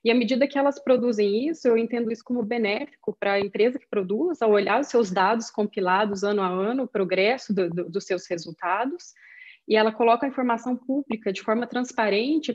E 0.04 0.10
à 0.10 0.14
medida 0.14 0.48
que 0.48 0.58
elas 0.58 0.80
produzem 0.80 1.48
isso, 1.48 1.68
eu 1.68 1.76
entendo 1.76 2.10
isso 2.10 2.24
como 2.24 2.42
benéfico 2.42 3.16
para 3.18 3.34
a 3.34 3.40
empresa 3.40 3.78
que 3.78 3.86
produz, 3.86 4.42
ao 4.42 4.50
olhar 4.50 4.80
os 4.80 4.88
seus 4.88 5.10
dados 5.10 5.50
compilados 5.50 6.24
ano 6.24 6.42
a 6.42 6.48
ano, 6.48 6.84
o 6.84 6.88
progresso 6.88 7.54
do, 7.54 7.70
do, 7.70 7.88
dos 7.88 8.04
seus 8.04 8.26
resultados, 8.26 9.14
e 9.68 9.76
ela 9.76 9.92
coloca 9.92 10.26
a 10.26 10.28
informação 10.28 10.76
pública 10.76 11.32
de 11.32 11.42
forma 11.42 11.66
transparente 11.66 12.52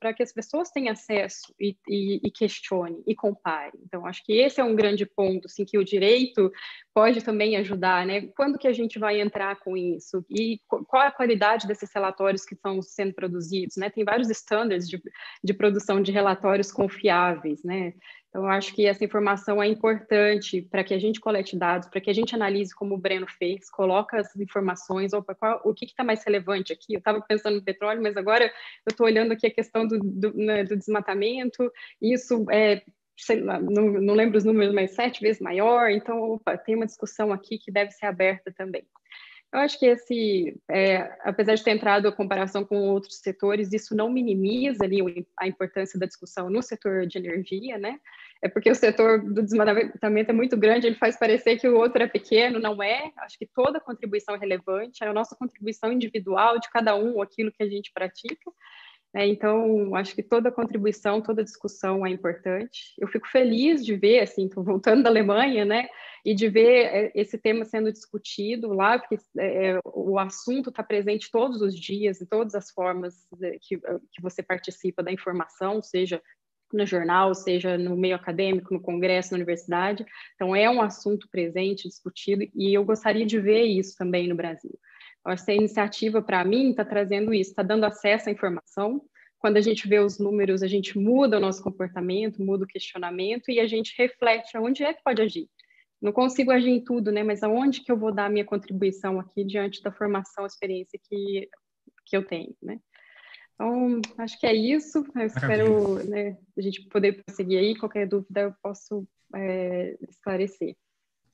para 0.00 0.14
que 0.14 0.22
as 0.22 0.32
pessoas 0.32 0.70
tenham 0.70 0.92
acesso 0.92 1.54
e, 1.60 1.76
e, 1.88 2.20
e 2.24 2.30
questione 2.30 3.02
e 3.06 3.14
compare. 3.14 3.78
Então, 3.84 4.06
acho 4.06 4.24
que 4.24 4.32
esse 4.32 4.60
é 4.60 4.64
um 4.64 4.74
grande 4.74 5.04
ponto, 5.04 5.46
assim, 5.46 5.64
que 5.64 5.78
o 5.78 5.84
direito 5.84 6.50
pode 6.94 7.22
também 7.22 7.56
ajudar, 7.56 8.06
né? 8.06 8.28
Quando 8.36 8.58
que 8.58 8.66
a 8.66 8.72
gente 8.72 8.98
vai 8.98 9.20
entrar 9.20 9.56
com 9.60 9.76
isso? 9.76 10.24
E 10.30 10.60
qual 10.66 11.02
é 11.02 11.08
a 11.08 11.12
qualidade 11.12 11.66
desses 11.66 11.92
relatórios 11.94 12.44
que 12.44 12.54
estão 12.54 12.80
sendo 12.80 13.14
produzidos, 13.14 13.76
né? 13.76 13.90
Tem 13.90 14.04
vários 14.04 14.30
estándares 14.30 14.88
de, 14.88 15.00
de 15.44 15.54
produção 15.54 16.00
de 16.00 16.10
relatórios 16.10 16.72
confiáveis, 16.72 17.62
né? 17.62 17.92
Então, 18.28 18.44
eu 18.44 18.50
acho 18.50 18.74
que 18.74 18.86
essa 18.86 19.04
informação 19.04 19.62
é 19.62 19.66
importante 19.66 20.62
para 20.62 20.84
que 20.84 20.92
a 20.92 20.98
gente 20.98 21.20
colete 21.20 21.56
dados, 21.56 21.88
para 21.88 22.00
que 22.00 22.10
a 22.10 22.12
gente 22.12 22.34
analise 22.34 22.74
como 22.74 22.94
o 22.94 22.98
Breno 22.98 23.26
fez, 23.26 23.70
coloca 23.70 24.18
as 24.18 24.36
informações, 24.36 25.12
opa, 25.12 25.34
qual, 25.34 25.60
o 25.64 25.72
que 25.72 25.86
está 25.86 26.04
mais 26.04 26.22
relevante 26.24 26.72
aqui? 26.72 26.94
Eu 26.94 26.98
estava 26.98 27.20
pensando 27.20 27.56
no 27.56 27.64
petróleo, 27.64 28.02
mas 28.02 28.16
agora 28.16 28.44
eu 28.44 28.90
estou 28.90 29.06
olhando 29.06 29.32
aqui 29.32 29.46
a 29.46 29.54
questão 29.54 29.86
do, 29.86 29.98
do, 29.98 30.34
né, 30.34 30.64
do 30.64 30.76
desmatamento, 30.76 31.72
isso 32.00 32.44
é 32.50 32.82
Lá, 33.42 33.58
não, 33.58 33.92
não, 33.92 34.14
lembro 34.14 34.36
os 34.36 34.44
números, 34.44 34.74
mas 34.74 34.94
sete 34.94 35.22
vezes 35.22 35.40
maior, 35.40 35.90
então 35.90 36.20
opa, 36.20 36.56
tem 36.58 36.74
uma 36.76 36.84
discussão 36.84 37.32
aqui 37.32 37.58
que 37.58 37.72
deve 37.72 37.90
ser 37.90 38.04
aberta 38.04 38.52
também. 38.52 38.86
Eu 39.56 39.62
acho 39.62 39.78
que 39.78 39.86
esse, 39.86 40.54
é, 40.68 41.16
apesar 41.24 41.54
de 41.54 41.64
ter 41.64 41.70
entrado 41.70 42.06
a 42.06 42.12
comparação 42.12 42.62
com 42.62 42.76
outros 42.90 43.16
setores, 43.16 43.72
isso 43.72 43.96
não 43.96 44.10
minimiza 44.10 44.84
ali 44.84 45.26
a 45.34 45.48
importância 45.48 45.98
da 45.98 46.04
discussão 46.04 46.50
no 46.50 46.62
setor 46.62 47.06
de 47.06 47.16
energia, 47.16 47.78
né? 47.78 47.98
É 48.42 48.50
porque 48.50 48.70
o 48.70 48.74
setor 48.74 49.18
do 49.18 49.42
desmatamento 49.42 50.30
é 50.30 50.34
muito 50.34 50.58
grande, 50.58 50.86
ele 50.86 50.96
faz 50.96 51.18
parecer 51.18 51.58
que 51.58 51.66
o 51.66 51.74
outro 51.74 52.02
é 52.02 52.06
pequeno, 52.06 52.58
não 52.58 52.82
é? 52.82 53.10
Acho 53.16 53.38
que 53.38 53.46
toda 53.46 53.80
contribuição 53.80 54.34
é 54.34 54.38
relevante, 54.38 55.02
é 55.02 55.08
a 55.08 55.12
nossa 55.14 55.34
contribuição 55.34 55.90
individual 55.90 56.60
de 56.60 56.68
cada 56.68 56.94
um, 56.94 57.22
aquilo 57.22 57.50
que 57.50 57.62
a 57.62 57.66
gente 57.66 57.90
pratica. 57.94 58.52
É, 59.14 59.26
então, 59.26 59.94
acho 59.94 60.14
que 60.14 60.22
toda 60.22 60.52
contribuição, 60.52 61.22
toda 61.22 61.42
discussão 61.42 62.04
é 62.04 62.10
importante. 62.10 62.94
Eu 62.98 63.08
fico 63.08 63.26
feliz 63.28 63.84
de 63.84 63.96
ver, 63.96 64.20
assim, 64.20 64.48
voltando 64.54 65.02
da 65.02 65.08
Alemanha, 65.08 65.64
né, 65.64 65.88
e 66.24 66.34
de 66.34 66.48
ver 66.48 66.86
é, 66.86 67.12
esse 67.14 67.38
tema 67.38 67.64
sendo 67.64 67.90
discutido 67.90 68.72
lá, 68.74 68.98
porque 68.98 69.16
é, 69.38 69.70
é 69.70 69.80
o 69.84 70.18
assunto 70.18 70.70
está 70.70 70.82
presente 70.82 71.30
todos 71.30 71.62
os 71.62 71.74
dias, 71.74 72.20
em 72.20 72.26
todas 72.26 72.54
as 72.54 72.70
formas 72.70 73.14
que, 73.62 73.78
que 73.78 74.20
você 74.20 74.42
participa 74.42 75.02
da 75.02 75.12
informação, 75.12 75.80
seja 75.80 76.20
no 76.72 76.84
jornal, 76.84 77.34
seja 77.34 77.78
no 77.78 77.96
meio 77.96 78.16
acadêmico, 78.16 78.74
no 78.74 78.80
congresso, 78.80 79.32
na 79.32 79.36
universidade. 79.36 80.04
Então, 80.34 80.54
é 80.54 80.68
um 80.68 80.82
assunto 80.82 81.28
presente, 81.30 81.88
discutido, 81.88 82.44
e 82.54 82.76
eu 82.76 82.84
gostaria 82.84 83.24
de 83.24 83.38
ver 83.38 83.64
isso 83.64 83.96
também 83.96 84.28
no 84.28 84.34
Brasil. 84.34 84.76
Essa 85.26 85.52
iniciativa, 85.52 86.22
para 86.22 86.44
mim, 86.44 86.70
está 86.70 86.84
trazendo 86.84 87.34
isso, 87.34 87.50
está 87.50 87.62
dando 87.62 87.84
acesso 87.84 88.28
à 88.28 88.32
informação. 88.32 89.02
Quando 89.38 89.56
a 89.56 89.60
gente 89.60 89.86
vê 89.88 89.98
os 89.98 90.18
números, 90.18 90.62
a 90.62 90.66
gente 90.66 90.98
muda 90.98 91.36
o 91.36 91.40
nosso 91.40 91.62
comportamento, 91.62 92.42
muda 92.42 92.64
o 92.64 92.68
questionamento 92.68 93.50
e 93.50 93.60
a 93.60 93.66
gente 93.66 93.94
reflete 93.98 94.56
aonde 94.56 94.82
é 94.82 94.94
que 94.94 95.02
pode 95.02 95.20
agir. 95.20 95.48
Não 96.00 96.12
consigo 96.12 96.50
agir 96.50 96.70
em 96.70 96.82
tudo, 96.82 97.10
né? 97.10 97.22
Mas 97.22 97.42
aonde 97.42 97.82
que 97.82 97.90
eu 97.90 97.96
vou 97.96 98.12
dar 98.12 98.26
a 98.26 98.30
minha 98.30 98.44
contribuição 98.44 99.18
aqui 99.18 99.44
diante 99.44 99.82
da 99.82 99.92
formação, 99.92 100.46
experiência 100.46 100.98
que, 101.02 101.48
que 102.04 102.16
eu 102.16 102.24
tenho, 102.24 102.54
né? 102.62 102.78
Então, 103.54 104.00
acho 104.18 104.38
que 104.38 104.46
é 104.46 104.54
isso. 104.54 105.04
Eu 105.14 105.26
espero 105.26 106.04
né, 106.04 106.36
a 106.56 106.60
gente 106.60 106.82
poder 106.88 107.24
prosseguir 107.24 107.58
aí. 107.58 107.74
Qualquer 107.74 108.06
dúvida 108.06 108.40
eu 108.42 108.54
posso 108.62 109.06
é, 109.34 109.96
esclarecer. 110.08 110.76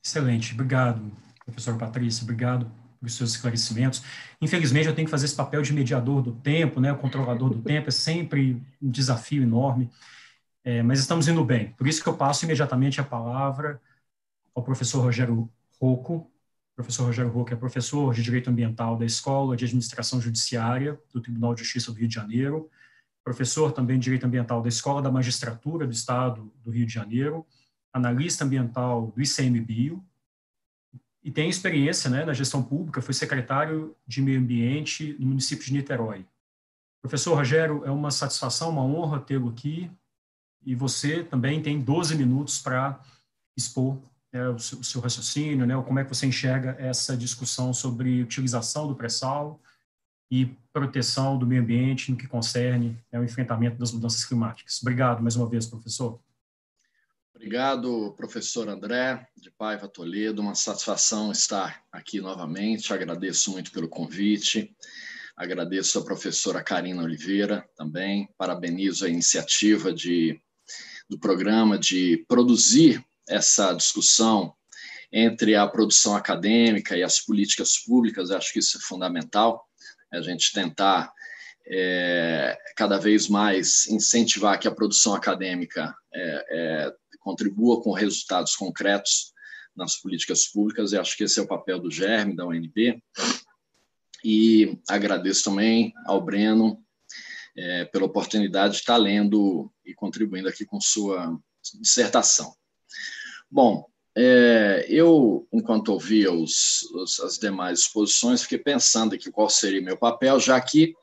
Excelente. 0.03 0.53
Obrigado, 0.53 1.11
professor 1.45 1.77
Patrícia. 1.77 2.23
Obrigado 2.23 2.82
os 3.05 3.15
seus 3.15 3.31
esclarecimentos. 3.31 4.03
Infelizmente, 4.41 4.87
eu 4.87 4.95
tenho 4.95 5.05
que 5.05 5.11
fazer 5.11 5.25
esse 5.25 5.35
papel 5.35 5.61
de 5.61 5.73
mediador 5.73 6.21
do 6.21 6.31
tempo, 6.31 6.79
né, 6.79 6.91
o 6.91 6.97
controlador 6.97 7.49
do 7.49 7.61
tempo, 7.61 7.89
é 7.89 7.91
sempre 7.91 8.61
um 8.81 8.89
desafio 8.89 9.43
enorme, 9.43 9.89
é, 10.63 10.81
mas 10.81 10.99
estamos 10.99 11.27
indo 11.27 11.43
bem. 11.43 11.73
Por 11.73 11.87
isso 11.87 12.01
que 12.01 12.07
eu 12.07 12.15
passo 12.15 12.45
imediatamente 12.45 13.01
a 13.01 13.03
palavra 13.03 13.81
ao 14.55 14.63
professor 14.63 15.01
Rogério 15.01 15.49
Rocco. 15.79 16.15
O 16.73 16.75
professor 16.75 17.05
Rogério 17.05 17.31
Rocco 17.31 17.53
é 17.53 17.55
professor 17.55 18.13
de 18.13 18.23
Direito 18.23 18.49
Ambiental 18.49 18.97
da 18.97 19.05
Escola 19.05 19.55
de 19.55 19.65
Administração 19.65 20.21
Judiciária 20.21 20.99
do 21.13 21.21
Tribunal 21.21 21.53
de 21.53 21.61
Justiça 21.61 21.91
do 21.91 21.97
Rio 21.97 22.07
de 22.07 22.15
Janeiro, 22.15 22.69
professor 23.23 23.71
também 23.71 23.97
de 23.97 24.05
Direito 24.05 24.25
Ambiental 24.25 24.61
da 24.61 24.69
Escola 24.69 25.01
da 25.01 25.11
Magistratura 25.11 25.85
do 25.85 25.93
Estado 25.93 26.51
do 26.63 26.71
Rio 26.71 26.85
de 26.85 26.93
Janeiro, 26.93 27.45
analista 27.91 28.43
ambiental 28.43 29.13
do 29.15 29.21
ICMBio, 29.21 30.03
e 31.23 31.31
tem 31.31 31.49
experiência 31.49 32.09
né, 32.09 32.25
na 32.25 32.33
gestão 32.33 32.61
pública, 32.61 33.01
foi 33.01 33.13
secretário 33.13 33.95
de 34.05 34.21
Meio 34.21 34.39
Ambiente 34.39 35.15
no 35.19 35.27
município 35.27 35.65
de 35.65 35.73
Niterói. 35.73 36.25
Professor 37.01 37.35
Rogério, 37.35 37.83
é 37.85 37.91
uma 37.91 38.11
satisfação, 38.11 38.69
uma 38.69 38.83
honra 38.83 39.19
tê-lo 39.19 39.49
aqui, 39.49 39.89
e 40.65 40.75
você 40.75 41.23
também 41.23 41.61
tem 41.61 41.79
12 41.79 42.15
minutos 42.15 42.59
para 42.59 42.99
expor 43.55 43.97
né, 44.31 44.49
o, 44.49 44.59
seu, 44.59 44.79
o, 44.79 44.83
seu, 44.83 45.01
raciocínio, 45.01 45.65
né, 45.65 45.81
como 45.81 45.99
é 45.99 46.03
que 46.03 46.09
você 46.13 46.25
enxerga 46.25 46.75
essa 46.79 47.15
discussão 47.15 47.73
sobre 47.73 48.21
utilização 48.21 48.87
do 48.87 48.95
pré-sal 48.95 49.61
e 50.31 50.45
proteção 50.73 51.37
do 51.37 51.45
meio 51.45 51.61
ambiente 51.61 52.11
no 52.11 52.17
que 52.17 52.27
concerne 52.27 52.97
né, 53.11 53.19
o 53.19 53.23
enfrentamento 53.23 53.77
das 53.77 53.91
mudanças 53.91 54.25
climáticas. 54.25 54.79
Obrigado 54.81 55.21
mais 55.21 55.35
uma 55.35 55.47
vez, 55.47 55.65
professor. 55.67 56.19
Obrigado, 57.35 58.13
professor 58.15 58.69
André 58.69 59.27
de 59.35 59.49
Paiva 59.49 59.87
Toledo. 59.87 60.41
Uma 60.41 60.53
satisfação 60.53 61.31
estar 61.31 61.83
aqui 61.91 62.21
novamente. 62.21 62.93
Agradeço 62.93 63.51
muito 63.51 63.71
pelo 63.71 63.89
convite. 63.89 64.73
Agradeço 65.35 65.97
a 65.97 66.05
professora 66.05 66.63
Karina 66.63 67.03
Oliveira 67.03 67.67
também. 67.75 68.29
Parabenizo 68.37 69.05
a 69.05 69.09
iniciativa 69.09 69.91
de, 69.91 70.39
do 71.09 71.19
programa 71.19 71.77
de 71.77 72.23
produzir 72.27 73.03
essa 73.27 73.73
discussão 73.73 74.53
entre 75.11 75.55
a 75.55 75.67
produção 75.67 76.15
acadêmica 76.15 76.95
e 76.95 77.03
as 77.03 77.19
políticas 77.19 77.79
públicas. 77.79 78.29
Acho 78.29 78.53
que 78.53 78.59
isso 78.59 78.77
é 78.77 78.81
fundamental. 78.81 79.67
A 80.11 80.21
gente 80.21 80.53
tentar 80.53 81.11
é, 81.67 82.57
cada 82.75 82.99
vez 82.99 83.27
mais 83.27 83.87
incentivar 83.87 84.59
que 84.59 84.67
a 84.67 84.73
produção 84.73 85.15
acadêmica 85.15 85.95
é, 86.13 86.45
é, 86.51 86.93
contribua 87.23 87.81
com 87.81 87.91
resultados 87.91 88.55
concretos 88.55 89.33
nas 89.75 89.95
políticas 89.95 90.47
públicas, 90.47 90.91
e 90.91 90.97
acho 90.97 91.17
que 91.17 91.23
esse 91.23 91.39
é 91.39 91.43
o 91.43 91.47
papel 91.47 91.79
do 91.79 91.89
GERM, 91.89 92.35
da 92.35 92.45
UNB. 92.45 93.01
E 94.23 94.77
agradeço 94.87 95.45
também 95.45 95.93
ao 96.05 96.21
Breno 96.21 96.81
é, 97.57 97.85
pela 97.85 98.05
oportunidade 98.05 98.75
de 98.75 98.79
estar 98.79 98.97
lendo 98.97 99.71
e 99.85 99.93
contribuindo 99.93 100.47
aqui 100.47 100.65
com 100.65 100.79
sua 100.79 101.37
dissertação. 101.81 102.53
Bom, 103.49 103.85
é, 104.15 104.85
eu, 104.89 105.47
enquanto 105.51 105.89
ouvia 105.89 106.31
os, 106.31 106.83
os, 106.93 107.19
as 107.19 107.37
demais 107.37 107.79
exposições, 107.79 108.43
fiquei 108.43 108.59
pensando 108.59 109.15
aqui 109.15 109.31
qual 109.31 109.49
seria 109.49 109.81
meu 109.81 109.97
papel, 109.97 110.39
já 110.39 110.59
que 110.61 110.93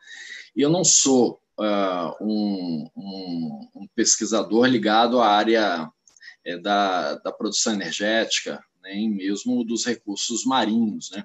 eu 0.57 0.71
não 0.71 0.85
sou 0.85 1.41
uh, 1.59 2.25
um, 2.25 2.89
um, 2.97 3.69
um, 3.75 3.89
pesquisador 3.95 4.67
ligado 4.67 5.21
à 5.21 5.29
área 5.29 5.91
é, 6.45 6.59
da, 6.59 7.17
da 7.17 7.33
produção 7.33 7.73
energética, 7.73 8.63
nem 8.83 9.11
mesmo 9.11 9.65
dos 9.65 9.85
recursos 9.85 10.45
marinhos. 10.45 11.11
Né? 11.11 11.25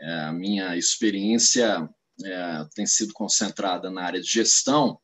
É, 0.00 0.14
a 0.20 0.32
minha 0.32 0.76
experiência 0.76 1.88
é, 2.22 2.66
tem 2.74 2.86
sido 2.86 3.12
concentrada 3.12 3.90
na 3.90 4.02
área 4.02 4.20
de 4.20 4.28
gestão 4.28 4.98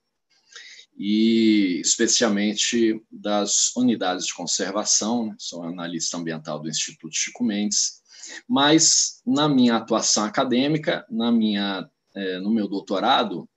e 0.96 1.80
especialmente 1.80 3.02
das 3.10 3.74
unidades 3.74 4.26
de 4.26 4.34
conservação, 4.34 5.26
né? 5.26 5.34
sou 5.38 5.62
analista 5.62 6.18
ambiental 6.18 6.60
do 6.60 6.68
Instituto 6.68 7.16
Chico 7.16 7.42
Mendes, 7.42 8.02
mas 8.46 9.22
na 9.26 9.48
minha 9.48 9.76
atuação 9.76 10.24
acadêmica, 10.24 11.06
na 11.10 11.32
minha, 11.32 11.88
é, 12.14 12.38
no 12.38 12.50
meu 12.50 12.68
doutorado, 12.68 13.48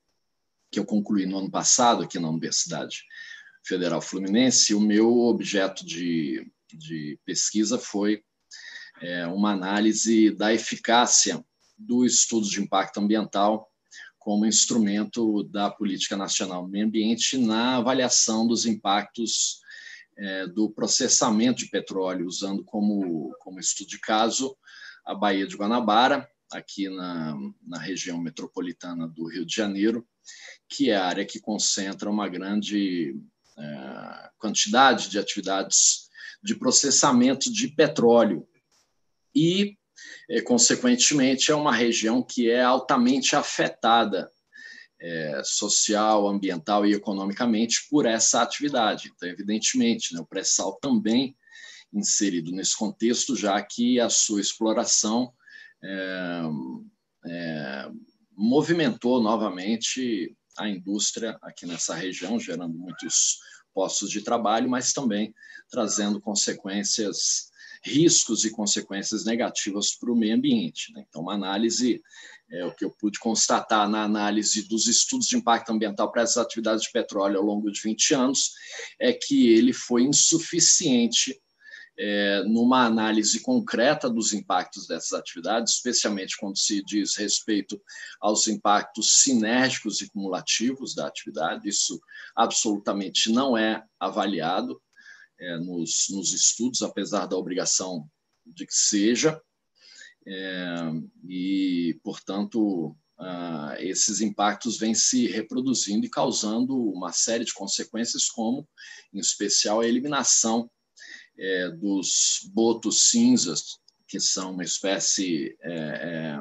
que 0.71 0.79
eu 0.79 0.85
concluí 0.85 1.25
no 1.25 1.37
ano 1.37 1.51
passado 1.51 2.03
aqui 2.03 2.17
na 2.17 2.29
Universidade 2.29 3.03
Federal 3.63 4.01
Fluminense, 4.01 4.73
o 4.73 4.79
meu 4.79 5.19
objeto 5.21 5.85
de, 5.85 6.51
de 6.71 7.17
pesquisa 7.25 7.77
foi 7.77 8.23
é, 9.01 9.25
uma 9.27 9.51
análise 9.51 10.31
da 10.31 10.53
eficácia 10.53 11.43
do 11.77 12.05
estudo 12.05 12.47
de 12.47 12.61
impacto 12.61 12.99
ambiental 12.99 13.69
como 14.19 14.45
instrumento 14.45 15.43
da 15.43 15.69
política 15.69 16.15
nacional 16.15 16.63
do 16.63 16.69
meio 16.69 16.85
ambiente 16.85 17.37
na 17.37 17.77
avaliação 17.77 18.47
dos 18.47 18.65
impactos 18.65 19.59
é, 20.17 20.47
do 20.47 20.69
processamento 20.69 21.59
de 21.59 21.69
petróleo, 21.69 22.27
usando 22.27 22.63
como, 22.63 23.35
como 23.39 23.59
estudo 23.59 23.89
de 23.89 23.99
caso 23.99 24.55
a 25.05 25.13
Baía 25.13 25.45
de 25.45 25.57
Guanabara, 25.57 26.29
aqui 26.51 26.87
na, 26.87 27.35
na 27.61 27.79
região 27.79 28.17
metropolitana 28.17 29.07
do 29.07 29.27
Rio 29.27 29.45
de 29.45 29.53
Janeiro, 29.53 30.07
que 30.69 30.89
é 30.89 30.95
a 30.95 31.05
área 31.05 31.25
que 31.25 31.39
concentra 31.39 32.09
uma 32.09 32.29
grande 32.29 33.19
quantidade 34.37 35.09
de 35.09 35.19
atividades 35.19 36.09
de 36.43 36.55
processamento 36.55 37.51
de 37.51 37.69
petróleo 37.69 38.47
e, 39.33 39.77
é, 40.29 40.41
consequentemente, 40.41 41.51
é 41.51 41.55
uma 41.55 41.73
região 41.73 42.21
que 42.21 42.49
é 42.49 42.61
altamente 42.61 43.35
afetada 43.35 44.29
é, 45.01 45.41
social, 45.43 46.27
ambiental 46.27 46.85
e 46.85 46.93
economicamente 46.93 47.87
por 47.89 48.05
essa 48.05 48.41
atividade. 48.41 49.11
Então, 49.13 49.27
evidentemente, 49.27 50.13
né, 50.13 50.21
o 50.21 50.25
pré-sal 50.25 50.77
também 50.81 51.35
inserido 51.93 52.51
nesse 52.51 52.75
contexto, 52.75 53.35
já 53.35 53.61
que 53.61 53.99
a 53.99 54.09
sua 54.09 54.41
exploração 54.41 55.33
é, 55.83 56.41
é, 57.25 57.89
movimentou 58.35 59.21
novamente 59.21 60.35
a 60.57 60.69
indústria 60.69 61.37
aqui 61.41 61.65
nessa 61.65 61.95
região, 61.95 62.39
gerando 62.39 62.77
muitos 62.77 63.39
postos 63.73 64.09
de 64.09 64.21
trabalho, 64.21 64.69
mas 64.69 64.93
também 64.93 65.33
trazendo 65.69 66.21
consequências, 66.21 67.49
riscos 67.83 68.45
e 68.45 68.51
consequências 68.51 69.25
negativas 69.25 69.95
para 69.95 70.11
o 70.11 70.15
meio 70.15 70.35
ambiente. 70.35 70.93
Né? 70.93 71.03
Então, 71.07 71.23
uma 71.23 71.33
análise, 71.33 72.01
é, 72.51 72.65
o 72.65 72.73
que 72.73 72.85
eu 72.85 72.91
pude 72.91 73.19
constatar 73.19 73.89
na 73.89 74.03
análise 74.03 74.67
dos 74.67 74.87
estudos 74.87 75.27
de 75.27 75.35
impacto 75.35 75.71
ambiental 75.71 76.11
para 76.11 76.21
essas 76.21 76.37
atividades 76.37 76.83
de 76.83 76.91
petróleo 76.91 77.39
ao 77.39 77.45
longo 77.45 77.71
de 77.71 77.81
20 77.81 78.13
anos, 78.13 78.51
é 78.99 79.11
que 79.11 79.49
ele 79.49 79.73
foi 79.73 80.03
insuficiente 80.03 81.41
é, 81.97 82.43
numa 82.43 82.85
análise 82.85 83.39
concreta 83.41 84.09
dos 84.09 84.33
impactos 84.33 84.87
dessas 84.87 85.13
atividades, 85.13 85.75
especialmente 85.75 86.37
quando 86.37 86.57
se 86.57 86.83
diz 86.83 87.15
respeito 87.15 87.79
aos 88.19 88.47
impactos 88.47 89.21
sinérgicos 89.21 90.01
e 90.01 90.09
cumulativos 90.09 90.95
da 90.95 91.07
atividade. 91.07 91.69
Isso 91.69 91.99
absolutamente 92.35 93.31
não 93.31 93.57
é 93.57 93.83
avaliado 93.99 94.81
é, 95.39 95.57
nos, 95.57 96.07
nos 96.09 96.33
estudos, 96.33 96.81
apesar 96.81 97.27
da 97.27 97.37
obrigação 97.37 98.09
de 98.45 98.65
que 98.65 98.73
seja. 98.73 99.39
É, 100.25 100.75
e, 101.27 101.99
portanto, 102.03 102.95
ah, 103.19 103.75
esses 103.79 104.21
impactos 104.21 104.77
vêm 104.77 104.95
se 104.95 105.27
reproduzindo 105.27 106.05
e 106.05 106.09
causando 106.09 106.75
uma 106.75 107.11
série 107.11 107.45
de 107.45 107.53
consequências, 107.53 108.29
como, 108.29 108.67
em 109.13 109.19
especial, 109.19 109.81
a 109.81 109.87
eliminação 109.87 110.69
é, 111.37 111.69
dos 111.69 112.49
botos 112.53 113.09
cinzas, 113.09 113.79
que 114.07 114.19
são 114.19 114.51
uma 114.51 114.63
espécie, 114.63 115.55
é, 115.61 115.73
é 115.73 116.39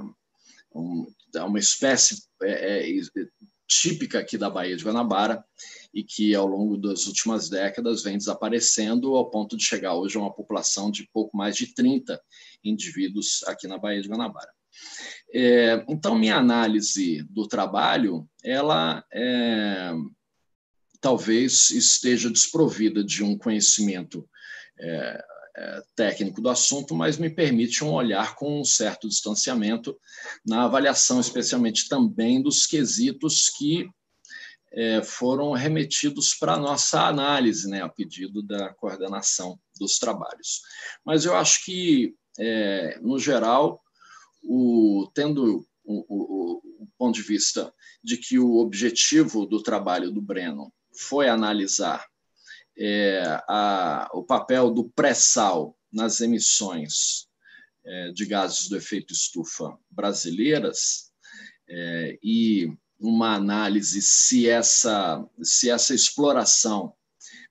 um, 0.74 1.06
é 1.34 1.42
uma 1.42 1.58
espécie 1.58 2.22
é, 2.42 2.90
é, 2.90 3.00
típica 3.66 4.18
aqui 4.18 4.36
da 4.36 4.50
Baía 4.50 4.76
de 4.76 4.84
Guanabara 4.84 5.42
e 5.94 6.02
que, 6.02 6.34
ao 6.34 6.46
longo 6.46 6.76
das 6.76 7.06
últimas 7.06 7.48
décadas, 7.48 8.02
vem 8.02 8.18
desaparecendo 8.18 9.14
ao 9.14 9.30
ponto 9.30 9.56
de 9.56 9.64
chegar 9.64 9.94
hoje 9.94 10.16
a 10.16 10.20
uma 10.20 10.32
população 10.32 10.90
de 10.90 11.08
pouco 11.12 11.36
mais 11.36 11.56
de 11.56 11.74
30 11.74 12.20
indivíduos 12.64 13.42
aqui 13.46 13.66
na 13.66 13.78
Baía 13.78 14.02
de 14.02 14.08
Guanabara. 14.08 14.50
É, 15.32 15.84
então, 15.88 16.18
minha 16.18 16.36
análise 16.36 17.22
do 17.30 17.46
trabalho, 17.46 18.28
ela 18.42 19.04
é, 19.12 19.92
talvez 21.00 21.70
esteja 21.70 22.30
desprovida 22.30 23.02
de 23.02 23.22
um 23.22 23.36
conhecimento 23.36 24.28
é, 24.82 25.24
é, 25.56 25.82
técnico 25.94 26.40
do 26.40 26.48
assunto, 26.48 26.94
mas 26.94 27.18
me 27.18 27.30
permite 27.30 27.84
um 27.84 27.92
olhar 27.92 28.34
com 28.34 28.60
um 28.60 28.64
certo 28.64 29.08
distanciamento 29.08 29.96
na 30.44 30.64
avaliação, 30.64 31.20
especialmente 31.20 31.88
também 31.88 32.42
dos 32.42 32.66
quesitos 32.66 33.48
que 33.50 33.88
é, 34.72 35.02
foram 35.02 35.52
remetidos 35.52 36.34
para 36.34 36.56
nossa 36.56 37.06
análise, 37.06 37.68
né, 37.68 37.82
a 37.82 37.88
pedido 37.88 38.42
da 38.42 38.72
coordenação 38.74 39.58
dos 39.78 39.98
trabalhos. 39.98 40.62
Mas 41.04 41.24
eu 41.24 41.36
acho 41.36 41.64
que, 41.64 42.14
é, 42.38 42.98
no 43.02 43.18
geral, 43.18 43.80
o, 44.42 45.10
tendo 45.14 45.66
o, 45.84 46.04
o, 46.08 46.62
o 46.84 46.88
ponto 46.98 47.14
de 47.14 47.22
vista 47.22 47.72
de 48.02 48.16
que 48.16 48.38
o 48.38 48.56
objetivo 48.56 49.46
do 49.46 49.62
trabalho 49.62 50.10
do 50.10 50.22
Breno 50.22 50.72
foi 50.94 51.28
analisar 51.28 52.06
é, 52.78 53.22
a, 53.48 54.08
o 54.12 54.22
papel 54.22 54.70
do 54.70 54.88
pré-sal 54.90 55.76
nas 55.92 56.20
emissões 56.20 57.28
é, 57.84 58.12
de 58.12 58.24
gases 58.24 58.68
do 58.68 58.76
efeito 58.76 59.12
estufa 59.12 59.76
brasileiras 59.90 61.12
é, 61.68 62.18
e 62.22 62.72
uma 62.98 63.34
análise 63.34 64.00
se 64.00 64.48
essa, 64.48 65.24
se 65.42 65.68
essa 65.68 65.94
exploração 65.94 66.94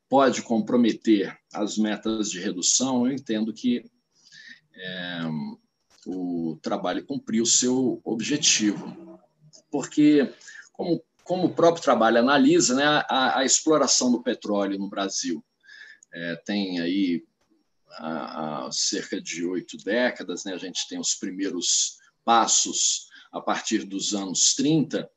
pode 0.09 0.41
comprometer 0.41 1.37
as 1.53 1.77
metas 1.77 2.29
de 2.29 2.39
redução, 2.39 3.05
eu 3.05 3.13
entendo 3.13 3.53
que 3.53 3.83
é, 4.75 5.21
o 6.05 6.57
trabalho 6.61 7.05
cumpriu 7.05 7.45
seu 7.45 8.01
objetivo. 8.03 9.19
Porque, 9.69 10.33
como 10.73 11.01
como 11.23 11.47
o 11.47 11.53
próprio 11.53 11.83
trabalho 11.83 12.19
analisa, 12.19 12.75
né, 12.75 12.83
a, 12.85 13.39
a 13.39 13.45
exploração 13.45 14.11
do 14.11 14.21
petróleo 14.21 14.77
no 14.77 14.89
Brasil. 14.89 15.43
É, 16.13 16.35
tem 16.45 16.79
aí 16.79 17.23
há, 17.91 18.69
cerca 18.71 19.21
de 19.21 19.45
oito 19.45 19.77
décadas, 19.77 20.43
né, 20.43 20.53
a 20.53 20.57
gente 20.57 20.87
tem 20.87 20.99
os 20.99 21.15
primeiros 21.15 21.97
passos 22.23 23.09
a 23.31 23.39
partir 23.39 23.83
dos 23.85 24.13
anos 24.13 24.53
30, 24.55 25.09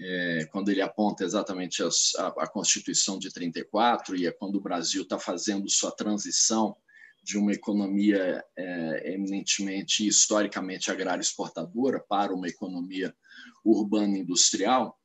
é, 0.00 0.48
quando 0.50 0.70
ele 0.70 0.80
aponta 0.80 1.24
exatamente 1.24 1.82
as, 1.82 2.14
a, 2.16 2.28
a, 2.28 2.48
Constituição 2.48 3.18
de 3.18 3.30
34, 3.30 4.16
e 4.16 4.26
é 4.26 4.32
quando 4.32 4.56
o 4.56 4.60
Brasil 4.60 5.02
está 5.02 5.18
fazendo 5.18 5.68
sua 5.68 5.92
transição 5.92 6.74
de 7.22 7.36
uma 7.36 7.52
economia 7.52 8.42
é, 8.56 9.12
eminentemente 9.12 10.06
historicamente 10.06 10.90
agrária 10.90 11.20
exportadora 11.20 12.00
para 12.00 12.34
uma 12.34 12.48
economia 12.48 13.14
urbana 13.62 14.16
industrial, 14.16 14.98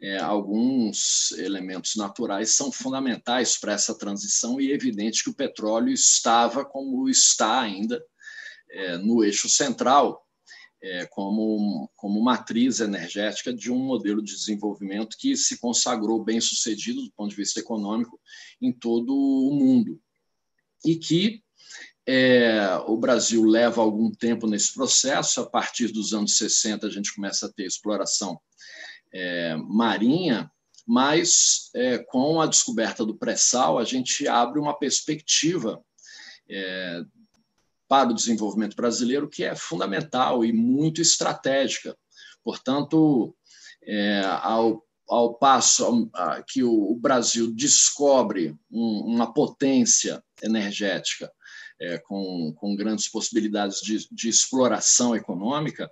é, 0.00 0.18
alguns 0.18 1.32
elementos 1.32 1.94
naturais 1.96 2.54
são 2.54 2.72
fundamentais 2.72 3.58
para 3.58 3.74
essa 3.74 3.96
transição 3.96 4.60
e 4.60 4.72
é 4.72 4.74
evidente 4.74 5.22
que 5.22 5.30
o 5.30 5.34
petróleo 5.34 5.92
estava 5.92 6.64
como 6.64 7.08
está 7.08 7.60
ainda 7.60 8.02
é, 8.70 8.96
no 8.96 9.22
eixo 9.22 9.48
central 9.48 10.26
é, 10.82 11.04
como, 11.06 11.90
como 11.94 12.22
matriz 12.22 12.80
energética 12.80 13.52
de 13.52 13.70
um 13.70 13.78
modelo 13.78 14.22
de 14.22 14.34
desenvolvimento 14.34 15.16
que 15.18 15.36
se 15.36 15.58
consagrou 15.58 16.24
bem 16.24 16.40
sucedido 16.40 17.02
do 17.02 17.12
ponto 17.12 17.30
de 17.30 17.36
vista 17.36 17.60
econômico 17.60 18.18
em 18.60 18.72
todo 18.72 19.14
o 19.14 19.54
mundo 19.54 20.00
e 20.84 20.96
que 20.96 21.42
é, 22.06 22.76
o 22.86 22.96
Brasil 22.96 23.44
leva 23.44 23.82
algum 23.82 24.10
tempo 24.10 24.46
nesse 24.46 24.72
processo. 24.72 25.42
A 25.42 25.46
partir 25.46 25.88
dos 25.88 26.14
anos 26.14 26.38
60, 26.38 26.86
a 26.86 26.90
gente 26.90 27.14
começa 27.14 27.46
a 27.46 27.52
ter 27.52 27.66
exploração 27.66 28.40
é, 29.12 29.56
marinha, 29.56 30.50
mas 30.86 31.70
é, 31.74 31.98
com 31.98 32.40
a 32.40 32.46
descoberta 32.46 33.04
do 33.04 33.16
pré-sal, 33.16 33.78
a 33.78 33.84
gente 33.84 34.26
abre 34.26 34.58
uma 34.58 34.76
perspectiva 34.76 35.82
é, 36.48 37.02
para 37.88 38.10
o 38.10 38.14
desenvolvimento 38.14 38.76
brasileiro 38.76 39.28
que 39.28 39.44
é 39.44 39.54
fundamental 39.54 40.44
e 40.44 40.52
muito 40.52 41.00
estratégica. 41.00 41.96
Portanto, 42.42 43.36
é, 43.84 44.22
ao, 44.24 44.84
ao 45.08 45.34
passo 45.34 46.10
que 46.48 46.62
o 46.62 46.94
Brasil 46.94 47.52
descobre 47.52 48.56
um, 48.70 49.14
uma 49.14 49.32
potência 49.32 50.22
energética 50.42 51.30
é, 51.80 51.98
com, 51.98 52.52
com, 52.56 52.76
grandes 52.76 53.08
possibilidades 53.08 53.80
de, 53.80 54.06
de 54.10 54.28
exploração 54.28 55.16
econômica, 55.16 55.90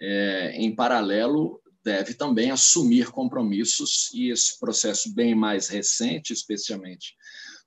é, 0.00 0.52
em 0.54 0.74
paralelo, 0.74 1.60
deve 1.84 2.14
também 2.14 2.50
assumir 2.50 3.10
compromissos, 3.10 4.10
e 4.12 4.30
esse 4.30 4.58
processo 4.58 5.12
bem 5.14 5.34
mais 5.34 5.68
recente, 5.68 6.32
especialmente 6.32 7.14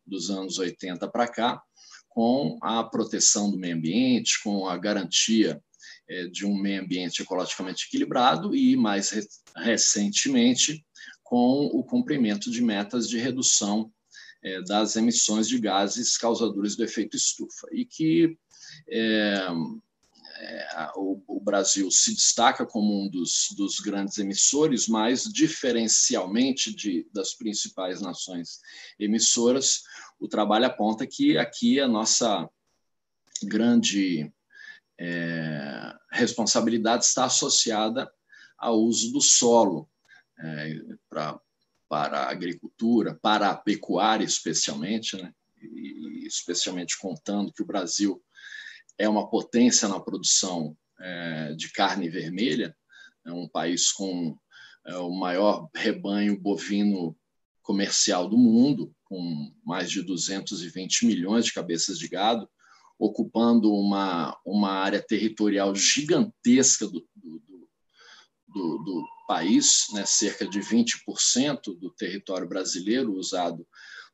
dos 0.05 0.29
anos 0.29 0.59
80 0.59 1.07
para 1.09 1.27
cá, 1.27 1.61
com 2.09 2.57
a 2.61 2.83
proteção 2.83 3.49
do 3.49 3.57
meio 3.57 3.75
ambiente, 3.75 4.41
com 4.43 4.67
a 4.67 4.77
garantia 4.77 5.61
é, 6.07 6.27
de 6.27 6.45
um 6.45 6.55
meio 6.55 6.81
ambiente 6.83 7.21
ecologicamente 7.21 7.87
equilibrado 7.87 8.55
e, 8.55 8.75
mais 8.75 9.11
recentemente, 9.55 10.85
com 11.23 11.65
o 11.65 11.83
cumprimento 11.83 12.51
de 12.51 12.61
metas 12.61 13.09
de 13.09 13.17
redução 13.17 13.91
é, 14.43 14.61
das 14.61 14.95
emissões 14.95 15.47
de 15.47 15.57
gases 15.57 16.17
causadores 16.17 16.75
do 16.75 16.83
efeito 16.83 17.17
estufa. 17.17 17.67
E 17.71 17.85
que 17.85 18.37
é, 18.89 19.47
o, 20.95 21.21
o, 21.27 21.39
Brasil 21.39 21.89
se 21.91 22.13
destaca 22.13 22.65
como 22.65 23.03
um 23.03 23.09
dos, 23.09 23.49
dos 23.57 23.79
grandes 23.79 24.17
emissores, 24.17 24.87
mas 24.87 25.23
diferencialmente 25.23 26.73
de, 26.73 27.07
das 27.13 27.33
principais 27.33 28.01
nações 28.01 28.59
emissoras, 28.99 29.83
o 30.19 30.27
trabalho 30.27 30.65
aponta 30.65 31.05
que 31.05 31.37
aqui 31.37 31.79
a 31.79 31.87
nossa 31.87 32.49
grande 33.43 34.31
é, 34.99 35.93
responsabilidade 36.11 37.05
está 37.05 37.25
associada 37.25 38.11
ao 38.57 38.79
uso 38.79 39.11
do 39.11 39.21
solo 39.21 39.89
é, 40.39 40.79
pra, 41.09 41.39
para 41.89 42.19
a 42.19 42.31
agricultura, 42.31 43.17
para 43.21 43.49
a 43.49 43.55
pecuária 43.55 44.25
especialmente, 44.25 45.15
né? 45.21 45.33
e 45.61 46.25
especialmente 46.25 46.97
contando 46.97 47.53
que 47.53 47.61
o 47.61 47.65
Brasil 47.65 48.21
é 48.97 49.07
uma 49.07 49.29
potência 49.29 49.87
na 49.87 49.99
produção 49.99 50.77
é, 50.99 51.53
de 51.53 51.71
carne 51.71 52.09
vermelha, 52.09 52.75
é 53.25 53.31
um 53.31 53.47
país 53.47 53.91
com 53.91 54.37
é, 54.85 54.95
o 54.97 55.11
maior 55.11 55.69
rebanho 55.75 56.39
bovino 56.39 57.15
comercial 57.61 58.27
do 58.27 58.37
mundo, 58.37 58.93
com 59.05 59.51
mais 59.65 59.89
de 59.89 60.01
220 60.01 61.05
milhões 61.05 61.45
de 61.45 61.53
cabeças 61.53 61.97
de 61.97 62.07
gado, 62.07 62.47
ocupando 62.99 63.73
uma, 63.73 64.37
uma 64.45 64.71
área 64.71 65.01
territorial 65.01 65.73
gigantesca 65.73 66.85
do, 66.85 67.05
do, 67.15 67.41
do, 68.47 68.77
do 68.83 69.07
país, 69.27 69.87
né? 69.93 70.05
cerca 70.05 70.47
de 70.47 70.59
20% 70.59 71.77
do 71.79 71.89
território 71.91 72.47
brasileiro 72.47 73.13
usado 73.13 73.65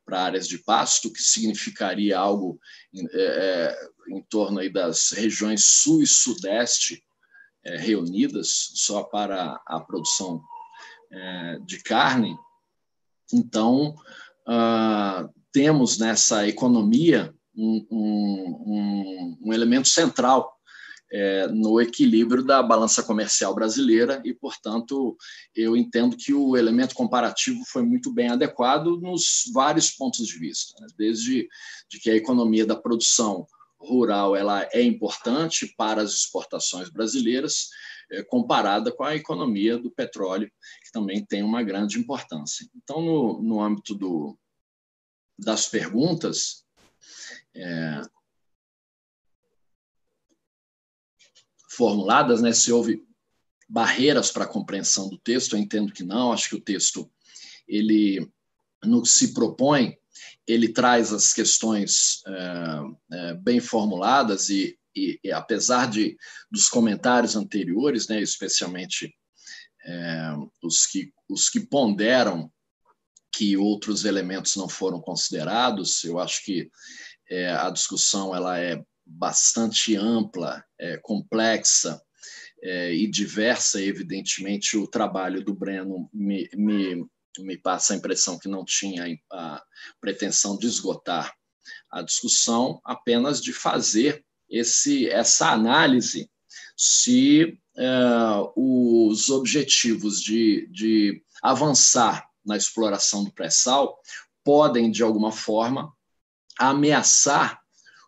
para 0.05 0.23
áreas 0.23 0.47
de 0.47 0.57
pasto, 0.59 1.11
que 1.11 1.21
significaria 1.21 2.17
algo 2.17 2.59
é, 2.95 3.05
é, 3.13 3.89
em 4.09 4.21
torno 4.23 4.59
aí 4.59 4.69
das 4.71 5.11
regiões 5.11 5.65
sul 5.65 6.01
e 6.01 6.07
sudeste 6.07 7.03
é, 7.65 7.77
reunidas 7.77 8.71
só 8.75 9.03
para 9.03 9.61
a 9.65 9.79
produção 9.79 10.41
é, 11.11 11.59
de 11.65 11.81
carne. 11.83 12.37
Então, 13.33 13.95
ah, 14.47 15.29
temos 15.51 15.97
nessa 15.97 16.47
economia 16.47 17.33
um, 17.55 17.85
um, 17.91 19.37
um 19.41 19.53
elemento 19.53 19.87
central 19.87 20.59
é, 21.11 21.47
no 21.47 21.81
equilíbrio 21.81 22.43
da 22.43 22.61
balança 22.61 23.01
comercial 23.01 23.53
brasileira 23.53 24.21
e, 24.23 24.33
portanto, 24.33 25.17
eu 25.55 25.75
entendo 25.75 26.15
que 26.15 26.33
o 26.33 26.55
elemento 26.55 26.93
comparativo 26.93 27.63
foi 27.67 27.81
muito 27.81 28.13
bem 28.13 28.29
adequado 28.29 28.99
nos 29.01 29.49
vários 29.53 29.89
pontos 29.89 30.27
de 30.27 30.37
vista, 30.37 30.79
né? 30.79 30.87
desde 30.97 31.47
de 31.89 31.99
que 31.99 32.11
a 32.11 32.15
economia 32.15 32.65
da 32.65 32.75
produção 32.75 33.45
rural 33.79 34.35
ela 34.35 34.67
é 34.73 34.81
importante 34.81 35.73
para 35.77 36.01
as 36.01 36.11
exportações 36.11 36.89
brasileiras, 36.89 37.69
é, 38.11 38.23
comparada 38.23 38.91
com 38.91 39.03
a 39.03 39.15
economia 39.15 39.77
do 39.77 39.91
petróleo, 39.91 40.51
que 40.83 40.91
também 40.91 41.25
tem 41.25 41.43
uma 41.43 41.63
grande 41.63 41.97
importância. 41.97 42.67
Então, 42.75 43.01
no, 43.01 43.41
no 43.41 43.61
âmbito 43.61 43.95
do, 43.95 44.37
das 45.37 45.67
perguntas, 45.67 46.65
é, 47.55 48.01
formuladas, 51.69 52.41
né, 52.41 52.51
se 52.51 52.71
houve 52.71 53.07
barreiras 53.67 54.31
para 54.31 54.43
a 54.43 54.47
compreensão 54.47 55.07
do 55.07 55.17
texto, 55.17 55.55
eu 55.55 55.59
entendo 55.59 55.93
que 55.93 56.03
não, 56.03 56.33
acho 56.33 56.49
que 56.49 56.55
o 56.55 56.61
texto 56.61 57.09
ele 57.67 58.29
no 58.83 59.03
que 59.03 59.09
se 59.09 59.33
propõe, 59.33 59.97
ele 60.47 60.69
traz 60.69 61.13
as 61.13 61.33
questões 61.33 62.21
é, 63.11 63.33
bem 63.35 63.59
formuladas 63.59 64.49
e, 64.49 64.77
e, 64.95 65.19
e, 65.23 65.31
apesar 65.31 65.89
de 65.89 66.17
dos 66.51 66.67
comentários 66.67 67.35
anteriores, 67.35 68.07
né, 68.07 68.21
especialmente 68.21 69.13
é, 69.85 70.33
os 70.63 70.85
que 70.85 71.11
os 71.29 71.49
que 71.49 71.59
ponderam 71.59 72.51
que 73.31 73.55
outros 73.55 74.03
elementos 74.03 74.55
não 74.55 74.67
foram 74.67 74.99
considerados, 74.99 76.03
eu 76.03 76.19
acho 76.19 76.43
que 76.43 76.69
a 77.59 77.69
discussão 77.69 78.35
ela 78.35 78.59
é 78.59 78.83
bastante 79.09 79.95
ampla, 79.95 80.63
é, 80.79 80.97
complexa 80.97 81.99
é, 82.61 82.93
e 82.93 83.07
diversa. 83.07 83.81
Evidentemente, 83.81 84.77
o 84.77 84.87
trabalho 84.87 85.43
do 85.43 85.53
Breno 85.53 86.09
me, 86.13 86.47
me, 86.53 87.05
me 87.43 87.57
passa 87.57 87.93
a 87.93 87.95
impressão 87.95 88.37
que 88.37 88.47
não 88.47 88.63
tinha 88.63 89.05
a 89.31 89.63
pretensão 89.99 90.57
de 90.57 90.67
esgotar 90.67 91.33
a 91.91 92.01
discussão, 92.01 92.79
apenas 92.83 93.41
de 93.41 93.53
fazer 93.53 94.23
esse, 94.49 95.07
essa 95.09 95.51
análise 95.51 96.29
se 96.75 97.59
é, 97.77 97.87
os 98.55 99.29
objetivos 99.29 100.21
de, 100.21 100.67
de 100.71 101.23
avançar 101.41 102.27
na 102.45 102.57
exploração 102.57 103.23
do 103.23 103.31
pré-sal 103.31 103.97
podem, 104.43 104.89
de 104.89 105.03
alguma 105.03 105.31
forma, 105.31 105.91
ameaçar 106.57 107.59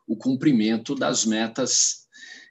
o 0.08 0.16
cumprimento 0.16 0.96
das 0.96 1.26
metas 1.26 2.01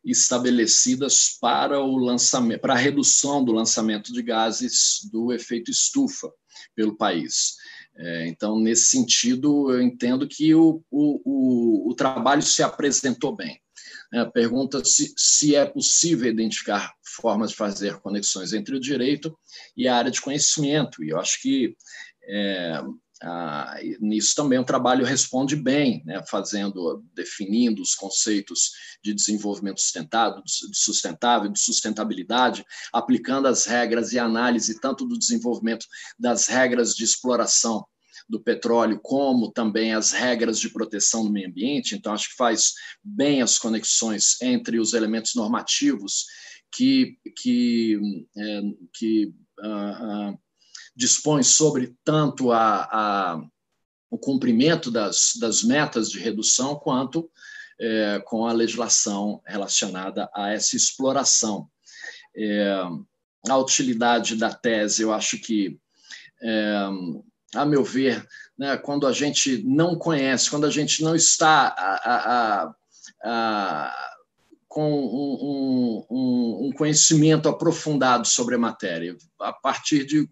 estabelecidas 0.05 1.37
para 1.41 1.81
o 1.81 1.97
lançamento, 1.97 2.61
para 2.61 2.75
a 2.75 2.79
redução 2.79 3.45
do 3.45 3.53
lançamento 3.53 4.13
de 4.13 4.23
gases 4.23 5.01
do 5.13 5.33
efeito 5.33 5.71
estufa 5.71 6.31
pelo 6.75 6.97
país. 6.97 7.57
É, 7.97 8.27
então, 8.29 8.59
nesse 8.59 8.87
sentido, 8.87 9.71
eu 9.71 9.83
entendo 9.83 10.27
que 10.27 10.55
o, 10.55 10.83
o, 10.91 11.91
o, 11.91 11.95
trabalho 11.95 12.43
se 12.43 12.63
apresentou 12.63 13.35
bem. 13.35 13.61
É, 14.13 14.25
pergunta 14.25 14.85
se, 14.85 15.13
se 15.17 15.55
é 15.55 15.67
possível 15.67 16.31
identificar 16.31 16.93
formas 17.05 17.51
de 17.51 17.57
fazer 17.57 17.99
conexões 18.01 18.53
entre 18.53 18.75
o 18.75 18.81
direito 18.81 19.37
e 19.77 19.87
a 19.87 19.97
área 19.97 20.11
de 20.11 20.21
conhecimento. 20.21 21.05
E 21.05 21.11
eu 21.11 21.19
acho 21.19 21.43
que 21.43 21.77
é, 22.25 22.83
ah, 23.23 23.77
nisso 24.01 24.35
também 24.35 24.59
o 24.59 24.65
trabalho 24.65 25.05
responde 25.05 25.55
bem, 25.55 26.03
né, 26.07 26.23
fazendo, 26.27 27.05
definindo 27.15 27.83
os 27.83 27.95
conceitos 27.95 28.71
de 29.05 29.13
desenvolvimento 29.13 29.81
sustentável, 29.81 30.43
de 30.43 30.79
sustentável, 30.79 31.51
de 31.51 31.61
sustentabilidade, 31.61 32.65
aplicando 32.93 33.47
as 33.47 33.67
regras 33.67 34.13
e 34.13 34.19
análise 34.19 34.81
tanto 34.81 35.07
do 35.07 35.19
desenvolvimento 35.19 35.87
das 36.19 36.47
regras 36.47 36.95
de 36.95 37.05
exploração 37.05 37.85
do 38.29 38.41
petróleo, 38.41 39.01
como 39.03 39.51
também 39.51 39.93
as 39.93 40.13
regras 40.13 40.59
de 40.59 40.71
proteção 40.71 41.25
do 41.25 41.33
meio 41.33 41.49
ambiente. 41.49 41.95
Então, 41.95 42.13
acho 42.13 42.31
que 42.31 42.37
faz 42.37 42.75
bem 43.03 43.43
as 43.43 43.59
conexões 43.59 44.41
entre 44.41 44.79
os 44.79 44.93
elementos 44.95 45.35
normativos 45.35 46.27
que, 46.73 47.19
que, 47.43 47.99
é, 48.37 48.61
que 48.95 49.35
uh, 49.61 50.31
uh, 50.31 50.39
dispõe 51.01 51.43
sobre 51.43 51.97
tanto 52.05 52.53
a, 52.53 52.89
a 52.93 53.43
o 54.11 54.19
cumprimento 54.19 54.91
das, 54.91 55.35
das 55.41 55.63
metas 55.63 56.11
de 56.11 56.19
redução 56.19 56.75
quanto 56.75 57.31
é, 57.81 58.21
com 58.27 58.45
a 58.45 58.53
legislação 58.53 59.41
relacionada 59.47 60.29
a 60.35 60.51
essa 60.51 60.77
exploração. 60.77 61.69
É, 62.37 62.83
a 63.49 63.57
utilidade 63.57 64.35
da 64.37 64.53
tese, 64.53 65.03
eu 65.03 65.13
acho 65.13 65.39
que, 65.39 65.79
é, 66.43 66.89
a 67.55 67.65
meu 67.65 67.85
ver, 67.85 68.27
né, 68.59 68.77
quando 68.77 69.07
a 69.07 69.13
gente 69.13 69.63
não 69.63 69.97
conhece, 69.97 70.51
quando 70.51 70.67
a 70.67 70.71
gente 70.71 71.05
não 71.05 71.15
está 71.15 71.69
a, 71.69 72.65
a, 72.65 72.75
a, 73.25 74.10
com 74.71 74.89
um, 74.89 76.07
um, 76.09 76.67
um, 76.69 76.73
conhecimento 76.73 77.49
aprofundado 77.49 78.25
sobre 78.25 78.55
a 78.55 78.59
matéria, 78.59 79.17
a 79.41 79.53
partir 79.53 80.07
de, 80.07 80.29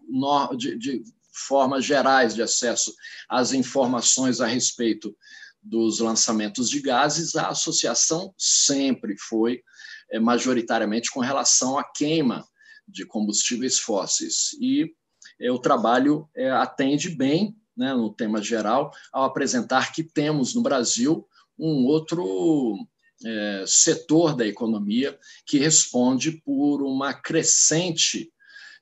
de, 0.57 0.77
de, 0.77 1.03
formas 1.45 1.83
gerais 1.83 2.33
de 2.33 2.41
acesso 2.41 2.95
às 3.27 3.51
informações 3.51 4.39
a 4.39 4.47
respeito 4.47 5.13
dos 5.61 5.99
lançamentos 5.99 6.69
de 6.69 6.79
gases, 6.81 7.35
a 7.35 7.49
associação 7.49 8.33
sempre 8.37 9.17
foi 9.17 9.61
é, 10.09 10.21
majoritariamente 10.21 11.11
com 11.11 11.19
relação 11.19 11.77
à 11.77 11.83
queima 11.83 12.47
de 12.87 13.05
combustíveis 13.05 13.77
fósseis. 13.77 14.51
E 14.61 14.89
é, 15.37 15.51
o 15.51 15.59
trabalho 15.59 16.29
é, 16.33 16.49
atende 16.49 17.09
bem, 17.09 17.57
né, 17.75 17.93
no 17.93 18.13
tema 18.13 18.41
geral, 18.41 18.89
ao 19.11 19.25
apresentar 19.25 19.91
que 19.91 20.01
temos 20.01 20.55
no 20.55 20.61
Brasil 20.61 21.27
um 21.57 21.85
outro 21.87 22.87
é, 23.25 23.63
setor 23.67 24.35
da 24.35 24.45
economia 24.45 25.17
que 25.45 25.57
responde 25.57 26.41
por 26.43 26.81
uma 26.81 27.13
crescente 27.13 28.31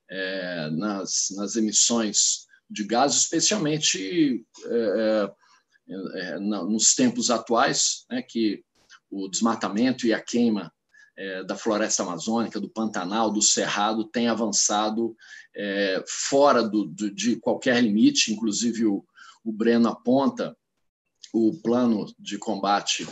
é, 0.09 0.69
nas, 0.71 1.27
nas 1.35 1.55
emissões 1.55 2.47
de 2.69 2.83
gases, 2.83 3.23
especialmente 3.23 4.45
é, 4.65 5.31
é, 5.89 6.33
é 6.35 6.39
nos 6.39 6.93
tempos 6.93 7.31
atuais, 7.31 8.05
né, 8.09 8.21
que 8.21 8.63
o 9.09 9.27
desmatamento 9.27 10.05
e 10.05 10.13
a 10.13 10.21
queima 10.21 10.71
é, 11.15 11.43
da 11.43 11.55
floresta 11.55 12.03
amazônica, 12.03 12.59
do 12.59 12.69
Pantanal, 12.69 13.31
do 13.31 13.41
Cerrado, 13.41 14.03
tem 14.05 14.27
avançado 14.27 15.15
fora 16.05 16.61
do, 16.61 16.85
do, 16.85 17.09
de 17.09 17.37
qualquer 17.37 17.81
limite, 17.81 18.31
inclusive 18.31 18.85
o, 18.85 19.03
o 19.43 19.51
Breno 19.51 19.89
aponta 19.89 20.55
o 21.33 21.59
plano 21.63 22.05
de 22.19 22.37
combate 22.37 23.07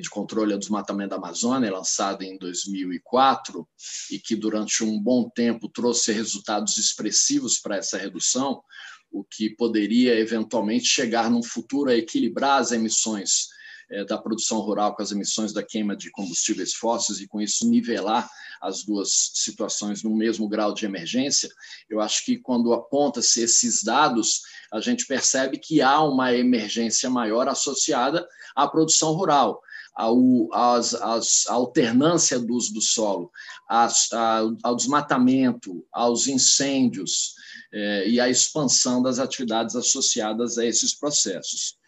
de 0.00 0.10
controle 0.10 0.52
ao 0.52 0.58
desmatamento 0.58 1.10
da 1.10 1.16
Amazônia, 1.16 1.72
lançada 1.72 2.24
em 2.24 2.36
2004, 2.36 3.66
e 4.10 4.18
que 4.18 4.34
durante 4.34 4.82
um 4.82 5.00
bom 5.00 5.30
tempo 5.30 5.68
trouxe 5.68 6.12
resultados 6.12 6.76
expressivos 6.76 7.58
para 7.58 7.76
essa 7.76 7.96
redução, 7.96 8.62
o 9.10 9.24
que 9.24 9.50
poderia 9.50 10.18
eventualmente 10.18 10.86
chegar 10.86 11.30
num 11.30 11.42
futuro 11.42 11.90
a 11.90 11.96
equilibrar 11.96 12.60
as 12.60 12.72
emissões 12.72 13.46
é, 13.88 14.04
da 14.04 14.18
produção 14.18 14.58
rural 14.58 14.96
com 14.96 15.02
as 15.02 15.12
emissões 15.12 15.52
da 15.52 15.62
queima 15.62 15.96
de 15.96 16.10
combustíveis 16.10 16.74
fósseis 16.74 17.20
e, 17.20 17.28
com 17.28 17.40
isso, 17.40 17.68
nivelar 17.68 18.28
as 18.60 18.84
duas 18.84 19.30
situações 19.34 20.02
no 20.02 20.14
mesmo 20.14 20.48
grau 20.48 20.74
de 20.74 20.84
emergência. 20.84 21.48
Eu 21.88 22.00
acho 22.00 22.24
que, 22.24 22.36
quando 22.36 22.72
aponta-se 22.72 23.40
esses 23.42 23.84
dados, 23.84 24.40
a 24.72 24.80
gente 24.80 25.06
percebe 25.06 25.58
que 25.58 25.80
há 25.80 26.02
uma 26.02 26.34
emergência 26.34 27.08
maior 27.08 27.48
associada 27.48 28.26
à 28.56 28.66
produção 28.66 29.12
rural 29.12 29.62
ao, 29.96 30.52
as, 30.52 30.94
as, 30.94 31.46
a 31.48 31.54
alternância 31.54 32.38
do 32.38 32.54
uso 32.54 32.74
do 32.74 32.82
solo, 32.82 33.32
as, 33.66 34.12
a, 34.12 34.42
ao 34.62 34.76
desmatamento, 34.76 35.84
aos 35.90 36.28
incêndios 36.28 37.34
é, 37.72 38.08
e 38.08 38.20
à 38.20 38.28
expansão 38.28 39.02
das 39.02 39.18
atividades 39.18 39.74
associadas 39.74 40.58
a 40.58 40.66
esses 40.66 40.94
processos. 40.94 41.78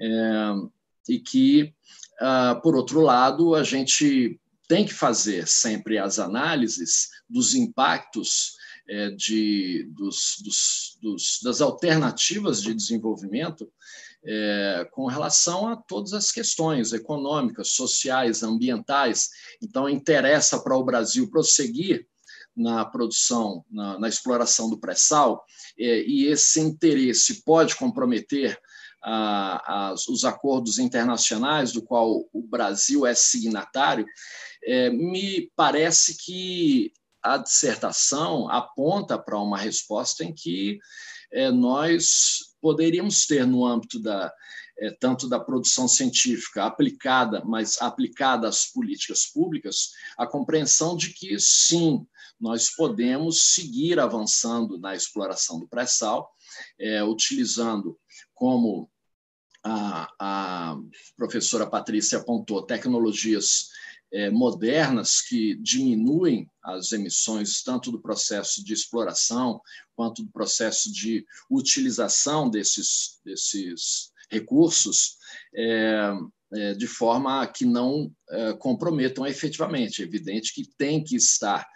É, 0.00 0.52
e 1.08 1.18
que, 1.18 1.74
ah, 2.20 2.58
por 2.62 2.74
outro 2.74 3.00
lado, 3.00 3.54
a 3.54 3.62
gente 3.62 4.40
tem 4.66 4.86
que 4.86 4.94
fazer 4.94 5.46
sempre 5.46 5.98
as 5.98 6.18
análises 6.18 7.08
dos 7.28 7.54
impactos 7.54 8.54
é, 8.88 9.10
de, 9.10 9.86
dos, 9.90 10.36
dos, 10.42 10.98
dos, 11.02 11.40
das 11.42 11.60
alternativas 11.60 12.62
de 12.62 12.72
desenvolvimento 12.72 13.70
é, 14.24 14.86
com 14.92 15.06
relação 15.06 15.68
a 15.68 15.76
todas 15.76 16.12
as 16.12 16.30
questões 16.30 16.92
econômicas, 16.92 17.72
sociais, 17.72 18.42
ambientais. 18.42 19.28
Então, 19.62 19.88
interessa 19.88 20.60
para 20.62 20.76
o 20.76 20.84
Brasil 20.84 21.30
prosseguir 21.30 22.06
na 22.56 22.84
produção, 22.84 23.64
na, 23.70 23.98
na 23.98 24.08
exploração 24.08 24.68
do 24.68 24.78
pré-sal, 24.78 25.44
é, 25.78 26.02
e 26.02 26.26
esse 26.26 26.60
interesse 26.60 27.42
pode 27.44 27.76
comprometer 27.76 28.58
a, 29.02 29.90
as, 29.90 30.06
os 30.08 30.24
acordos 30.24 30.78
internacionais, 30.78 31.72
do 31.72 31.82
qual 31.82 32.28
o 32.32 32.42
Brasil 32.42 33.06
é 33.06 33.14
signatário, 33.14 34.04
é, 34.64 34.90
me 34.90 35.50
parece 35.56 36.18
que 36.18 36.92
a 37.22 37.36
dissertação 37.38 38.48
aponta 38.50 39.18
para 39.18 39.38
uma 39.38 39.58
resposta 39.58 40.24
em 40.24 40.34
que 40.34 40.78
é, 41.32 41.50
nós 41.50 42.49
poderíamos 42.60 43.26
ter 43.26 43.46
no 43.46 43.66
âmbito 43.66 44.00
da 44.00 44.32
é, 44.80 44.90
tanto 44.90 45.28
da 45.28 45.38
produção 45.38 45.86
científica 45.86 46.64
aplicada, 46.64 47.44
mas 47.44 47.80
aplicada 47.82 48.48
às 48.48 48.64
políticas 48.64 49.26
públicas, 49.26 49.90
a 50.16 50.26
compreensão 50.26 50.96
de 50.96 51.12
que 51.12 51.38
sim, 51.38 52.06
nós 52.40 52.70
podemos 52.70 53.52
seguir 53.52 54.00
avançando 54.00 54.78
na 54.78 54.96
exploração 54.96 55.60
do 55.60 55.68
pré-sal, 55.68 56.34
é, 56.78 57.04
utilizando 57.04 57.98
como 58.34 58.90
a, 59.62 60.10
a 60.18 60.76
professora 61.14 61.66
Patrícia 61.66 62.16
apontou, 62.16 62.62
tecnologias 62.62 63.68
é, 64.12 64.30
modernas 64.30 65.20
que 65.20 65.54
diminuem 65.56 66.48
as 66.62 66.92
emissões 66.92 67.62
tanto 67.62 67.90
do 67.92 68.00
processo 68.00 68.64
de 68.64 68.72
exploração 68.72 69.60
quanto 69.94 70.22
do 70.22 70.30
processo 70.30 70.92
de 70.92 71.24
utilização 71.48 72.50
desses, 72.50 73.20
desses 73.24 74.10
recursos 74.30 75.16
é, 75.54 76.12
é, 76.52 76.74
de 76.74 76.86
forma 76.86 77.46
que 77.46 77.64
não 77.64 78.12
comprometam 78.58 79.26
efetivamente. 79.26 80.02
É 80.02 80.04
evidente 80.04 80.54
que 80.54 80.64
tem 80.78 81.02
que 81.02 81.16
estar 81.16 81.66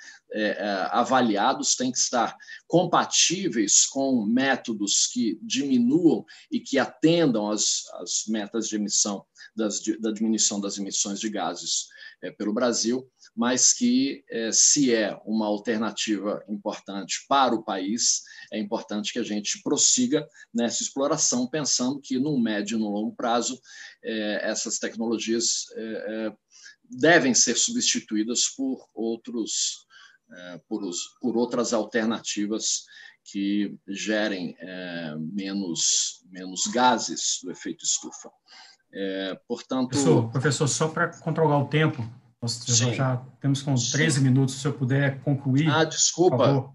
avaliados, 0.90 1.76
tem 1.76 1.90
que 1.90 1.98
estar 1.98 2.36
compatíveis 2.66 3.86
com 3.86 4.24
métodos 4.24 5.06
que 5.06 5.38
diminuam 5.42 6.24
e 6.50 6.60
que 6.60 6.78
atendam 6.78 7.50
às, 7.50 7.84
metas 8.28 8.68
de 8.68 8.76
emissão 8.76 9.24
das, 9.54 9.80
da 10.00 10.12
diminuição 10.12 10.60
das 10.60 10.78
emissões 10.78 11.18
de 11.18 11.28
gases 11.28 11.88
pelo 12.32 12.52
Brasil, 12.52 13.08
mas 13.34 13.72
que, 13.72 14.24
é, 14.30 14.50
se 14.52 14.94
é 14.94 15.18
uma 15.24 15.46
alternativa 15.46 16.44
importante 16.48 17.24
para 17.28 17.54
o 17.54 17.62
país, 17.62 18.22
é 18.52 18.58
importante 18.58 19.12
que 19.12 19.18
a 19.18 19.24
gente 19.24 19.62
prossiga 19.62 20.26
nessa 20.52 20.82
exploração, 20.82 21.46
pensando 21.48 22.00
que, 22.00 22.18
no 22.18 22.38
médio 22.38 22.76
e 22.76 22.80
no 22.80 22.90
longo 22.90 23.14
prazo, 23.14 23.60
é, 24.02 24.48
essas 24.48 24.78
tecnologias 24.78 25.66
devem 26.88 27.34
ser 27.34 27.56
substituídas 27.56 28.48
por 28.48 28.86
outros 28.94 29.84
por, 30.68 30.82
os, 30.82 31.16
por 31.20 31.36
outras 31.36 31.72
alternativas 31.72 32.84
que 33.24 33.74
gerem 33.88 34.54
é, 34.58 35.14
menos, 35.18 36.22
menos 36.30 36.66
gases 36.66 37.40
do 37.42 37.50
efeito 37.50 37.84
estufa. 37.84 38.30
É, 38.94 39.38
portanto. 39.48 39.88
Professor, 39.88 40.30
professor 40.30 40.68
só 40.68 40.88
para 40.88 41.08
controlar 41.08 41.58
o 41.58 41.66
tempo, 41.66 42.08
nós 42.40 42.62
já 42.66 43.16
temos 43.40 43.62
com 43.62 43.74
13 43.74 44.18
Sim. 44.18 44.20
minutos, 44.22 44.54
se 44.56 44.66
eu 44.66 44.72
puder 44.72 45.20
concluir. 45.22 45.68
Ah, 45.68 45.84
desculpa. 45.84 46.72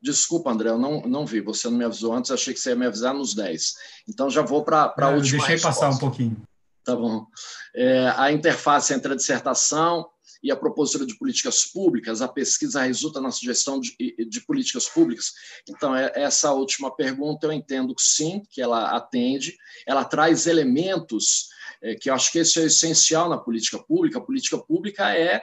Desculpa, 0.00 0.50
André, 0.50 0.68
eu 0.68 0.78
não, 0.78 1.00
não 1.02 1.26
vi. 1.26 1.40
Você 1.40 1.68
não 1.68 1.78
me 1.78 1.84
avisou 1.84 2.12
antes, 2.12 2.30
achei 2.30 2.54
que 2.54 2.60
você 2.60 2.70
ia 2.70 2.76
me 2.76 2.86
avisar 2.86 3.12
nos 3.12 3.34
10. 3.34 3.74
Então 4.08 4.30
já 4.30 4.42
vou 4.42 4.62
para 4.62 4.94
a 4.96 5.10
é, 5.10 5.16
última. 5.16 5.38
Deixei 5.38 5.58
passar 5.58 5.90
um 5.90 5.98
pouquinho. 5.98 6.36
Tá 6.84 6.94
bom. 6.94 7.26
É, 7.74 8.12
a 8.16 8.30
interface 8.30 8.94
entre 8.94 9.12
a 9.12 9.16
dissertação 9.16 10.06
e 10.42 10.52
a 10.52 10.56
propositura 10.56 11.04
de 11.04 11.18
políticas 11.18 11.64
públicas, 11.64 12.22
a 12.22 12.28
pesquisa 12.28 12.82
resulta 12.82 13.20
na 13.20 13.32
sugestão 13.32 13.80
de, 13.80 13.96
de 14.28 14.40
políticas 14.42 14.86
públicas. 14.86 15.32
Então, 15.68 15.96
é, 15.96 16.12
essa 16.14 16.52
última 16.52 16.94
pergunta 16.94 17.46
eu 17.46 17.52
entendo 17.52 17.94
que 17.94 18.02
sim, 18.02 18.42
que 18.50 18.62
ela 18.62 18.96
atende, 18.96 19.56
ela 19.86 20.04
traz 20.04 20.46
elementos 20.46 21.48
é, 21.82 21.94
que 21.94 22.10
eu 22.10 22.14
acho 22.14 22.30
que 22.32 22.38
esse 22.38 22.60
é 22.60 22.64
essencial 22.64 23.28
na 23.28 23.38
política 23.38 23.78
pública. 23.78 24.18
A 24.18 24.24
política 24.24 24.58
pública 24.58 25.14
é, 25.14 25.42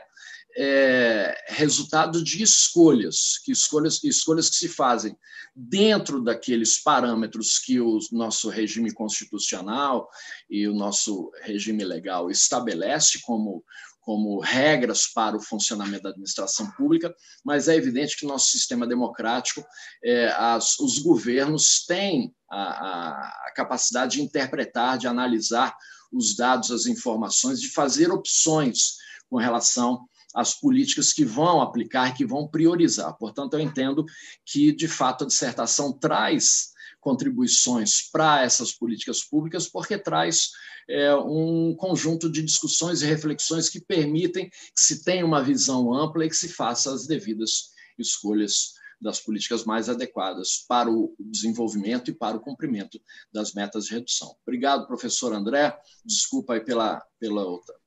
é 0.56 1.36
resultado 1.48 2.24
de 2.24 2.44
escolhas, 2.44 3.40
que 3.44 3.52
escolhas, 3.52 4.04
escolhas 4.04 4.50
que 4.50 4.56
se 4.56 4.70
fazem 4.70 5.18
dentro 5.56 6.24
daqueles 6.24 6.82
parâmetros 6.82 7.60
que 7.60 7.80
o 7.80 8.00
nosso 8.12 8.50
regime 8.50 8.92
constitucional 8.92 10.10
e 10.50 10.68
o 10.68 10.74
nosso 10.74 11.32
regime 11.44 11.84
legal 11.84 12.30
estabelece 12.32 13.20
como 13.22 13.64
como 14.04 14.40
regras 14.40 15.08
para 15.08 15.36
o 15.36 15.42
funcionamento 15.42 16.04
da 16.04 16.10
administração 16.10 16.70
pública, 16.72 17.14
mas 17.44 17.68
é 17.68 17.76
evidente 17.76 18.18
que 18.18 18.26
nosso 18.26 18.48
sistema 18.48 18.86
democrático, 18.86 19.66
é, 20.04 20.28
as, 20.28 20.78
os 20.80 21.00
governos 21.00 21.86
têm 21.86 22.34
a, 22.50 23.48
a, 23.48 23.54
capacidade 23.56 24.18
de 24.18 24.22
interpretar, 24.22 24.98
de 24.98 25.08
analisar 25.08 25.74
os 26.14 26.36
dados, 26.36 26.72
as 26.72 26.86
informações, 26.86 27.60
de 27.60 27.70
fazer 27.70 28.12
opções 28.12 28.98
com 29.30 29.38
relação 29.38 30.08
às 30.34 30.54
políticas 30.54 31.12
que 31.12 31.26
vão 31.26 31.62
aplicar, 31.62 32.14
que 32.14 32.26
vão 32.26 32.48
priorizar. 32.48 33.16
Portanto, 33.18 33.54
eu 33.54 33.60
entendo 33.60 34.06
que, 34.46 34.72
de 34.72 34.88
fato, 34.88 35.24
a 35.24 35.28
dissertação 35.28 35.92
traz 35.92 36.74
contribuições 37.02 38.10
para 38.12 38.44
essas 38.44 38.72
políticas 38.72 39.24
públicas, 39.24 39.68
porque 39.68 39.98
traz 39.98 40.52
é, 40.90 41.14
um 41.16 41.76
conjunto 41.76 42.32
de 42.32 42.42
discussões 42.42 43.02
e 43.02 43.06
reflexões 43.06 43.70
que 43.70 43.82
permitem 43.82 44.50
que 44.50 44.82
se 44.82 45.04
tenha 45.04 45.26
uma 45.26 45.44
visão 45.44 45.94
ampla 45.94 46.26
e 46.26 46.30
que 46.30 46.36
se 46.36 46.48
faça 46.48 46.94
as 46.94 47.06
devidas 47.06 47.72
escolhas 48.00 48.74
das 49.04 49.20
políticas 49.20 49.66
mais 49.66 49.90
adequadas 49.90 50.66
para 50.68 50.90
o 50.90 51.14
desenvolvimento 51.20 52.10
e 52.10 52.14
para 52.14 52.38
o 52.38 52.40
cumprimento 52.40 53.00
das 53.32 53.54
metas 53.54 53.86
de 53.86 53.96
redução. 53.96 54.36
Obrigado, 54.48 54.88
professor 54.88 55.34
André. 55.34 55.78
Desculpa 56.06 56.54
aí 56.54 56.62
pela, 56.62 57.04
pela 57.20 57.44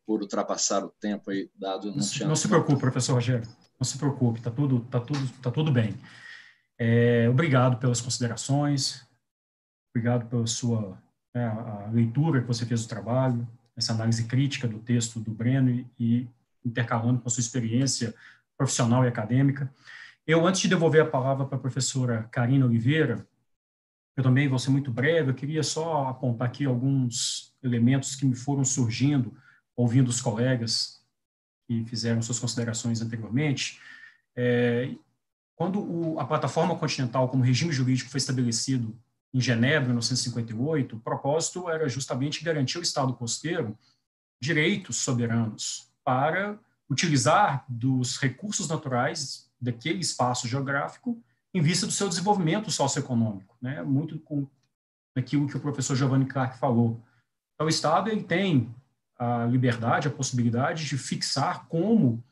por 0.07 0.21
ultrapassar 0.21 0.85
o 0.85 0.93
tempo 1.01 1.31
aí 1.31 1.51
dado. 1.59 1.89
Não, 1.89 1.97
não, 1.97 2.29
não 2.29 2.37
se 2.37 2.47
preocupe, 2.47 2.79
professor 2.79 3.15
Rogério. 3.15 3.49
Não 3.79 3.85
se 3.85 3.99
preocupe, 3.99 4.39
está 4.39 4.51
tudo, 4.51 4.81
tá 4.91 5.01
tudo, 5.01 5.33
tá 5.43 5.51
tudo 5.51 5.73
bem. 5.73 5.95
É, 6.79 7.29
obrigado 7.29 7.79
pelas 7.79 8.01
considerações, 8.01 9.03
obrigado 9.91 10.29
pela 10.29 10.47
sua 10.47 10.99
né, 11.35 11.47
a 11.47 11.91
leitura 11.93 12.41
que 12.41 12.47
você 12.47 12.65
fez 12.65 12.83
do 12.83 12.89
trabalho, 12.89 13.47
essa 13.77 13.93
análise 13.93 14.25
crítica 14.25 14.67
do 14.67 14.79
texto 14.79 15.21
do 15.21 15.31
Breno 15.31 15.71
e, 15.71 15.87
e 15.99 16.29
intercalando 16.65 17.21
com 17.21 17.29
a 17.29 17.31
sua 17.31 17.41
experiência 17.41 18.15
profissional 18.57 19.05
e 19.05 19.09
acadêmica. 19.09 19.71
Eu, 20.27 20.45
antes 20.45 20.61
de 20.61 20.69
devolver 20.69 21.03
a 21.03 21.09
palavra 21.09 21.47
para 21.47 21.57
a 21.57 21.61
professora 21.61 22.25
Karina 22.33 22.67
Oliveira, 22.67 23.25
eu 24.17 24.25
também 24.25 24.49
vou 24.49 24.59
ser 24.59 24.71
muito 24.71 24.91
breve, 24.91 25.31
eu 25.31 25.35
queria 25.35 25.63
só 25.63 26.09
apontar 26.09 26.49
aqui 26.49 26.65
alguns 26.65 27.55
elementos 27.63 28.17
que 28.17 28.27
me 28.27 28.35
foram 28.35 28.65
surgindo, 28.65 29.37
ouvindo 29.77 30.09
os 30.09 30.21
colegas 30.21 31.01
que 31.69 31.85
fizeram 31.85 32.21
suas 32.23 32.41
considerações 32.41 33.01
anteriormente. 33.01 33.81
É, 34.35 34.91
quando 35.55 35.81
o, 35.81 36.19
a 36.19 36.25
plataforma 36.25 36.77
continental 36.77 37.29
como 37.29 37.45
regime 37.45 37.73
jurídico 37.73 38.11
foi 38.11 38.19
estabelecido 38.19 38.99
em 39.33 39.41
Genebra, 39.41 39.85
em 39.85 39.95
1958, 39.95 40.97
o 40.97 41.01
propósito 41.01 41.71
era 41.71 41.89
justamente 41.89 42.43
garantir 42.43 42.79
ao 42.79 42.83
Estado 42.83 43.15
costeiro 43.15 43.79
direitos 44.41 44.97
soberanos 44.97 45.89
para 46.03 46.59
utilizar 46.91 47.65
dos 47.69 48.17
recursos 48.17 48.69
naturais 48.69 49.46
daquele 49.61 50.01
espaço 50.01 50.47
geográfico 50.47 51.23
em 51.55 51.61
vista 51.61 51.87
do 51.87 51.93
seu 51.93 52.09
desenvolvimento 52.09 52.71
socioeconômico, 52.71 53.57
né? 53.61 53.83
muito 53.83 54.19
com 54.19 54.47
aquilo 55.15 55.49
que 55.49 55.57
o 55.57 55.61
professor 55.61 55.97
Giovanni 55.97 56.27
Clark 56.27 56.59
falou. 56.59 57.03
Então, 57.55 57.67
o 57.67 57.71
Estado 57.71 58.11
ele 58.11 58.23
tem 58.23 58.75
a 59.19 59.47
liberdade, 59.47 60.09
a 60.09 60.11
possibilidade 60.11 60.85
de 60.85 60.99
fixar 60.99 61.67
como 61.67 62.23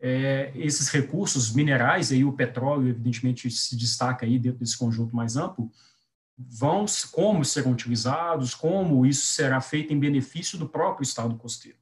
é, 0.00 0.50
esses 0.54 0.88
recursos 0.88 1.52
minerais, 1.52 2.10
aí 2.10 2.24
o 2.24 2.32
petróleo, 2.32 2.88
evidentemente, 2.88 3.50
se 3.50 3.76
destaca 3.76 4.24
aí 4.24 4.38
dentro 4.38 4.60
desse 4.60 4.78
conjunto 4.78 5.14
mais 5.14 5.36
amplo, 5.36 5.70
vão, 6.36 6.86
como 7.12 7.44
serão 7.44 7.72
utilizados, 7.72 8.54
como 8.54 9.06
isso 9.06 9.26
será 9.26 9.60
feito 9.60 9.92
em 9.92 9.98
benefício 9.98 10.58
do 10.58 10.68
próprio 10.68 11.04
Estado 11.04 11.34
costeiro. 11.36 11.78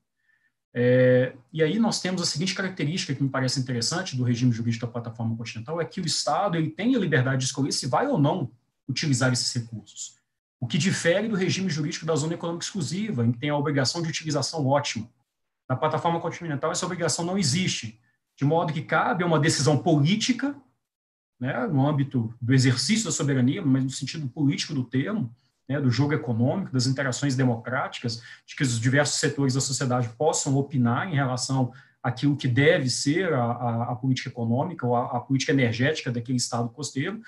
É, 0.74 1.34
e 1.52 1.62
aí 1.62 1.78
nós 1.78 2.00
temos 2.00 2.22
a 2.22 2.24
seguinte 2.24 2.54
característica 2.54 3.14
que 3.14 3.22
me 3.22 3.28
parece 3.28 3.60
interessante 3.60 4.16
do 4.16 4.24
regime 4.24 4.52
jurídico 4.52 4.86
da 4.86 4.92
plataforma 4.92 5.36
continental, 5.36 5.80
é 5.80 5.84
que 5.84 6.00
o 6.00 6.06
Estado 6.06 6.56
ele 6.56 6.70
tem 6.70 6.96
a 6.96 6.98
liberdade 6.98 7.40
de 7.40 7.44
escolher 7.46 7.72
se 7.72 7.86
vai 7.86 8.06
ou 8.06 8.18
não 8.18 8.50
utilizar 8.88 9.32
esses 9.32 9.52
recursos, 9.52 10.16
o 10.58 10.66
que 10.66 10.78
difere 10.78 11.28
do 11.28 11.36
regime 11.36 11.68
jurídico 11.68 12.06
da 12.06 12.16
zona 12.16 12.34
econômica 12.34 12.64
exclusiva, 12.64 13.24
em 13.24 13.32
que 13.32 13.38
tem 13.38 13.50
a 13.50 13.56
obrigação 13.56 14.02
de 14.02 14.08
utilização 14.08 14.66
ótima. 14.66 15.08
Na 15.68 15.76
plataforma 15.76 16.20
continental 16.20 16.72
essa 16.72 16.86
obrigação 16.86 17.24
não 17.24 17.36
existe, 17.36 18.00
de 18.36 18.44
modo 18.44 18.72
que 18.72 18.82
cabe 18.82 19.24
a 19.24 19.26
uma 19.26 19.38
decisão 19.38 19.76
política, 19.76 20.56
né, 21.38 21.66
no 21.66 21.86
âmbito 21.86 22.32
do 22.40 22.54
exercício 22.54 23.04
da 23.04 23.10
soberania, 23.10 23.60
mas 23.60 23.84
no 23.84 23.90
sentido 23.90 24.28
político 24.28 24.72
do 24.72 24.84
termo, 24.84 25.34
né, 25.72 25.80
do 25.80 25.90
jogo 25.90 26.12
econômico, 26.12 26.72
das 26.72 26.86
interações 26.86 27.34
democráticas, 27.34 28.22
de 28.46 28.54
que 28.54 28.62
os 28.62 28.78
diversos 28.78 29.18
setores 29.18 29.54
da 29.54 29.60
sociedade 29.60 30.08
possam 30.18 30.56
opinar 30.56 31.08
em 31.08 31.14
relação 31.14 31.72
àquilo 32.02 32.36
que 32.36 32.48
deve 32.48 32.90
ser 32.90 33.32
a, 33.32 33.44
a, 33.44 33.92
a 33.92 33.96
política 33.96 34.28
econômica 34.28 34.86
ou 34.86 34.96
a, 34.96 35.16
a, 35.16 35.20
política 35.20 35.52
energética 35.52 36.10
daquele 36.10 36.38
estado 36.38 36.68
costeiro, 36.68 37.20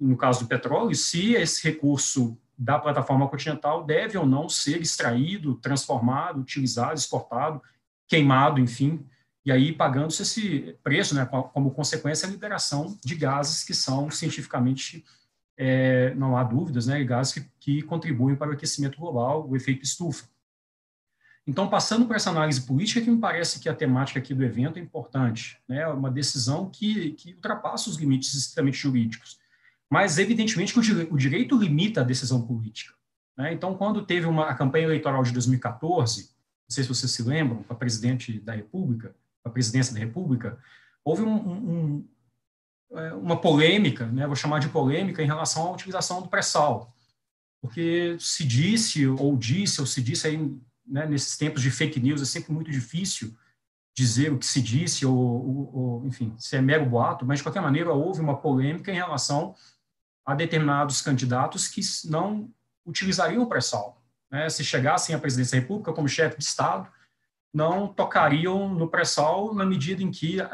no 0.00 0.16
caso 0.16 0.40
do 0.40 0.48
petróleo, 0.48 0.94
se 0.94 1.34
esse 1.34 1.62
recurso 1.62 2.36
da 2.58 2.78
plataforma 2.78 3.28
continental 3.28 3.84
deve 3.84 4.18
ou 4.18 4.26
não 4.26 4.48
ser 4.48 4.80
extraído, 4.80 5.54
transformado, 5.56 6.40
utilizado, 6.40 6.94
exportado, 6.94 7.62
queimado, 8.08 8.60
enfim, 8.60 9.06
e 9.44 9.50
aí 9.50 9.72
pagando-se 9.72 10.22
esse 10.22 10.78
preço, 10.82 11.14
né, 11.14 11.26
como 11.26 11.72
consequência 11.72 12.26
a 12.28 12.30
liberação 12.30 12.96
de 13.04 13.14
gases 13.14 13.64
que 13.64 13.74
são 13.74 14.10
cientificamente, 14.10 15.04
é, 15.64 16.12
não 16.16 16.36
há 16.36 16.42
dúvidas, 16.42 16.88
né, 16.88 17.04
gases 17.04 17.34
que, 17.34 17.46
que 17.60 17.82
contribuem 17.82 18.34
para 18.34 18.50
o 18.50 18.52
aquecimento 18.52 18.98
global, 18.98 19.48
o 19.48 19.54
efeito 19.54 19.84
estufa. 19.84 20.26
Então, 21.46 21.68
passando 21.68 22.04
por 22.06 22.16
essa 22.16 22.30
análise 22.30 22.60
política, 22.62 23.00
que 23.00 23.10
me 23.10 23.18
parece 23.18 23.60
que 23.60 23.68
a 23.68 23.74
temática 23.74 24.18
aqui 24.18 24.34
do 24.34 24.44
evento 24.44 24.78
é 24.78 24.82
importante, 24.82 25.58
né, 25.68 25.86
uma 25.86 26.10
decisão 26.10 26.68
que, 26.68 27.12
que 27.12 27.34
ultrapassa 27.34 27.88
os 27.88 27.96
limites 27.96 28.34
estritamente 28.34 28.76
jurídicos. 28.76 29.38
Mas, 29.88 30.18
evidentemente, 30.18 30.72
que 30.72 30.80
o, 30.80 31.16
direito 31.16 31.56
limita 31.56 32.00
a 32.00 32.04
decisão 32.04 32.42
política. 32.42 32.94
Né? 33.36 33.52
Então, 33.52 33.76
quando 33.76 34.04
teve 34.04 34.26
uma, 34.26 34.48
a 34.48 34.54
campanha 34.54 34.84
eleitoral 34.84 35.22
de 35.22 35.32
2014, 35.32 36.22
não 36.22 36.74
sei 36.74 36.82
se 36.82 36.88
vocês 36.88 37.12
se 37.12 37.22
lembram, 37.22 37.62
para 37.62 37.76
presidente 37.76 38.40
da 38.40 38.54
República, 38.54 39.14
a 39.44 39.50
presidência 39.50 39.94
da 39.94 40.00
República, 40.00 40.58
houve 41.04 41.22
um, 41.22 41.34
um, 41.34 41.98
é, 41.98 42.08
uma 43.20 43.40
polêmica, 43.40 44.06
né, 44.06 44.26
vou 44.26 44.36
chamar 44.36 44.58
de 44.58 44.68
polêmica, 44.68 45.22
em 45.22 45.26
relação 45.26 45.68
à 45.68 45.72
utilização 45.72 46.20
do 46.20 46.28
pré-sal. 46.28 46.94
Porque 47.60 48.16
se 48.18 48.44
disse, 48.44 49.06
ou 49.06 49.36
disse, 49.36 49.80
ou 49.80 49.86
se 49.86 50.02
disse 50.02 50.26
aí, 50.26 50.36
né, 50.86 51.06
nesses 51.06 51.36
tempos 51.36 51.62
de 51.62 51.70
fake 51.70 52.00
news, 52.00 52.20
é 52.20 52.24
sempre 52.24 52.52
muito 52.52 52.70
difícil 52.70 53.34
dizer 53.94 54.32
o 54.32 54.38
que 54.38 54.46
se 54.46 54.60
disse, 54.60 55.06
ou, 55.06 55.16
ou, 55.16 55.74
ou, 55.74 56.06
enfim, 56.06 56.34
se 56.38 56.56
é 56.56 56.60
mero 56.60 56.86
boato, 56.86 57.24
mas 57.24 57.38
de 57.38 57.42
qualquer 57.42 57.60
maneira 57.60 57.92
houve 57.92 58.20
uma 58.20 58.36
polêmica 58.36 58.90
em 58.90 58.96
relação 58.96 59.54
a 60.24 60.34
determinados 60.34 61.00
candidatos 61.02 61.68
que 61.68 61.80
não 62.06 62.50
utilizariam 62.86 63.42
o 63.42 63.46
pré-sal. 63.46 64.02
Né? 64.30 64.48
Se 64.48 64.64
chegassem 64.64 65.14
à 65.14 65.18
presidência 65.18 65.56
da 65.56 65.62
República 65.62 65.92
como 65.92 66.08
chefe 66.08 66.38
de 66.38 66.44
Estado, 66.44 66.88
não 67.52 67.86
tocariam 67.86 68.74
no 68.74 68.88
pré-sal 68.88 69.54
na 69.54 69.66
medida 69.66 70.02
em 70.02 70.10
que 70.10 70.40
uh, 70.40 70.48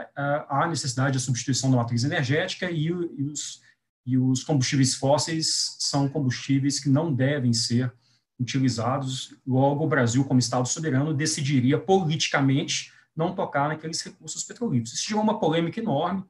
há 0.48 0.66
necessidade 0.68 1.12
de 1.12 1.20
substituição 1.20 1.70
da 1.70 1.76
matriz 1.76 2.02
energética 2.02 2.70
e, 2.70 2.92
os, 2.92 3.62
e 4.04 4.18
os 4.18 4.42
combustíveis 4.42 4.94
fósseis 4.94 5.76
são 5.78 6.08
combustíveis 6.08 6.80
que 6.80 6.88
não 6.88 7.14
devem 7.14 7.52
ser 7.52 7.92
utilizados. 8.38 9.34
Logo, 9.46 9.84
o 9.84 9.88
Brasil, 9.88 10.24
como 10.24 10.40
Estado 10.40 10.66
soberano, 10.66 11.14
decidiria 11.14 11.78
politicamente 11.78 12.92
não 13.14 13.34
tocar 13.34 13.68
naqueles 13.68 14.00
recursos 14.00 14.42
petrolíferos. 14.42 14.94
Isso 14.94 15.08
gerou 15.08 15.22
uma 15.22 15.38
polêmica 15.38 15.80
enorme, 15.80 16.24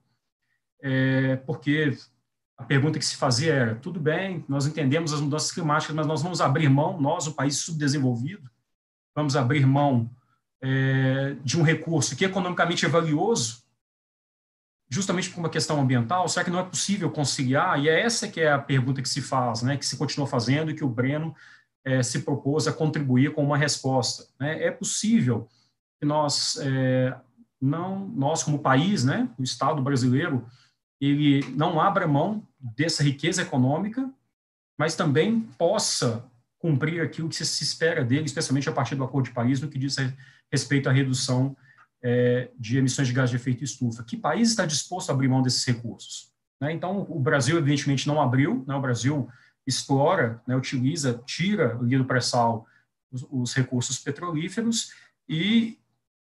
é, 0.83 1.37
porque 1.37 1.97
a 2.57 2.65
pergunta 2.65 2.99
que 2.99 3.05
se 3.05 3.17
fazia 3.17 3.53
era: 3.53 3.75
tudo 3.75 4.01
bem, 4.01 4.45
nós 4.49 4.67
entendemos 4.67 5.13
as 5.13 5.21
mudanças 5.21 5.53
climáticas, 5.53 5.95
mas 5.95 6.07
nós 6.07 6.23
vamos 6.23 6.41
abrir 6.41 6.69
mão, 6.69 7.01
nós, 7.01 7.27
o 7.27 7.35
país 7.35 7.57
subdesenvolvido, 7.59 8.51
vamos 9.15 9.37
abrir 9.37 9.67
mão 9.67 10.11
é, 10.63 11.37
de 11.45 11.59
um 11.59 11.63
recurso 11.63 12.17
que 12.17 12.25
economicamente 12.25 12.85
é 12.85 12.89
valioso, 12.89 13.63
justamente 14.91 15.31
por 15.31 15.41
uma 15.41 15.51
questão 15.51 15.81
ambiental, 15.81 16.29
será 16.29 16.45
que 16.45 16.51
não 16.51 16.59
é 16.59 16.65
possível 16.65 17.11
conciliar? 17.11 17.79
E 17.79 17.89
é 17.89 18.01
essa 18.01 18.29
que 18.29 18.41
é 18.41 18.53
a 18.53 18.59
pergunta 18.59 19.03
que 19.03 19.09
se 19.09 19.21
faz, 19.21 19.63
né, 19.63 19.77
que 19.77 19.87
se 19.87 19.97
continua 19.97 20.27
fazendo 20.27 20.71
e 20.71 20.75
que 20.75 20.85
o 20.85 20.89
Breno 20.89 21.35
é, 21.85 22.03
se 22.03 22.21
propôs 22.21 22.67
a 22.67 22.73
contribuir 22.73 23.33
com 23.33 23.45
uma 23.45 23.57
resposta. 23.57 24.27
Né? 24.39 24.65
É 24.65 24.71
possível 24.71 25.49
que 26.01 26.07
nós, 26.07 26.59
é, 26.61 27.15
não, 27.61 28.09
nós 28.09 28.43
como 28.43 28.59
país, 28.59 29.05
né, 29.05 29.29
o 29.39 29.43
Estado 29.43 29.83
brasileiro, 29.83 30.47
ele 31.01 31.45
não 31.51 31.81
abra 31.81 32.09
mão 32.09 32.43
dessa 32.59 33.03
riqueza 33.03 33.43
econômica, 33.43 34.11
mas 34.79 34.97
também 34.97 35.41
possa 35.59 36.25
cumprir 36.59 37.01
aquilo 37.01 37.29
que 37.29 37.37
se 37.37 37.63
espera 37.63 38.05
dele, 38.05 38.27
especialmente 38.27 38.69
a 38.69 38.73
partir 38.73 38.95
do 38.97 39.05
Acordo 39.05 39.27
de 39.27 39.33
Paris, 39.33 39.61
no 39.61 39.69
que 39.69 39.79
diz 39.79 39.97
respeito 40.51 40.89
à 40.89 40.93
redução 40.93 41.57
é, 42.03 42.51
de 42.59 42.79
emissões 42.79 43.09
de 43.09 43.15
gás 43.15 43.31
de 43.31 43.37
efeito 43.37 43.65
estufa. 43.65 44.05
Que 44.05 44.17
país 44.17 44.51
está 44.51 44.65
disposto 44.65 45.11
a 45.11 45.13
abrir 45.13 45.29
mão 45.29 45.43
desses 45.43 45.65
recursos? 45.65 46.33
Né? 46.61 46.73
Então, 46.73 47.07
o 47.09 47.19
Brasil, 47.19 47.57
evidentemente, 47.59 48.07
não 48.07 48.21
abriu, 48.21 48.65
né? 48.67 48.75
o 48.75 48.81
Brasil 48.81 49.29
explora, 49.67 50.41
né, 50.47 50.57
utiliza, 50.57 51.23
tira 51.27 51.75
do 51.77 52.05
pré-sal 52.07 52.67
os, 53.13 53.27
os 53.31 53.55
recursos 53.55 53.99
petrolíferos 53.99 54.93
e 55.29 55.79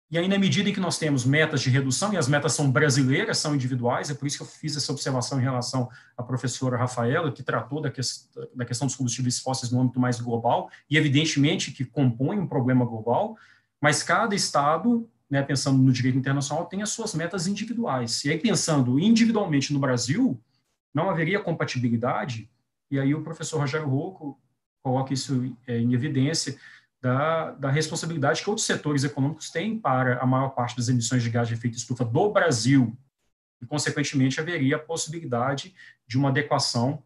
e 0.10 0.18
aí, 0.18 0.26
na 0.26 0.40
medida 0.40 0.70
em 0.70 0.74
que 0.74 0.80
nós 0.80 0.98
temos 0.98 1.26
metas 1.26 1.60
de 1.60 1.70
redução, 1.70 2.14
e 2.14 2.18
as 2.18 2.30
metas 2.30 2.54
são 2.54 2.72
brasileiras, 2.72 3.40
são 3.40 3.54
individuais, 3.54 4.10
é 4.10 4.14
por 4.14 4.26
isso 4.26 4.38
que 4.38 4.44
eu 4.44 4.48
fiz 4.48 4.78
essa 4.78 4.90
observação 4.94 5.38
em 5.38 5.44
relação 5.44 5.90
à 6.16 6.24
professora 6.24 6.78
Rafaela, 6.78 7.30
que 7.30 7.44
tratou 7.44 7.82
da, 7.82 7.92
que, 7.92 8.00
da 8.56 8.64
questão 8.64 8.88
dos 8.88 8.96
combustíveis 8.96 9.40
fósseis 9.40 9.70
no 9.70 9.82
âmbito 9.82 10.00
mais 10.00 10.22
global, 10.22 10.70
e 10.90 10.96
evidentemente 10.96 11.72
que 11.72 11.84
compõe 11.84 12.40
um 12.40 12.48
problema 12.48 12.86
global, 12.86 13.36
mas 13.82 14.04
cada 14.04 14.36
Estado, 14.36 15.10
né, 15.30 15.42
pensando 15.44 15.78
no 15.78 15.92
direito 15.92 16.18
internacional, 16.18 16.66
tem 16.66 16.82
as 16.82 16.90
suas 16.90 17.14
metas 17.14 17.48
individuais. 17.48 18.24
E 18.26 18.32
aí, 18.32 18.40
pensando 18.40 19.00
individualmente 19.00 19.74
no 19.74 19.80
Brasil, 19.80 20.42
não 20.94 21.10
haveria 21.10 21.40
compatibilidade, 21.40 22.50
e 22.90 23.00
aí 23.00 23.14
o 23.14 23.24
professor 23.24 23.60
Rogério 23.60 23.88
Rocco 23.88 24.40
coloca 24.82 25.14
isso 25.14 25.56
é, 25.68 25.78
em 25.78 25.94
evidência, 25.94 26.58
da, 27.02 27.52
da, 27.52 27.70
responsabilidade 27.70 28.42
que 28.42 28.50
outros 28.50 28.66
setores 28.66 29.04
econômicos 29.04 29.52
têm 29.52 29.78
para 29.78 30.18
a 30.20 30.26
maior 30.26 30.50
parte 30.50 30.76
das 30.76 30.90
emissões 30.90 31.22
de 31.22 31.30
gás 31.30 31.48
de 31.48 31.54
efeito 31.54 31.78
estufa 31.78 32.04
do 32.04 32.32
Brasil. 32.32 32.98
E, 33.62 33.66
consequentemente, 33.66 34.40
haveria 34.40 34.78
a 34.78 34.80
possibilidade 34.80 35.76
de 36.08 36.18
uma 36.18 36.30
adequação 36.30 37.04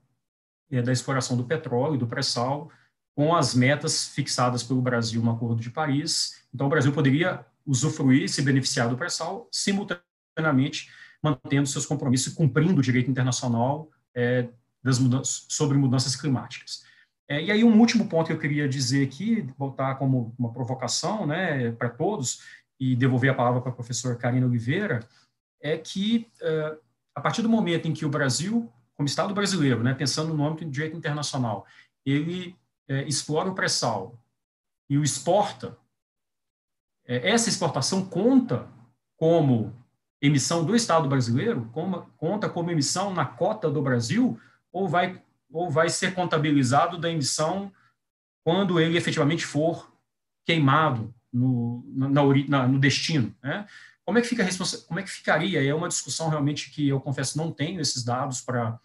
é, 0.71 0.81
da 0.81 0.93
exploração 0.93 1.35
do 1.35 1.43
petróleo 1.43 1.95
e 1.95 1.97
do 1.97 2.07
pré-sal 2.07 2.71
com 3.15 3.35
as 3.35 3.53
metas 3.53 4.07
fixadas 4.09 4.63
pelo 4.63 4.81
Brasil 4.81 5.21
no 5.21 5.31
Acordo 5.31 5.61
de 5.61 5.69
Paris. 5.69 6.43
Então, 6.53 6.67
o 6.67 6.69
Brasil 6.69 6.91
poderia 6.91 7.45
usufruir, 7.65 8.29
se 8.29 8.41
beneficiar 8.41 8.89
do 8.89 8.97
pré-sal, 8.97 9.47
simultaneamente 9.51 10.89
mantendo 11.23 11.67
seus 11.67 11.85
compromissos 11.85 12.33
e 12.33 12.35
cumprindo 12.35 12.79
o 12.79 12.83
direito 12.83 13.11
internacional 13.11 13.89
é, 14.15 14.47
das 14.83 14.97
mudanças, 14.97 15.45
sobre 15.49 15.77
mudanças 15.77 16.15
climáticas. 16.15 16.83
É, 17.29 17.41
e 17.41 17.51
aí, 17.51 17.63
um 17.63 17.79
último 17.79 18.07
ponto 18.07 18.27
que 18.27 18.33
eu 18.33 18.39
queria 18.39 18.67
dizer 18.67 19.05
aqui, 19.05 19.47
voltar 19.57 19.95
como 19.95 20.33
uma 20.37 20.51
provocação 20.51 21.27
né, 21.27 21.71
para 21.73 21.89
todos, 21.89 22.41
e 22.81 22.95
devolver 22.95 23.29
a 23.29 23.35
palavra 23.35 23.61
para 23.61 23.71
a 23.71 23.75
professora 23.75 24.15
Karina 24.15 24.47
Oliveira, 24.47 25.07
é 25.61 25.77
que, 25.77 26.27
uh, 26.41 26.79
a 27.13 27.21
partir 27.21 27.43
do 27.43 27.47
momento 27.47 27.87
em 27.87 27.93
que 27.93 28.03
o 28.03 28.09
Brasil, 28.09 28.73
como 28.95 29.07
Estado 29.07 29.35
brasileiro, 29.35 29.83
né, 29.83 29.93
pensando 29.93 30.33
no 30.33 30.43
âmbito 30.43 30.65
do 30.65 30.71
direito 30.71 30.97
internacional, 30.97 31.63
ele 32.03 32.55
uh, 32.91 33.07
explora 33.07 33.49
o 33.49 33.55
pré-sal 33.55 34.19
e 34.89 34.97
o 34.97 35.03
exporta, 35.03 35.69
uh, 35.69 35.77
essa 37.05 37.49
exportação 37.49 38.05
conta 38.05 38.67
como 39.15 39.73
emissão 40.21 40.65
do 40.65 40.75
Estado 40.75 41.07
brasileiro, 41.07 41.69
como, 41.71 42.03
conta 42.17 42.49
como 42.49 42.69
emissão 42.69 43.13
na 43.13 43.25
cota 43.25 43.69
do 43.69 43.81
Brasil, 43.81 44.39
ou 44.71 44.87
vai 44.87 45.21
ou 45.53 45.69
vai 45.69 45.89
ser 45.89 46.13
contabilizado 46.13 46.97
da 46.97 47.09
emissão 47.09 47.73
quando 48.43 48.79
ele 48.79 48.97
efetivamente 48.97 49.45
for 49.45 49.91
queimado 50.45 51.13
no, 51.31 51.83
na, 51.93 52.09
na, 52.47 52.67
no 52.67 52.79
destino. 52.79 53.35
Né? 53.43 53.67
Como 54.05 54.17
é 54.17 54.21
que 54.21 54.27
fica 54.27 54.47
como 54.87 54.99
é 54.99 55.03
que 55.03 55.09
ficaria? 55.09 55.63
É 55.63 55.73
uma 55.73 55.89
discussão 55.89 56.29
realmente 56.29 56.71
que 56.71 56.87
eu 56.87 56.99
confesso 56.99 57.37
não 57.37 57.51
tenho 57.51 57.81
esses 57.81 58.03
dados 58.03 58.41
para 58.41 58.79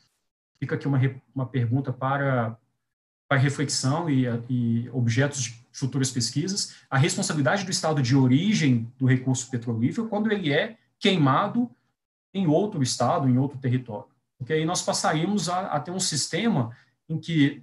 fica 0.59 0.74
aqui 0.74 0.89
uma, 0.89 0.99
uma 1.35 1.47
pergunta 1.47 1.93
para 1.93 2.59
para 3.28 3.39
reflexão 3.39 4.09
e, 4.09 4.27
e 4.48 4.90
objetos 4.90 5.43
de 5.43 5.66
futuras 5.73 6.11
pesquisas. 6.11 6.74
A 6.89 6.97
responsabilidade 6.97 7.65
do 7.65 7.70
estado 7.70 8.01
de 8.01 8.16
origem 8.16 8.93
do 8.98 9.07
recurso 9.07 9.51
petrolífero 9.51 10.09
quando 10.09 10.31
ele 10.31 10.53
é 10.53 10.77
queimado 10.98 11.70
em 12.32 12.47
outro 12.47 12.82
estado, 12.82 13.28
em 13.28 13.39
outro 13.39 13.59
território 13.59 14.16
porque 14.39 14.53
aí 14.53 14.65
nós 14.65 14.82
passaríamos 14.82 15.48
a, 15.48 15.61
a 15.69 15.81
ter 15.81 15.90
um 15.90 16.01
sistema 16.01 16.77
em 17.09 17.19
que, 17.19 17.62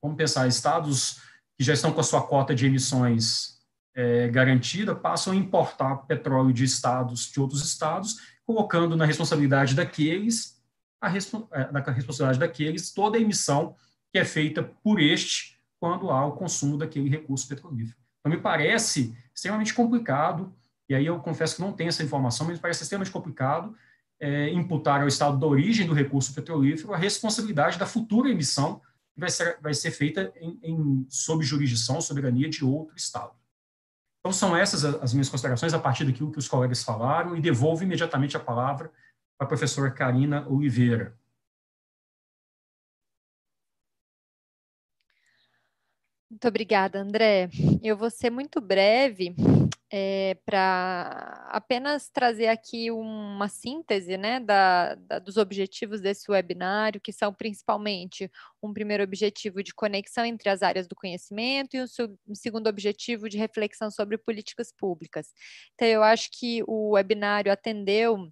vamos 0.00 0.16
pensar, 0.16 0.46
estados 0.46 1.20
que 1.56 1.64
já 1.64 1.72
estão 1.72 1.92
com 1.92 2.00
a 2.00 2.04
sua 2.04 2.22
cota 2.26 2.54
de 2.54 2.66
emissões 2.66 3.56
é, 3.94 4.28
garantida 4.28 4.94
passam 4.94 5.32
a 5.32 5.36
importar 5.36 5.96
petróleo 6.06 6.52
de 6.52 6.64
estados, 6.64 7.30
de 7.30 7.40
outros 7.40 7.64
estados, 7.66 8.16
colocando 8.44 8.96
na 8.96 9.06
responsabilidade 9.06 9.74
daqueles, 9.74 10.60
a 11.00 11.08
é, 11.08 11.72
na 11.72 11.80
responsabilidade 11.80 12.38
daqueles, 12.38 12.92
toda 12.92 13.16
a 13.16 13.20
emissão 13.20 13.74
que 14.16 14.20
é 14.20 14.24
feita 14.24 14.62
por 14.62 14.98
este 14.98 15.60
quando 15.78 16.10
há 16.10 16.24
o 16.24 16.32
consumo 16.32 16.78
daquele 16.78 17.10
recurso 17.10 17.46
petrolífero. 17.46 17.98
Então, 18.18 18.34
me 18.34 18.40
parece 18.40 19.14
extremamente 19.34 19.74
complicado, 19.74 20.54
e 20.88 20.94
aí 20.94 21.04
eu 21.04 21.20
confesso 21.20 21.56
que 21.56 21.60
não 21.60 21.70
tenho 21.70 21.88
essa 21.88 22.02
informação, 22.02 22.46
mas 22.46 22.56
me 22.56 22.62
parece 22.62 22.82
extremamente 22.82 23.12
complicado 23.12 23.76
é, 24.18 24.48
imputar 24.48 25.02
ao 25.02 25.06
estado 25.06 25.38
de 25.38 25.44
origem 25.44 25.86
do 25.86 25.92
recurso 25.92 26.32
petrolífero 26.32 26.94
a 26.94 26.96
responsabilidade 26.96 27.78
da 27.78 27.84
futura 27.84 28.30
emissão 28.30 28.80
que 29.12 29.20
vai 29.20 29.28
ser, 29.28 29.58
vai 29.60 29.74
ser 29.74 29.90
feita 29.90 30.32
em, 30.40 30.58
em, 30.62 31.06
sob 31.10 31.44
jurisdição, 31.44 32.00
soberania 32.00 32.48
de 32.48 32.64
outro 32.64 32.96
estado. 32.96 33.32
Então, 34.20 34.32
são 34.32 34.56
essas 34.56 34.82
as 34.82 35.12
minhas 35.12 35.28
considerações 35.28 35.74
a 35.74 35.78
partir 35.78 36.06
daquilo 36.06 36.32
que 36.32 36.38
os 36.38 36.48
colegas 36.48 36.82
falaram 36.82 37.36
e 37.36 37.40
devolvo 37.42 37.82
imediatamente 37.82 38.34
a 38.34 38.40
palavra 38.40 38.90
para 39.36 39.44
a 39.44 39.48
professora 39.48 39.90
Karina 39.90 40.48
Oliveira. 40.48 41.14
Muito 46.36 46.48
obrigada, 46.48 47.00
André. 47.00 47.48
Eu 47.82 47.96
vou 47.96 48.10
ser 48.10 48.28
muito 48.28 48.60
breve 48.60 49.34
é, 49.90 50.36
para 50.44 51.48
apenas 51.48 52.10
trazer 52.10 52.48
aqui 52.48 52.90
uma 52.90 53.48
síntese 53.48 54.18
né, 54.18 54.38
da, 54.38 54.96
da, 54.96 55.18
dos 55.18 55.38
objetivos 55.38 56.02
desse 56.02 56.30
webinário, 56.30 57.00
que 57.00 57.10
são 57.10 57.32
principalmente 57.32 58.30
um 58.62 58.70
primeiro 58.70 59.02
objetivo 59.02 59.62
de 59.62 59.72
conexão 59.72 60.26
entre 60.26 60.50
as 60.50 60.62
áreas 60.62 60.86
do 60.86 60.94
conhecimento 60.94 61.74
e 61.74 61.80
um, 61.80 61.86
um 62.28 62.34
segundo 62.34 62.66
objetivo 62.66 63.30
de 63.30 63.38
reflexão 63.38 63.90
sobre 63.90 64.18
políticas 64.18 64.70
públicas. 64.70 65.32
Então, 65.72 65.88
eu 65.88 66.02
acho 66.02 66.28
que 66.38 66.62
o 66.66 66.90
webinário 66.96 67.50
atendeu 67.50 68.30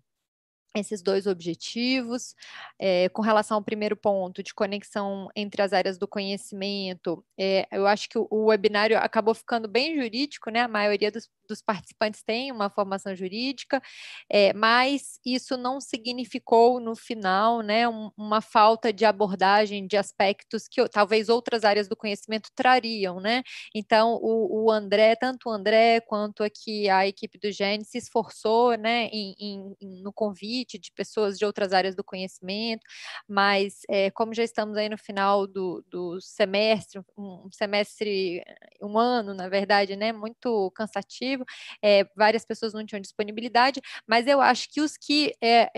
esses 0.75 1.03
dois 1.03 1.27
objetivos. 1.27 2.35
É, 2.79 3.09
com 3.11 3.23
relação 3.23 3.57
ao 3.57 3.63
primeiro 3.63 3.97
ponto, 3.97 4.43
de 4.43 4.53
conexão 4.53 5.29
entre 5.37 5.63
as 5.63 5.73
áreas 5.73 5.97
do 5.97 6.09
conhecimento, 6.09 7.25
é, 7.39 7.67
eu 7.71 7.87
acho 7.87 8.09
que 8.09 8.19
o, 8.19 8.27
o, 8.31 8.47
webinário 8.47 8.99
acabou 8.99 9.35
ficando 9.35 9.69
bem 9.69 9.97
jurídico, 9.97 10.51
né? 10.51 10.61
A 10.61 10.69
maioria 10.69 11.11
dos, 11.11 11.31
dos 11.49 11.63
participantes 11.63 12.23
tem 12.23 12.51
uma 12.51 12.69
formação 12.69 13.15
jurídica, 13.15 13.81
é, 14.29 14.53
mas 14.53 15.21
isso 15.25 15.57
não 15.57 15.81
significou 15.81 16.81
no 16.81 16.97
final, 16.97 17.61
né, 17.61 17.89
um, 17.89 18.11
uma 18.17 18.41
falta 18.41 18.93
de 18.93 19.05
abordagem 19.05 19.87
de 19.87 19.97
aspectos 19.97 20.67
que 20.69 20.87
talvez 20.89 21.29
outras 21.29 21.65
áreas 21.65 21.89
do 21.89 21.97
conhecimento 21.97 22.51
trariam, 22.55 23.21
né? 23.21 23.43
Então, 23.75 24.19
o, 24.23 24.65
o 24.65 24.71
André, 24.71 25.15
tanto 25.17 25.49
o 25.49 25.53
André 25.53 26.01
quanto 26.01 26.43
aqui 26.43 26.89
a 26.89 27.07
equipe 27.07 27.39
do 27.39 27.51
GENE 27.53 27.85
se 27.85 27.99
esforçou, 27.99 28.77
né, 28.77 29.09
em, 29.13 29.35
em, 29.39 30.03
no 30.03 30.13
convite 30.13 30.64
de 30.66 30.93
pessoas 30.93 31.39
de 31.39 31.45
outras 31.45 31.73
áreas 31.73 31.95
do 31.95 32.05
conhecimento, 32.05 32.82
mas 33.28 33.81
é, 33.89 34.11
como 34.11 34.35
já 34.35 34.43
estamos 34.43 34.77
aí 34.77 34.89
no 34.89 34.99
final 34.99 35.47
do, 35.47 35.85
do 35.91 36.20
semestre, 36.20 37.01
um 37.16 37.49
semestre, 37.53 38.43
um 38.82 38.99
ano, 38.99 39.35
na 39.35 39.49
verdade, 39.49 39.97
né, 39.97 40.12
muito 40.12 40.70
cansativo, 40.74 41.45
é, 41.82 42.05
várias 42.16 42.45
pessoas 42.45 42.73
não 42.73 42.85
tinham 42.85 43.01
disponibilidade, 43.01 43.81
mas 44.07 44.27
eu 44.27 44.41
acho 44.41 44.69
que 44.70 44.81
os 44.81 44.97
que 44.97 45.32
é, 45.43 45.70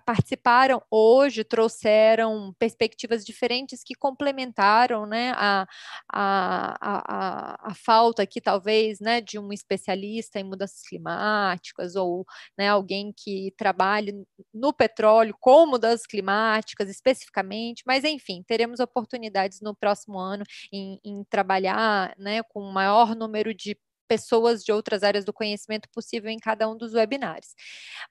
participaram 0.00 0.82
hoje 0.90 1.44
trouxeram 1.44 2.54
perspectivas 2.58 3.24
diferentes 3.24 3.82
que 3.84 3.94
complementaram 3.94 5.06
né, 5.06 5.32
a, 5.36 5.66
a, 6.12 6.76
a, 6.80 7.70
a, 7.70 7.74
falta 7.74 8.22
aqui, 8.22 8.40
talvez, 8.40 9.00
né, 9.00 9.20
de 9.20 9.38
um 9.38 9.52
especialista 9.52 10.38
em 10.38 10.44
mudanças 10.44 10.82
climáticas 10.82 11.96
ou 11.96 12.24
né, 12.58 12.68
alguém 12.68 13.12
que 13.16 13.52
trabalhe 13.56 14.12
no 14.52 14.72
petróleo 14.72 15.34
com 15.40 15.66
mudanças 15.66 16.06
climáticas 16.06 16.88
especificamente, 16.88 17.82
mas 17.86 18.04
enfim, 18.04 18.42
teremos 18.46 18.80
oportunidades 18.80 19.60
no 19.60 19.74
próximo 19.74 20.18
ano 20.18 20.44
em, 20.72 21.00
em 21.04 21.24
trabalhar 21.30 22.14
né, 22.18 22.42
com 22.42 22.60
o 22.60 22.72
maior 22.72 23.14
número 23.14 23.54
de 23.54 23.76
pessoas 24.06 24.64
de 24.64 24.72
outras 24.72 25.02
áreas 25.02 25.24
do 25.24 25.32
conhecimento 25.32 25.88
possível 25.92 26.30
em 26.30 26.38
cada 26.38 26.68
um 26.68 26.76
dos 26.76 26.94
webinários. 26.94 27.54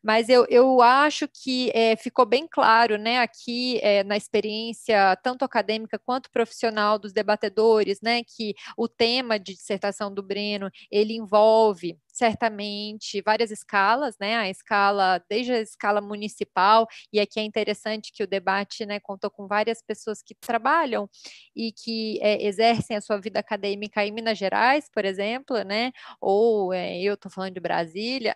Mas 0.03 0.30
eu, 0.30 0.45
eu 0.49 0.81
acho 0.81 1.27
que 1.27 1.72
é, 1.73 1.95
ficou 1.95 2.26
bem 2.26 2.47
claro, 2.49 2.97
né, 2.97 3.19
aqui 3.19 3.80
é, 3.81 4.03
na 4.03 4.17
experiência 4.17 5.15
tanto 5.23 5.43
acadêmica 5.45 5.99
quanto 5.99 6.31
profissional 6.31 6.99
dos 6.99 7.13
debatedores, 7.13 7.99
né, 8.01 8.22
que 8.23 8.53
o 8.77 8.88
tema 8.88 9.39
de 9.39 9.53
dissertação 9.53 10.13
do 10.13 10.23
Breno, 10.23 10.69
ele 10.91 11.13
envolve 11.13 11.97
certamente 12.16 13.22
várias 13.22 13.52
escalas, 13.52 14.16
né? 14.20 14.38
A 14.38 14.50
escala, 14.50 15.22
desde 15.30 15.52
a 15.52 15.60
escala 15.60 16.00
municipal, 16.00 16.88
e 17.12 17.20
aqui 17.20 17.42
é 17.42 17.44
interessante 17.44 18.14
que 18.14 18.24
o 18.24 18.28
debate 18.28 18.86
né, 18.86 19.02
contou 19.02 19.30
com 19.30 19.48
várias 19.48 19.82
pessoas 19.82 20.22
que 20.24 20.34
trabalham 20.34 21.10
e 21.54 21.74
que 21.74 22.18
é, 22.22 22.42
exercem 22.46 22.96
a 22.96 23.02
sua 23.02 23.20
vida 23.20 23.40
acadêmica 23.40 24.06
em 24.06 24.14
Minas 24.14 24.38
Gerais, 24.38 24.90
por 24.90 25.04
exemplo, 25.04 25.62
né? 25.64 25.92
Ou 26.22 26.72
é, 26.74 27.02
eu 27.02 27.16
estou 27.16 27.30
falando 27.30 27.54
de 27.54 27.60
Brasília, 27.60 28.34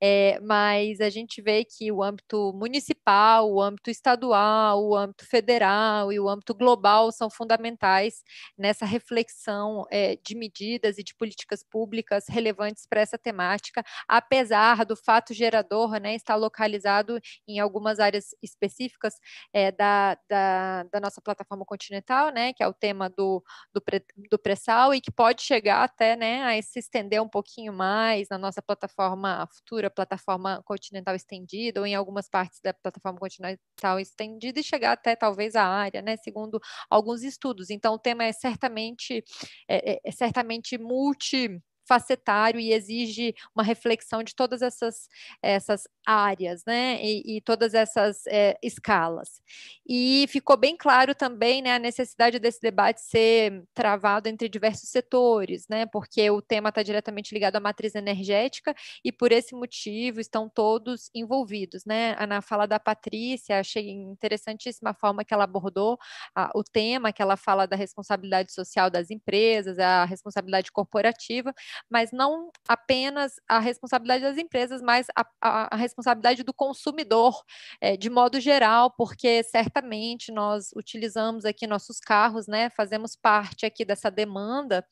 é, 0.00 0.38
mas 0.40 1.00
a 1.00 1.10
gente 1.10 1.42
vê 1.42 1.64
que 1.64 1.90
o 1.90 2.04
âmbito 2.04 2.52
municipal, 2.54 3.50
o 3.50 3.60
âmbito 3.60 3.90
estadual, 3.90 4.80
o 4.84 4.96
âmbito 4.96 5.26
federal 5.26 6.12
e 6.12 6.20
o 6.20 6.28
âmbito 6.28 6.54
global 6.54 7.10
são 7.10 7.28
fundamentais 7.28 8.22
nessa 8.56 8.86
reflexão 8.86 9.84
de 10.24 10.34
medidas 10.34 10.98
e 10.98 11.02
de 11.02 11.14
políticas 11.14 11.64
públicas 11.64 12.26
relevantes 12.28 12.86
para 12.92 13.00
essa 13.00 13.16
temática, 13.16 13.82
apesar 14.06 14.84
do 14.84 14.94
fato 14.94 15.32
gerador 15.32 15.98
né, 15.98 16.14
estar 16.14 16.34
localizado 16.36 17.18
em 17.48 17.58
algumas 17.58 17.98
áreas 17.98 18.36
específicas 18.42 19.14
é, 19.50 19.72
da, 19.72 20.18
da, 20.28 20.82
da, 20.92 21.00
nossa 21.00 21.18
plataforma 21.22 21.64
continental, 21.64 22.30
né, 22.30 22.52
que 22.52 22.62
é 22.62 22.68
o 22.68 22.74
tema 22.74 23.08
do, 23.08 23.42
do, 23.72 23.80
pre, 23.80 24.04
do 24.30 24.38
pré-sal, 24.38 24.92
e 24.92 25.00
que 25.00 25.10
pode 25.10 25.40
chegar 25.40 25.82
até 25.84 26.14
né, 26.14 26.42
a 26.42 26.60
se 26.60 26.80
estender 26.80 27.22
um 27.22 27.28
pouquinho 27.28 27.72
mais 27.72 28.28
na 28.28 28.36
nossa 28.36 28.60
plataforma 28.60 29.48
futura, 29.50 29.88
plataforma 29.88 30.62
continental 30.62 31.14
estendida, 31.14 31.80
ou 31.80 31.86
em 31.86 31.94
algumas 31.94 32.28
partes 32.28 32.60
da 32.62 32.74
plataforma 32.74 33.18
continental 33.18 33.98
estendida, 33.98 34.60
e 34.60 34.62
chegar 34.62 34.92
até 34.92 35.16
talvez 35.16 35.56
a 35.56 35.64
área, 35.64 36.02
né, 36.02 36.18
segundo 36.18 36.60
alguns 36.90 37.22
estudos. 37.22 37.70
Então, 37.70 37.94
o 37.94 37.98
tema 37.98 38.24
é 38.24 38.32
certamente, 38.32 39.24
é, 39.66 39.94
é, 39.94 40.00
é 40.04 40.10
certamente 40.12 40.76
multi 40.76 41.58
facetário 41.84 42.60
e 42.60 42.72
exige 42.72 43.34
uma 43.54 43.62
reflexão 43.62 44.22
de 44.22 44.34
todas 44.34 44.62
essas, 44.62 45.08
essas 45.42 45.88
áreas, 46.06 46.64
né, 46.66 46.98
e, 47.02 47.36
e 47.36 47.40
todas 47.40 47.74
essas 47.74 48.26
é, 48.26 48.56
escalas. 48.62 49.40
E 49.86 50.26
ficou 50.28 50.56
bem 50.56 50.76
claro 50.76 51.14
também, 51.14 51.62
né, 51.62 51.74
a 51.74 51.78
necessidade 51.78 52.38
desse 52.38 52.60
debate 52.60 53.00
ser 53.00 53.64
travado 53.74 54.28
entre 54.28 54.48
diversos 54.48 54.88
setores, 54.88 55.66
né, 55.68 55.86
porque 55.86 56.30
o 56.30 56.42
tema 56.42 56.68
está 56.70 56.82
diretamente 56.82 57.32
ligado 57.34 57.56
à 57.56 57.60
matriz 57.60 57.94
energética 57.94 58.74
e 59.04 59.12
por 59.12 59.32
esse 59.32 59.54
motivo 59.54 60.20
estão 60.20 60.48
todos 60.48 61.10
envolvidos, 61.14 61.84
né. 61.84 62.14
Na 62.26 62.40
fala 62.40 62.66
da 62.66 62.80
Patrícia, 62.80 63.60
achei 63.60 63.90
interessantíssima 63.90 64.90
a 64.90 64.94
forma 64.94 65.24
que 65.24 65.34
ela 65.34 65.44
abordou 65.44 65.98
a, 66.34 66.50
o 66.54 66.62
tema, 66.62 67.12
que 67.12 67.22
ela 67.22 67.36
fala 67.36 67.66
da 67.66 67.76
responsabilidade 67.76 68.52
social 68.52 68.90
das 68.90 69.10
empresas, 69.10 69.78
a 69.78 70.04
responsabilidade 70.04 70.70
corporativa, 70.72 71.52
mas 71.90 72.12
não 72.12 72.50
apenas 72.68 73.34
a 73.48 73.58
responsabilidade 73.58 74.22
das 74.22 74.38
empresas, 74.38 74.82
mas 74.82 75.06
a, 75.16 75.26
a, 75.40 75.74
a 75.74 75.76
responsabilidade 75.76 76.42
do 76.42 76.54
consumidor, 76.54 77.42
é, 77.80 77.96
de 77.96 78.10
modo 78.10 78.40
geral, 78.40 78.90
porque 78.90 79.42
certamente 79.42 80.32
nós 80.32 80.70
utilizamos 80.76 81.44
aqui 81.44 81.66
nossos 81.66 81.98
carros, 81.98 82.46
né, 82.46 82.70
fazemos 82.70 83.16
parte 83.16 83.66
aqui 83.66 83.84
dessa 83.84 84.10
demanda 84.10 84.84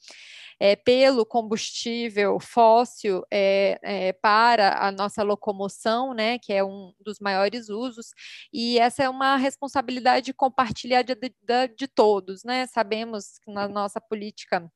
é, 0.61 0.77
pelo 0.77 1.25
combustível 1.25 2.39
fóssil 2.39 3.25
é, 3.31 3.79
é, 3.83 4.13
para 4.13 4.79
a 4.87 4.93
nossa 4.93 5.23
locomoção, 5.23 6.13
né, 6.13 6.39
que 6.39 6.53
é 6.53 6.63
um 6.63 6.93
dos 7.01 7.19
maiores 7.19 7.71
usos, 7.71 8.13
e 8.53 8.79
essa 8.79 9.03
é 9.03 9.09
uma 9.09 9.37
responsabilidade 9.37 10.35
compartilhada 10.35 11.15
de, 11.15 11.31
de, 11.43 11.69
de 11.69 11.89
todos, 11.89 12.45
né, 12.45 12.67
sabemos 12.67 13.39
que 13.39 13.51
na 13.51 13.67
nossa 13.67 14.01
política 14.01 14.71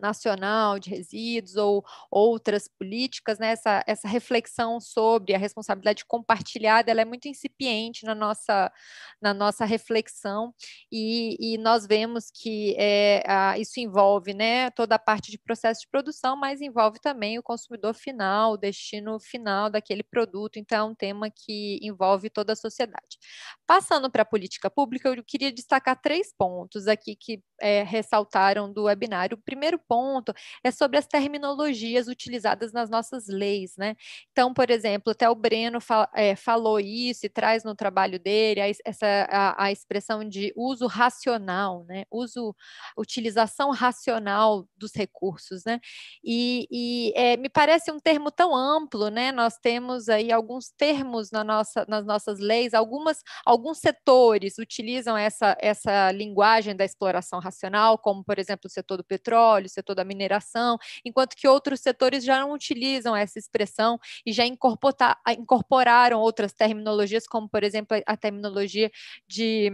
nacional 0.00 0.78
de 0.78 0.90
resíduos 0.90 1.56
ou 1.56 1.84
outras 2.10 2.68
políticas, 2.68 3.38
né, 3.38 3.48
essa, 3.52 3.82
essa 3.86 4.08
reflexão 4.08 4.80
sobre 4.80 5.34
a 5.34 5.38
responsabilidade 5.38 6.04
compartilhada, 6.04 6.90
ela 6.90 7.00
é 7.00 7.04
muito 7.04 7.28
incipiente 7.28 8.04
na 8.04 8.14
nossa, 8.14 8.72
na 9.20 9.34
nossa 9.34 9.64
reflexão 9.64 10.54
e, 10.90 11.36
e 11.40 11.58
nós 11.58 11.86
vemos 11.86 12.30
que 12.30 12.74
é, 12.78 13.22
a, 13.26 13.58
isso 13.58 13.80
envolve 13.80 14.34
né, 14.34 14.70
toda 14.70 14.94
a 14.94 14.98
parte 14.98 15.30
de 15.30 15.38
processo 15.38 15.82
de 15.82 15.88
produção, 15.88 16.36
mas 16.36 16.60
envolve 16.60 16.98
também 17.00 17.38
o 17.38 17.42
consumidor 17.42 17.94
final, 17.94 18.52
o 18.52 18.56
destino 18.56 19.18
final 19.18 19.70
daquele 19.70 20.02
produto, 20.02 20.58
então 20.58 20.78
é 20.78 20.90
um 20.90 20.94
tema 20.94 21.30
que 21.30 21.78
envolve 21.82 22.30
toda 22.30 22.52
a 22.52 22.56
sociedade. 22.56 23.18
Passando 23.66 24.10
para 24.10 24.22
a 24.22 24.26
política 24.26 24.70
pública, 24.70 25.08
eu 25.08 25.24
queria 25.24 25.52
destacar 25.52 26.00
três 26.00 26.32
pontos 26.36 26.86
aqui 26.86 27.16
que 27.16 27.42
é, 27.60 27.82
ressaltaram 27.82 28.72
do 28.72 28.84
webinário. 28.84 29.36
O 29.36 29.42
primeiro 29.42 29.63
ponto 29.78 30.32
é 30.62 30.70
sobre 30.70 30.98
as 30.98 31.06
terminologias 31.06 32.08
utilizadas 32.08 32.72
nas 32.72 32.90
nossas 32.90 33.26
leis, 33.28 33.76
né? 33.76 33.96
Então, 34.32 34.52
por 34.52 34.70
exemplo, 34.70 35.12
até 35.12 35.28
o 35.28 35.34
Breno 35.34 35.78
é, 36.14 36.36
falou 36.36 36.80
isso 36.80 37.26
e 37.26 37.28
traz 37.28 37.64
no 37.64 37.74
trabalho 37.74 38.18
dele 38.18 38.60
a, 38.60 38.68
essa, 38.68 39.06
a, 39.30 39.64
a, 39.64 39.72
expressão 39.72 40.28
de 40.28 40.52
uso 40.56 40.86
racional, 40.86 41.84
né? 41.84 42.04
Uso, 42.10 42.54
utilização 42.96 43.70
racional 43.70 44.66
dos 44.76 44.94
recursos, 44.94 45.64
né? 45.64 45.80
E, 46.22 46.66
e 46.70 47.12
é, 47.16 47.36
me 47.36 47.48
parece 47.48 47.90
um 47.90 47.98
termo 47.98 48.30
tão 48.30 48.54
amplo, 48.54 49.08
né? 49.08 49.32
Nós 49.32 49.56
temos 49.58 50.08
aí 50.08 50.32
alguns 50.32 50.70
termos 50.70 51.30
na 51.30 51.44
nossa, 51.44 51.84
nas 51.88 52.04
nossas 52.04 52.38
leis, 52.38 52.74
algumas, 52.74 53.22
alguns 53.44 53.78
setores 53.78 54.58
utilizam 54.58 55.16
essa, 55.16 55.56
essa 55.60 56.10
linguagem 56.12 56.74
da 56.76 56.84
exploração 56.84 57.38
racional, 57.40 57.98
como, 57.98 58.24
por 58.24 58.38
exemplo, 58.38 58.66
o 58.66 58.70
setor 58.70 58.98
do 58.98 59.04
petróleo, 59.04 59.53
o 59.62 59.68
setor 59.68 59.94
da 59.94 60.04
mineração, 60.04 60.78
enquanto 61.04 61.36
que 61.36 61.46
outros 61.48 61.80
setores 61.80 62.24
já 62.24 62.40
não 62.40 62.52
utilizam 62.52 63.14
essa 63.14 63.38
expressão 63.38 63.98
e 64.26 64.32
já 64.32 64.44
incorporaram 64.46 66.20
outras 66.20 66.52
terminologias, 66.52 67.26
como, 67.26 67.48
por 67.48 67.62
exemplo, 67.62 67.96
a 68.06 68.16
terminologia 68.16 68.90
de 69.28 69.70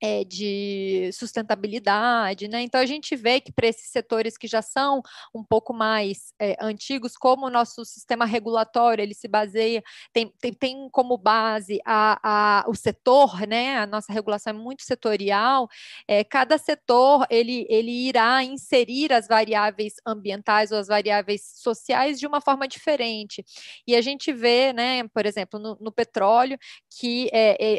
é, 0.00 0.24
de 0.24 1.10
sustentabilidade, 1.12 2.48
né? 2.48 2.62
Então 2.62 2.80
a 2.80 2.86
gente 2.86 3.14
vê 3.14 3.40
que 3.40 3.52
para 3.52 3.66
esses 3.66 3.90
setores 3.90 4.38
que 4.38 4.46
já 4.46 4.62
são 4.62 5.02
um 5.34 5.44
pouco 5.44 5.74
mais 5.74 6.32
é, 6.40 6.56
antigos, 6.60 7.16
como 7.16 7.46
o 7.46 7.50
nosso 7.50 7.84
sistema 7.84 8.24
regulatório 8.24 9.02
ele 9.02 9.14
se 9.14 9.28
baseia, 9.28 9.82
tem, 10.12 10.32
tem, 10.40 10.52
tem 10.54 10.88
como 10.90 11.18
base 11.18 11.80
a, 11.84 12.18
a, 12.22 12.64
o 12.68 12.74
setor, 12.74 13.46
né? 13.46 13.78
A 13.78 13.86
nossa 13.86 14.12
regulação 14.12 14.52
é 14.52 14.56
muito 14.56 14.82
setorial. 14.84 15.68
É, 16.08 16.24
cada 16.24 16.56
setor 16.56 17.26
ele, 17.28 17.66
ele 17.68 17.90
irá 18.08 18.42
inserir 18.42 19.12
as 19.12 19.28
variáveis 19.28 19.94
ambientais 20.06 20.72
ou 20.72 20.78
as 20.78 20.88
variáveis 20.88 21.42
sociais 21.56 22.18
de 22.18 22.26
uma 22.26 22.40
forma 22.40 22.66
diferente. 22.66 23.44
E 23.86 23.94
a 23.94 24.00
gente 24.00 24.32
vê, 24.32 24.72
né? 24.72 25.06
Por 25.08 25.26
exemplo, 25.26 25.60
no, 25.60 25.76
no 25.78 25.92
petróleo 25.92 26.58
que 26.98 27.28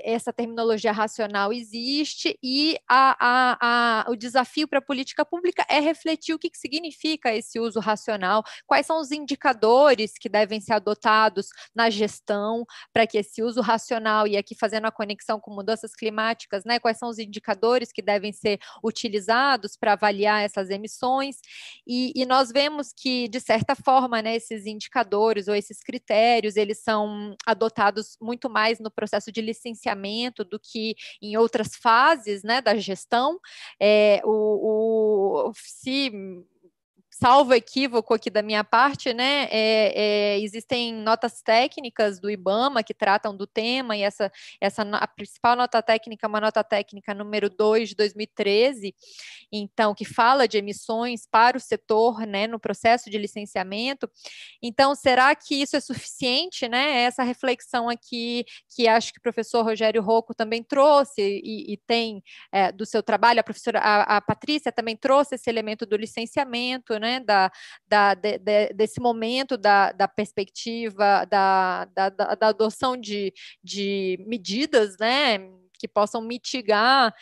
essa 0.04 0.32
terminologia 0.32 0.92
racional 0.92 1.52
existe 1.52 2.11
existe 2.12 2.38
e 2.44 2.78
a, 2.88 3.16
a, 3.20 3.58
a, 3.62 4.12
o 4.12 4.16
desafio 4.16 4.68
para 4.68 4.80
a 4.80 4.82
política 4.82 5.26
pública 5.26 5.66
é 5.70 5.80
refletir 5.80 6.34
o 6.34 6.40
que, 6.40 6.50
que 6.50 6.58
significa 6.58 7.34
esse 7.34 7.60
uso 7.60 7.80
racional, 7.80 8.44
quais 8.68 8.86
são 8.86 9.00
os 9.00 9.12
indicadores 9.12 10.14
que 10.20 10.30
devem 10.30 10.60
ser 10.60 10.74
adotados 10.74 11.48
na 11.74 11.90
gestão 11.90 12.66
para 12.94 13.08
que 13.08 13.18
esse 13.18 13.42
uso 13.42 13.62
racional, 13.62 14.28
e 14.28 14.38
aqui 14.38 14.56
fazendo 14.56 14.86
a 14.86 14.92
conexão 14.92 15.40
com 15.40 15.54
mudanças 15.54 15.96
climáticas, 15.96 16.64
né, 16.66 16.80
quais 16.80 16.98
são 16.98 17.10
os 17.10 17.18
indicadores 17.18 17.92
que 17.92 18.02
devem 18.02 18.32
ser 18.32 18.60
utilizados 18.84 19.78
para 19.78 19.94
avaliar 19.94 20.44
essas 20.44 20.70
emissões, 20.70 21.38
e, 21.88 22.12
e 22.16 22.26
nós 22.26 22.52
vemos 22.52 22.94
que, 22.96 23.28
de 23.28 23.40
certa 23.40 23.76
forma, 23.76 24.22
né, 24.22 24.36
esses 24.36 24.66
indicadores 24.66 25.48
ou 25.48 25.56
esses 25.56 25.82
critérios, 25.82 26.56
eles 26.56 26.80
são 26.80 27.36
adotados 27.46 28.18
muito 28.22 28.50
mais 28.50 28.80
no 28.80 28.92
processo 28.92 29.32
de 29.32 29.42
licenciamento 29.42 30.44
do 30.44 30.60
que 30.60 30.96
em 31.22 31.38
outras 31.38 31.76
fases 31.76 32.01
fases 32.02 32.42
né, 32.44 32.62
da 32.62 32.76
gestão. 32.76 33.40
É, 33.80 34.22
o, 34.26 35.50
o, 35.50 35.54
se 35.54 36.12
salvo 37.12 37.54
equívoco 37.54 38.14
aqui 38.14 38.30
da 38.30 38.42
minha 38.42 38.64
parte, 38.64 39.14
né, 39.14 39.48
é, 39.52 39.94
é, 39.96 40.40
existem 40.40 40.94
notas 40.94 41.42
técnicas 41.42 42.20
do 42.20 42.32
IBAMA 42.32 42.82
que 42.84 42.94
tratam 42.94 43.36
do 43.36 43.46
tema, 43.46 43.96
e 43.96 44.02
essa, 44.02 44.32
essa 44.60 44.82
a 44.82 45.08
principal 45.08 45.56
nota 45.56 45.82
técnica 45.84 46.26
é 46.26 46.30
uma 46.30 46.42
nota 46.42 46.64
técnica 46.64 47.14
número 47.14 47.50
2 47.50 47.90
de 47.90 47.96
2013, 47.96 48.96
então, 49.52 49.94
que 49.94 50.06
fala 50.06 50.48
de 50.48 50.58
emissões 50.58 51.28
para 51.30 51.58
o 51.58 51.60
setor, 51.60 52.26
né, 52.26 52.48
no 52.48 52.58
processo 52.60 53.10
de 53.10 53.18
licenciamento. 53.18 54.10
Então, 54.64 54.96
será 54.96 55.36
que 55.36 55.56
isso 55.56 55.76
é 55.76 55.80
suficiente, 55.82 56.70
né? 56.70 57.02
Essa 57.02 57.24
reflexão 57.24 57.90
aqui, 57.90 58.46
que 58.74 58.88
acho 58.88 59.12
que 59.12 59.20
o 59.20 59.22
professor 59.22 59.64
Rogério 59.64 60.02
Rocco 60.02 60.34
também 60.34 60.64
trouxe 60.64 61.22
e, 61.44 61.74
e 61.74 61.78
tem 61.78 62.24
é, 62.52 62.72
do 62.72 62.86
seu 62.86 63.04
trabalho, 63.04 63.42
a 63.42 63.44
professora, 63.44 63.80
a, 63.80 64.18
a 64.18 64.22
Patrícia 64.22 64.72
também 64.72 64.96
trouxe 64.96 65.36
esse 65.36 65.50
elemento 65.50 65.86
do 65.86 65.98
licenciamento, 65.98 66.98
né? 66.98 67.11
Né, 67.12 67.20
da, 67.20 67.52
da, 67.88 68.14
de, 68.14 68.38
de, 68.38 68.74
desse 68.74 69.02
momento 69.02 69.58
da, 69.58 69.92
da 69.92 70.08
perspectiva 70.08 71.26
da, 71.26 71.86
da, 71.86 72.10
da 72.10 72.48
adoção 72.48 72.96
de, 72.96 73.34
de 73.64 74.24
medidas 74.28 74.98
né, 75.00 75.40
que 75.78 75.88
possam 75.88 76.22
mitigar 76.22 77.14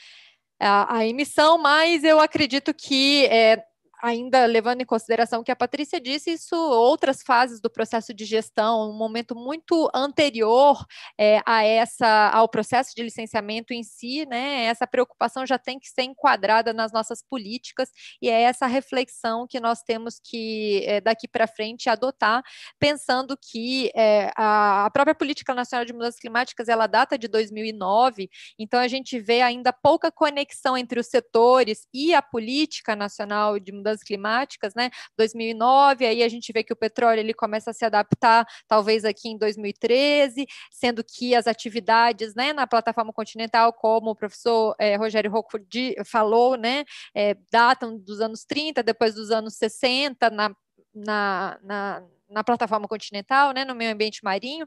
a, 0.60 0.98
a 0.98 1.08
emissão, 1.08 1.58
mas 1.58 2.04
eu 2.04 2.20
acredito 2.20 2.74
que 2.74 3.26
é, 3.28 3.64
ainda 4.02 4.46
levando 4.46 4.82
em 4.82 4.86
consideração 4.86 5.44
que 5.44 5.52
a 5.52 5.56
Patrícia 5.56 6.00
disse, 6.00 6.32
isso 6.32 6.56
outras 6.56 7.22
fases 7.22 7.60
do 7.60 7.70
processo 7.70 8.14
de 8.14 8.26
gestão, 8.26 8.90
um 8.90 8.98
momento 8.98 9.36
muito 9.36 9.90
anterior 9.94 10.86
é, 11.18 11.42
a 11.46 11.64
essa 11.64 12.30
ao 12.30 12.48
processo 12.48 12.96
de 12.96 13.04
licenciamento 13.04 13.74
em 13.74 13.84
si, 13.84 14.26
né? 14.26 14.64
Essa 14.64 14.88
preocupação 14.88 15.46
já 15.46 15.58
tem 15.58 15.80
que 15.80 15.90
ser 15.90 16.04
enquadrada 16.04 16.72
nas 16.72 16.92
nossas 16.92 17.22
políticas 17.22 17.90
e 18.22 18.30
é 18.30 18.42
essa 18.44 18.68
reflexão 18.68 19.46
que 19.48 19.60
nós 19.60 19.82
temos 19.82 20.20
que 20.24 20.84
é, 20.86 21.02
daqui 21.02 21.28
para 21.28 21.48
frente 21.48 21.90
adotar, 21.90 22.42
pensando 22.80 23.38
que 23.38 23.92
é, 23.96 24.32
a, 24.38 24.86
a 24.86 24.92
própria 24.92 25.16
política 25.16 25.54
nacional 25.54 25.86
de 25.86 25.94
mudanças 25.94 26.20
climáticas 26.20 26.70
ela 26.70 26.88
data 26.88 27.18
de 27.18 27.28
2009, 27.28 28.30
então 28.58 28.80
a 28.80 28.88
gente 28.88 29.20
vê 29.20 29.42
ainda 29.42 29.74
pouca 29.74 30.12
conexão 30.12 30.78
entre 30.78 31.00
os 31.00 31.08
setores 31.08 31.88
e 31.94 32.14
a 32.14 32.22
política 32.22 32.96
nacional 32.96 33.60
de 33.60 33.72
mudanças 33.72 33.89
mudanças 33.90 34.04
climáticas, 34.04 34.74
né? 34.76 34.90
2009, 35.18 36.06
aí 36.06 36.24
a 36.24 36.30
gente 36.30 36.52
vê 36.52 36.64
que 36.64 36.74
o 36.74 36.76
petróleo 36.76 37.20
ele 37.20 37.34
começa 37.34 37.72
a 37.72 37.74
se 37.74 37.84
adaptar, 37.84 38.46
talvez 38.68 39.04
aqui 39.06 39.30
em 39.30 39.38
2013, 39.38 40.46
sendo 40.72 41.04
que 41.04 41.36
as 41.36 41.48
atividades, 41.48 42.36
né, 42.36 42.54
na 42.54 42.68
plataforma 42.68 43.12
continental, 43.12 43.74
como 43.74 44.12
o 44.12 44.16
professor 44.16 44.76
é, 44.80 44.96
Rogério 44.96 45.32
Rocco 45.32 45.60
falou, 46.06 46.56
né, 46.56 46.84
é, 47.16 47.36
datam 47.52 47.98
dos 47.98 48.22
anos 48.22 48.46
30, 48.46 48.84
depois 48.84 49.16
dos 49.16 49.32
anos 49.32 49.56
60, 49.56 50.30
na, 50.30 50.56
na, 50.94 51.60
na 51.64 52.04
na 52.30 52.44
plataforma 52.44 52.88
continental, 52.88 53.52
né, 53.54 53.66
no 53.66 53.76
meio 53.76 53.92
ambiente 53.92 54.24
marinho. 54.24 54.66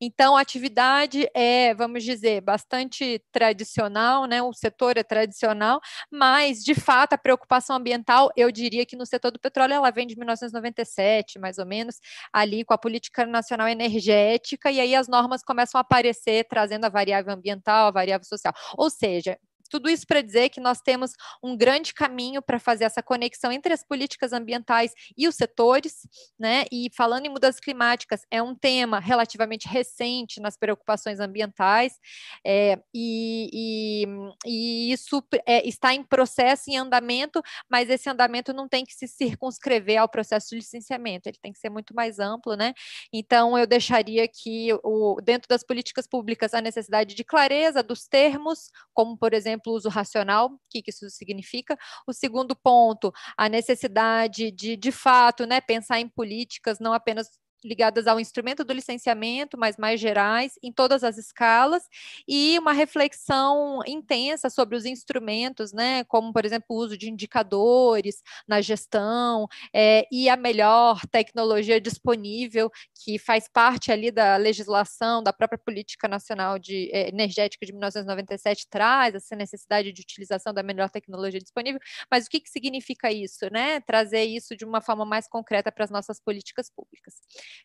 Então, 0.00 0.36
a 0.36 0.40
atividade 0.40 1.28
é, 1.34 1.74
vamos 1.74 2.04
dizer, 2.04 2.40
bastante 2.40 3.22
tradicional, 3.32 4.26
né, 4.26 4.42
o 4.42 4.52
setor 4.52 4.96
é 4.96 5.02
tradicional, 5.02 5.80
mas, 6.10 6.62
de 6.62 6.74
fato, 6.74 7.14
a 7.14 7.18
preocupação 7.18 7.76
ambiental, 7.76 8.30
eu 8.36 8.50
diria 8.50 8.86
que 8.86 8.96
no 8.96 9.06
setor 9.06 9.30
do 9.30 9.38
petróleo, 9.40 9.74
ela 9.74 9.90
vem 9.90 10.06
de 10.06 10.16
1997, 10.16 11.38
mais 11.38 11.58
ou 11.58 11.66
menos, 11.66 11.96
ali 12.32 12.64
com 12.64 12.74
a 12.74 12.78
Política 12.78 13.26
Nacional 13.26 13.68
Energética, 13.68 14.70
e 14.70 14.80
aí 14.80 14.94
as 14.94 15.08
normas 15.08 15.42
começam 15.42 15.78
a 15.78 15.82
aparecer, 15.82 16.44
trazendo 16.48 16.84
a 16.84 16.88
variável 16.88 17.32
ambiental, 17.32 17.88
a 17.88 17.90
variável 17.90 18.24
social. 18.26 18.52
Ou 18.76 18.90
seja, 18.90 19.38
tudo 19.74 19.90
isso 19.90 20.06
para 20.06 20.22
dizer 20.22 20.50
que 20.50 20.60
nós 20.60 20.80
temos 20.80 21.14
um 21.42 21.56
grande 21.56 21.92
caminho 21.92 22.40
para 22.40 22.60
fazer 22.60 22.84
essa 22.84 23.02
conexão 23.02 23.50
entre 23.50 23.74
as 23.74 23.82
políticas 23.82 24.32
ambientais 24.32 24.92
e 25.18 25.26
os 25.26 25.34
setores, 25.34 26.06
né? 26.38 26.64
E 26.70 26.88
falando 26.96 27.26
em 27.26 27.28
mudanças 27.28 27.60
climáticas, 27.60 28.24
é 28.30 28.40
um 28.40 28.54
tema 28.54 29.00
relativamente 29.00 29.66
recente 29.66 30.40
nas 30.40 30.56
preocupações 30.56 31.18
ambientais, 31.18 31.98
é, 32.46 32.78
e, 32.94 33.50
e, 33.52 34.06
e, 34.46 34.92
isso 34.92 35.20
é, 35.44 35.66
está 35.66 35.92
em 35.92 36.04
processo, 36.04 36.70
em 36.70 36.76
andamento, 36.76 37.42
mas 37.68 37.90
esse 37.90 38.08
andamento 38.08 38.52
não 38.52 38.68
tem 38.68 38.84
que 38.84 38.94
se 38.94 39.08
circunscrever 39.08 40.00
ao 40.00 40.08
processo 40.08 40.50
de 40.50 40.56
licenciamento, 40.56 41.28
ele 41.28 41.38
tem 41.42 41.52
que 41.52 41.58
ser 41.58 41.68
muito 41.68 41.92
mais 41.96 42.20
amplo, 42.20 42.54
né? 42.54 42.74
Então, 43.12 43.58
eu 43.58 43.66
deixaria 43.66 44.28
que, 44.28 44.68
o, 44.84 45.20
dentro 45.20 45.48
das 45.48 45.64
políticas 45.64 46.06
públicas, 46.06 46.54
a 46.54 46.60
necessidade 46.60 47.12
de 47.16 47.24
clareza 47.24 47.82
dos 47.82 48.06
termos, 48.06 48.70
como, 48.92 49.18
por 49.18 49.34
exemplo, 49.34 49.63
exemplo, 49.64 49.72
uso 49.72 49.88
racional, 49.88 50.46
o 50.48 50.58
que, 50.70 50.82
isso 50.86 51.08
significa. 51.10 51.76
O 52.06 52.12
segundo 52.12 52.54
ponto, 52.54 53.12
a 53.36 53.48
necessidade 53.48 54.50
de, 54.50 54.76
de 54.76 54.92
fato, 54.92 55.46
né, 55.46 55.60
pensar 55.60 56.00
em 56.00 56.08
políticas 56.08 56.78
não 56.78 56.92
apenas 56.92 57.28
ligadas 57.64 58.06
ao 58.06 58.20
instrumento 58.20 58.64
do 58.64 58.72
licenciamento, 58.72 59.58
mas 59.58 59.76
mais 59.76 60.00
gerais, 60.00 60.58
em 60.62 60.72
todas 60.72 61.02
as 61.02 61.16
escalas, 61.16 61.88
e 62.28 62.58
uma 62.58 62.72
reflexão 62.72 63.80
intensa 63.86 64.50
sobre 64.50 64.76
os 64.76 64.84
instrumentos, 64.84 65.72
né, 65.72 66.04
como, 66.04 66.32
por 66.32 66.44
exemplo, 66.44 66.66
o 66.70 66.76
uso 66.76 66.96
de 66.98 67.10
indicadores 67.10 68.22
na 68.46 68.60
gestão, 68.60 69.48
é, 69.72 70.06
e 70.12 70.28
a 70.28 70.36
melhor 70.36 71.00
tecnologia 71.10 71.80
disponível, 71.80 72.70
que 73.02 73.18
faz 73.18 73.48
parte 73.48 73.90
ali 73.90 74.10
da 74.10 74.36
legislação, 74.36 75.22
da 75.22 75.32
própria 75.32 75.58
Política 75.58 76.06
Nacional 76.08 76.58
de 76.58 76.90
é, 76.92 77.08
Energética 77.08 77.64
de 77.64 77.72
1997, 77.72 78.66
traz 78.68 79.14
essa 79.14 79.34
necessidade 79.34 79.92
de 79.92 80.02
utilização 80.02 80.52
da 80.52 80.62
melhor 80.62 80.90
tecnologia 80.90 81.40
disponível, 81.40 81.80
mas 82.10 82.26
o 82.26 82.30
que, 82.30 82.40
que 82.40 82.50
significa 82.50 83.10
isso, 83.12 83.48
né? 83.50 83.80
Trazer 83.80 84.24
isso 84.24 84.56
de 84.56 84.64
uma 84.64 84.80
forma 84.80 85.04
mais 85.04 85.28
concreta 85.28 85.70
para 85.72 85.84
as 85.84 85.90
nossas 85.90 86.20
políticas 86.20 86.70
públicas. 86.70 87.14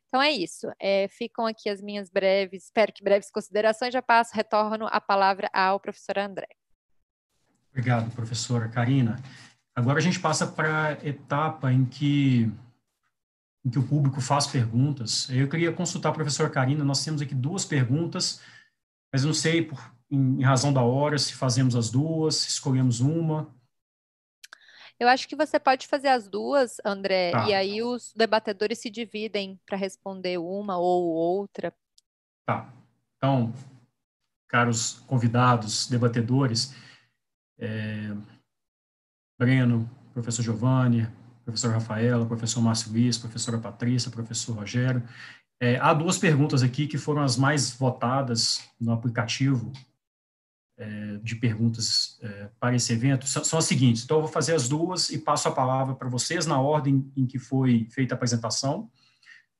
Então 0.08 0.22
é 0.22 0.32
isso. 0.32 0.68
É, 0.80 1.08
ficam 1.08 1.46
aqui 1.46 1.70
as 1.70 1.82
minhas 1.82 2.10
breves, 2.10 2.66
espero 2.66 2.92
que 2.94 3.04
breves 3.04 3.32
considerações. 3.32 3.94
Já 3.94 4.02
passo, 4.02 4.36
retorno 4.36 4.88
a 4.90 5.00
palavra 5.00 5.50
ao 5.54 5.80
professor 5.80 6.18
André. 6.18 6.48
Obrigado, 7.72 8.12
professora 8.14 8.68
Karina. 8.68 9.22
Agora 9.76 10.00
a 10.00 10.02
gente 10.02 10.20
passa 10.20 10.46
para 10.46 10.88
a 10.88 10.92
etapa 11.08 11.72
em 11.72 11.86
que, 11.86 12.52
em 13.64 13.70
que 13.70 13.80
o 13.80 13.88
público 13.88 14.20
faz 14.20 14.48
perguntas. 14.48 15.30
Eu 15.30 15.48
queria 15.48 15.72
consultar 15.72 16.10
a 16.10 16.14
professora 16.14 16.50
Karina, 16.50 16.84
nós 16.84 17.04
temos 17.04 17.22
aqui 17.22 17.34
duas 17.34 17.64
perguntas, 17.64 18.42
mas 19.14 19.24
não 19.24 19.34
sei, 19.34 19.64
por, 19.64 19.80
em, 20.12 20.40
em 20.40 20.44
razão 20.44 20.74
da 20.74 20.82
hora, 20.82 21.18
se 21.18 21.34
fazemos 21.34 21.76
as 21.76 21.90
duas, 21.90 22.36
se 22.36 22.50
escolhemos 22.50 23.00
uma. 23.00 23.48
Eu 25.00 25.08
acho 25.08 25.28
que 25.30 25.36
você 25.36 25.58
pode 25.58 25.88
fazer 25.88 26.10
as 26.10 26.28
duas, 26.28 26.78
André, 26.84 27.32
tá. 27.32 27.48
e 27.48 27.54
aí 27.54 27.82
os 27.82 28.14
debatedores 28.14 28.80
se 28.80 28.90
dividem 28.90 29.58
para 29.66 29.78
responder 29.78 30.38
uma 30.38 30.78
ou 30.78 31.06
outra. 31.06 31.74
Tá. 32.46 32.74
Então, 33.16 33.54
caros 34.50 35.00
convidados, 35.08 35.88
debatedores, 35.88 36.76
é, 37.58 38.14
Breno, 39.40 39.90
professor 40.14 40.44
Giovanni, 40.44 41.08
professor 41.46 41.72
Rafaela, 41.72 42.26
professor 42.26 42.62
Márcio 42.62 42.92
Luiz, 42.92 43.18
professora 43.18 43.58
Patrícia, 43.58 44.12
professor 44.12 44.54
Rogério. 44.54 45.02
É, 45.62 45.78
há 45.78 45.94
duas 45.94 46.18
perguntas 46.18 46.62
aqui 46.62 46.88
que 46.88 46.98
foram 46.98 47.22
as 47.22 47.38
mais 47.38 47.72
votadas 47.72 48.70
no 48.80 48.92
aplicativo 48.92 49.72
de 51.22 51.36
perguntas 51.36 52.18
é, 52.22 52.50
para 52.60 52.76
esse 52.76 52.94
evento 52.94 53.28
são, 53.28 53.44
são, 53.44 53.60
as 53.60 53.66
seguintes. 53.66 54.04
Então, 54.04 54.18
eu 54.18 54.22
vou 54.22 54.32
fazer 54.32 54.56
as 54.56 54.68
duas 54.70 55.10
e 55.10 55.18
passo 55.18 55.48
a 55.48 55.52
palavra 55.52 55.94
para 55.94 56.08
vocês 56.08 56.46
na 56.46 56.60
ordem 56.60 57.12
em 57.18 57.26
que 57.26 57.38
foi 57.38 57.88
feita 57.92 58.14
a 58.14 58.18
apresentação, 58.18 58.90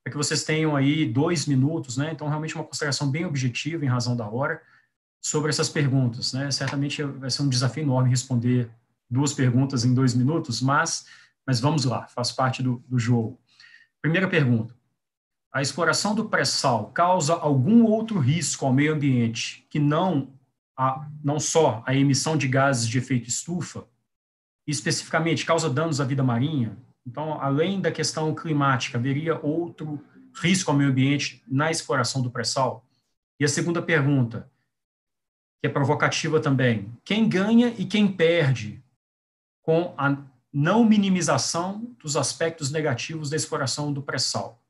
para 0.02 0.10
que 0.10 0.16
vocês 0.16 0.44
tenham 0.44 0.74
aí 0.74 1.04
dois 1.04 1.46
minutos, 1.46 1.96
né? 1.98 2.10
Então, 2.12 2.26
realmente 2.26 2.54
uma 2.54 2.64
consideração 2.64 3.10
bem 3.10 3.26
objetiva, 3.26 3.84
em 3.84 3.88
razão 3.88 4.16
da 4.16 4.26
hora, 4.26 4.62
sobre 5.20 5.50
essas 5.50 5.68
perguntas, 5.68 6.32
né? 6.32 6.50
Certamente 6.50 7.02
vai 7.02 7.30
ser 7.30 7.42
um 7.42 7.48
desafio 7.48 7.82
enorme 7.82 8.08
responder 8.08 8.70
duas 9.10 9.34
perguntas 9.34 9.84
em 9.84 9.92
dois 9.92 10.14
minutos, 10.14 10.62
mas, 10.62 11.04
mas 11.46 11.60
vamos 11.60 11.84
lá, 11.84 12.06
faz 12.08 12.32
parte 12.32 12.62
do, 12.62 12.82
do 12.88 12.98
jogo. 12.98 13.38
Primeira 14.00 14.26
pergunta. 14.26 14.74
A 15.52 15.60
exploração 15.60 16.14
do 16.14 16.28
pré-sal 16.28 16.86
causa 16.92 17.34
algum 17.34 17.84
outro 17.84 18.18
risco 18.18 18.64
ao 18.64 18.72
meio 18.72 18.94
ambiente 18.94 19.66
que 19.68 19.78
não 19.80 20.32
a, 20.76 21.08
não 21.22 21.38
só 21.38 21.82
a 21.86 21.94
emissão 21.94 22.36
de 22.36 22.48
gases 22.48 22.88
de 22.88 22.98
efeito 22.98 23.28
estufa, 23.28 23.86
especificamente 24.66 25.44
causa 25.44 25.68
danos 25.68 26.00
à 26.00 26.04
vida 26.04 26.22
marinha. 26.22 26.76
Então, 27.06 27.40
além 27.40 27.80
da 27.80 27.90
questão 27.90 28.34
climática, 28.34 28.98
haveria 28.98 29.38
outro 29.44 30.02
risco 30.34 30.70
ao 30.70 30.76
meio 30.76 30.90
ambiente 30.90 31.42
na 31.48 31.70
exploração 31.70 32.22
do 32.22 32.30
pré-sal? 32.30 32.84
E 33.38 33.44
a 33.44 33.48
segunda 33.48 33.82
pergunta, 33.82 34.50
que 35.60 35.66
é 35.66 35.70
provocativa 35.70 36.40
também: 36.40 36.92
quem 37.04 37.28
ganha 37.28 37.68
e 37.78 37.84
quem 37.84 38.10
perde 38.10 38.82
com 39.62 39.94
a 39.96 40.16
não 40.52 40.84
minimização 40.84 41.94
dos 42.02 42.16
aspectos 42.16 42.70
negativos 42.70 43.30
da 43.30 43.36
exploração 43.36 43.92
do 43.92 44.02
pré-sal? 44.02 44.60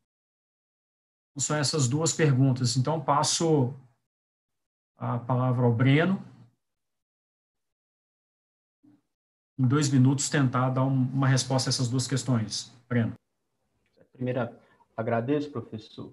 São 1.36 1.56
essas 1.56 1.88
duas 1.88 2.12
perguntas. 2.12 2.76
Então, 2.76 3.00
passo 3.00 3.74
a 5.00 5.18
palavra 5.18 5.64
ao 5.64 5.72
Breno. 5.72 6.22
Em 9.58 9.66
dois 9.66 9.90
minutos, 9.90 10.28
tentar 10.28 10.68
dar 10.68 10.84
uma 10.84 11.26
resposta 11.26 11.68
a 11.68 11.70
essas 11.70 11.88
duas 11.88 12.06
questões. 12.06 12.70
Breno. 12.86 13.14
Primeira, 14.12 14.54
agradeço, 14.94 15.50
professor. 15.50 16.12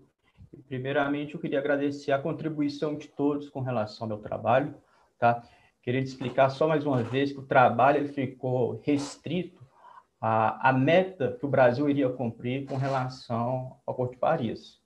Primeiramente, 0.67 1.33
eu 1.33 1.39
queria 1.39 1.59
agradecer 1.59 2.13
a 2.13 2.21
contribuição 2.21 2.95
de 2.95 3.09
todos 3.09 3.49
com 3.49 3.59
relação 3.59 4.05
ao 4.05 4.07
meu 4.07 4.17
trabalho. 4.19 4.73
Tá? 5.19 5.43
Queria 5.81 5.99
explicar 5.99 6.49
só 6.49 6.65
mais 6.65 6.85
uma 6.85 7.03
vez 7.03 7.33
que 7.33 7.39
o 7.39 7.45
trabalho 7.45 7.97
ele 7.97 8.13
ficou 8.13 8.79
restrito 8.85 9.61
à, 10.21 10.69
à 10.69 10.73
meta 10.73 11.35
que 11.37 11.45
o 11.45 11.49
Brasil 11.49 11.89
iria 11.89 12.09
cumprir 12.09 12.65
com 12.65 12.77
relação 12.77 13.77
ao 13.85 13.93
Porto 13.93 14.11
de 14.11 14.17
Paris. 14.17 14.79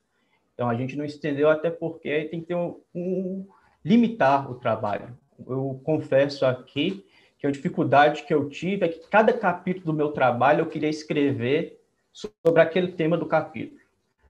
Então, 0.55 0.67
a 0.67 0.75
gente 0.75 0.95
não 0.95 1.05
estendeu 1.05 1.49
até 1.49 1.69
porque 1.69 2.25
tem 2.25 2.41
que 2.41 2.47
ter 2.47 2.55
um 2.55 3.47
limitar 3.83 4.49
o 4.49 4.55
trabalho. 4.55 5.17
Eu 5.47 5.81
confesso 5.83 6.45
aqui 6.45 7.05
que 7.37 7.47
a 7.47 7.51
dificuldade 7.51 8.23
que 8.23 8.33
eu 8.33 8.49
tive 8.49 8.85
é 8.85 8.89
que 8.89 9.07
cada 9.09 9.33
capítulo 9.33 9.87
do 9.87 9.93
meu 9.93 10.11
trabalho 10.11 10.61
eu 10.61 10.67
queria 10.67 10.89
escrever 10.89 11.81
sobre 12.13 12.61
aquele 12.61 12.91
tema 12.91 13.17
do 13.17 13.25
capítulo. 13.25 13.81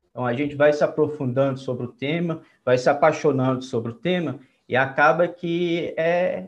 Então, 0.09 0.25
a 0.25 0.33
gente 0.33 0.55
vai 0.55 0.71
se 0.71 0.83
aprofundando 0.83 1.59
sobre 1.59 1.85
o 1.85 1.91
tema, 1.91 2.41
vai 2.63 2.77
se 2.77 2.89
apaixonando 2.89 3.63
sobre 3.63 3.91
o 3.91 3.95
tema, 3.95 4.39
e 4.67 4.75
acaba 4.75 5.27
que 5.27 5.93
é, 5.97 6.47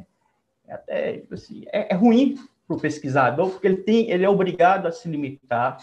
até, 0.68 1.24
assim, 1.32 1.66
é, 1.72 1.94
é 1.94 1.96
ruim 1.96 2.36
para 2.68 2.78
o 2.78 2.80
pesquisador, 2.80 3.50
porque 3.50 3.68
ele, 3.68 3.78
tem, 3.78 4.10
ele 4.10 4.24
é 4.24 4.30
obrigado 4.30 4.86
a 4.86 4.92
se 4.92 5.10
limitar 5.10 5.78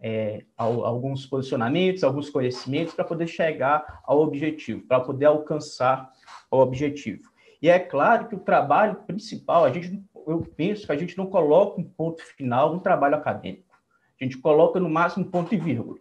é, 0.00 0.44
a, 0.56 0.64
a 0.64 0.66
alguns 0.66 1.26
posicionamentos, 1.26 2.04
alguns 2.04 2.30
conhecimentos, 2.30 2.94
para 2.94 3.04
poder 3.04 3.26
chegar 3.26 4.00
ao 4.04 4.20
objetivo, 4.20 4.82
para 4.86 5.00
poder 5.00 5.26
alcançar 5.26 6.10
ao 6.50 6.60
objetivo. 6.60 7.30
E 7.62 7.68
é 7.68 7.78
claro 7.78 8.28
que 8.28 8.34
o 8.34 8.40
trabalho 8.40 8.96
principal, 9.06 9.64
a 9.64 9.70
gente, 9.70 10.02
eu 10.26 10.40
penso 10.56 10.86
que 10.86 10.92
a 10.92 10.96
gente 10.96 11.16
não 11.16 11.26
coloca 11.26 11.80
um 11.80 11.84
ponto 11.84 12.22
final 12.22 12.74
no 12.74 12.80
trabalho 12.80 13.16
acadêmico. 13.16 13.76
A 14.20 14.24
gente 14.24 14.38
coloca 14.38 14.80
no 14.80 14.88
máximo 14.88 15.24
ponto 15.26 15.54
e 15.54 15.58
vírgula, 15.58 15.98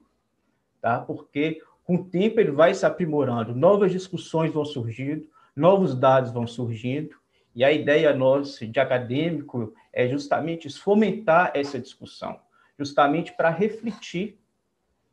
tá? 0.82 1.00
Porque 1.00 1.62
com 1.84 1.96
o 1.96 2.06
tempo 2.06 2.40
ele 2.40 2.52
vai 2.52 2.74
se 2.74 2.86
aprimorando, 2.86 3.56
novas 3.56 3.92
discussões 3.92 4.54
vão 4.54 4.64
surgindo, 4.64 5.28
novos 5.56 5.96
dados 5.96 6.32
vão 6.32 6.46
surgindo, 6.46 7.16
e 7.56 7.64
a 7.64 7.72
ideia 7.72 8.14
nossa 8.14 8.66
de 8.66 8.80
acadêmico 8.80 9.74
é 9.92 10.08
justamente 10.08 10.70
fomentar 10.70 11.52
essa 11.54 11.80
discussão, 11.80 12.40
justamente 12.78 13.34
para 13.34 13.50
refletir 13.50 14.40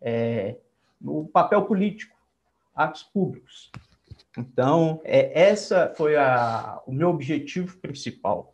é, 0.00 0.56
no 1.00 1.26
papel 1.26 1.64
político, 1.64 2.16
atos 2.74 3.02
públicos. 3.02 3.70
Então, 4.36 5.00
é, 5.04 5.48
essa 5.48 5.92
foi 5.96 6.16
a, 6.16 6.80
o 6.86 6.92
meu 6.92 7.08
objetivo 7.08 7.78
principal, 7.78 8.52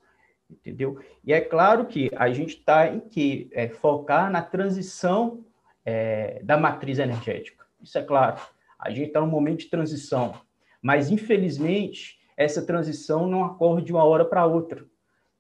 entendeu? 0.49 0.99
E 1.25 1.33
é 1.33 1.41
claro 1.41 1.87
que 1.87 2.11
a 2.15 2.31
gente 2.31 2.59
está 2.59 2.87
em 2.87 3.01
que 3.01 3.49
é, 3.53 3.69
focar 3.69 4.31
na 4.31 4.43
transição 4.43 5.45
é, 5.85 6.41
da 6.45 6.57
matriz 6.57 6.99
energética. 6.99 7.65
Isso 7.81 7.99
é 7.99 8.03
claro. 8.03 8.41
A 8.79 8.91
gente 8.91 9.09
está 9.09 9.21
num 9.21 9.27
momento 9.27 9.61
de 9.61 9.67
transição, 9.67 10.35
mas 10.81 11.11
infelizmente 11.11 12.19
essa 12.37 12.63
transição 12.65 13.27
não 13.27 13.43
ocorre 13.43 13.83
de 13.83 13.93
uma 13.93 14.05
hora 14.05 14.25
para 14.25 14.47
outra. 14.47 14.85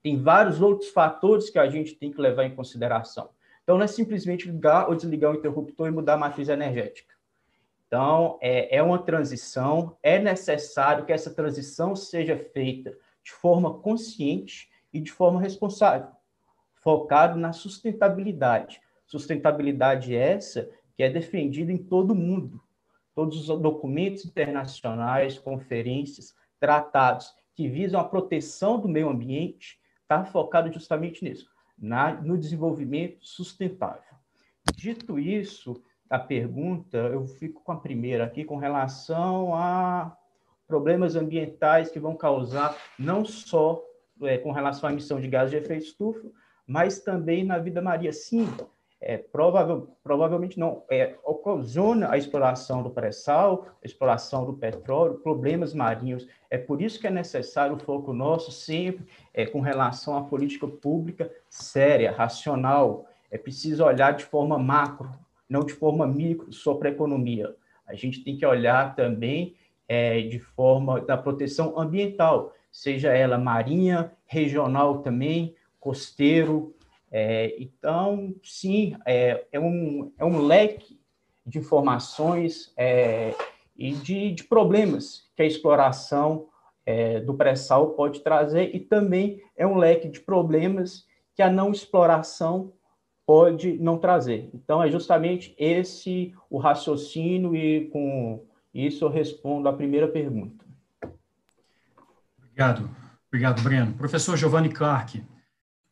Tem 0.03 0.21
vários 0.21 0.61
outros 0.61 0.91
fatores 0.91 1.49
que 1.49 1.59
a 1.59 1.69
gente 1.69 1.95
tem 1.95 2.11
que 2.11 2.21
levar 2.21 2.45
em 2.45 2.55
consideração. 2.55 3.31
Então, 3.63 3.79
não 3.79 3.85
é 3.85 3.89
simplesmente 3.89 4.51
ligar 4.51 4.89
ou 4.89 4.97
desligar 4.97 5.31
o 5.31 5.37
interruptor 5.37 5.87
e 5.87 5.93
mudar 5.93 6.15
a 6.15 6.19
matriz 6.19 6.49
energética. 6.49 7.15
Então, 7.93 8.39
é, 8.41 8.79
é 8.79 8.83
uma 8.83 8.99
transição, 8.99 9.99
é 10.03 10.19
necessário 10.19 11.05
que 11.05 11.13
essa 11.13 11.31
transição 11.31 11.95
seja 11.95 12.39
feita 12.39 12.97
de 13.23 13.31
forma 13.31 13.81
consciente 13.81 14.71
e 14.91 14.99
de 14.99 15.13
forma 15.13 15.39
responsável, 15.39 16.09
focado 16.77 17.39
na 17.39 17.53
sustentabilidade. 17.53 18.81
Sustentabilidade 19.05 20.17
essa 20.17 20.71
que 20.97 21.03
é 21.03 21.11
defendida 21.11 21.71
em 21.71 21.77
todo 21.77 22.13
o 22.13 22.15
mundo. 22.15 22.63
Todos 23.15 23.47
os 23.47 23.61
documentos 23.61 24.25
internacionais, 24.25 25.39
conferências, 25.39 26.35
tratados 26.59 27.35
que 27.55 27.69
visam 27.69 28.01
a 28.01 28.05
proteção 28.05 28.81
do 28.81 28.89
meio 28.89 29.11
ambiente, 29.11 29.79
está 30.01 30.25
focado 30.25 30.73
justamente 30.73 31.23
nisso, 31.23 31.47
na, 31.79 32.15
no 32.15 32.39
desenvolvimento 32.39 33.19
sustentável. 33.21 34.17
Dito 34.75 35.19
isso, 35.19 35.83
a 36.13 36.19
pergunta, 36.19 36.99
eu 36.99 37.27
fico 37.27 37.63
com 37.65 37.73
a 37.73 37.81
primeira 37.81 38.25
aqui 38.25 38.45
com 38.45 38.59
relação 38.59 39.55
a 39.55 40.15
problemas 40.69 41.17
ambientais 41.17 41.91
que 41.91 41.99
vão 41.99 42.15
causar 42.15 42.77
não 42.99 43.25
só 43.25 43.83
é, 44.21 44.37
com 44.37 44.53
relação 44.53 44.91
à 44.91 44.93
emissão 44.93 45.19
de 45.19 45.27
gases 45.27 45.53
de 45.53 45.57
efeito 45.57 45.87
estufa, 45.87 46.31
mas 46.67 46.99
também 46.99 47.45
na 47.45 47.59
vida 47.59 47.81
marinha. 47.81 48.13
Sim, 48.13 48.47
é, 49.01 49.17
provável, 49.17 49.97
provavelmente 50.05 50.61
não, 50.61 50.85
é, 50.91 51.17
ocasiona 51.25 52.13
a 52.13 52.19
exploração 52.19 52.83
do 52.83 52.91
pré-sal, 52.91 53.69
a 53.83 53.87
exploração 53.87 54.45
do 54.45 54.53
petróleo, 54.53 55.15
problemas 55.15 55.73
marinhos. 55.73 56.29
É 56.51 56.59
por 56.59 56.83
isso 56.83 57.01
que 57.01 57.07
é 57.07 57.11
necessário 57.11 57.77
o 57.77 57.79
foco 57.79 58.13
nosso 58.13 58.53
sempre 58.53 59.07
é, 59.33 59.47
com 59.47 59.61
relação 59.61 60.15
à 60.15 60.23
política 60.23 60.69
pública 60.69 61.33
séria, 61.49 62.13
racional. 62.13 63.07
É 63.31 63.39
preciso 63.39 63.83
olhar 63.83 64.13
de 64.13 64.27
forma 64.27 64.59
macro, 64.59 65.11
não 65.53 65.61
de 65.61 65.75
forma 65.75 66.07
micro 66.07 66.51
sobre 66.51 66.89
a 66.89 66.91
economia. 66.91 67.55
A 67.87 67.95
gente 67.95 68.25
tem 68.25 68.37
que 68.37 68.47
olhar 68.47 68.97
também 68.97 69.55
é, 69.87 70.23
de 70.23 70.39
forma 70.39 71.01
da 71.03 71.17
proteção 71.17 71.79
ambiental, 71.79 72.55
seja 72.71 73.13
ela 73.13 73.37
marinha, 73.37 74.13
regional 74.25 75.03
também, 75.03 75.55
costeiro. 75.79 76.75
É, 77.11 77.55
então, 77.59 78.35
sim, 78.43 78.97
é, 79.05 79.45
é, 79.53 79.61
um, 79.61 80.11
é 80.19 80.25
um 80.25 80.41
leque 80.47 80.99
de 81.45 81.59
informações 81.59 82.73
é, 82.75 83.35
e 83.77 83.93
de, 83.93 84.33
de, 84.33 84.45
problemas 84.45 85.31
que 85.37 85.43
a 85.43 85.47
exploração 85.47 86.49
é, 86.87 87.21
do 87.21 87.35
pré-sal 87.35 87.91
pode 87.91 88.21
trazer, 88.21 88.75
e 88.75 88.81
também 88.81 89.43
é 89.55 89.67
um 89.67 89.77
leque 89.77 90.09
de 90.09 90.21
problemas 90.21 91.05
que 91.35 91.43
a 91.43 91.51
não 91.51 91.73
exploração 91.73 92.73
pode 93.27 93.79
não 93.79 93.99
trazer. 93.99 94.51
Então, 94.55 94.83
é 94.83 94.91
justamente 94.91 95.55
esse 95.59 96.35
o 96.51 96.59
raciocínio, 96.59 97.55
e 97.55 97.89
com 97.89 98.45
isso 98.75 99.05
eu 99.05 99.09
respondo 99.09 99.69
à 99.69 99.73
primeira 99.73 100.09
pergunta. 100.09 100.65
Obrigado. 102.39 102.91
Obrigado, 103.29 103.63
Breno. 103.63 103.95
Professor 103.95 104.37
Giovanni 104.37 104.69
Clark, 104.69 105.25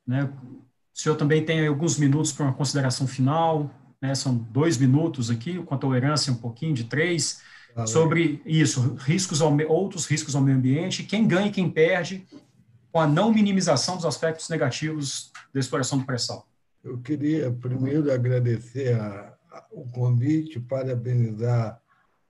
né, 0.07 0.25
o 0.25 0.99
senhor 0.99 1.17
também 1.17 1.43
tem 1.43 1.67
alguns 1.67 1.99
minutos 1.99 2.33
para 2.33 2.45
uma 2.45 2.53
consideração 2.53 3.07
final, 3.07 3.71
né, 4.01 4.15
são 4.15 4.37
dois 4.37 4.77
minutos 4.77 5.31
aqui, 5.31 5.63
com 5.63 5.75
a 5.75 5.79
tolerância 5.79 6.31
um 6.31 6.37
pouquinho 6.37 6.75
de 6.75 6.85
três, 6.85 7.43
sobre 7.87 8.43
isso, 8.45 8.97
riscos 8.99 9.41
ao, 9.41 9.57
outros 9.69 10.07
riscos 10.07 10.35
ao 10.35 10.43
meio 10.43 10.57
ambiente, 10.57 11.05
quem 11.05 11.27
ganha 11.27 11.47
e 11.47 11.53
quem 11.53 11.71
perde 11.71 12.27
com 12.93 13.01
a 13.01 13.07
não 13.07 13.33
minimização 13.33 13.97
dos 13.97 14.05
aspectos 14.05 14.49
negativos 14.49 15.33
da 15.55 15.61
exploração 15.61 15.99
do 15.99 16.05
pré-sal. 16.05 16.47
Eu 16.83 16.99
queria 16.99 17.53
primeiro 17.53 18.11
agradecer 18.11 18.99
a, 18.99 19.37
a, 19.51 19.67
o 19.71 19.87
convite, 19.93 20.59
parabenizar 20.59 21.81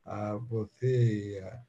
a 0.05 0.35
você 0.35 1.35
e 1.35 1.39
a, 1.39 1.63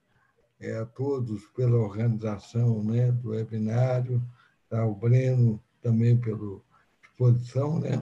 é, 0.59 0.77
a 0.77 0.85
todos 0.85 1.45
pela 1.55 1.77
organização 1.77 2.83
né, 2.83 3.11
do 3.11 3.29
webinário, 3.29 4.21
tá, 4.67 4.83
o 4.85 4.95
Breno 4.95 5.61
também 5.81 6.17
pela 6.17 6.59
exposição. 7.03 7.79
Né? 7.79 8.01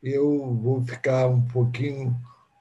Eu 0.00 0.54
vou 0.54 0.84
ficar 0.84 1.26
um 1.26 1.42
pouquinho 1.42 2.16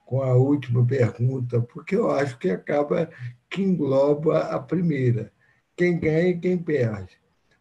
com 0.06 0.24
a 0.24 0.34
última 0.34 0.86
pergunta, 0.86 1.62
porque 1.62 1.96
eu 1.96 2.10
acho 2.10 2.38
que 2.40 2.50
acaba 2.50 3.10
que 3.50 3.62
engloba 3.62 4.40
a 4.40 4.60
primeira. 4.60 5.32
Quem 5.76 6.00
ganha 6.00 6.30
e 6.30 6.40
quem 6.40 6.58
perde. 6.58 7.20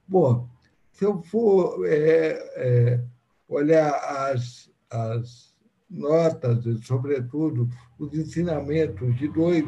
Bom, 0.08 0.48
se 0.90 1.04
eu 1.04 1.22
for 1.22 1.86
é, 1.86 2.30
é, 2.56 3.04
olhar 3.50 3.92
as, 4.30 4.70
as 4.88 5.54
notas, 5.90 6.64
e, 6.64 6.82
sobretudo 6.82 7.68
os 7.98 8.14
ensinamentos 8.14 9.14
de 9.18 9.28
dois 9.28 9.66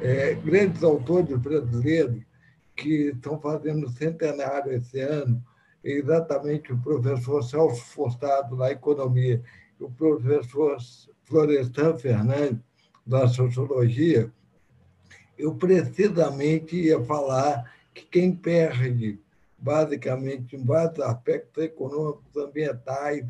é, 0.00 0.34
grandes 0.34 0.82
autores 0.82 1.38
brasileiros 1.38 2.22
que 2.76 3.10
estão 3.10 3.40
fazendo 3.40 3.88
centenário 3.88 4.72
esse 4.72 5.00
ano, 5.00 5.42
exatamente 5.82 6.72
o 6.72 6.78
professor 6.78 7.42
Celso 7.42 7.84
Forçado, 7.86 8.56
na 8.56 8.70
Economia, 8.70 9.42
e 9.80 9.84
o 9.84 9.90
professor 9.90 10.76
Florestan 11.24 11.96
Fernandes, 11.96 12.68
da 13.06 13.26
Sociologia, 13.26 14.30
eu 15.38 15.54
precisamente 15.54 16.76
ia 16.76 17.02
falar 17.04 17.72
que 17.94 18.04
quem 18.04 18.36
perde, 18.36 19.18
basicamente, 19.58 20.56
em 20.56 20.64
vários 20.64 21.00
aspectos 21.00 21.64
econômicos, 21.64 22.36
ambientais, 22.36 23.26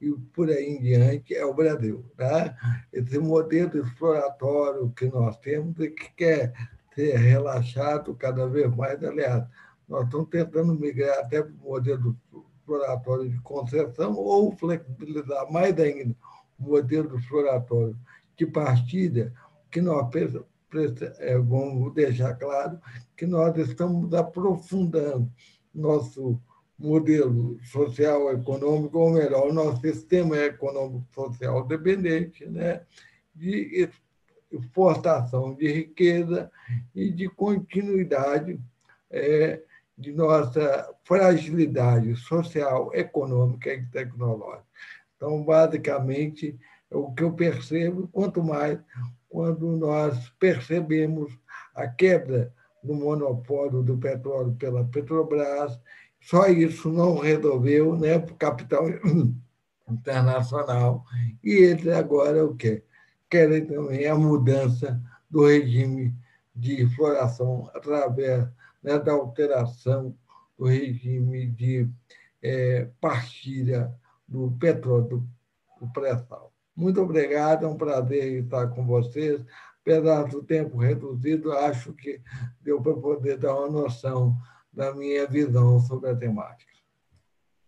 e 0.00 0.10
por 0.32 0.50
aí 0.50 0.64
em 0.64 0.80
diante 0.80 1.34
é 1.34 1.44
o 1.44 1.54
Brasil. 1.54 2.04
Tá? 2.16 2.56
Esse 2.92 3.18
modelo 3.18 3.78
exploratório 3.78 4.90
que 4.90 5.06
nós 5.06 5.36
temos 5.38 5.78
e 5.78 5.90
que 5.90 6.12
quer 6.16 6.52
ser 6.94 7.16
relaxado 7.16 8.14
cada 8.14 8.46
vez 8.48 8.74
mais. 8.74 9.02
Aliás, 9.02 9.44
nós 9.88 10.04
estamos 10.04 10.28
tentando 10.28 10.74
migrar 10.74 11.20
até 11.20 11.42
para 11.42 11.52
o 11.52 11.70
modelo 11.70 12.16
exploratório 12.58 13.30
de 13.30 13.40
concessão 13.40 14.14
ou 14.14 14.50
flexibilizar 14.56 15.50
mais 15.52 15.78
ainda 15.78 16.14
o 16.58 16.70
modelo 16.70 17.16
exploratório 17.16 17.96
de 18.36 18.46
partida, 18.46 19.32
que 19.70 19.80
nós 19.80 20.08
é, 21.18 21.38
vamos 21.38 21.94
deixar 21.94 22.34
claro 22.34 22.80
que 23.16 23.26
nós 23.26 23.56
estamos 23.56 24.12
aprofundando 24.14 25.30
nosso 25.74 26.40
modelo 26.78 27.58
social 27.64 28.32
econômico, 28.32 28.98
ou 28.98 29.10
melhor, 29.10 29.52
nosso 29.52 29.80
sistema 29.80 30.36
econômico 30.36 31.06
social 31.14 31.64
dependente, 31.64 32.44
né, 32.46 32.82
de 33.34 33.88
exportação 34.50 35.54
de 35.54 35.70
riqueza 35.72 36.50
e 36.94 37.10
de 37.10 37.28
continuidade 37.28 38.60
é, 39.10 39.62
de 39.96 40.12
nossa 40.12 40.92
fragilidade 41.04 42.16
social, 42.16 42.90
econômica 42.94 43.72
e 43.72 43.84
tecnológica. 43.86 44.66
Então, 45.16 45.42
basicamente, 45.44 46.58
o 46.90 47.12
que 47.12 47.22
eu 47.22 47.32
percebo, 47.32 48.08
quanto 48.08 48.42
mais 48.42 48.78
quando 49.28 49.76
nós 49.76 50.28
percebemos 50.38 51.32
a 51.74 51.86
quebra 51.88 52.52
do 52.82 52.94
monopólio 52.94 53.82
do 53.82 53.96
petróleo 53.96 54.54
pela 54.54 54.84
Petrobras 54.84 55.78
só 56.22 56.46
isso 56.46 56.90
não 56.90 57.18
resolveu 57.18 57.96
né, 57.96 58.18
para 58.18 58.32
o 58.32 58.36
capital 58.36 58.84
internacional. 59.88 61.04
E 61.42 61.50
eles 61.50 61.88
agora 61.88 62.44
o 62.44 62.54
quê? 62.54 62.84
Querem 63.28 63.66
também 63.66 64.06
a 64.06 64.14
mudança 64.14 65.02
do 65.28 65.46
regime 65.46 66.14
de 66.54 66.82
exploração 66.82 67.68
através 67.74 68.46
né, 68.82 68.98
da 68.98 69.12
alteração 69.12 70.16
do 70.56 70.66
regime 70.66 71.46
de 71.46 71.88
é, 72.40 72.88
partilha 73.00 73.92
do 74.28 74.52
petróleo 74.60 75.26
do 75.80 75.92
pré-sal. 75.92 76.52
Muito 76.74 77.00
obrigado, 77.00 77.66
é 77.66 77.68
um 77.68 77.76
prazer 77.76 78.44
estar 78.44 78.68
com 78.68 78.86
vocês. 78.86 79.44
Apesar 79.82 80.24
do 80.28 80.42
tempo 80.42 80.78
reduzido, 80.78 81.52
acho 81.52 81.92
que 81.92 82.20
deu 82.60 82.80
para 82.80 82.94
poder 82.94 83.36
dar 83.36 83.54
uma 83.54 83.68
noção 83.68 84.36
da 84.72 84.94
minha 84.94 85.26
visão 85.26 85.80
sobre 85.80 86.10
a 86.10 86.16
temática. 86.16 86.72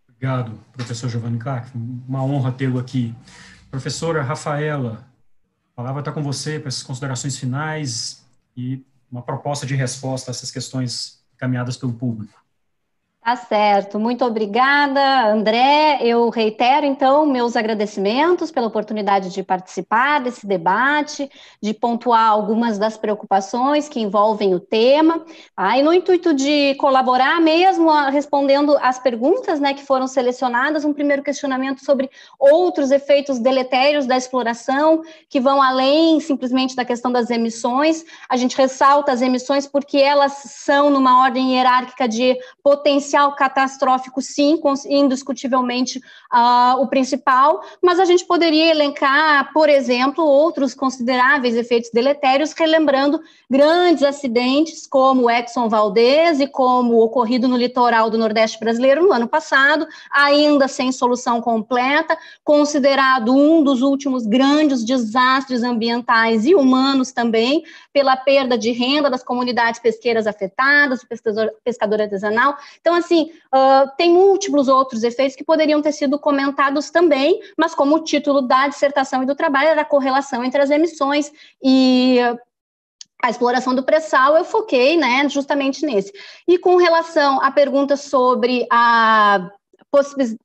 Obrigado, 0.07 0.57
professor 0.71 1.09
Giovanni 1.09 1.37
Clark. 1.37 1.69
Uma 1.75 2.23
honra 2.23 2.53
tê-lo 2.53 2.79
aqui. 2.79 3.13
Professora 3.69 4.23
Rafaela, 4.23 5.05
a 5.73 5.75
palavra 5.75 5.99
está 5.99 6.11
com 6.11 6.23
você 6.23 6.57
para 6.57 6.69
essas 6.69 6.83
considerações 6.83 7.37
finais 7.37 8.25
e 8.55 8.81
uma 9.11 9.21
proposta 9.21 9.65
de 9.65 9.75
resposta 9.75 10.31
a 10.31 10.33
essas 10.33 10.49
questões 10.49 11.21
caminhadas 11.37 11.75
pelo 11.75 11.93
público. 11.93 12.44
Tá 13.25 13.35
certo, 13.35 13.99
muito 13.99 14.23
obrigada, 14.23 15.31
André. 15.31 15.97
Eu 15.99 16.29
reitero, 16.29 16.85
então, 16.85 17.25
meus 17.25 17.55
agradecimentos 17.55 18.51
pela 18.51 18.67
oportunidade 18.67 19.31
de 19.31 19.41
participar 19.41 20.19
desse 20.21 20.45
debate, 20.45 21.27
de 21.59 21.73
pontuar 21.73 22.29
algumas 22.29 22.77
das 22.77 22.97
preocupações 22.97 23.89
que 23.89 23.99
envolvem 23.99 24.53
o 24.53 24.59
tema, 24.59 25.25
ah, 25.57 25.75
e 25.75 25.81
no 25.81 25.91
intuito 25.91 26.35
de 26.35 26.75
colaborar 26.75 27.41
mesmo 27.41 27.91
respondendo 28.11 28.77
às 28.79 28.99
perguntas 28.99 29.59
né, 29.59 29.73
que 29.73 29.83
foram 29.83 30.05
selecionadas, 30.05 30.85
um 30.85 30.93
primeiro 30.93 31.23
questionamento 31.23 31.83
sobre 31.83 32.11
outros 32.39 32.91
efeitos 32.91 33.39
deletérios 33.39 34.05
da 34.05 34.15
exploração, 34.15 35.01
que 35.27 35.39
vão 35.39 35.59
além 35.63 36.19
simplesmente 36.19 36.75
da 36.75 36.85
questão 36.85 37.11
das 37.11 37.31
emissões. 37.31 38.05
A 38.29 38.37
gente 38.37 38.55
ressalta 38.55 39.11
as 39.11 39.23
emissões 39.23 39.65
porque 39.65 39.97
elas 39.97 40.33
são 40.45 40.91
numa 40.91 41.23
ordem 41.23 41.55
hierárquica 41.55 42.07
de 42.07 42.37
potencial 42.61 43.14
potencial 43.15 43.35
catastrófico, 43.35 44.21
sim, 44.21 44.59
indiscutivelmente 44.89 45.99
uh, 46.33 46.81
o 46.81 46.87
principal, 46.87 47.61
mas 47.81 47.99
a 47.99 48.05
gente 48.05 48.25
poderia 48.25 48.71
elencar, 48.71 49.51
por 49.53 49.69
exemplo, 49.69 50.25
outros 50.25 50.73
consideráveis 50.73 51.55
efeitos 51.55 51.89
deletérios, 51.91 52.53
relembrando 52.53 53.21
grandes 53.49 54.03
acidentes 54.03 54.85
como 54.85 55.23
o 55.23 55.29
Exxon 55.29 55.69
Valdez 55.69 56.39
e 56.39 56.47
como 56.47 56.95
o 56.95 57.03
ocorrido 57.03 57.47
no 57.47 57.55
litoral 57.55 58.09
do 58.09 58.17
Nordeste 58.17 58.59
brasileiro 58.59 59.03
no 59.03 59.13
ano 59.13 59.27
passado, 59.27 59.87
ainda 60.11 60.67
sem 60.67 60.91
solução 60.91 61.39
completa, 61.39 62.17
considerado 62.43 63.33
um 63.33 63.63
dos 63.63 63.81
últimos 63.81 64.25
grandes 64.25 64.83
desastres 64.83 65.63
ambientais 65.63 66.45
e 66.45 66.53
humanos 66.53 67.11
também, 67.11 67.63
pela 67.93 68.17
perda 68.17 68.57
de 68.57 68.71
renda 68.71 69.09
das 69.09 69.23
comunidades 69.23 69.79
pesqueiras 69.79 70.27
afetadas, 70.27 71.01
o 71.01 71.07
pescador, 71.07 71.51
pescador 71.63 72.01
artesanal. 72.01 72.57
Então, 72.81 72.95
assim, 73.05 73.31
uh, 73.53 73.89
tem 73.97 74.11
múltiplos 74.11 74.67
outros 74.67 75.03
efeitos 75.03 75.35
que 75.35 75.43
poderiam 75.43 75.81
ter 75.81 75.91
sido 75.91 76.19
comentados 76.19 76.89
também, 76.89 77.39
mas 77.57 77.73
como 77.73 77.95
o 77.95 78.03
título 78.03 78.41
da 78.41 78.67
dissertação 78.67 79.23
e 79.23 79.25
do 79.25 79.35
trabalho 79.35 79.69
era 79.69 79.81
a 79.81 79.85
correlação 79.85 80.43
entre 80.43 80.61
as 80.61 80.69
emissões 80.69 81.31
e 81.63 82.19
a 83.23 83.29
exploração 83.29 83.73
do 83.73 83.83
pré-sal, 83.83 84.35
eu 84.35 84.43
foquei 84.43 84.97
né, 84.97 85.27
justamente 85.29 85.85
nesse. 85.85 86.11
E 86.47 86.57
com 86.57 86.75
relação 86.75 87.41
à 87.41 87.49
pergunta 87.49 87.95
sobre 87.95 88.67
a 88.69 89.49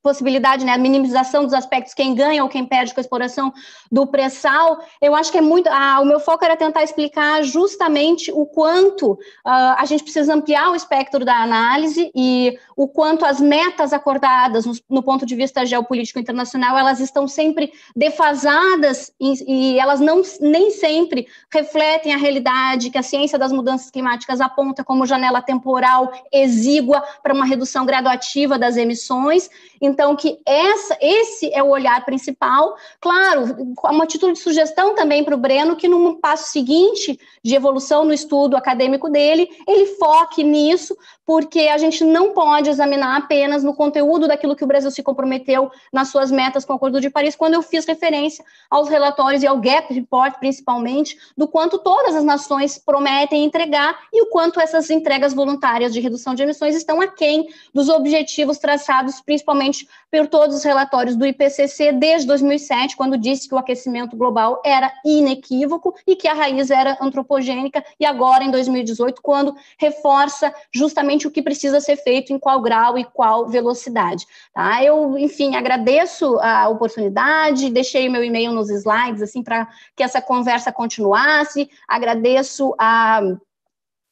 possibilidade, 0.02 0.64
né, 0.64 0.72
a 0.72 0.78
minimização 0.78 1.44
dos 1.44 1.54
aspectos, 1.54 1.94
quem 1.94 2.14
ganha 2.14 2.42
ou 2.42 2.48
quem 2.48 2.64
perde 2.64 2.92
com 2.94 3.00
a 3.00 3.02
exploração 3.02 3.52
do 3.90 4.06
pré-sal, 4.06 4.80
eu 5.00 5.14
acho 5.14 5.30
que 5.32 5.38
é 5.38 5.40
muito. 5.40 5.68
Ah, 5.68 6.00
o 6.00 6.04
meu 6.04 6.20
foco 6.20 6.44
era 6.44 6.56
tentar 6.56 6.82
explicar 6.82 7.42
justamente 7.42 8.30
o 8.32 8.46
quanto 8.46 9.12
uh, 9.12 9.18
a 9.44 9.84
gente 9.84 10.02
precisa 10.02 10.34
ampliar 10.34 10.70
o 10.70 10.74
espectro 10.74 11.24
da 11.24 11.36
análise 11.36 12.10
e 12.14 12.58
o 12.76 12.88
quanto 12.88 13.24
as 13.24 13.40
metas 13.40 13.92
acordadas 13.92 14.64
no, 14.64 14.72
no 14.88 15.02
ponto 15.02 15.26
de 15.26 15.34
vista 15.34 15.66
geopolítico 15.66 16.18
internacional 16.18 16.78
elas 16.78 17.00
estão 17.00 17.28
sempre 17.28 17.72
defasadas 17.94 19.12
e, 19.20 19.74
e 19.74 19.78
elas 19.78 20.00
não 20.00 20.22
nem 20.40 20.70
sempre 20.70 21.26
refletem 21.52 22.14
a 22.14 22.16
realidade 22.16 22.90
que 22.90 22.98
a 22.98 23.02
ciência 23.02 23.38
das 23.38 23.52
mudanças 23.52 23.90
climáticas 23.90 24.40
aponta 24.40 24.82
como 24.82 25.06
janela 25.06 25.42
temporal 25.42 26.10
exígua 26.32 27.02
para 27.22 27.34
uma 27.34 27.44
redução 27.44 27.84
graduativa 27.84 28.58
das 28.58 28.76
emissões 28.76 29.39
então, 29.80 30.14
que 30.14 30.38
essa, 30.44 30.96
esse 31.00 31.52
é 31.54 31.62
o 31.62 31.68
olhar 31.68 32.04
principal. 32.04 32.76
Claro, 33.00 33.74
uma 33.84 34.06
título 34.06 34.32
de 34.32 34.38
sugestão 34.38 34.94
também 34.94 35.24
para 35.24 35.34
o 35.34 35.38
Breno, 35.38 35.76
que 35.76 35.88
num 35.88 36.20
passo 36.20 36.52
seguinte 36.52 37.18
de 37.42 37.54
evolução 37.54 38.04
no 38.04 38.12
estudo 38.12 38.56
acadêmico 38.56 39.08
dele, 39.08 39.48
ele 39.66 39.86
foque 39.96 40.42
nisso, 40.42 40.96
porque 41.24 41.60
a 41.60 41.78
gente 41.78 42.04
não 42.04 42.32
pode 42.32 42.68
examinar 42.68 43.16
apenas 43.16 43.62
no 43.64 43.72
conteúdo 43.72 44.28
daquilo 44.28 44.56
que 44.56 44.64
o 44.64 44.66
Brasil 44.66 44.90
se 44.90 45.02
comprometeu 45.02 45.70
nas 45.92 46.08
suas 46.08 46.30
metas 46.30 46.64
com 46.64 46.72
o 46.72 46.76
Acordo 46.76 47.00
de 47.00 47.08
Paris, 47.08 47.36
quando 47.36 47.54
eu 47.54 47.62
fiz 47.62 47.86
referência 47.86 48.44
aos 48.68 48.88
relatórios 48.88 49.42
e 49.42 49.46
ao 49.46 49.58
Gap 49.58 49.92
Report, 49.94 50.38
principalmente, 50.38 51.16
do 51.36 51.48
quanto 51.48 51.78
todas 51.78 52.14
as 52.14 52.24
nações 52.24 52.78
prometem 52.78 53.44
entregar 53.44 53.98
e 54.12 54.22
o 54.22 54.26
quanto 54.26 54.60
essas 54.60 54.90
entregas 54.90 55.32
voluntárias 55.32 55.92
de 55.92 56.00
redução 56.00 56.34
de 56.34 56.42
emissões 56.42 56.74
estão 56.74 57.00
aquém 57.00 57.48
dos 57.72 57.88
objetivos 57.88 58.58
traçados 58.58 59.20
principalmente 59.30 59.86
por 60.10 60.26
todos 60.26 60.56
os 60.56 60.64
relatórios 60.64 61.14
do 61.14 61.24
IPCC 61.24 61.92
desde 61.92 62.26
2007, 62.26 62.96
quando 62.96 63.16
disse 63.16 63.48
que 63.48 63.54
o 63.54 63.58
aquecimento 63.58 64.16
global 64.16 64.60
era 64.64 64.92
inequívoco 65.04 65.94
e 66.04 66.16
que 66.16 66.26
a 66.26 66.34
raiz 66.34 66.68
era 66.68 66.98
antropogênica, 67.00 67.84
e 68.00 68.04
agora 68.04 68.42
em 68.42 68.50
2018, 68.50 69.22
quando 69.22 69.54
reforça 69.78 70.52
justamente 70.74 71.28
o 71.28 71.30
que 71.30 71.40
precisa 71.40 71.80
ser 71.80 71.94
feito, 71.94 72.32
em 72.32 72.40
qual 72.40 72.60
grau 72.60 72.98
e 72.98 73.04
qual 73.04 73.48
velocidade. 73.48 74.26
Tá? 74.52 74.82
Eu, 74.82 75.16
enfim, 75.16 75.54
agradeço 75.54 76.36
a 76.40 76.68
oportunidade, 76.68 77.70
deixei 77.70 78.08
meu 78.08 78.24
e-mail 78.24 78.50
nos 78.50 78.68
slides, 78.68 79.22
assim, 79.22 79.44
para 79.44 79.68
que 79.94 80.02
essa 80.02 80.20
conversa 80.20 80.72
continuasse, 80.72 81.70
agradeço 81.86 82.74
a 82.76 83.20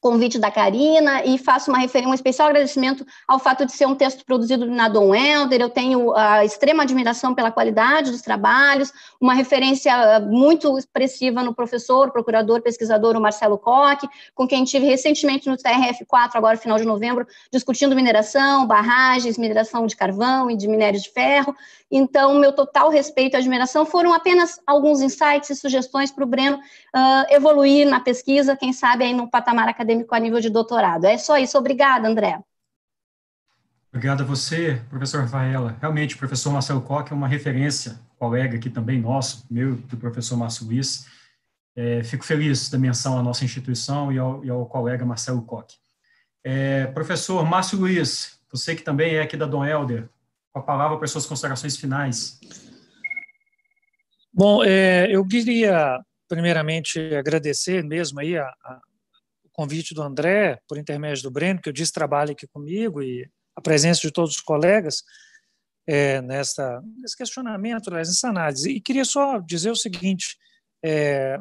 convite 0.01 0.39
da 0.39 0.51
Karina 0.51 1.25
e 1.25 1.39
faço 1.39 1.71
uma 1.71 1.79
referência, 1.79 2.11
um 2.11 2.15
especial 2.15 2.49
agradecimento 2.49 3.05
ao 3.27 3.39
fato 3.39 3.67
de 3.67 3.73
ser 3.73 3.87
um 3.87 3.95
texto 3.95 4.25
produzido 4.25 4.65
na 4.65 4.89
Dom 4.89 5.15
Helder, 5.15 5.61
eu 5.61 5.69
tenho 5.69 6.15
a 6.15 6.45
extrema 6.45 6.85
admiração 6.85 7.35
pela 7.35 7.51
qualidade 7.51 8.11
dos 8.11 8.23
trabalhos, 8.23 8.93
uma 9.21 9.35
referência 9.35 9.93
ah, 9.95 10.21
muito 10.21 10.79
expressiva 10.79 11.43
no 11.43 11.53
professor, 11.55 12.13
procurador, 12.13 12.63
pesquisador, 12.63 13.17
o 13.17 13.21
Marcelo 13.21 13.59
Koch, 13.59 14.09
com 14.35 14.47
quem 14.47 14.65
tive 14.65 14.87
recentemente 14.87 15.49
no 15.49 15.57
TRF4, 15.57 16.31
agora 16.35 16.57
final 16.57 16.79
de 16.79 16.85
novembro, 16.85 17.27
discutindo 17.53 17.97
mineração, 17.97 18.67
barragens, 18.67 19.37
mineração 19.37 19.87
de 19.87 19.97
carvão 19.97 20.51
e 20.51 20.57
de 20.57 20.69
minério 20.69 21.01
de 21.01 21.11
ferro, 21.11 21.55
então, 21.91 22.39
meu 22.39 22.53
total 22.53 22.91
respeito 22.91 23.35
e 23.35 23.39
admiração 23.39 23.87
foram 23.87 24.13
apenas 24.13 24.61
alguns 24.67 25.01
insights 25.01 25.49
e 25.49 25.57
sugestões 25.57 26.11
para 26.11 26.23
o 26.23 26.27
Breno 26.27 26.59
uh, 26.59 27.27
evoluir 27.31 27.89
na 27.89 27.99
pesquisa, 27.99 28.57
quem 28.57 28.75
sabe 28.75 29.05
aí 29.05 29.15
no 29.15 29.31
patamar 29.31 29.69
acadêmico 29.69 30.15
a 30.15 30.19
nível 30.19 30.41
de 30.41 30.51
doutorado. 30.51 31.07
É 31.07 31.17
só 31.17 31.39
isso. 31.39 31.57
Obrigada, 31.57 32.07
André. 32.07 32.41
Obrigado 33.91 34.23
a 34.23 34.27
você, 34.27 34.83
professor 34.91 35.23
Rafaela. 35.23 35.77
Realmente, 35.81 36.15
o 36.15 36.19
professor 36.19 36.53
Marcelo 36.53 36.83
Koch 36.83 37.11
é 37.11 37.15
uma 37.15 37.27
referência, 37.27 37.99
colega 38.19 38.57
aqui 38.57 38.69
também 38.69 39.01
nosso, 39.01 39.47
meu 39.51 39.77
do 39.77 39.97
professor 39.97 40.37
Márcio 40.37 40.67
Luiz. 40.67 41.07
É, 41.75 42.03
fico 42.05 42.25
feliz 42.25 42.69
da 42.69 42.77
menção 42.77 43.19
à 43.19 43.23
nossa 43.23 43.45
instituição 43.45 44.13
e 44.13 44.19
ao, 44.19 44.45
e 44.45 44.51
ao 44.51 44.67
colega 44.67 45.07
Marcelo 45.07 45.41
Koch. 45.41 45.75
É, 46.45 46.87
professor 46.89 47.43
Márcio 47.47 47.79
Luiz, 47.79 48.39
você 48.53 48.77
que 48.77 48.83
também 48.83 49.15
é 49.15 49.23
aqui 49.23 49.39
da 49.39 49.47
Dom 49.47 49.65
Helder, 49.65 50.09
a 50.59 50.63
palavra 50.63 50.99
para 50.99 51.07
suas 51.09 51.27
considerações 51.27 51.77
finais. 51.77 52.39
Bom, 54.33 54.63
é, 54.63 55.09
eu 55.11 55.27
queria 55.27 56.01
primeiramente 56.29 57.01
agradecer 57.15 57.83
mesmo 57.83 58.21
aí 58.21 58.37
a, 58.37 58.45
a, 58.45 58.81
o 59.45 59.49
convite 59.51 59.95
do 59.95 60.03
André, 60.03 60.61
por 60.69 60.79
intermédio 60.79 61.25
do 61.25 61.31
Breno, 61.31 61.61
que 61.61 61.69
eu 61.69 61.73
disse 61.73 61.93
trabalha 61.93 62.33
aqui 62.33 62.47
comigo, 62.47 63.03
e 63.03 63.29
a 63.57 63.61
presença 63.61 64.01
de 64.03 64.13
todos 64.13 64.37
os 64.37 64.41
colegas 64.41 65.03
é, 65.87 66.21
nessa, 66.21 66.83
nesse 66.99 67.17
questionamento, 67.17 67.91
nessa 67.91 68.29
análise. 68.29 68.71
E 68.71 68.81
queria 68.81 69.05
só 69.05 69.39
dizer 69.39 69.71
o 69.71 69.77
seguinte, 69.77 70.37
é, 70.85 71.39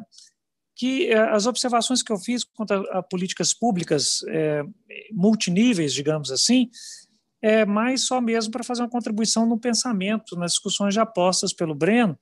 que 0.74 1.10
é, 1.12 1.18
as 1.18 1.46
observações 1.46 2.02
que 2.02 2.10
eu 2.10 2.18
fiz 2.18 2.44
quanto 2.44 2.72
a, 2.72 2.98
a 2.98 3.02
políticas 3.02 3.52
públicas 3.52 4.20
é, 4.28 4.62
multiníveis, 5.12 5.92
digamos 5.92 6.32
assim, 6.32 6.70
é 7.40 7.64
mais 7.64 8.06
só 8.06 8.20
mesmo 8.20 8.52
para 8.52 8.64
fazer 8.64 8.82
uma 8.82 8.88
contribuição 8.88 9.46
no 9.46 9.58
pensamento, 9.58 10.36
nas 10.36 10.52
discussões 10.52 10.94
já 10.94 11.06
postas 11.06 11.52
pelo 11.52 11.74
Breno 11.74 12.18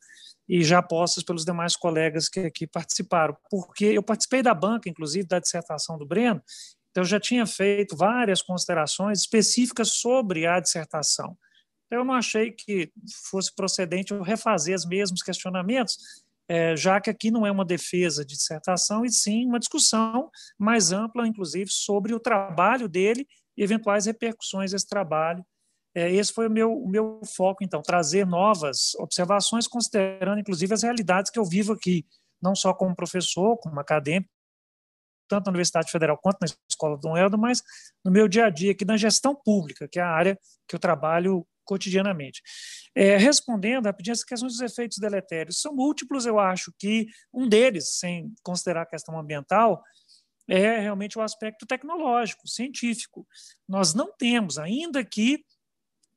e 0.48 0.62
já 0.62 0.82
postas 0.82 1.24
pelos 1.24 1.44
demais 1.44 1.74
colegas 1.74 2.28
que 2.28 2.40
aqui 2.40 2.66
participaram, 2.66 3.36
porque 3.50 3.86
eu 3.86 4.02
participei 4.02 4.42
da 4.42 4.54
banca, 4.54 4.88
inclusive, 4.88 5.26
da 5.26 5.38
dissertação 5.38 5.98
do 5.98 6.06
Breno, 6.06 6.42
então 6.90 7.02
eu 7.02 7.08
já 7.08 7.20
tinha 7.20 7.44
feito 7.46 7.96
várias 7.96 8.40
considerações 8.40 9.20
específicas 9.20 9.90
sobre 9.90 10.46
a 10.46 10.60
dissertação. 10.60 11.36
Então, 11.86 11.98
eu 11.98 12.04
não 12.04 12.14
achei 12.14 12.50
que 12.50 12.90
fosse 13.30 13.54
procedente 13.54 14.12
eu 14.12 14.22
refazer 14.22 14.74
os 14.74 14.86
mesmos 14.86 15.22
questionamentos, 15.22 15.96
é, 16.48 16.76
já 16.76 17.00
que 17.00 17.10
aqui 17.10 17.30
não 17.30 17.46
é 17.46 17.50
uma 17.50 17.64
defesa 17.64 18.24
de 18.24 18.34
dissertação, 18.34 19.04
e 19.04 19.10
sim 19.10 19.46
uma 19.46 19.58
discussão 19.58 20.30
mais 20.58 20.92
ampla, 20.92 21.26
inclusive, 21.26 21.70
sobre 21.70 22.14
o 22.14 22.20
trabalho 22.20 22.88
dele 22.88 23.26
e 23.56 23.62
eventuais 23.62 24.06
repercussões 24.06 24.72
desse 24.72 24.86
trabalho. 24.88 25.44
É, 25.94 26.10
esse 26.12 26.32
foi 26.32 26.46
o 26.46 26.50
meu, 26.50 26.72
o 26.72 26.88
meu 26.88 27.20
foco, 27.24 27.64
então, 27.64 27.80
trazer 27.80 28.26
novas 28.26 28.94
observações, 28.96 29.66
considerando, 29.66 30.38
inclusive, 30.38 30.74
as 30.74 30.82
realidades 30.82 31.30
que 31.30 31.38
eu 31.38 31.44
vivo 31.44 31.72
aqui, 31.72 32.04
não 32.40 32.54
só 32.54 32.74
como 32.74 32.94
professor, 32.94 33.56
como 33.56 33.80
acadêmico, 33.80 34.30
tanto 35.28 35.46
na 35.46 35.50
Universidade 35.50 35.90
Federal 35.90 36.18
quanto 36.18 36.38
na 36.40 36.46
Escola 36.70 36.98
Dom 36.98 37.16
Helder, 37.16 37.38
mas 37.38 37.62
no 38.04 38.10
meu 38.10 38.28
dia 38.28 38.46
a 38.46 38.50
dia 38.50 38.72
aqui 38.72 38.84
na 38.84 38.96
gestão 38.96 39.34
pública, 39.34 39.88
que 39.88 39.98
é 39.98 40.02
a 40.02 40.10
área 40.10 40.38
que 40.68 40.74
eu 40.74 40.78
trabalho 40.78 41.46
cotidianamente. 41.64 42.40
É, 42.94 43.16
respondendo 43.16 43.86
rapidinho, 43.86 44.12
essa 44.12 44.24
questão 44.24 44.46
dos 44.46 44.60
efeitos 44.60 44.98
deletérios 44.98 45.60
são 45.60 45.74
múltiplos, 45.74 46.24
eu 46.24 46.38
acho 46.38 46.72
que 46.78 47.06
um 47.34 47.48
deles, 47.48 47.98
sem 47.98 48.32
considerar 48.42 48.82
a 48.82 48.86
questão 48.86 49.18
ambiental, 49.18 49.82
é 50.48 50.78
realmente 50.78 51.18
o 51.18 51.22
aspecto 51.22 51.66
tecnológico, 51.66 52.46
científico. 52.46 53.26
Nós 53.68 53.94
não 53.94 54.12
temos, 54.16 54.58
ainda 54.58 55.04
que 55.04 55.44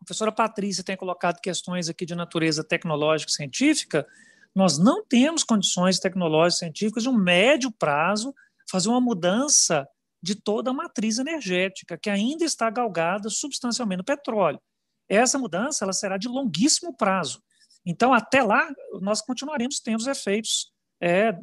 a 0.01 0.05
professora 0.05 0.31
Patrícia 0.31 0.83
tenha 0.83 0.97
colocado 0.97 1.41
questões 1.41 1.89
aqui 1.89 2.05
de 2.05 2.15
natureza 2.15 2.63
tecnológica 2.63 3.31
e 3.31 3.35
científica, 3.35 4.07
nós 4.55 4.77
não 4.77 5.05
temos 5.05 5.43
condições 5.43 5.99
tecnológicas 5.99 6.55
e 6.55 6.59
científicas 6.59 7.03
de 7.03 7.09
um 7.09 7.17
médio 7.17 7.71
prazo 7.71 8.33
fazer 8.69 8.89
uma 8.89 9.01
mudança 9.01 9.87
de 10.21 10.35
toda 10.35 10.69
a 10.71 10.73
matriz 10.73 11.17
energética, 11.17 11.97
que 11.97 12.09
ainda 12.09 12.43
está 12.43 12.69
galgada 12.69 13.29
substancialmente 13.29 13.99
no 13.99 14.03
petróleo. 14.03 14.61
Essa 15.07 15.39
mudança 15.39 15.85
ela 15.85 15.93
será 15.93 16.17
de 16.17 16.27
longuíssimo 16.27 16.95
prazo. 16.95 17.41
Então, 17.85 18.13
até 18.13 18.43
lá, 18.43 18.69
nós 19.01 19.21
continuaremos 19.21 19.79
tendo 19.79 19.99
os 19.99 20.07
efeitos 20.07 20.71
é, 21.01 21.33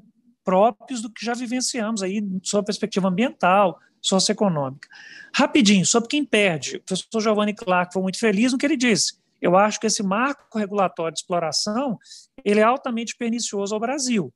próprios 0.46 1.02
do 1.02 1.10
que 1.10 1.26
já 1.26 1.34
vivenciamos 1.34 2.04
aí 2.04 2.22
sob 2.44 2.62
a 2.62 2.64
perspectiva 2.66 3.08
ambiental, 3.08 3.80
socioeconômica. 4.00 4.88
Rapidinho, 5.34 5.84
sobre 5.84 6.08
quem 6.08 6.24
perde. 6.24 6.76
O 6.76 6.82
professor 6.82 7.20
Giovanni 7.20 7.52
Clark 7.52 7.92
foi 7.92 8.00
muito 8.00 8.20
feliz 8.20 8.52
no 8.52 8.58
que 8.58 8.64
ele 8.64 8.76
disse. 8.76 9.18
Eu 9.42 9.56
acho 9.56 9.80
que 9.80 9.88
esse 9.88 10.04
marco 10.04 10.56
regulatório 10.56 11.12
de 11.12 11.18
exploração 11.18 11.98
ele 12.44 12.60
é 12.60 12.62
altamente 12.62 13.16
pernicioso 13.16 13.74
ao 13.74 13.80
Brasil. 13.80 14.32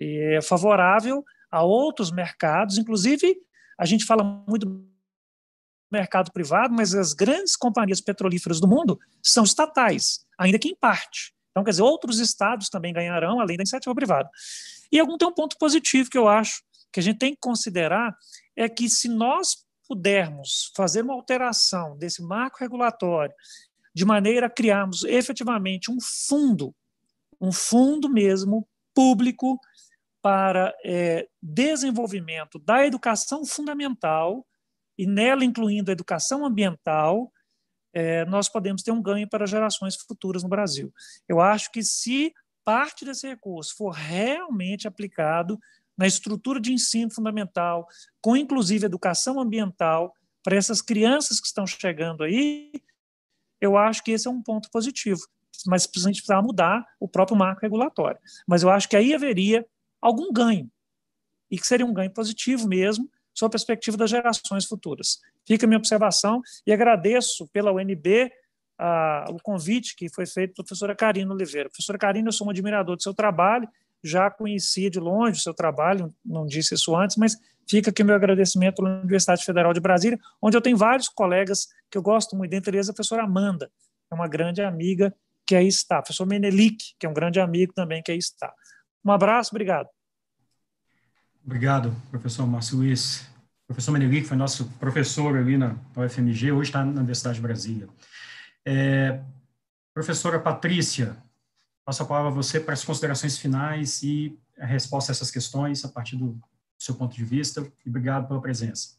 É 0.00 0.38
favorável 0.40 1.24
a 1.50 1.64
outros 1.64 2.12
mercados, 2.12 2.78
inclusive 2.78 3.36
a 3.76 3.84
gente 3.84 4.04
fala 4.04 4.22
muito 4.22 4.64
do 4.64 4.88
mercado 5.90 6.30
privado, 6.32 6.72
mas 6.72 6.94
as 6.94 7.12
grandes 7.12 7.56
companhias 7.56 8.00
petrolíferas 8.00 8.60
do 8.60 8.68
mundo 8.68 8.98
são 9.22 9.42
estatais, 9.42 10.24
ainda 10.38 10.58
que 10.58 10.68
em 10.68 10.76
parte. 10.76 11.32
Então, 11.50 11.64
quer 11.64 11.70
dizer, 11.70 11.82
outros 11.82 12.20
estados 12.20 12.68
também 12.68 12.92
ganharão, 12.92 13.40
além 13.40 13.56
da 13.56 13.62
iniciativa 13.62 13.94
privada. 13.94 14.30
E 14.90 14.98
algum 14.98 15.18
tem 15.18 15.28
um 15.28 15.34
ponto 15.34 15.56
positivo 15.58 16.10
que 16.10 16.18
eu 16.18 16.28
acho 16.28 16.62
que 16.92 17.00
a 17.00 17.02
gente 17.02 17.18
tem 17.18 17.34
que 17.34 17.40
considerar 17.40 18.16
é 18.56 18.68
que 18.68 18.88
se 18.88 19.08
nós 19.08 19.64
pudermos 19.86 20.70
fazer 20.76 21.02
uma 21.02 21.14
alteração 21.14 21.96
desse 21.96 22.22
marco 22.22 22.58
regulatório 22.60 23.34
de 23.94 24.04
maneira 24.04 24.46
a 24.46 24.50
criarmos 24.50 25.02
efetivamente 25.04 25.90
um 25.90 25.98
fundo, 26.00 26.74
um 27.40 27.50
fundo 27.50 28.08
mesmo 28.08 28.68
público 28.94 29.58
para 30.20 30.74
é, 30.84 31.28
desenvolvimento 31.42 32.58
da 32.58 32.84
educação 32.84 33.44
fundamental 33.46 34.46
e 34.98 35.06
nela 35.06 35.44
incluindo 35.44 35.90
a 35.90 35.92
educação 35.92 36.44
ambiental, 36.44 37.32
é, 37.92 38.24
nós 38.26 38.48
podemos 38.48 38.82
ter 38.82 38.90
um 38.90 39.00
ganho 39.00 39.28
para 39.28 39.46
gerações 39.46 39.96
futuras 39.96 40.42
no 40.42 40.48
Brasil. 40.48 40.92
Eu 41.28 41.40
acho 41.40 41.70
que 41.70 41.82
se 41.82 42.32
parte 42.68 43.02
desse 43.02 43.26
recurso 43.26 43.74
for 43.74 43.92
realmente 43.92 44.86
aplicado 44.86 45.58
na 45.96 46.06
estrutura 46.06 46.60
de 46.60 46.70
ensino 46.70 47.10
fundamental, 47.10 47.88
com 48.20 48.36
inclusive 48.36 48.84
educação 48.84 49.40
ambiental, 49.40 50.14
para 50.42 50.54
essas 50.54 50.82
crianças 50.82 51.40
que 51.40 51.46
estão 51.46 51.66
chegando 51.66 52.24
aí, 52.24 52.70
eu 53.58 53.74
acho 53.78 54.04
que 54.04 54.10
esse 54.10 54.28
é 54.28 54.30
um 54.30 54.42
ponto 54.42 54.70
positivo. 54.70 55.18
Mas 55.66 55.84
a 55.96 56.00
gente 56.00 56.20
precisa 56.20 56.42
mudar 56.42 56.84
o 57.00 57.08
próprio 57.08 57.38
marco 57.38 57.62
regulatório. 57.62 58.20
Mas 58.46 58.62
eu 58.62 58.68
acho 58.68 58.86
que 58.86 58.96
aí 58.96 59.14
haveria 59.14 59.66
algum 59.98 60.30
ganho, 60.30 60.70
e 61.50 61.56
que 61.56 61.66
seria 61.66 61.86
um 61.86 61.94
ganho 61.94 62.12
positivo 62.12 62.68
mesmo, 62.68 63.10
sob 63.32 63.48
a 63.48 63.52
perspectiva 63.52 63.96
das 63.96 64.10
gerações 64.10 64.66
futuras. 64.66 65.22
Fica 65.46 65.64
a 65.64 65.66
minha 65.66 65.78
observação 65.78 66.42
e 66.66 66.72
agradeço 66.72 67.48
pela 67.48 67.72
UNB 67.72 68.30
a, 68.78 69.26
o 69.30 69.38
convite 69.42 69.96
que 69.96 70.08
foi 70.08 70.24
feito 70.24 70.54
pela 70.54 70.64
professora 70.64 70.94
Karina 70.94 71.32
Oliveira. 71.32 71.68
Professora 71.68 71.98
Karina, 71.98 72.28
eu 72.28 72.32
sou 72.32 72.46
um 72.46 72.50
admirador 72.50 72.96
do 72.96 73.02
seu 73.02 73.12
trabalho, 73.12 73.68
já 74.02 74.30
conhecia 74.30 74.88
de 74.88 75.00
longe 75.00 75.38
o 75.38 75.42
seu 75.42 75.52
trabalho, 75.52 76.14
não 76.24 76.46
disse 76.46 76.74
isso 76.74 76.94
antes, 76.94 77.16
mas 77.16 77.36
fica 77.68 77.90
aqui 77.90 78.04
meu 78.04 78.14
agradecimento 78.14 78.84
à 78.84 78.88
Universidade 78.88 79.44
Federal 79.44 79.72
de 79.72 79.80
Brasília, 79.80 80.18
onde 80.40 80.56
eu 80.56 80.60
tenho 80.60 80.76
vários 80.76 81.08
colegas 81.08 81.66
que 81.90 81.98
eu 81.98 82.02
gosto 82.02 82.36
muito, 82.36 82.50
dentre 82.50 82.76
eles 82.76 82.88
a 82.88 82.92
professora 82.92 83.24
Amanda, 83.24 83.70
é 84.10 84.14
uma 84.14 84.28
grande 84.28 84.62
amiga 84.62 85.14
que 85.46 85.56
aí 85.56 85.66
está, 85.66 85.98
o 85.98 86.02
professor 86.02 86.26
Menelik, 86.26 86.94
que 86.98 87.06
é 87.06 87.08
um 87.08 87.14
grande 87.14 87.40
amigo 87.40 87.72
também 87.72 88.02
que 88.02 88.12
aí 88.12 88.18
está. 88.18 88.52
Um 89.04 89.10
abraço, 89.10 89.50
obrigado. 89.52 89.88
Obrigado, 91.44 91.94
professor 92.10 92.46
Márcio 92.46 92.76
Luiz. 92.76 93.26
O 93.64 93.68
professor 93.68 93.92
Menelik 93.92 94.26
foi 94.26 94.36
nosso 94.36 94.68
professor 94.78 95.36
ali 95.36 95.56
na 95.56 95.74
UFMG, 95.96 96.52
hoje 96.52 96.68
está 96.68 96.84
na 96.84 97.00
Universidade 97.00 97.36
de 97.36 97.42
Brasília. 97.42 97.88
É, 98.70 99.18
professora 99.94 100.38
Patrícia, 100.38 101.16
passo 101.86 102.02
a 102.02 102.06
palavra 102.06 102.30
a 102.30 102.34
você 102.34 102.60
para 102.60 102.74
as 102.74 102.84
considerações 102.84 103.38
finais 103.38 104.02
e 104.02 104.38
a 104.58 104.66
resposta 104.66 105.10
a 105.10 105.14
essas 105.14 105.30
questões 105.30 105.86
a 105.86 105.88
partir 105.88 106.16
do 106.16 106.38
seu 106.78 106.94
ponto 106.94 107.16
de 107.16 107.24
vista. 107.24 107.62
E 107.86 107.88
obrigado 107.88 108.28
pela 108.28 108.42
presença. 108.42 108.98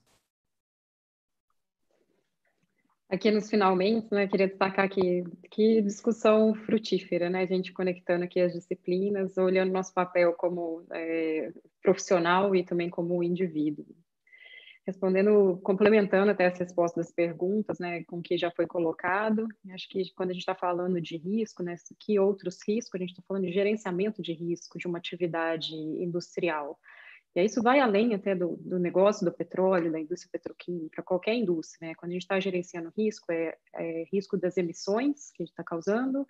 Aqui 3.07 3.29
nos 3.29 3.47
finalmente, 3.47 4.07
né, 4.11 4.27
queria 4.27 4.47
destacar 4.47 4.89
que, 4.89 5.23
que 5.51 5.83
discussão 5.83 6.55
frutífera, 6.55 7.29
né, 7.29 7.43
a 7.43 7.45
gente 7.45 7.71
conectando 7.71 8.23
aqui 8.23 8.39
as 8.39 8.53
disciplinas, 8.53 9.37
olhando 9.37 9.71
nosso 9.71 9.93
papel 9.93 10.33
como 10.33 10.83
é, 10.91 11.53
profissional 11.83 12.55
e 12.55 12.63
também 12.63 12.89
como 12.89 13.21
indivíduo. 13.21 13.85
Respondendo, 14.89 15.59
complementando 15.61 16.31
até 16.31 16.45
essa 16.45 16.63
resposta 16.63 16.99
das 16.99 17.11
perguntas, 17.11 17.77
né, 17.77 18.03
com 18.05 18.23
que 18.23 18.35
já 18.39 18.49
foi 18.49 18.65
colocado, 18.65 19.47
acho 19.71 19.87
que 19.87 20.11
quando 20.15 20.31
a 20.31 20.33
gente 20.33 20.41
está 20.41 20.55
falando 20.55 20.99
de 20.99 21.15
risco, 21.15 21.61
né, 21.61 21.75
que 21.99 22.19
outros 22.19 22.57
riscos, 22.67 22.95
a 22.95 22.97
gente 22.97 23.11
está 23.11 23.21
falando 23.27 23.45
de 23.45 23.53
gerenciamento 23.53 24.19
de 24.19 24.33
risco 24.33 24.79
de 24.79 24.87
uma 24.87 24.97
atividade 24.97 25.75
industrial, 25.75 26.79
e 27.35 27.39
aí 27.39 27.45
isso 27.45 27.61
vai 27.61 27.79
além 27.79 28.15
até 28.15 28.33
do, 28.33 28.57
do 28.57 28.79
negócio 28.79 29.23
do 29.23 29.31
petróleo, 29.31 29.91
da 29.91 29.99
indústria 29.99 30.31
petroquímica, 30.31 31.03
qualquer 31.03 31.35
indústria, 31.35 31.89
né? 31.89 31.95
Quando 31.95 32.09
a 32.09 32.13
gente 32.13 32.23
está 32.23 32.39
gerenciando 32.39 32.91
risco, 32.97 33.31
é, 33.31 33.55
é, 33.75 34.05
risco 34.11 34.35
das 34.35 34.57
emissões 34.57 35.29
que 35.31 35.43
a 35.43 35.45
gente 35.45 35.53
está 35.53 35.63
causando, 35.63 36.25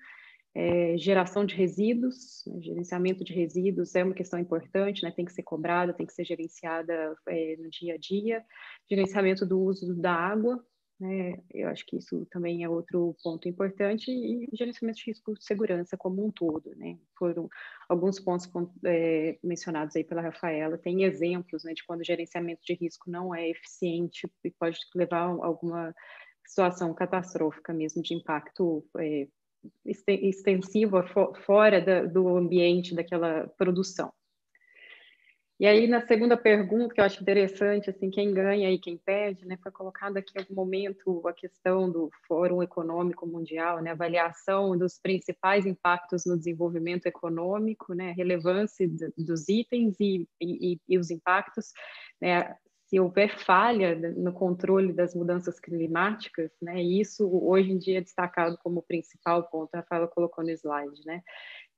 é, 0.60 0.98
geração 0.98 1.46
de 1.46 1.56
resíduos, 1.56 2.44
né? 2.46 2.62
gerenciamento 2.62 3.24
de 3.24 3.34
resíduos 3.34 3.96
é 3.96 4.04
uma 4.04 4.14
questão 4.14 4.38
importante, 4.38 5.04
né? 5.04 5.12
tem 5.12 5.24
que 5.24 5.32
ser 5.32 5.44
cobrada, 5.44 5.94
tem 5.94 6.06
que 6.06 6.14
ser 6.14 6.26
gerenciada 6.26 7.16
é, 7.28 7.56
no 7.58 7.70
dia 7.70 7.94
a 7.94 7.98
dia, 7.98 8.44
gerenciamento 8.90 9.46
do 9.46 9.58
uso 9.58 9.96
da 9.96 10.12
água, 10.12 10.62
né? 11.00 11.42
Eu 11.54 11.70
acho 11.70 11.86
que 11.86 11.96
isso 11.96 12.28
também 12.30 12.66
é 12.66 12.68
outro 12.68 13.16
ponto 13.24 13.48
importante 13.48 14.12
e 14.12 14.50
gerenciamento 14.52 15.00
de 15.00 15.06
risco 15.06 15.34
de 15.34 15.46
segurança 15.46 15.96
como 15.96 16.26
um 16.26 16.30
todo, 16.30 16.76
né? 16.76 16.98
Foram 17.18 17.48
alguns 17.88 18.20
pontos 18.20 18.50
é, 18.84 19.40
mencionados 19.42 19.96
aí 19.96 20.04
pela 20.04 20.22
Rafaela, 20.22 20.78
tem 20.78 21.04
exemplos 21.04 21.64
né, 21.64 21.74
de 21.74 21.86
quando 21.86 22.02
o 22.02 22.06
gerenciamento 22.06 22.62
de 22.66 22.74
risco 22.74 23.10
não 23.10 23.34
é 23.34 23.48
eficiente 23.48 24.30
e 24.44 24.52
pode 24.52 24.78
levar 24.94 25.22
a 25.22 25.46
alguma 25.46 25.96
situação 26.46 26.94
catastrófica 26.94 27.72
mesmo 27.74 28.02
de 28.02 28.14
impacto 28.14 28.86
é, 28.98 29.26
extensivo 29.86 31.04
fora 31.46 32.08
do 32.08 32.38
ambiente 32.38 32.96
daquela 32.96 33.48
produção. 33.58 34.12
E 35.60 35.68
aí, 35.68 35.88
na 35.88 36.00
segunda 36.08 36.38
pergunta, 36.38 36.94
que 36.94 37.02
eu 37.02 37.06
acho 37.06 37.22
interessante, 37.22 37.90
assim, 37.90 38.10
quem 38.10 38.34
ganha 38.34 38.72
e 38.72 38.80
quem 38.80 38.98
perde, 38.98 39.46
né, 39.46 39.58
foi 39.62 39.70
colocado 39.74 40.16
aqui 40.16 40.32
em 40.34 40.40
algum 40.40 40.56
momento 40.56 41.28
a 41.28 41.34
questão 41.34 41.92
do 41.92 42.10
Fórum 42.26 42.64
Econômico 42.64 43.28
Mundial, 43.28 43.82
né, 43.82 43.92
avaliação 43.92 44.78
dos 44.78 44.98
principais 44.98 45.66
impactos 45.66 46.26
no 46.26 46.38
desenvolvimento 46.38 47.08
econômico, 47.08 47.94
né, 47.94 48.14
relevância 48.14 48.90
dos 49.18 49.50
itens 49.50 49.98
e, 50.00 50.26
e, 50.40 50.80
e 50.88 50.98
os 50.98 51.12
impactos, 51.12 51.74
né, 52.22 52.56
se 52.90 53.00
houver 53.00 53.38
falha 53.38 53.96
no 53.96 54.34
controle 54.34 54.92
das 54.92 55.14
mudanças 55.14 55.60
climáticas, 55.60 56.52
né, 56.60 56.82
isso 56.82 57.30
hoje 57.32 57.72
em 57.72 57.78
dia 57.78 58.00
é 58.00 58.02
destacado 58.02 58.58
como 58.64 58.82
principal 58.82 59.44
ponto, 59.44 59.74
a 59.76 59.78
Rafaela 59.78 60.08
colocou 60.08 60.44
no 60.44 60.50
slide, 60.50 61.00
né, 61.06 61.22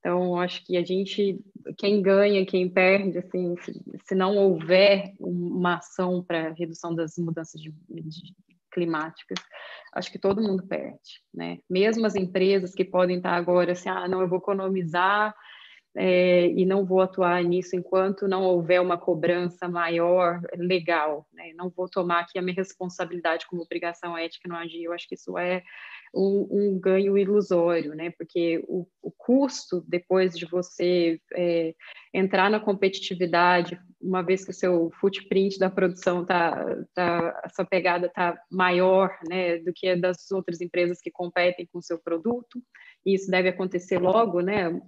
então, 0.02 0.36
acho 0.40 0.66
que 0.66 0.78
a 0.78 0.84
gente, 0.84 1.40
quem 1.78 2.02
ganha, 2.02 2.44
quem 2.44 2.68
perde, 2.68 3.20
assim, 3.20 3.56
se, 3.62 3.72
se 4.04 4.16
não 4.16 4.36
houver 4.36 5.14
uma 5.20 5.76
ação 5.76 6.24
para 6.24 6.54
redução 6.54 6.96
das 6.96 7.18
mudanças 7.20 7.62
de, 7.62 7.72
de, 7.88 8.36
climáticas, 8.72 9.38
acho 9.94 10.12
que 10.12 10.18
todo 10.18 10.42
mundo 10.42 10.66
perde, 10.66 11.22
né? 11.32 11.60
Mesmo 11.70 12.06
as 12.06 12.16
empresas 12.16 12.74
que 12.74 12.86
podem 12.86 13.18
estar 13.18 13.36
agora 13.36 13.74
assim, 13.74 13.90
ah, 13.90 14.08
não, 14.08 14.22
eu 14.22 14.28
vou 14.28 14.40
economizar 14.40 15.36
é, 15.96 16.48
e 16.48 16.66
não 16.66 16.86
vou 16.86 17.02
atuar 17.02 17.44
nisso 17.44 17.76
enquanto 17.76 18.28
não 18.28 18.44
houver 18.44 18.82
uma 18.82 18.98
cobrança 18.98 19.68
maior 19.68 20.40
legal, 20.56 21.28
né? 21.34 21.52
Não 21.56 21.70
vou 21.70 21.90
tomar 21.90 22.22
aqui 22.22 22.40
a 22.40 22.42
minha 22.42 22.56
responsabilidade 22.56 23.46
como 23.46 23.62
obrigação 23.62 24.18
ética 24.18 24.48
não 24.48 24.56
agir. 24.56 24.84
Eu 24.84 24.94
acho 24.94 25.08
que 25.08 25.16
isso 25.16 25.38
é 25.38 25.64
um, 26.16 26.48
um 26.50 26.80
ganho 26.80 27.18
ilusório, 27.18 27.94
né? 27.94 28.10
Porque 28.18 28.64
o, 28.68 28.88
o, 29.02 29.12
custo 29.12 29.84
depois 29.86 30.34
de 30.34 30.46
você 30.46 31.20
é, 31.34 31.74
entrar 32.14 32.50
na 32.50 32.60
competitividade, 32.60 33.78
uma 34.02 34.22
vez 34.22 34.46
que 34.46 34.52
o 34.52 34.54
seu 34.54 34.92
footprint 35.00 35.60
da 35.60 35.70
produção 35.70 36.26
tá, 36.26 36.66
tá 36.94 37.42
a 37.44 37.50
sua 37.50 37.66
pegada 37.66 38.10
tá 38.10 38.42
maior, 38.50 39.14
né, 39.30 39.58
do 39.60 39.72
que 39.74 39.90
a 39.90 39.96
das 39.96 40.32
outras 40.32 40.60
empresas 40.60 41.00
que 41.02 41.12
competem 41.12 41.68
com 41.72 41.80
o 41.80 41.84
seu 41.84 42.00
produto, 42.00 42.62
e 43.06 43.14
isso 43.14 43.30
deve 43.30 43.50
acontecer 43.50 44.00
logo, 44.00 44.42
né? 44.42 44.82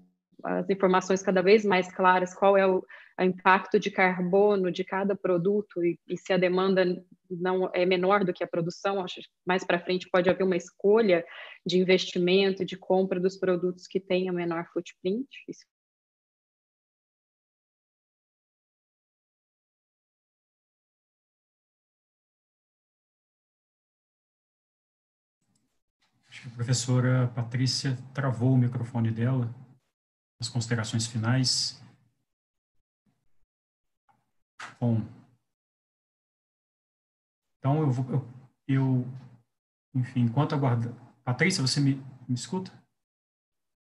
As 0.44 0.70
informações 0.70 1.22
cada 1.22 1.42
vez 1.42 1.64
mais 1.64 1.92
claras, 1.92 2.34
qual 2.34 2.58
é 2.58 2.68
o, 2.68 2.84
o 3.20 3.24
impacto 3.24 3.80
de 3.80 3.90
carbono 3.90 4.72
de 4.72 4.84
cada 4.84 5.16
produto 5.16 5.84
e, 5.84 6.00
e, 6.08 6.18
se 6.18 6.34
a 6.34 6.38
demanda 6.38 6.84
não 7.30 7.70
é 7.74 7.86
menor 7.86 8.24
do 8.26 8.34
que 8.34 8.44
a 8.44 8.48
produção, 8.48 9.04
acho 9.04 9.22
que 9.22 9.28
mais 9.46 9.64
para 9.64 9.80
frente 9.80 10.10
pode 10.10 10.30
haver 10.30 10.44
uma 10.44 10.58
escolha 10.58 11.26
de 11.66 11.80
investimento, 11.80 12.66
de 12.66 12.78
compra 12.78 13.20
dos 13.20 13.38
produtos 13.38 13.88
que 13.88 14.00
tenham 14.00 14.36
menor 14.36 14.66
footprint. 14.74 15.28
Isso 15.48 15.66
Acho 26.34 26.42
que 26.42 26.48
a 26.48 26.52
professora 26.52 27.32
Patrícia 27.36 27.96
travou 28.12 28.54
o 28.54 28.58
microfone 28.58 29.12
dela. 29.12 29.54
As 30.44 30.50
considerações 30.50 31.08
finais. 31.08 31.82
Bom, 34.78 35.02
então 37.58 37.80
eu 37.80 37.90
vou, 37.90 38.06
eu, 38.12 38.28
eu 38.68 39.08
enfim, 39.96 40.24
enquanto 40.24 40.54
aguarda. 40.54 40.94
Patrícia, 41.24 41.66
você 41.66 41.80
me, 41.80 41.96
me 42.28 42.36
escuta? 42.36 42.72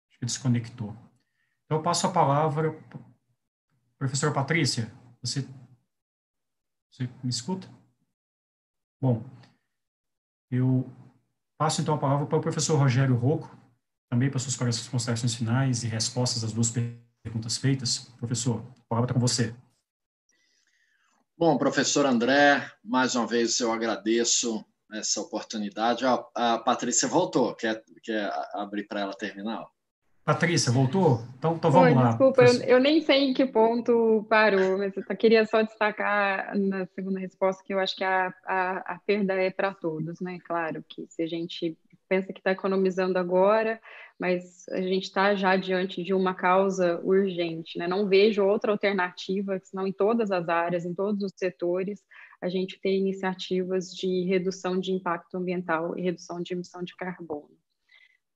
Acho 0.07 0.17
que 0.17 0.25
desconectou. 0.25 0.95
Então 1.65 1.77
eu 1.77 1.83
passo 1.83 2.07
a 2.07 2.13
palavra, 2.13 2.71
professora 3.97 4.33
Patrícia, 4.33 4.89
você, 5.21 5.41
você 6.89 7.03
me 7.21 7.29
escuta? 7.29 7.67
Bom, 9.01 9.25
eu 10.49 10.89
passo 11.57 11.81
então 11.81 11.95
a 11.95 11.99
palavra 11.99 12.25
para 12.25 12.37
o 12.37 12.41
professor 12.41 12.77
Rogério 12.77 13.17
Rocco, 13.17 13.64
também 14.15 14.29
para 14.29 14.39
suas 14.39 14.55
considerações 14.87 15.35
finais 15.35 15.83
e 15.83 15.87
respostas 15.87 16.43
às 16.43 16.53
duas 16.53 16.73
perguntas 17.21 17.57
feitas. 17.57 18.09
Professor, 18.17 18.63
a 18.79 18.83
palavra 18.87 19.11
está 19.11 19.13
com 19.13 19.19
você. 19.19 19.53
Bom, 21.37 21.57
professor 21.57 22.05
André, 22.05 22.65
mais 22.81 23.13
uma 23.13 23.27
vez 23.27 23.59
eu 23.59 23.73
agradeço 23.73 24.65
essa 24.93 25.19
oportunidade. 25.19 26.05
A, 26.05 26.25
a 26.33 26.57
Patrícia 26.59 27.09
voltou, 27.09 27.53
quer, 27.55 27.83
quer 28.01 28.31
abrir 28.53 28.87
para 28.87 29.01
ela 29.01 29.13
terminar? 29.13 29.65
Patrícia, 30.23 30.71
voltou? 30.71 31.21
Então, 31.37 31.55
então 31.55 31.69
vamos 31.69 31.89
Oi, 31.89 31.93
lá. 31.93 32.07
Desculpa, 32.07 32.43
eu, 32.43 32.61
eu, 32.63 32.79
nem 32.79 33.01
sei 33.01 33.25
em 33.25 33.33
que 33.33 33.45
ponto 33.45 34.25
parou, 34.29 34.77
mas 34.77 34.93
eu 34.95 35.03
queria 35.17 35.45
só 35.45 35.61
destacar 35.61 36.57
na 36.57 36.85
segunda 36.87 37.19
resposta 37.19 37.61
que 37.63 37.73
eu 37.73 37.79
acho 37.79 37.95
que 37.95 38.03
a, 38.03 38.33
a, 38.45 38.77
a 38.95 38.99
perda 39.05 39.33
é 39.33 39.51
para 39.51 39.73
todos, 39.73 40.21
né? 40.21 40.39
Claro 40.47 40.83
que 40.87 41.05
se 41.09 41.21
a 41.21 41.27
gente 41.27 41.77
pensa 42.15 42.31
que 42.31 42.39
está 42.39 42.51
economizando 42.51 43.19
agora, 43.19 43.81
mas 44.17 44.67
a 44.69 44.81
gente 44.81 45.03
está 45.03 45.35
já 45.35 45.57
diante 45.57 46.01
de 46.01 46.13
uma 46.13 46.33
causa 46.33 47.01
urgente. 47.03 47.77
Né? 47.77 47.87
Não 47.87 48.07
vejo 48.07 48.43
outra 48.43 48.71
alternativa, 48.71 49.59
senão 49.63 49.85
em 49.85 49.91
todas 49.91 50.31
as 50.31 50.47
áreas, 50.47 50.85
em 50.85 50.93
todos 50.93 51.21
os 51.21 51.33
setores, 51.35 52.01
a 52.41 52.47
gente 52.47 52.79
ter 52.79 52.95
iniciativas 52.95 53.93
de 53.93 54.23
redução 54.25 54.79
de 54.79 54.93
impacto 54.93 55.35
ambiental 55.35 55.97
e 55.97 56.01
redução 56.01 56.41
de 56.41 56.53
emissão 56.53 56.83
de 56.83 56.95
carbono. 56.95 57.57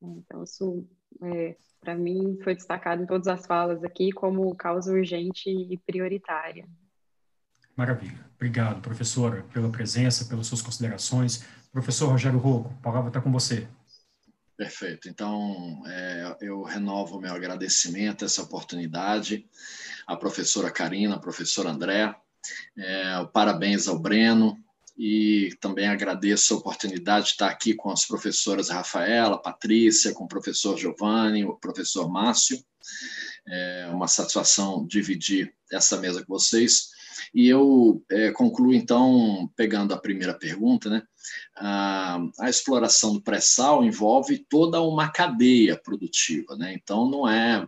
Então, 0.01 0.43
isso, 0.43 0.87
é, 1.21 1.55
para 1.79 1.95
mim, 1.95 2.37
foi 2.43 2.55
destacado 2.55 3.03
em 3.03 3.05
todas 3.05 3.27
as 3.27 3.45
falas 3.45 3.83
aqui 3.83 4.11
como 4.11 4.55
causa 4.55 4.91
urgente 4.91 5.49
e 5.49 5.77
prioritária. 5.77 6.67
Maravilha. 7.79 8.19
Obrigado, 8.35 8.81
professora, 8.81 9.41
pela 9.53 9.71
presença, 9.71 10.25
pelas 10.25 10.47
suas 10.47 10.61
considerações. 10.61 11.45
Professor 11.71 12.09
Rogério 12.09 12.37
Rocco, 12.37 12.75
a 12.77 12.83
palavra 12.83 13.07
está 13.07 13.21
com 13.21 13.31
você. 13.31 13.69
Perfeito. 14.57 15.07
Então, 15.07 15.81
é, 15.87 16.35
eu 16.41 16.61
renovo 16.61 17.21
meu 17.21 17.33
agradecimento 17.33 18.23
a 18.23 18.25
essa 18.25 18.41
oportunidade, 18.41 19.47
à 20.05 20.17
professora 20.17 20.69
Karina, 20.69 21.15
ao 21.15 21.21
professor 21.21 21.65
André, 21.67 22.13
é, 22.77 23.25
parabéns 23.31 23.87
ao 23.87 23.97
Breno, 23.97 24.61
e 24.97 25.55
também 25.61 25.87
agradeço 25.87 26.53
a 26.53 26.57
oportunidade 26.57 27.27
de 27.27 27.31
estar 27.31 27.47
aqui 27.47 27.73
com 27.73 27.89
as 27.89 28.05
professoras 28.05 28.67
Rafaela, 28.67 29.41
Patrícia, 29.41 30.13
com 30.13 30.25
o 30.25 30.27
professor 30.27 30.77
Giovanni, 30.77 31.45
o 31.45 31.55
professor 31.55 32.11
Márcio. 32.11 32.61
É 33.47 33.87
uma 33.93 34.09
satisfação 34.09 34.85
dividir 34.85 35.55
essa 35.71 35.95
mesa 35.95 36.25
com 36.25 36.33
vocês. 36.33 36.98
E 37.33 37.47
eu 37.47 38.03
é, 38.09 38.31
concluo, 38.31 38.73
então, 38.73 39.51
pegando 39.55 39.93
a 39.93 39.99
primeira 39.99 40.33
pergunta, 40.33 40.89
né? 40.89 41.03
A, 41.55 42.19
a 42.39 42.49
exploração 42.49 43.13
do 43.13 43.21
pré-sal 43.21 43.83
envolve 43.83 44.39
toda 44.49 44.81
uma 44.81 45.09
cadeia 45.09 45.77
produtiva, 45.77 46.55
né? 46.55 46.73
Então, 46.73 47.09
não 47.09 47.27
é 47.27 47.67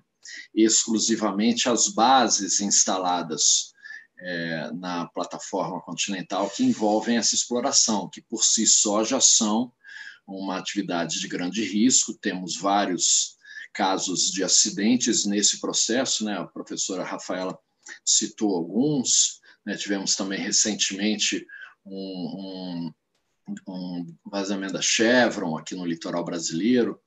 exclusivamente 0.53 1.69
as 1.69 1.87
bases 1.87 2.59
instaladas 2.59 3.71
é, 4.19 4.71
na 4.73 5.07
plataforma 5.07 5.81
continental 5.81 6.49
que 6.49 6.63
envolvem 6.63 7.17
essa 7.17 7.35
exploração, 7.35 8.09
que 8.09 8.21
por 8.21 8.43
si 8.43 8.67
só 8.67 9.03
já 9.03 9.19
são 9.19 9.71
uma 10.27 10.57
atividade 10.57 11.19
de 11.19 11.27
grande 11.27 11.63
risco. 11.63 12.13
Temos 12.13 12.55
vários 12.55 13.37
casos 13.73 14.31
de 14.31 14.43
acidentes 14.43 15.25
nesse 15.25 15.59
processo, 15.59 16.23
né? 16.23 16.37
A 16.37 16.45
professora 16.45 17.03
Rafaela 17.03 17.57
citou 18.05 18.55
alguns, 18.55 19.40
né? 19.65 19.75
tivemos 19.75 20.15
também 20.15 20.39
recentemente 20.39 21.45
um, 21.85 22.91
um, 23.47 23.53
um, 23.67 24.15
vazamento 24.25 24.73
da 24.73 24.81
Chevron 24.81 25.57
aqui 25.57 25.75
no 25.75 25.85
litoral 25.85 26.23
brasileiro. 26.23 26.99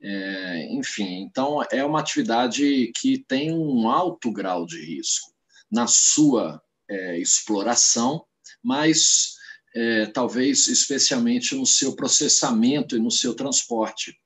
É, 0.00 0.68
enfim, 0.72 1.22
então 1.22 1.62
é 1.70 1.84
uma 1.84 2.00
atividade 2.00 2.92
que 2.96 3.18
tem 3.18 3.52
um 3.52 3.88
alto 3.88 4.30
grau 4.32 4.66
de 4.66 4.84
risco 4.84 5.32
na 5.70 5.86
sua 5.86 6.62
é, 6.88 7.18
exploração, 7.18 8.24
mas 8.62 9.34
é, 9.74 10.06
talvez 10.06 10.66
especialmente 10.68 11.54
no 11.54 11.66
seu 11.66 11.94
processamento 11.94 12.96
e 12.96 13.00
no 13.00 13.10
seu 13.10 13.34
transporte 13.34 14.18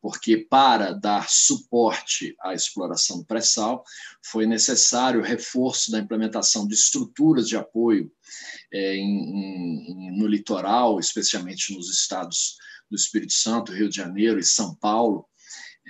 porque 0.00 0.36
para 0.36 0.92
dar 0.92 1.28
suporte 1.28 2.36
à 2.40 2.54
exploração 2.54 3.18
do 3.18 3.24
pré-sal 3.24 3.84
foi 4.22 4.46
necessário 4.46 5.20
o 5.20 5.24
reforço 5.24 5.90
da 5.90 5.98
implementação 5.98 6.66
de 6.66 6.74
estruturas 6.74 7.48
de 7.48 7.56
apoio 7.56 8.12
é, 8.72 8.96
em, 8.96 10.10
em, 10.10 10.18
no 10.18 10.26
litoral, 10.26 10.98
especialmente 10.98 11.74
nos 11.74 11.90
estados 11.90 12.56
do 12.90 12.96
Espírito 12.96 13.32
Santo, 13.32 13.72
Rio 13.72 13.88
de 13.88 13.96
Janeiro 13.96 14.38
e 14.38 14.44
São 14.44 14.74
Paulo, 14.74 15.26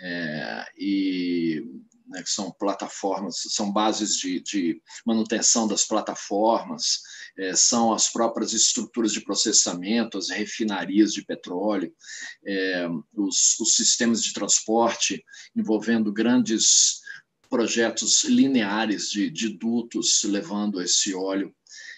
é, 0.02 0.66
e 0.78 1.62
né, 2.06 2.22
que 2.22 2.30
são 2.30 2.50
plataformas, 2.52 3.36
são 3.48 3.72
bases 3.72 4.16
de, 4.16 4.40
de 4.40 4.82
manutenção 5.04 5.66
das 5.66 5.84
plataformas, 5.84 7.00
é, 7.38 7.54
são 7.54 7.92
as 7.92 8.10
próprias 8.10 8.52
estruturas 8.52 9.12
de 9.12 9.20
processamento, 9.20 10.18
as 10.18 10.30
refinarias 10.30 11.12
de 11.12 11.24
petróleo, 11.24 11.92
é, 12.46 12.86
os, 13.14 13.58
os 13.60 13.74
sistemas 13.74 14.22
de 14.22 14.32
transporte 14.32 15.24
envolvendo 15.56 16.12
grandes 16.12 17.00
projetos 17.48 18.24
lineares 18.24 19.10
de, 19.10 19.30
de 19.30 19.48
dutos 19.48 20.22
levando 20.24 20.80
esse 20.80 21.14
óleo 21.14 21.54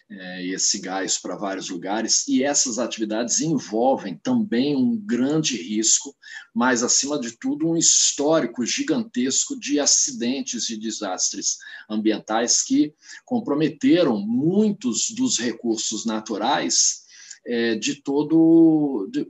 é, 0.08 0.46
esse 0.46 0.78
gás 0.78 1.18
para 1.18 1.36
vários 1.36 1.68
lugares, 1.68 2.26
e 2.28 2.44
essas 2.44 2.78
atividades 2.78 3.40
envolvem 3.40 4.16
também 4.16 4.76
um 4.76 4.96
grande 4.96 5.56
risco, 5.56 6.14
mas, 6.54 6.82
acima 6.82 7.18
de 7.18 7.32
tudo, 7.32 7.68
um 7.68 7.76
histórico 7.76 8.64
gigantesco 8.64 9.58
de 9.58 9.80
acidentes 9.80 10.70
e 10.70 10.76
desastres 10.76 11.58
ambientais 11.90 12.62
que 12.62 12.94
comprometeram 13.24 14.18
muitos 14.18 15.10
dos 15.10 15.38
recursos 15.38 16.06
naturais 16.06 17.04
é, 17.44 17.74
de 17.74 17.96
todo. 18.02 19.08
De, 19.10 19.26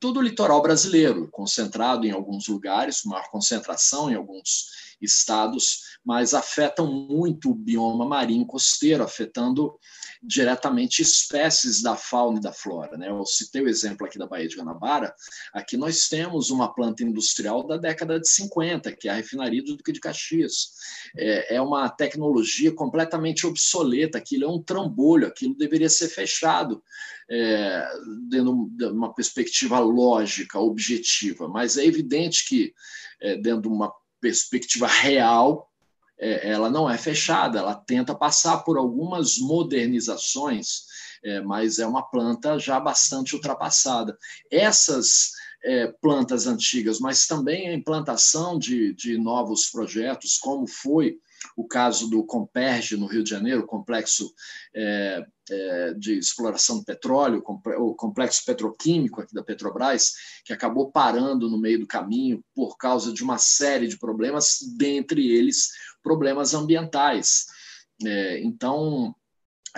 todo 0.00 0.18
o 0.18 0.22
litoral 0.22 0.60
brasileiro, 0.60 1.28
concentrado 1.30 2.06
em 2.06 2.10
alguns 2.10 2.46
lugares, 2.46 3.04
maior 3.06 3.30
concentração 3.30 4.10
em 4.10 4.14
alguns 4.14 4.93
estados, 5.00 5.98
mas 6.04 6.34
afetam 6.34 6.86
muito 6.86 7.50
o 7.50 7.54
bioma 7.54 8.06
marinho 8.06 8.46
costeiro, 8.46 9.02
afetando 9.02 9.78
diretamente 10.22 11.02
espécies 11.02 11.82
da 11.82 11.96
fauna 11.96 12.38
e 12.38 12.42
da 12.42 12.52
flora. 12.52 12.96
Né? 12.96 13.10
Eu 13.10 13.24
citei 13.26 13.62
o 13.62 13.68
exemplo 13.68 14.06
aqui 14.06 14.18
da 14.18 14.26
Baía 14.26 14.48
de 14.48 14.56
Guanabara. 14.56 15.14
Aqui 15.52 15.76
nós 15.76 16.08
temos 16.08 16.50
uma 16.50 16.72
planta 16.72 17.02
industrial 17.02 17.66
da 17.66 17.76
década 17.76 18.18
de 18.18 18.28
50, 18.28 18.92
que 18.92 19.08
é 19.08 19.12
a 19.12 19.14
refinaria 19.14 19.62
do 19.62 19.76
Duque 19.76 19.92
de 19.92 20.00
Caxias. 20.00 20.72
É, 21.16 21.56
é 21.56 21.60
uma 21.60 21.88
tecnologia 21.88 22.72
completamente 22.72 23.46
obsoleta, 23.46 24.18
aquilo 24.18 24.44
é 24.44 24.48
um 24.48 24.62
trambolho, 24.62 25.26
aquilo 25.26 25.56
deveria 25.56 25.88
ser 25.88 26.08
fechado 26.08 26.82
é, 27.30 27.86
dentro 28.28 28.68
de 28.72 28.86
uma 28.86 29.14
perspectiva 29.14 29.78
lógica, 29.78 30.58
objetiva, 30.58 31.48
mas 31.48 31.76
é 31.76 31.84
evidente 31.84 32.46
que, 32.48 32.74
é, 33.20 33.36
dentro 33.36 33.62
de 33.62 33.68
uma 33.68 33.92
perspectiva 34.24 34.86
real, 34.86 35.70
é, 36.18 36.48
ela 36.50 36.70
não 36.70 36.88
é 36.88 36.96
fechada, 36.96 37.58
ela 37.58 37.74
tenta 37.74 38.14
passar 38.14 38.64
por 38.64 38.78
algumas 38.78 39.36
modernizações, 39.36 40.84
é, 41.22 41.42
mas 41.42 41.78
é 41.78 41.86
uma 41.86 42.02
planta 42.02 42.58
já 42.58 42.80
bastante 42.80 43.34
ultrapassada. 43.34 44.16
Essas 44.50 45.32
é, 45.62 45.88
plantas 46.00 46.46
antigas, 46.46 46.98
mas 47.00 47.26
também 47.26 47.68
a 47.68 47.74
implantação 47.74 48.58
de, 48.58 48.94
de 48.94 49.18
novos 49.18 49.66
projetos, 49.66 50.38
como 50.38 50.66
foi 50.66 51.18
o 51.56 51.66
caso 51.66 52.08
do 52.08 52.24
Comperge, 52.24 52.96
no 52.96 53.06
Rio 53.06 53.22
de 53.22 53.30
Janeiro, 53.30 53.66
complexo 53.66 54.32
é, 54.74 55.24
é, 55.50 55.94
de 55.94 56.18
exploração 56.18 56.78
de 56.78 56.84
petróleo, 56.84 57.42
o 57.78 57.94
complexo 57.94 58.44
petroquímico 58.44 59.20
aqui 59.20 59.34
da 59.34 59.42
Petrobras, 59.42 60.14
que 60.44 60.52
acabou 60.52 60.90
parando 60.90 61.50
no 61.50 61.58
meio 61.58 61.80
do 61.80 61.86
caminho 61.86 62.42
por 62.54 62.76
causa 62.76 63.12
de 63.12 63.22
uma 63.22 63.38
série 63.38 63.88
de 63.88 63.98
problemas, 63.98 64.58
dentre 64.76 65.30
eles 65.30 65.70
problemas 66.02 66.54
ambientais. 66.54 67.46
É, 68.04 68.40
então, 68.42 69.14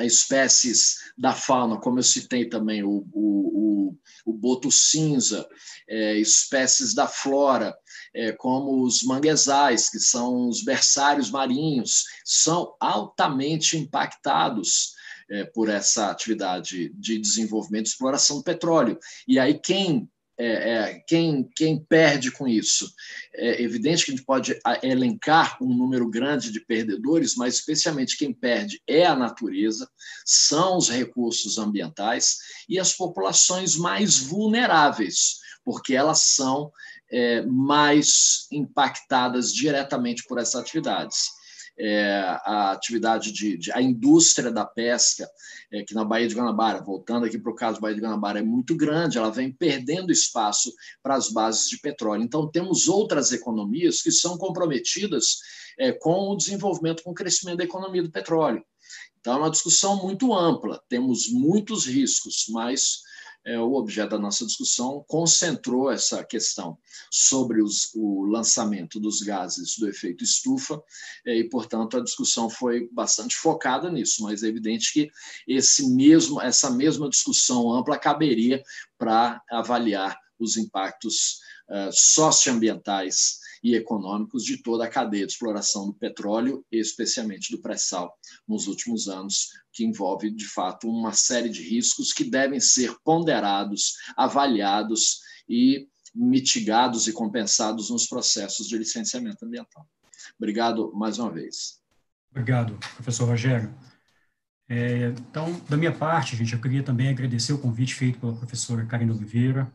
espécies 0.05 0.97
da 1.17 1.33
fauna, 1.33 1.79
como 1.79 1.99
eu 1.99 2.03
citei 2.03 2.49
também, 2.49 2.83
o, 2.83 3.07
o, 3.13 3.91
o, 3.93 3.99
o 4.27 4.33
boto 4.33 4.71
cinza, 4.71 5.49
é, 5.89 6.17
espécies 6.19 6.95
da 6.95 7.07
flora, 7.07 7.77
é, 8.15 8.33
como 8.33 8.83
os 8.83 9.03
manguezais, 9.03 9.89
que 9.89 9.99
são 9.99 10.49
os 10.49 10.63
berçários 10.63 11.31
marinhos, 11.31 12.05
são 12.25 12.75
altamente 12.81 13.77
impactados 13.77 14.95
é, 15.31 15.45
por 15.45 15.69
essa 15.69 16.11
atividade 16.11 16.93
de 16.95 17.19
desenvolvimento 17.19 17.87
e 17.87 17.89
exploração 17.89 18.39
do 18.39 18.45
petróleo. 18.45 18.99
E 19.27 19.39
aí, 19.39 19.59
quem 19.59 20.09
é, 20.39 20.47
é, 20.47 20.95
quem, 21.07 21.49
quem 21.55 21.79
perde 21.79 22.31
com 22.31 22.47
isso? 22.47 22.93
É 23.35 23.63
evidente 23.63 24.05
que 24.05 24.11
a 24.11 24.15
gente 24.15 24.27
pode 24.27 24.59
elencar 24.83 25.57
um 25.63 25.75
número 25.75 26.09
grande 26.11 26.53
de 26.53 26.61
perdedores, 26.61 27.35
mas 27.37 27.55
especialmente 27.55 28.19
quem 28.19 28.33
perde 28.33 28.83
é 28.87 29.07
a 29.07 29.17
natureza, 29.17 29.89
são 30.25 30.77
os 30.77 30.89
recursos 30.89 31.59
ambientais 31.59 32.37
e 32.69 32.79
as 32.79 32.93
populações 32.93 33.77
mais 33.77 34.19
vulneráveis, 34.19 35.39
porque 35.65 35.95
elas 35.95 36.21
são 36.21 36.71
é, 37.11 37.43
mais 37.43 38.47
impactadas 38.53 39.53
diretamente 39.53 40.25
por 40.25 40.39
essas 40.39 40.61
atividades 40.61 41.36
é, 41.79 42.21
a 42.45 42.73
atividade 42.73 43.33
de, 43.33 43.57
de, 43.59 43.73
a 43.73 43.83
indústria 43.83 44.51
da 44.51 44.65
pesca, 44.65 45.29
é, 45.71 45.83
que 45.83 45.95
na 45.95 46.05
Baía 46.05 46.27
de 46.27 46.35
Guanabara, 46.35 46.83
voltando 46.83 47.27
aqui 47.27 47.39
para 47.39 47.53
o 47.53 47.55
caso 47.55 47.77
da 47.77 47.83
Baía 47.83 47.95
de 47.95 48.01
Guanabara, 48.01 48.39
é 48.39 48.43
muito 48.43 48.75
grande, 48.77 49.19
ela 49.19 49.31
vem 49.31 49.53
perdendo 49.53 50.11
espaço 50.11 50.73
para 51.03 51.15
as 51.15 51.31
bases 51.31 51.69
de 51.69 51.79
petróleo. 51.79 52.23
Então, 52.23 52.51
temos 52.51 52.89
outras 52.89 53.33
economias 53.33 54.03
que 54.03 54.11
são 54.11 54.39
comprometidas 54.39 55.39
é, 55.79 55.93
com 55.93 56.31
o 56.31 56.37
desenvolvimento, 56.37 57.03
com 57.03 57.11
o 57.11 57.15
crescimento 57.15 57.59
da 57.59 57.65
economia 57.65 58.03
do 58.03 58.11
petróleo. 58.11 58.65
Então, 59.21 59.35
é 59.35 59.39
uma 59.39 59.51
discussão 59.51 60.03
muito 60.03 60.33
ampla, 60.33 60.81
temos 60.89 61.29
muitos 61.31 61.85
riscos, 61.85 62.47
mas 62.49 63.01
é, 63.47 63.59
o 63.61 63.75
objeto 63.75 64.11
da 64.11 64.19
nossa 64.19 64.45
discussão 64.45 65.05
concentrou 65.07 65.91
essa 65.91 66.25
questão 66.25 66.77
sobre 67.11 67.63
os, 67.63 67.95
o 67.95 68.25
lançamento 68.25 68.99
dos 68.99 69.23
gases 69.23 69.79
do 69.79 69.89
efeito 69.89 70.25
estufa, 70.25 70.83
é, 71.25 71.39
e, 71.39 71.49
portanto, 71.49 71.97
a 71.97 72.03
discussão 72.03 72.51
foi 72.51 72.89
bastante 72.93 73.37
focada 73.37 73.89
nisso, 73.89 74.25
mas 74.25 74.43
é 74.43 74.49
evidente 74.49 74.93
que 74.93 75.09
esse 75.47 75.89
mesmo, 75.89 76.43
essa 76.43 76.71
mesma 76.71 77.09
discussão 77.09 77.73
ampla 77.73 77.97
caberia 77.97 78.61
para 78.99 79.41
avaliar 79.49 80.19
os 80.39 80.57
impactos 80.57 81.39
uh, 81.71 81.91
socioambientais 81.93 83.46
e 83.67 83.75
econômicos 83.75 84.45
de 84.45 84.59
toda 84.59 84.85
a 84.85 84.89
cadeia 84.89 85.27
de 85.27 85.33
exploração 85.33 85.87
do 85.87 85.93
petróleo, 85.93 86.65
especialmente 86.71 87.51
do 87.51 87.61
pré-sal, 87.61 88.17
nos 88.47 88.69
últimos 88.69 89.09
anos, 89.09 89.49
que 89.73 89.85
envolve, 89.85 90.31
de 90.31 90.47
fato, 90.47 90.89
uma 90.89 91.13
série 91.13 91.49
de 91.49 91.63
riscos 91.69 92.13
que 92.13 92.23
devem 92.23 92.61
ser 92.61 92.95
ponderados, 93.03 93.95
avaliados 94.17 95.19
e 95.49 95.89
mitigados 96.15 97.09
e 97.09 97.13
compensados 97.13 97.91
nos 97.91 98.07
processos 98.07 98.69
de 98.69 98.79
licenciamento 98.79 99.45
ambiental. 99.45 99.85
Obrigado 100.39 100.93
mais 100.95 101.19
uma 101.19 101.33
vez. 101.33 101.81
Obrigado, 102.31 102.79
professor 102.95 103.27
Rogério. 103.27 103.75
É, 104.69 105.09
então, 105.09 105.61
da 105.69 105.77
minha 105.77 105.93
parte, 105.93 106.37
gente, 106.37 106.53
eu 106.53 106.61
queria 106.61 106.85
também 106.85 107.09
agradecer 107.09 107.53
o 107.53 107.59
convite 107.59 107.97
feito 107.97 108.21
pela 108.21 108.37
professora 108.37 108.87
Karina 108.87 109.13
Oliveira, 109.13 109.73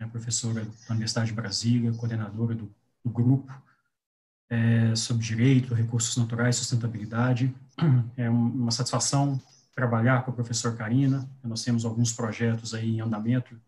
né, 0.00 0.06
professora 0.06 0.64
da 0.64 0.94
Universidade 0.94 1.28
de 1.28 1.34
Brasília, 1.34 1.92
coordenadora 1.92 2.54
do 2.54 2.74
do 3.06 3.10
grupo. 3.10 3.52
é, 4.48 4.94
sobre 4.94 5.24
direito, 5.24 5.74
recursos 5.74 6.16
naturais, 6.16 6.56
sustentabilidade. 6.56 7.54
É 8.16 8.30
uma 8.30 8.70
satisfação 8.70 9.40
trabalhar 9.74 10.24
com 10.24 10.30
a 10.30 10.34
professora 10.34 10.74
Karina. 10.74 11.28
Nós 11.42 11.62
temos 11.62 11.84
alguns 11.84 12.12
projetos 12.12 12.72
aí 12.72 12.96
em 12.96 13.00
andamento 13.00 13.60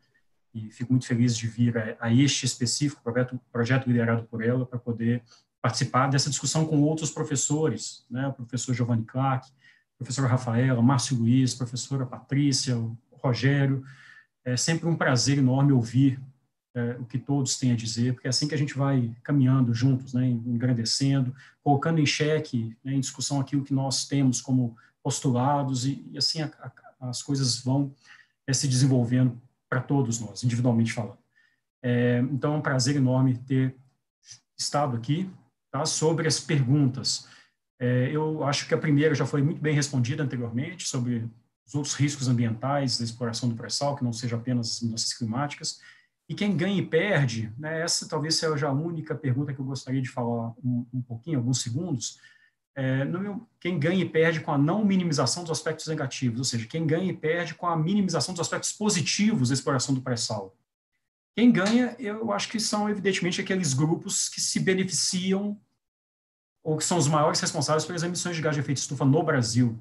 e 0.55 0.71
fico 0.71 0.93
muito 0.93 1.07
feliz 1.07 1.37
de 1.37 1.47
vir 1.47 1.77
a, 1.77 2.07
a 2.07 2.13
este 2.13 2.47
específico 2.47 3.03
projeto, 3.03 3.39
projeto 3.53 3.87
liderado 3.87 4.23
por 4.25 4.43
ela 4.43 4.65
para 4.65 4.79
poder 4.79 5.23
participar 5.61 6.09
dessa 6.09 6.31
discussão 6.31 6.65
com 6.65 6.81
outros 6.81 7.11
professores, 7.11 8.07
né? 8.09 8.29
O 8.29 8.33
professor 8.33 8.73
Giovanni 8.73 9.05
Clark, 9.05 9.51
professora 9.99 10.29
Rafaela, 10.29 10.81
Márcio 10.81 11.19
Luiz, 11.19 11.55
professora 11.55 12.07
Patrícia, 12.07 12.77
Rogério. 13.13 13.85
É 14.45 14.57
sempre 14.57 14.89
um 14.89 14.97
prazer 14.97 15.39
enorme 15.39 15.73
ouvir 15.73 16.19
é, 16.79 16.97
o 17.01 17.05
que 17.05 17.19
todos 17.19 17.59
têm 17.59 17.73
a 17.73 17.77
dizer, 17.77 18.15
porque 18.15 18.29
é 18.29 18.31
assim 18.31 18.47
que 18.47 18.55
a 18.55 18.59
gente 18.59 18.77
vai 18.77 19.11
caminhando 19.23 19.75
juntos, 19.75 20.15
né, 20.15 20.27
engrandecendo, 20.29 21.35
colocando 21.63 21.99
em 21.99 22.07
xeque, 22.07 22.77
né, 22.85 22.95
em 22.95 23.01
discussão 23.01 23.41
aquilo 23.41 23.65
que 23.65 23.75
nós 23.75 24.07
temos 24.07 24.41
como 24.41 24.77
postulados, 25.03 25.85
e, 25.85 26.05
e 26.13 26.19
assim 26.19 26.43
a, 26.43 26.51
a, 27.01 27.09
as 27.09 27.23
coisas 27.23 27.59
vão 27.59 27.93
é, 28.47 28.53
se 28.53 28.69
desenvolvendo 28.69 29.41
para 29.69 29.81
todos 29.81 30.21
nós, 30.21 30.45
individualmente 30.45 30.93
falando. 30.93 31.19
É, 31.83 32.21
então, 32.31 32.55
é 32.55 32.57
um 32.57 32.63
prazer 32.63 32.97
enorme 32.97 33.37
ter 33.39 33.75
estado 34.57 34.97
aqui 34.97 35.31
tá, 35.71 35.85
sobre 35.85 36.27
as 36.27 36.39
perguntas. 36.41 37.29
É, 37.81 38.11
eu 38.11 38.45
acho 38.45 38.67
que 38.67 38.75
a 38.75 38.79
primeira 38.79 39.15
já 39.15 39.27
foi 39.27 39.43
muito 39.43 39.61
bem 39.61 39.75
respondida 39.75 40.23
anteriormente, 40.23 40.87
sobre 40.87 41.29
os 41.67 41.75
outros 41.75 41.95
riscos 41.95 42.29
ambientais 42.29 42.99
da 42.99 43.05
exploração 43.05 43.49
do 43.49 43.55
pré-sal, 43.55 43.97
que 43.97 44.05
não 44.05 44.13
seja 44.13 44.37
apenas 44.37 44.77
as 44.77 44.81
mudanças 44.81 45.13
climáticas. 45.13 45.81
E 46.29 46.35
quem 46.35 46.55
ganha 46.57 46.79
e 46.79 46.85
perde, 46.85 47.53
né, 47.57 47.81
essa 47.81 48.07
talvez 48.07 48.37
seja 48.37 48.69
a 48.69 48.73
única 48.73 49.15
pergunta 49.15 49.55
que 49.55 49.61
eu 49.61 49.65
gostaria 49.65 50.03
de 50.03 50.11
falar 50.11 50.53
um, 50.63 50.87
um 50.93 51.01
pouquinho, 51.01 51.39
alguns 51.39 51.63
segundos. 51.63 52.21
É, 52.77 53.05
meu, 53.05 53.49
quem 53.59 53.79
ganha 53.79 54.03
e 54.05 54.09
perde 54.09 54.41
com 54.41 54.53
a 54.53 54.59
não 54.59 54.85
minimização 54.85 55.43
dos 55.43 55.51
aspectos 55.51 55.87
negativos, 55.87 56.39
ou 56.39 56.45
seja, 56.45 56.67
quem 56.67 56.87
ganha 56.87 57.11
e 57.11 57.17
perde 57.17 57.55
com 57.55 57.67
a 57.67 57.77
minimização 57.77 58.35
dos 58.35 58.41
aspectos 58.41 58.73
positivos 58.73 59.49
da 59.49 59.55
exploração 59.55 59.95
do 59.95 60.03
pré-sal. 60.03 60.55
Quem 61.35 61.51
ganha, 61.51 61.97
eu 61.99 62.31
acho 62.31 62.49
que 62.49 62.61
são, 62.61 62.91
evidentemente, 62.91 63.41
aqueles 63.41 63.73
grupos 63.73 64.29
que 64.29 64.41
se 64.41 64.61
beneficiam 64.61 65.59
ou 66.63 66.77
que 66.77 66.85
são 66.85 66.99
os 66.99 67.09
maiores 67.09 67.41
responsáveis 67.41 67.85
pelas 67.87 68.03
emissões 68.03 68.37
de 68.37 68.43
gás 68.43 68.55
de 68.55 68.61
efeito 68.61 68.79
estufa 68.79 69.05
no 69.05 69.23
Brasil. 69.23 69.81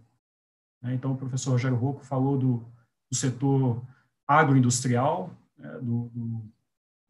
Né? 0.81 0.93
Então, 0.93 1.11
o 1.11 1.17
professor 1.17 1.51
Rogério 1.51 1.75
Rocco 1.75 2.05
falou 2.05 2.37
do, 2.37 2.65
do 3.11 3.17
setor 3.17 3.83
agroindustrial, 4.27 5.35
do, 5.57 6.09
do, 6.09 6.43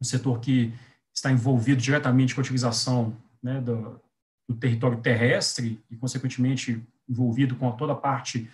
do, 0.00 0.04
setor 0.04 0.40
que 0.40 0.72
está 1.14 1.30
envolvido 1.30 1.80
diretamente 1.80 2.34
com 2.34 2.40
a 2.40 2.44
utilização 2.44 3.16
né, 3.42 3.60
do, 3.60 4.00
do, 4.48 4.56
território 4.56 5.00
terrestre 5.00 5.82
e, 5.90 5.96
consequentemente, 5.96 6.82
envolvido 7.08 7.56
com 7.56 7.70
toda 7.72 7.92
a 7.92 7.96
parte 7.96 8.48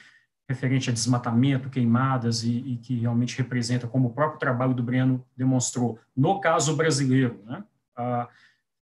referente 0.48 0.90
a 0.90 0.92
desmatamento, 0.92 1.70
queimadas 1.70 2.44
e, 2.44 2.58
e, 2.58 2.76
que 2.76 2.98
realmente 2.98 3.36
representa, 3.38 3.86
como 3.86 4.08
o 4.08 4.12
próprio 4.12 4.38
trabalho 4.38 4.74
do 4.74 4.82
Breno 4.82 5.24
demonstrou, 5.36 5.98
no 6.14 6.38
caso 6.40 6.76
brasileiro, 6.76 7.40
né, 7.46 7.64
a, 7.96 8.28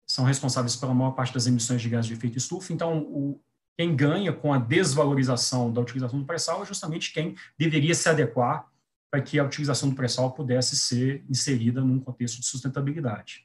são 0.07 0.25
responsáveis 0.25 0.75
pela 0.75 0.95
maior 0.95 1.13
parte 1.13 1.33
das 1.33 1.47
emissões 1.47 1.81
de 1.81 1.89
gás 1.89 2.07
de 2.07 2.15
efeito 2.15 2.39
estufa. 2.39 2.73
Então, 2.73 2.99
o, 2.99 3.41
quem 3.79 3.95
ganha 3.95 4.33
com 4.33 4.53
a 4.53 4.59
desvalorização 4.59 5.73
da 5.73 5.81
utilização 5.81 6.19
do 6.19 6.27
pré-sal 6.27 6.63
é 6.63 6.67
justamente 6.67 7.13
quem 7.13 7.35
deveria 7.57 7.95
se 7.95 8.09
adequar 8.09 8.69
para 9.11 9.21
que 9.21 9.39
a 9.39 9.45
utilização 9.45 9.89
do 9.91 9.97
pré-sal 9.97 10.33
pudesse 10.33 10.77
ser 10.77 11.25
inserida 11.29 11.81
num 11.81 11.99
contexto 11.99 12.41
de 12.41 12.47
sustentabilidade. 12.47 13.45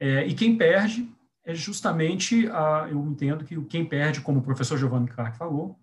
É, 0.00 0.26
e 0.26 0.34
quem 0.34 0.56
perde 0.56 1.12
é 1.44 1.54
justamente, 1.54 2.48
a, 2.48 2.88
eu 2.90 3.04
entendo 3.06 3.44
que 3.44 3.60
quem 3.66 3.84
perde, 3.84 4.20
como 4.20 4.40
o 4.40 4.42
professor 4.42 4.78
Giovanni 4.78 5.08
Clark 5.08 5.36
falou, 5.36 5.78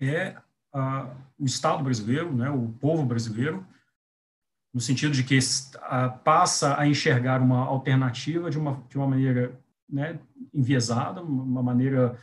é 0.00 0.36
a, 0.72 1.14
o 1.38 1.44
Estado 1.44 1.82
brasileiro, 1.82 2.32
né, 2.34 2.50
o 2.50 2.68
povo 2.80 3.04
brasileiro, 3.04 3.66
no 4.72 4.80
sentido 4.80 5.12
de 5.12 5.22
que 5.22 5.38
passa 6.24 6.78
a 6.78 6.86
enxergar 6.86 7.40
uma 7.40 7.60
alternativa 7.60 8.50
de 8.50 8.58
uma, 8.58 8.84
de 8.88 8.96
uma 8.96 9.06
maneira 9.06 9.56
né, 9.88 10.18
enviesada, 10.52 11.22
uma 11.22 11.62
maneira 11.62 12.18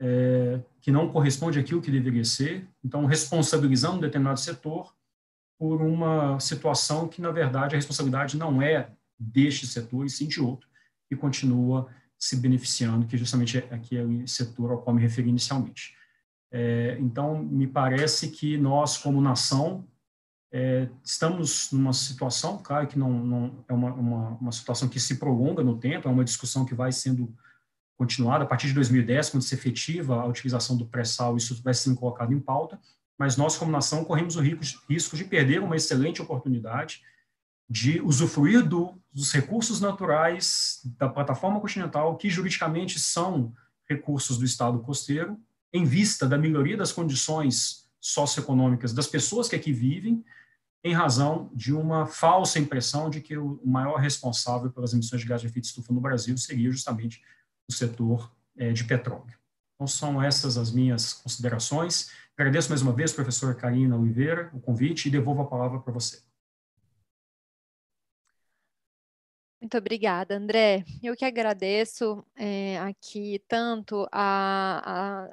é, 0.00 0.60
que 0.80 0.90
não 0.90 1.12
corresponde 1.12 1.58
àquilo 1.58 1.82
que 1.82 1.90
deveria 1.90 2.24
ser, 2.24 2.66
então 2.82 3.04
responsabilizando 3.04 3.98
um 3.98 4.00
determinado 4.00 4.40
setor 4.40 4.94
por 5.62 5.80
uma 5.80 6.40
situação 6.40 7.06
que, 7.06 7.22
na 7.22 7.30
verdade, 7.30 7.76
a 7.76 7.78
responsabilidade 7.78 8.36
não 8.36 8.60
é 8.60 8.90
deste 9.16 9.64
setor, 9.64 10.04
e 10.04 10.10
sim 10.10 10.26
de 10.26 10.40
outro, 10.40 10.68
e 11.08 11.14
continua 11.14 11.88
se 12.18 12.34
beneficiando, 12.34 13.06
que 13.06 13.16
justamente 13.16 13.58
é 13.58 13.72
aquele 13.72 14.26
setor 14.26 14.72
ao 14.72 14.82
qual 14.82 14.96
me 14.96 15.00
referi 15.00 15.28
inicialmente. 15.28 15.94
É, 16.50 16.96
então, 16.98 17.44
me 17.44 17.68
parece 17.68 18.30
que 18.30 18.58
nós, 18.58 18.98
como 18.98 19.20
nação, 19.20 19.86
é, 20.52 20.88
estamos 21.04 21.70
numa 21.70 21.92
situação, 21.92 22.58
claro 22.60 22.88
que 22.88 22.98
não, 22.98 23.12
não 23.12 23.64
é 23.68 23.72
uma, 23.72 23.94
uma, 23.94 24.28
uma, 24.30 24.50
situação 24.50 24.88
que 24.88 24.98
se 24.98 25.14
prolonga 25.14 25.62
no 25.62 25.78
tempo, 25.78 26.08
é 26.08 26.10
uma 26.10 26.24
discussão 26.24 26.64
que 26.64 26.74
vai 26.74 26.90
sendo 26.90 27.32
continuada 27.96 28.42
a 28.42 28.48
partir 28.48 28.66
de 28.66 28.74
2010, 28.74 29.30
quando 29.30 29.44
se 29.44 29.54
efetiva 29.54 30.22
a 30.22 30.26
utilização 30.26 30.76
do 30.76 30.86
pré-sal, 30.86 31.36
isso 31.36 31.62
vai 31.62 31.72
sendo 31.72 31.94
colocado 31.94 32.32
em 32.32 32.40
pauta, 32.40 32.80
mas 33.22 33.36
nós, 33.36 33.56
como 33.56 33.70
nação, 33.70 34.04
corremos 34.04 34.34
o 34.34 34.40
risco 34.40 35.16
de 35.16 35.22
perder 35.22 35.62
uma 35.62 35.76
excelente 35.76 36.20
oportunidade 36.20 37.02
de 37.70 38.00
usufruir 38.00 38.66
do, 38.66 39.00
dos 39.12 39.30
recursos 39.32 39.80
naturais 39.80 40.80
da 40.98 41.08
plataforma 41.08 41.60
continental, 41.60 42.16
que 42.16 42.28
juridicamente 42.28 42.98
são 42.98 43.54
recursos 43.88 44.38
do 44.38 44.44
Estado 44.44 44.80
costeiro, 44.80 45.38
em 45.72 45.84
vista 45.84 46.26
da 46.26 46.36
melhoria 46.36 46.76
das 46.76 46.90
condições 46.90 47.88
socioeconômicas 48.00 48.92
das 48.92 49.06
pessoas 49.06 49.48
que 49.48 49.54
aqui 49.54 49.72
vivem, 49.72 50.24
em 50.82 50.92
razão 50.92 51.48
de 51.54 51.72
uma 51.72 52.06
falsa 52.06 52.58
impressão 52.58 53.08
de 53.08 53.20
que 53.20 53.38
o 53.38 53.60
maior 53.64 54.00
responsável 54.00 54.68
pelas 54.68 54.94
emissões 54.94 55.22
de 55.22 55.28
gás 55.28 55.40
de 55.40 55.46
efeito 55.46 55.66
estufa 55.66 55.92
no 55.92 56.00
Brasil 56.00 56.36
seria 56.36 56.72
justamente 56.72 57.22
o 57.68 57.72
setor 57.72 58.32
é, 58.56 58.72
de 58.72 58.82
petróleo. 58.82 59.38
Então, 59.82 59.86
são 59.88 60.22
essas 60.22 60.56
as 60.56 60.70
minhas 60.70 61.12
considerações. 61.12 62.12
Agradeço 62.38 62.68
mais 62.68 62.82
uma 62.82 62.92
vez, 62.92 63.12
professora 63.12 63.52
Karina 63.52 63.96
Oliveira, 63.96 64.48
o 64.54 64.60
convite 64.60 65.08
e 65.08 65.10
devolvo 65.10 65.42
a 65.42 65.46
palavra 65.46 65.80
para 65.80 65.92
você. 65.92 66.22
Muito 69.60 69.76
obrigada, 69.76 70.36
André. 70.36 70.84
Eu 71.02 71.16
que 71.16 71.24
agradeço 71.24 72.24
é, 72.36 72.78
aqui 72.78 73.42
tanto 73.48 74.06
a, 74.12 75.28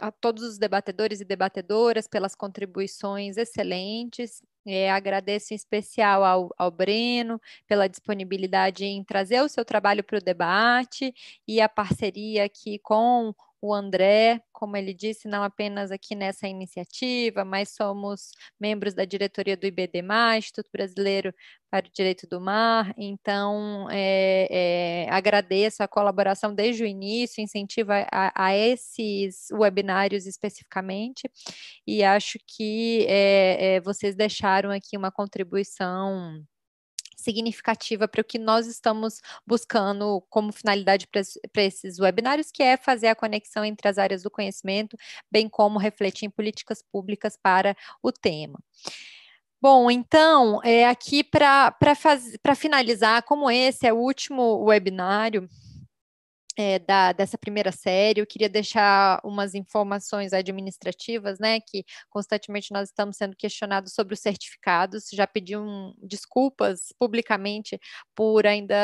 a, 0.00 0.06
a, 0.08 0.12
todos 0.12 0.42
os 0.44 0.56
debatedores 0.56 1.20
e 1.20 1.24
debatedoras 1.24 2.06
pelas 2.06 2.34
contribuições 2.34 3.36
excelentes. 3.36 4.42
É, 4.66 4.90
agradeço 4.90 5.52
em 5.52 5.56
especial 5.56 6.24
ao, 6.24 6.54
ao 6.56 6.70
Breno 6.70 7.40
pela 7.66 7.88
disponibilidade 7.88 8.84
em 8.84 9.04
trazer 9.04 9.42
o 9.42 9.48
seu 9.48 9.64
trabalho 9.64 10.04
para 10.04 10.18
o 10.18 10.22
debate 10.22 11.14
e 11.46 11.60
a 11.60 11.68
parceria 11.68 12.44
aqui 12.44 12.78
com 12.78 13.34
o 13.62 13.74
André, 13.74 14.40
como 14.52 14.76
ele 14.76 14.94
disse, 14.94 15.28
não 15.28 15.42
apenas 15.42 15.90
aqui 15.90 16.14
nessa 16.14 16.48
iniciativa, 16.48 17.44
mas 17.44 17.70
somos 17.74 18.32
membros 18.58 18.94
da 18.94 19.04
diretoria 19.04 19.56
do 19.56 19.66
IBDMA, 19.66 20.38
Instituto 20.38 20.70
Brasileiro 20.72 21.34
para 21.70 21.86
o 21.86 21.90
Direito 21.92 22.26
do 22.26 22.40
Mar, 22.40 22.92
então 22.96 23.86
é, 23.90 24.48
é, 25.06 25.10
agradeço 25.10 25.82
a 25.82 25.88
colaboração 25.88 26.54
desde 26.54 26.82
o 26.82 26.86
início, 26.86 27.42
incentivo 27.42 27.92
a, 27.92 28.32
a, 28.34 28.56
esses 28.56 29.48
webinários 29.52 30.26
especificamente, 30.26 31.30
e 31.86 32.02
acho 32.02 32.38
que 32.46 33.06
é, 33.08 33.76
é 33.76 33.80
vocês 33.80 34.16
deixaram 34.16 34.70
aqui 34.70 34.96
uma 34.96 35.12
contribuição 35.12 36.42
significativa 37.20 38.08
para 38.08 38.20
o 38.20 38.24
que 38.24 38.38
nós 38.38 38.66
estamos 38.66 39.20
buscando 39.46 40.22
como 40.28 40.52
finalidade 40.52 41.06
para 41.06 41.62
esses 41.62 41.98
webinários, 41.98 42.50
que 42.50 42.62
é 42.62 42.76
fazer 42.76 43.08
a 43.08 43.14
conexão 43.14 43.64
entre 43.64 43.88
as 43.88 43.98
áreas 43.98 44.22
do 44.22 44.30
conhecimento, 44.30 44.96
bem 45.30 45.48
como 45.48 45.78
refletir 45.78 46.26
em 46.26 46.30
políticas 46.30 46.82
públicas 46.82 47.36
para 47.40 47.76
o 48.02 48.10
tema. 48.10 48.58
Bom, 49.62 49.90
então, 49.90 50.58
é, 50.64 50.88
aqui 50.88 51.22
para 51.22 51.94
finalizar, 52.56 53.22
como 53.24 53.50
esse 53.50 53.86
é 53.86 53.92
o 53.92 53.98
último 53.98 54.64
webinário, 54.64 55.46
é, 56.60 56.78
da, 56.78 57.12
dessa 57.12 57.38
primeira 57.38 57.72
série, 57.72 58.20
eu 58.20 58.26
queria 58.26 58.48
deixar 58.48 59.18
umas 59.24 59.54
informações 59.54 60.34
administrativas, 60.34 61.38
né, 61.38 61.58
que 61.58 61.86
constantemente 62.10 62.70
nós 62.70 62.90
estamos 62.90 63.16
sendo 63.16 63.34
questionados 63.34 63.94
sobre 63.94 64.12
os 64.12 64.20
certificados, 64.20 65.08
já 65.10 65.26
pedi 65.26 65.56
um, 65.56 65.94
desculpas 66.02 66.92
publicamente 66.98 67.80
por 68.14 68.46
ainda 68.46 68.74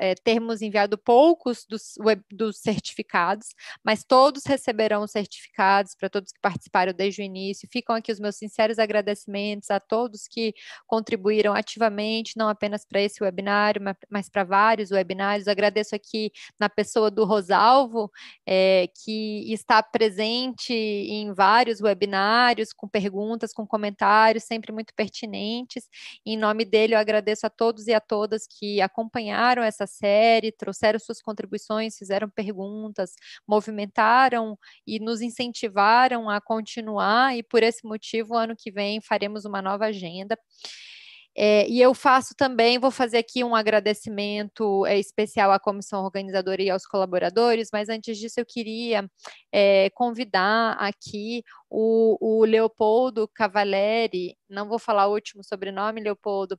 é, 0.00 0.16
termos 0.16 0.62
enviado 0.62 0.98
poucos 0.98 1.64
dos, 1.68 1.94
web, 2.00 2.20
dos 2.32 2.58
certificados, 2.58 3.54
mas 3.84 4.02
todos 4.02 4.44
receberão 4.44 5.04
os 5.04 5.12
certificados 5.12 5.94
para 5.94 6.10
todos 6.10 6.32
que 6.32 6.40
participaram 6.40 6.92
desde 6.92 7.22
o 7.22 7.24
início, 7.24 7.68
ficam 7.70 7.94
aqui 7.94 8.10
os 8.10 8.18
meus 8.18 8.34
sinceros 8.34 8.80
agradecimentos 8.80 9.70
a 9.70 9.78
todos 9.78 10.26
que 10.26 10.52
contribuíram 10.88 11.54
ativamente, 11.54 12.36
não 12.36 12.48
apenas 12.48 12.84
para 12.84 13.00
esse 13.00 13.22
webinário, 13.22 13.80
mas, 13.80 13.96
mas 14.10 14.28
para 14.28 14.42
vários 14.42 14.90
webinários, 14.90 15.46
agradeço 15.46 15.94
aqui 15.94 16.32
na 16.58 16.68
pessoa 16.68 17.11
do 17.12 17.24
Rosalvo, 17.24 18.10
é, 18.46 18.88
que 19.04 19.52
está 19.52 19.82
presente 19.82 20.72
em 20.72 21.32
vários 21.32 21.80
webinários, 21.80 22.72
com 22.72 22.88
perguntas, 22.88 23.52
com 23.52 23.66
comentários, 23.66 24.44
sempre 24.44 24.72
muito 24.72 24.94
pertinentes. 24.94 25.88
Em 26.26 26.36
nome 26.36 26.64
dele, 26.64 26.94
eu 26.94 26.98
agradeço 26.98 27.46
a 27.46 27.50
todos 27.50 27.86
e 27.86 27.94
a 27.94 28.00
todas 28.00 28.46
que 28.46 28.80
acompanharam 28.80 29.62
essa 29.62 29.86
série, 29.86 30.52
trouxeram 30.52 30.98
suas 30.98 31.20
contribuições, 31.22 31.96
fizeram 31.96 32.28
perguntas, 32.28 33.12
movimentaram 33.46 34.58
e 34.86 34.98
nos 34.98 35.20
incentivaram 35.20 36.28
a 36.28 36.40
continuar, 36.40 37.36
e 37.36 37.42
por 37.42 37.62
esse 37.62 37.86
motivo, 37.86 38.36
ano 38.36 38.54
que 38.56 38.70
vem, 38.70 39.00
faremos 39.00 39.44
uma 39.44 39.62
nova 39.62 39.86
agenda. 39.86 40.38
É, 41.36 41.66
e 41.68 41.80
eu 41.80 41.94
faço 41.94 42.34
também, 42.36 42.78
vou 42.78 42.90
fazer 42.90 43.18
aqui 43.18 43.42
um 43.42 43.54
agradecimento 43.54 44.84
é, 44.86 44.98
especial 44.98 45.50
à 45.50 45.58
comissão 45.58 46.04
organizadora 46.04 46.62
e 46.62 46.68
aos 46.68 46.86
colaboradores, 46.86 47.68
mas 47.72 47.88
antes 47.88 48.18
disso 48.18 48.38
eu 48.38 48.44
queria 48.46 49.08
é, 49.50 49.88
convidar 49.90 50.72
aqui 50.72 51.42
o, 51.70 52.18
o, 52.20 52.44
Leopoldo 52.44 53.26
Cavaleri, 53.34 54.36
não 54.48 54.68
vou 54.68 54.78
falar 54.78 55.06
o 55.06 55.14
último 55.14 55.42
sobrenome, 55.42 56.02
Leopoldo. 56.02 56.58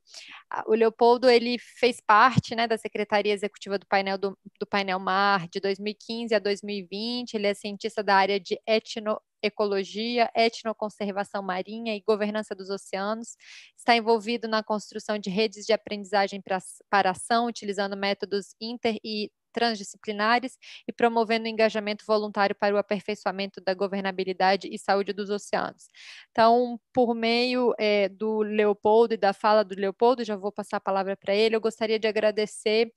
O 0.65 0.73
Leopoldo 0.73 1.29
ele 1.29 1.57
fez 1.59 1.97
parte 2.01 2.55
né, 2.55 2.67
da 2.67 2.77
Secretaria 2.77 3.31
Executiva 3.33 3.77
do 3.77 3.85
Painel 3.85 4.17
do, 4.17 4.37
do 4.59 4.65
Painel 4.65 4.99
Mar 4.99 5.47
de 5.49 5.59
2015 5.59 6.33
a 6.33 6.39
2020. 6.39 7.35
Ele 7.35 7.47
é 7.47 7.53
cientista 7.53 8.03
da 8.03 8.15
área 8.15 8.39
de 8.39 8.59
etno 8.67 9.19
ecologia, 9.43 10.31
etnoconservação 10.35 11.43
marinha 11.43 11.95
e 11.95 12.01
governança 12.01 12.55
dos 12.55 12.69
oceanos. 12.69 13.35
Está 13.77 13.95
envolvido 13.95 14.47
na 14.47 14.63
construção 14.63 15.17
de 15.19 15.29
redes 15.29 15.65
de 15.65 15.73
aprendizagem 15.73 16.41
para 16.89 17.11
ação, 17.11 17.47
utilizando 17.47 17.97
métodos 17.97 18.55
inter 18.61 18.97
e 19.03 19.29
transdisciplinares 19.53 20.57
e 20.87 20.91
promovendo 20.91 21.47
engajamento 21.47 22.03
voluntário 22.05 22.55
para 22.55 22.75
o 22.75 22.77
aperfeiçoamento 22.77 23.61
da 23.61 23.73
governabilidade 23.73 24.67
e 24.69 24.77
saúde 24.79 25.13
dos 25.13 25.29
oceanos. 25.29 25.87
Então, 26.31 26.79
por 26.91 27.13
meio 27.13 27.73
é, 27.77 28.09
do 28.09 28.41
Leopoldo 28.41 29.13
e 29.13 29.17
da 29.17 29.31
fala 29.31 29.63
do 29.63 29.75
Leopoldo, 29.75 30.25
já 30.25 30.35
vou 30.35 30.51
passar 30.51 30.77
a 30.77 30.81
palavra 30.81 31.15
para 31.15 31.35
ele, 31.35 31.55
eu 31.55 31.61
gostaria 31.61 31.99
de 31.99 32.07
agradecer 32.07 32.91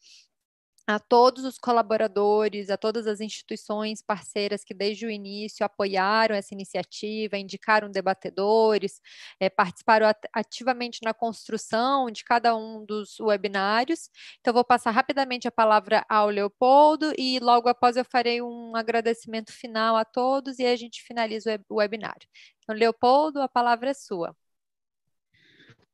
a 0.86 1.00
todos 1.00 1.44
os 1.44 1.58
colaboradores, 1.58 2.70
a 2.70 2.76
todas 2.76 3.06
as 3.06 3.20
instituições 3.20 4.00
parceiras 4.00 4.62
que 4.62 4.72
desde 4.72 5.04
o 5.04 5.10
início 5.10 5.66
apoiaram 5.66 6.34
essa 6.34 6.54
iniciativa, 6.54 7.36
indicaram 7.36 7.90
debatedores, 7.90 9.00
é, 9.40 9.50
participaram 9.50 10.06
ativamente 10.32 11.00
na 11.02 11.12
construção 11.12 12.08
de 12.10 12.22
cada 12.22 12.54
um 12.56 12.84
dos 12.84 13.18
webinários. 13.18 14.08
Então, 14.40 14.54
vou 14.54 14.64
passar 14.64 14.92
rapidamente 14.92 15.48
a 15.48 15.52
palavra 15.52 16.04
ao 16.08 16.28
Leopoldo 16.28 17.12
e 17.18 17.40
logo 17.40 17.68
após 17.68 17.96
eu 17.96 18.04
farei 18.04 18.40
um 18.40 18.76
agradecimento 18.76 19.52
final 19.52 19.96
a 19.96 20.04
todos 20.04 20.58
e 20.60 20.66
a 20.66 20.76
gente 20.76 21.02
finaliza 21.02 21.60
o 21.68 21.76
webinário. 21.76 22.28
Então, 22.62 22.76
Leopoldo, 22.76 23.40
a 23.40 23.48
palavra 23.48 23.90
é 23.90 23.94
sua. 23.94 24.36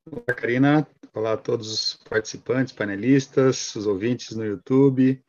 Olá, 0.05 0.35
Karina. 0.35 0.87
Olá 1.15 1.35
a 1.35 1.37
todos 1.37 1.71
os 1.71 1.95
participantes, 2.09 2.73
panelistas, 2.73 3.77
os 3.77 3.87
ouvintes 3.87 4.35
no 4.35 4.47
YouTube. 4.47 5.23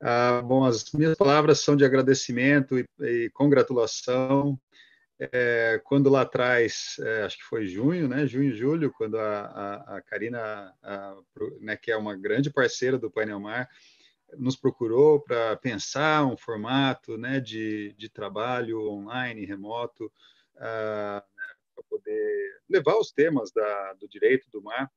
Ah, 0.00 0.40
bom, 0.40 0.64
as 0.64 0.90
minhas 0.92 1.18
palavras 1.18 1.60
são 1.60 1.76
de 1.76 1.84
agradecimento 1.84 2.78
e, 2.78 2.86
e 3.00 3.30
congratulação. 3.34 4.58
É, 5.18 5.82
quando 5.84 6.08
lá 6.08 6.22
atrás, 6.22 6.96
é, 7.00 7.24
acho 7.24 7.36
que 7.36 7.44
foi 7.44 7.66
junho, 7.66 8.08
né, 8.08 8.26
junho, 8.26 8.56
julho, 8.56 8.90
quando 8.90 9.18
a, 9.18 9.40
a, 9.40 9.96
a 9.98 10.00
Karina, 10.00 10.74
a, 10.82 11.14
né, 11.60 11.76
que 11.76 11.90
é 11.90 11.96
uma 11.98 12.16
grande 12.16 12.50
parceira 12.50 12.96
do 12.96 13.10
Painel 13.10 13.38
Mar, 13.38 13.68
nos 14.34 14.56
procurou 14.56 15.20
para 15.20 15.56
pensar 15.58 16.24
um 16.24 16.38
formato 16.38 17.18
né, 17.18 17.38
de, 17.38 17.94
de 17.98 18.08
trabalho 18.08 18.80
online, 18.88 19.44
remoto, 19.44 20.10
ah, 20.56 21.22
para 21.74 21.84
poder 21.84 22.62
levar 22.66 22.96
os 22.96 23.12
temas 23.12 23.52
da, 23.52 23.92
do 23.92 24.08
direito 24.08 24.48
do 24.50 24.62
mar 24.62 24.90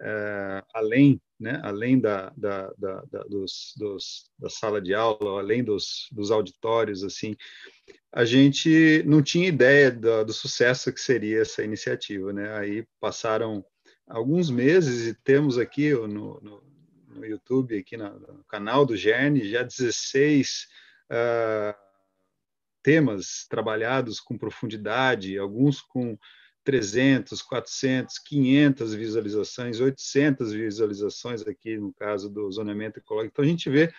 é, 0.00 0.64
além, 0.74 1.20
né, 1.38 1.60
além 1.62 2.00
da, 2.00 2.32
da, 2.36 2.72
da, 2.78 3.02
da, 3.10 3.22
dos, 3.24 3.74
dos, 3.76 4.30
da 4.38 4.48
sala 4.48 4.80
de 4.80 4.94
aula, 4.94 5.40
além 5.40 5.62
dos, 5.62 6.08
dos 6.12 6.30
auditórios, 6.30 7.02
assim, 7.04 7.36
a 8.12 8.24
gente 8.24 9.02
não 9.06 9.22
tinha 9.22 9.48
ideia 9.48 9.90
do, 9.90 10.24
do 10.24 10.32
sucesso 10.32 10.92
que 10.92 11.00
seria 11.00 11.40
essa 11.40 11.64
iniciativa, 11.64 12.32
né? 12.32 12.54
Aí 12.56 12.86
passaram 13.00 13.64
alguns 14.06 14.50
meses 14.50 15.06
e 15.06 15.14
temos 15.14 15.58
aqui 15.58 15.92
no, 15.92 16.08
no, 16.40 16.62
no 17.08 17.24
YouTube, 17.24 17.78
aqui 17.78 17.96
no, 17.96 18.18
no, 18.18 18.44
canal 18.44 18.84
do 18.84 18.96
Gerne, 18.96 19.48
já 19.48 19.62
16 19.62 20.68
uh, 21.10 21.74
temas 22.82 23.46
trabalhados 23.48 24.20
com 24.20 24.36
profundidade, 24.36 25.38
alguns 25.38 25.80
com 25.80 26.18
300, 26.64 27.42
400, 27.42 28.18
500 28.18 28.94
visualizações, 28.94 29.80
800 29.80 30.52
visualizações 30.52 31.42
aqui 31.42 31.76
no 31.76 31.92
caso 31.92 32.28
do 32.28 32.50
zoneamento 32.50 32.98
ecológico. 32.98 33.32
Então 33.32 33.44
a 33.44 33.48
gente 33.48 33.68
vê 33.68 33.92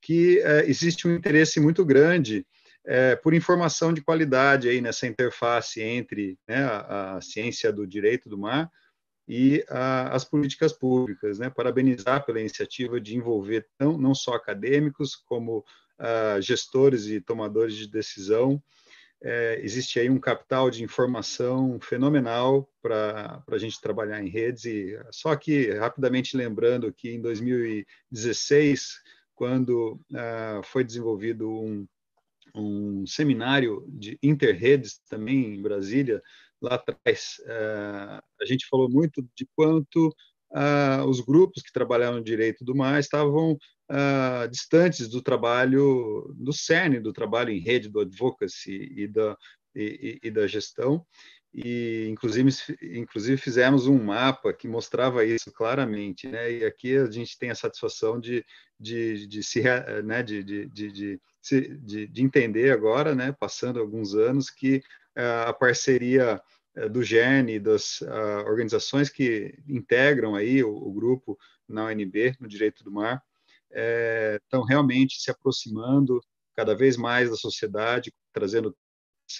que 0.00 0.38
é, 0.40 0.68
existe 0.68 1.06
um 1.06 1.14
interesse 1.14 1.60
muito 1.60 1.84
grande 1.84 2.46
é, 2.84 3.14
por 3.16 3.34
informação 3.34 3.92
de 3.92 4.00
qualidade 4.00 4.68
aí 4.68 4.80
nessa 4.80 5.06
interface 5.06 5.82
entre 5.82 6.38
né, 6.48 6.64
a, 6.64 7.16
a, 7.16 7.20
ciência 7.20 7.72
do 7.72 7.86
direito 7.86 8.28
do 8.28 8.38
mar 8.38 8.70
e 9.28 9.64
a, 9.68 10.14
as 10.14 10.24
políticas 10.24 10.72
públicas. 10.72 11.38
Né? 11.38 11.50
Parabenizar 11.50 12.24
pela 12.24 12.40
iniciativa 12.40 13.00
de 13.00 13.16
envolver 13.16 13.66
não, 13.78 13.96
não 13.98 14.14
só 14.14 14.34
acadêmicos, 14.34 15.14
como 15.14 15.58
uh, 15.58 16.40
gestores 16.40 17.06
e 17.06 17.20
tomadores 17.20 17.76
de 17.76 17.86
decisão. 17.86 18.62
É, 19.22 19.60
existe 19.62 20.00
aí 20.00 20.08
um 20.08 20.18
capital 20.18 20.70
de 20.70 20.82
informação 20.82 21.78
fenomenal 21.80 22.66
para 22.80 23.42
a 23.46 23.58
gente 23.58 23.80
trabalhar 23.80 24.22
em 24.22 24.28
redes. 24.28 24.64
E 24.64 24.98
só 25.10 25.36
que, 25.36 25.72
rapidamente 25.72 26.36
lembrando 26.36 26.92
que 26.92 27.10
em 27.10 27.20
2016, 27.20 28.98
quando 29.34 30.00
uh, 30.12 30.62
foi 30.64 30.82
desenvolvido 30.84 31.50
um, 31.50 31.86
um 32.54 33.06
seminário 33.06 33.84
de 33.88 34.18
interredes 34.22 35.00
também 35.08 35.54
em 35.54 35.62
Brasília, 35.62 36.22
lá 36.60 36.74
atrás, 36.74 37.40
uh, 37.40 38.22
a 38.40 38.44
gente 38.46 38.66
falou 38.68 38.88
muito 38.88 39.22
de 39.34 39.46
quanto 39.54 40.08
uh, 40.50 41.04
os 41.06 41.20
grupos 41.20 41.62
que 41.62 41.72
trabalhavam 41.72 42.18
no 42.18 42.24
direito 42.24 42.64
do 42.64 42.74
mar 42.74 42.98
estavam 42.98 43.56
uh, 43.90 44.48
distantes 44.48 45.08
do 45.08 45.20
trabalho, 45.20 46.32
do 46.38 46.52
cerne 46.52 47.00
do 47.00 47.12
trabalho 47.12 47.50
em 47.50 47.58
rede, 47.58 47.88
do 47.88 48.00
advocacy 48.00 48.92
e 48.96 49.08
da, 49.08 49.36
e, 49.74 50.18
e 50.22 50.30
da 50.30 50.46
gestão. 50.46 51.04
E, 51.52 52.06
inclusive, 52.08 52.48
inclusive, 52.80 53.36
fizemos 53.36 53.88
um 53.88 54.00
mapa 54.00 54.52
que 54.52 54.68
mostrava 54.68 55.24
isso 55.24 55.50
claramente. 55.52 56.28
Né? 56.28 56.52
E 56.52 56.64
aqui 56.64 56.96
a 56.96 57.10
gente 57.10 57.36
tem 57.36 57.50
a 57.50 57.56
satisfação 57.56 58.20
de, 58.20 58.44
de, 58.78 59.26
de, 59.26 59.42
se, 59.42 59.62
né? 60.04 60.22
de, 60.22 60.44
de, 60.44 60.66
de, 60.68 61.20
de, 61.50 62.06
de 62.06 62.22
entender 62.22 62.70
agora, 62.70 63.16
né? 63.16 63.34
passando 63.38 63.80
alguns 63.80 64.14
anos, 64.14 64.48
que 64.48 64.76
uh, 65.18 65.48
a 65.48 65.52
parceria 65.52 66.40
eh, 66.76 66.88
do 66.88 67.02
GERN 67.02 67.50
e 67.50 67.58
das 67.58 68.00
uh, 68.02 68.44
organizações 68.46 69.08
que 69.08 69.58
integram 69.68 70.36
aí 70.36 70.62
o, 70.62 70.70
o, 70.72 70.92
grupo 70.92 71.36
na 71.68 71.86
UNB, 71.86 72.36
no 72.38 72.46
Direito 72.46 72.84
do 72.84 72.92
Mar, 72.92 73.22
estão 73.70 74.62
é, 74.62 74.68
realmente 74.68 75.20
se 75.20 75.30
aproximando 75.30 76.20
cada 76.56 76.74
vez 76.74 76.96
mais 76.96 77.30
da 77.30 77.36
sociedade, 77.36 78.12
trazendo 78.32 78.76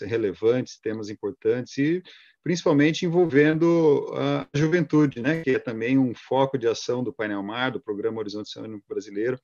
relevantes, 0.02 0.78
temas 0.78 1.10
importantes 1.10 1.76
e 1.78 2.02
principalmente 2.42 3.04
envolvendo 3.04 4.10
a 4.14 4.46
juventude, 4.54 5.20
né, 5.20 5.42
que 5.42 5.50
é 5.50 5.58
também 5.58 5.98
um 5.98 6.14
foco 6.14 6.56
de 6.56 6.66
ação 6.66 7.02
do 7.02 7.12
Painel 7.12 7.42
Mar, 7.42 7.70
do 7.70 7.80
Programa 7.80 8.18
Horizonte 8.18 8.46
Oceânico 8.46 8.84
Brasileiro. 8.88 9.38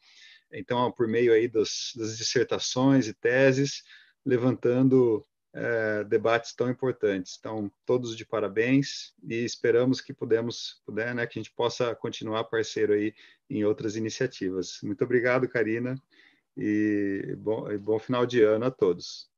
Então, 0.52 0.90
por 0.92 1.06
meio 1.08 1.32
aí 1.32 1.48
das, 1.48 1.92
das 1.96 2.16
dissertações 2.16 3.08
e 3.08 3.14
teses, 3.14 3.82
levantando 4.24 5.26
é, 5.56 6.04
debates 6.04 6.52
tão 6.52 6.70
importantes. 6.70 7.36
Então, 7.38 7.72
todos 7.86 8.14
de 8.14 8.26
parabéns 8.26 9.14
e 9.26 9.36
esperamos 9.36 10.02
que 10.02 10.12
pudemos, 10.12 10.82
puder, 10.84 11.14
né, 11.14 11.26
que 11.26 11.38
a 11.38 11.42
gente 11.42 11.52
possa 11.52 11.94
continuar 11.94 12.44
parceiro 12.44 12.92
aí 12.92 13.14
em 13.48 13.64
outras 13.64 13.96
iniciativas. 13.96 14.78
Muito 14.82 15.02
obrigado, 15.02 15.48
Karina, 15.48 16.00
e 16.54 17.34
bom, 17.38 17.70
e 17.72 17.78
bom 17.78 17.98
final 17.98 18.26
de 18.26 18.42
ano 18.42 18.66
a 18.66 18.70
todos. 18.70 19.30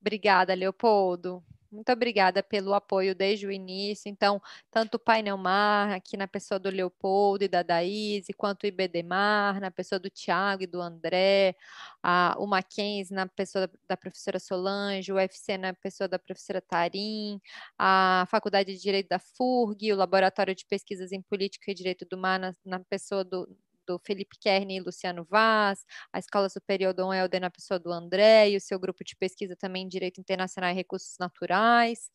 Obrigada, 0.00 0.54
Leopoldo. 0.54 1.44
Muito 1.70 1.90
obrigada 1.92 2.42
pelo 2.42 2.74
apoio 2.74 3.14
desde 3.14 3.46
o 3.46 3.52
início. 3.52 4.08
Então, 4.08 4.40
tanto 4.70 4.94
o 4.94 4.98
Painel 4.98 5.36
Mar, 5.36 5.92
aqui 5.92 6.16
na 6.16 6.26
pessoa 6.28 6.58
do 6.58 6.70
Leopoldo 6.70 7.44
e 7.44 7.48
da 7.48 7.62
Daíse, 7.62 8.32
quanto 8.32 8.64
o 8.64 8.66
IBDMar, 8.66 9.60
na 9.60 9.70
pessoa 9.70 9.98
do 9.98 10.08
Tiago 10.08 10.62
e 10.62 10.66
do 10.66 10.80
André, 10.80 11.56
a, 12.02 12.36
o 12.38 12.46
Mackenzie 12.46 13.14
na 13.14 13.26
pessoa 13.26 13.66
da, 13.66 13.74
da, 13.88 13.96
professora 13.96 14.38
Solange, 14.38 15.12
o 15.12 15.16
UFC 15.16 15.58
na 15.58 15.74
pessoa 15.74 16.08
da 16.08 16.18
professora 16.18 16.60
Tarim, 16.60 17.40
a 17.78 18.26
Faculdade 18.30 18.74
de 18.74 18.80
Direito 18.80 19.08
da 19.08 19.18
FURG, 19.18 19.92
o 19.92 19.96
Laboratório 19.96 20.54
de 20.54 20.64
Pesquisas 20.66 21.12
em 21.12 21.22
Política 21.22 21.70
e 21.70 21.74
Direito 21.74 22.06
do 22.06 22.16
Mar 22.16 22.38
na, 22.38 22.52
na 22.64 22.80
pessoa 22.80 23.24
do, 23.24 23.48
do 23.86 23.98
Felipe 24.04 24.36
Kern 24.40 24.74
e 24.76 24.80
Luciano 24.80 25.24
Vaz, 25.24 25.84
a 26.12 26.18
Escola 26.18 26.48
Superior 26.48 26.92
Dom 26.92 27.12
Helder 27.12 27.40
na 27.40 27.50
pessoa 27.50 27.78
do 27.78 27.92
André 27.92 28.50
e 28.50 28.56
o 28.56 28.60
seu 28.60 28.78
grupo 28.78 29.04
de 29.04 29.16
pesquisa 29.16 29.56
também 29.56 29.84
em 29.84 29.88
Direito 29.88 30.20
Internacional 30.20 30.70
e 30.70 30.74
Recursos 30.74 31.16
Naturais 31.18 32.10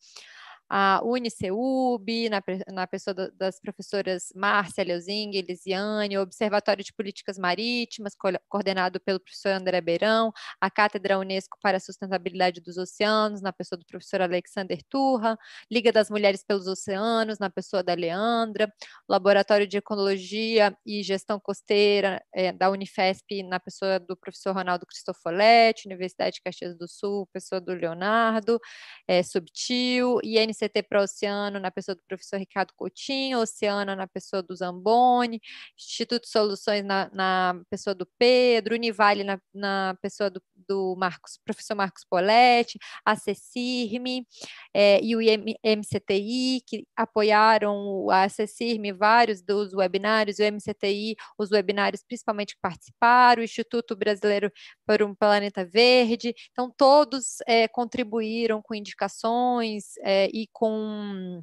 a 0.68 1.00
UniCeub, 1.04 2.28
na, 2.30 2.42
na 2.72 2.86
pessoa 2.86 3.12
do, 3.12 3.30
das 3.32 3.60
professoras 3.60 4.32
Márcia 4.34 4.84
Leuzing, 4.84 5.32
Elisiane, 5.34 6.16
o 6.16 6.22
Observatório 6.22 6.84
de 6.84 6.92
Políticas 6.92 7.38
Marítimas, 7.38 8.14
co 8.14 8.28
coordenado 8.48 8.98
pelo 9.00 9.20
professor 9.20 9.50
André 9.50 9.80
Beirão, 9.80 10.32
a 10.60 10.70
Cátedra 10.70 11.18
Unesco 11.18 11.58
para 11.62 11.76
a 11.76 11.80
Sustentabilidade 11.80 12.60
dos 12.60 12.78
Oceanos, 12.78 13.42
na 13.42 13.52
pessoa 13.52 13.78
do 13.78 13.84
professor 13.84 14.22
Alexander 14.22 14.82
Turra, 14.88 15.38
Liga 15.70 15.92
das 15.92 16.08
Mulheres 16.10 16.42
pelos 16.44 16.66
Oceanos, 16.66 17.38
na 17.38 17.50
pessoa 17.50 17.82
da 17.82 17.94
Leandra, 17.94 18.72
Laboratório 19.08 19.66
de 19.66 19.76
Ecologia 19.76 20.76
e 20.86 21.02
Gestão 21.02 21.38
Costeira 21.38 22.22
é, 22.32 22.52
da 22.52 22.70
Unifesp, 22.70 23.42
na 23.42 23.60
pessoa 23.60 23.98
do 23.98 24.16
professor 24.16 24.54
Ronaldo 24.54 24.86
Cristofoletti, 24.86 25.86
Universidade 25.86 26.36
de 26.36 26.42
Caxias 26.42 26.76
do 26.76 26.88
Sul, 26.88 27.28
pessoa 27.32 27.60
do 27.60 27.72
Leonardo 27.72 28.58
é, 29.06 29.22
Subtil, 29.22 30.18
e 30.22 30.38
a 30.38 30.42
CT 30.62 30.82
para 30.84 31.02
Oceano, 31.02 31.58
na 31.58 31.70
pessoa 31.70 31.94
do 31.94 32.02
professor 32.06 32.38
Ricardo 32.38 32.72
Coutinho, 32.76 33.40
Oceano 33.40 33.96
na 33.96 34.06
pessoa 34.06 34.42
do 34.42 34.54
Zamboni, 34.54 35.40
Instituto 35.78 36.28
Soluções 36.28 36.84
na, 36.84 37.10
na 37.12 37.60
pessoa 37.68 37.94
do 37.94 38.06
Pedro, 38.18 38.74
Univale 38.74 39.24
na, 39.24 39.40
na 39.52 39.96
pessoa 40.00 40.30
do, 40.30 40.42
do 40.54 40.94
Marcos, 40.96 41.38
professor 41.44 41.74
Marcos 41.74 42.04
Poletti, 42.04 42.78
a 43.04 43.16
CECIRME 43.16 44.26
é, 44.74 45.00
e 45.02 45.16
o 45.16 45.20
MCTI, 45.20 46.62
que 46.66 46.86
apoiaram 46.96 48.08
a 48.10 48.28
CECIRME, 48.28 48.92
vários 48.92 49.42
dos 49.42 49.72
webinários, 49.72 50.38
o 50.38 50.42
MCTI, 50.42 51.16
os 51.38 51.50
webinários 51.50 52.02
principalmente 52.06 52.54
que 52.54 52.60
participaram, 52.60 53.40
o 53.40 53.44
Instituto 53.44 53.96
Brasileiro 53.96 54.50
para 54.86 55.04
um 55.04 55.14
Planeta 55.14 55.64
Verde, 55.64 56.34
então 56.50 56.70
todos 56.70 57.38
é, 57.46 57.66
contribuíram 57.68 58.62
com 58.62 58.74
indicações 58.74 59.96
é, 60.02 60.28
e 60.32 60.41
com 60.52 61.42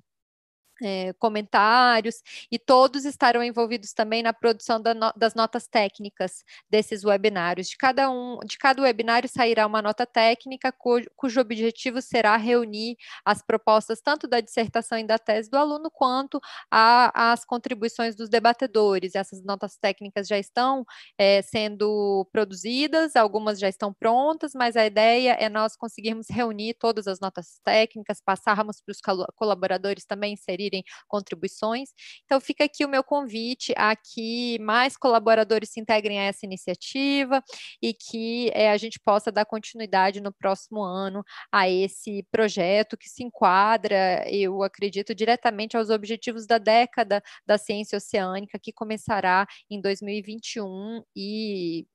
é, 0.82 1.14
comentários, 1.14 2.22
e 2.52 2.58
todos 2.58 3.06
estarão 3.06 3.44
envolvidos 3.44 3.94
também 3.94 4.24
na 4.24 4.34
produção 4.34 4.82
da 4.82 4.94
no, 4.94 5.12
das 5.16 5.34
notas 5.36 5.68
técnicas 5.68 6.44
desses 6.70 7.04
webinários. 7.04 7.68
De 7.70 7.78
cada 7.78 8.10
um, 8.10 8.40
de 8.46 8.58
cada 8.58 8.82
webinário 8.82 9.30
sairá 9.30 9.66
uma 9.66 9.82
nota 9.82 10.06
técnica, 10.06 10.72
cujo, 10.72 11.08
cujo 11.16 11.42
objetivo 11.42 12.02
será 12.02 12.38
reunir 12.38 12.98
as 13.26 13.42
propostas 13.42 14.02
tanto 14.02 14.28
da 14.28 14.40
dissertação 14.40 14.98
e 14.98 15.04
da 15.06 15.18
tese 15.18 15.50
do 15.50 15.58
aluno, 15.58 15.90
quanto 15.92 16.40
a, 16.72 17.32
as 17.32 17.46
contribuições 17.46 18.16
dos 18.16 18.30
debatedores. 18.30 19.16
Essas 19.16 19.44
notas 19.44 19.78
técnicas 19.78 20.28
já 20.28 20.38
estão 20.38 20.86
é, 21.18 21.42
sendo 21.42 22.28
produzidas, 22.32 23.16
algumas 23.16 23.60
já 23.60 23.70
estão 23.70 23.94
prontas, 23.94 24.54
mas 24.56 24.76
a 24.76 24.86
ideia 24.86 25.34
é 25.34 25.50
nós 25.50 25.76
conseguirmos 25.76 26.28
reunir 26.30 26.76
todas 26.76 27.08
as 27.08 27.20
notas 27.20 27.60
técnicas, 27.64 28.22
passarmos 28.22 28.82
para 28.82 28.92
os 28.92 29.00
colaboradores 29.36 30.06
também 30.06 30.34
inserir 30.34 30.69
contribuírem 31.08 31.30
contribuições. 31.30 31.90
Então, 32.26 32.40
fica 32.40 32.64
aqui 32.64 32.86
o 32.86 32.90
meu 32.90 33.04
convite 33.04 33.74
a 33.78 33.96
que 33.96 34.58
mais 34.60 34.96
colaboradores 34.98 35.70
se 35.70 35.80
integrem 35.80 36.20
a 36.20 36.24
essa 36.24 36.46
iniciativa 36.46 37.44
e 37.82 37.94
que 37.94 38.50
é, 38.54 38.72
a 38.72 38.78
gente 38.78 39.00
possa 39.00 39.32
dar 39.32 39.46
continuidade 39.46 40.22
no 40.22 40.32
próximo 40.32 40.82
ano 40.82 41.24
a 41.52 41.70
esse 41.70 42.24
projeto 42.32 42.98
que 42.98 43.10
se 43.10 43.24
enquadra, 43.24 44.26
eu 44.30 44.64
acredito, 44.64 45.14
diretamente 45.16 45.78
aos 45.78 45.90
objetivos 45.90 46.46
da 46.46 46.58
década 46.58 47.22
da 47.46 47.58
ciência 47.58 47.98
oceânica, 47.98 48.60
que 48.60 48.72
começará 48.74 49.46
em 49.70 49.82
2021 49.82 51.04
e 51.16 51.86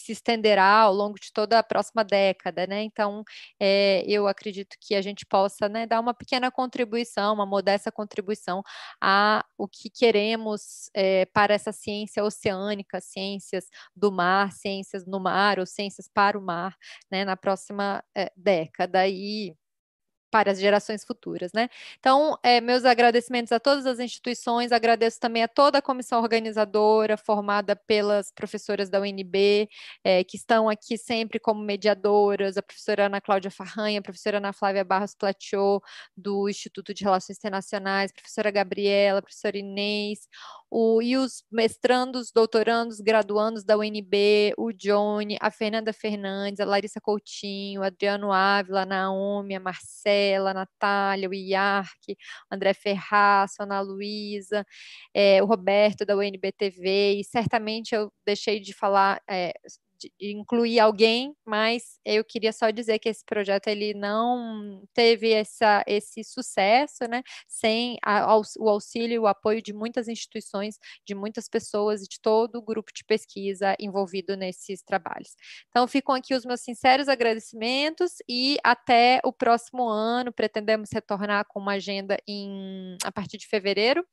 se 0.00 0.12
estenderá 0.12 0.80
ao 0.80 0.92
longo 0.94 1.18
de 1.18 1.32
toda 1.32 1.58
a 1.58 1.62
próxima 1.62 2.02
década, 2.04 2.66
né? 2.66 2.82
Então, 2.82 3.22
é, 3.60 4.04
eu 4.06 4.26
acredito 4.26 4.76
que 4.80 4.94
a 4.94 5.02
gente 5.02 5.26
possa 5.26 5.68
né, 5.68 5.86
dar 5.86 6.00
uma 6.00 6.14
pequena 6.14 6.50
contribuição, 6.50 7.34
uma 7.34 7.46
modesta 7.46 7.92
contribuição 7.92 8.62
a 9.00 9.44
o 9.58 9.68
que 9.68 9.90
queremos 9.90 10.90
é, 10.94 11.26
para 11.26 11.54
essa 11.54 11.72
ciência 11.72 12.24
oceânica, 12.24 13.00
ciências 13.00 13.66
do 13.94 14.10
mar, 14.12 14.52
ciências 14.52 15.06
no 15.06 15.20
mar 15.20 15.58
ou 15.58 15.66
ciências 15.66 16.08
para 16.12 16.38
o 16.38 16.42
mar, 16.42 16.76
né, 17.10 17.24
na 17.24 17.36
próxima 17.36 18.02
é, 18.16 18.32
década. 18.36 19.06
E 19.08 19.54
para 20.30 20.52
as 20.52 20.60
gerações 20.60 21.04
futuras, 21.04 21.52
né? 21.52 21.68
Então, 21.98 22.38
é, 22.42 22.60
meus 22.60 22.84
agradecimentos 22.84 23.52
a 23.52 23.60
todas 23.60 23.86
as 23.86 23.98
instituições, 23.98 24.72
agradeço 24.72 25.18
também 25.18 25.42
a 25.42 25.48
toda 25.48 25.78
a 25.78 25.82
comissão 25.82 26.20
organizadora, 26.22 27.16
formada 27.16 27.74
pelas 27.74 28.30
professoras 28.30 28.88
da 28.88 29.00
UNB, 29.00 29.68
é, 30.04 30.22
que 30.24 30.36
estão 30.36 30.68
aqui 30.68 30.96
sempre 30.96 31.38
como 31.38 31.60
mediadoras, 31.62 32.56
a 32.56 32.62
professora 32.62 33.06
Ana 33.06 33.20
Cláudia 33.20 33.50
Farranha, 33.50 33.98
a 34.00 34.02
professora 34.02 34.38
Ana 34.38 34.52
Flávia 34.52 34.84
Barros 34.84 35.14
Platiot, 35.14 35.84
do 36.16 36.48
Instituto 36.48 36.94
de 36.94 37.04
Relações 37.04 37.38
Internacionais, 37.38 38.10
a 38.10 38.14
professora 38.14 38.50
Gabriela, 38.50 39.18
a 39.18 39.22
professora 39.22 39.58
Inês, 39.58 40.20
o, 40.70 41.02
e 41.02 41.16
os 41.16 41.44
mestrandos, 41.50 42.30
doutorandos, 42.30 43.00
graduandos 43.00 43.64
da 43.64 43.76
UNB, 43.76 44.54
o 44.56 44.72
Johnny, 44.72 45.36
a 45.40 45.50
Fernanda 45.50 45.92
Fernandes, 45.92 46.60
a 46.60 46.64
Larissa 46.64 47.00
Coutinho, 47.00 47.80
o 47.80 47.84
Adriano 47.84 48.32
Ávila, 48.32 48.82
a 48.82 48.86
Naomi, 48.86 49.56
a 49.56 49.60
Marcela, 49.60 50.19
a 50.36 50.54
Natália, 50.54 51.28
o 51.28 51.34
Iarque, 51.34 52.16
André 52.50 52.74
Ferraz, 52.74 53.52
Ana 53.60 53.80
Luísa, 53.80 54.64
é, 55.14 55.42
o 55.42 55.46
Roberto 55.46 56.04
da 56.04 56.16
UNB 56.16 56.52
TV, 56.56 57.20
e 57.20 57.24
certamente 57.24 57.94
eu 57.94 58.12
deixei 58.24 58.60
de 58.60 58.72
falar 58.74 59.20
é, 59.28 59.52
incluir 60.20 60.80
alguém, 60.80 61.34
mas 61.44 61.98
eu 62.04 62.24
queria 62.24 62.52
só 62.52 62.70
dizer 62.70 62.98
que 62.98 63.08
esse 63.08 63.24
projeto 63.24 63.68
ele 63.68 63.94
não 63.94 64.82
teve 64.94 65.32
essa, 65.32 65.84
esse 65.86 66.22
sucesso, 66.24 67.04
né, 67.08 67.22
sem 67.48 67.96
a, 68.04 68.36
o 68.58 68.68
auxílio 68.68 69.14
e 69.14 69.18
o 69.18 69.26
apoio 69.26 69.62
de 69.62 69.72
muitas 69.72 70.08
instituições, 70.08 70.78
de 71.06 71.14
muitas 71.14 71.48
pessoas 71.48 72.02
e 72.02 72.08
de 72.08 72.20
todo 72.20 72.56
o 72.56 72.62
grupo 72.62 72.92
de 72.94 73.04
pesquisa 73.04 73.74
envolvido 73.78 74.36
nesses 74.36 74.82
trabalhos. 74.82 75.36
Então, 75.68 75.86
ficam 75.86 76.14
aqui 76.14 76.34
os 76.34 76.44
meus 76.44 76.60
sinceros 76.60 77.08
agradecimentos 77.08 78.14
e 78.28 78.58
até 78.64 79.20
o 79.24 79.32
próximo 79.32 79.88
ano, 79.88 80.32
pretendemos 80.32 80.90
retornar 80.92 81.44
com 81.48 81.60
uma 81.60 81.72
agenda 81.72 82.16
em, 82.26 82.96
a 83.04 83.12
partir 83.12 83.38
de 83.38 83.46
fevereiro, 83.46 84.04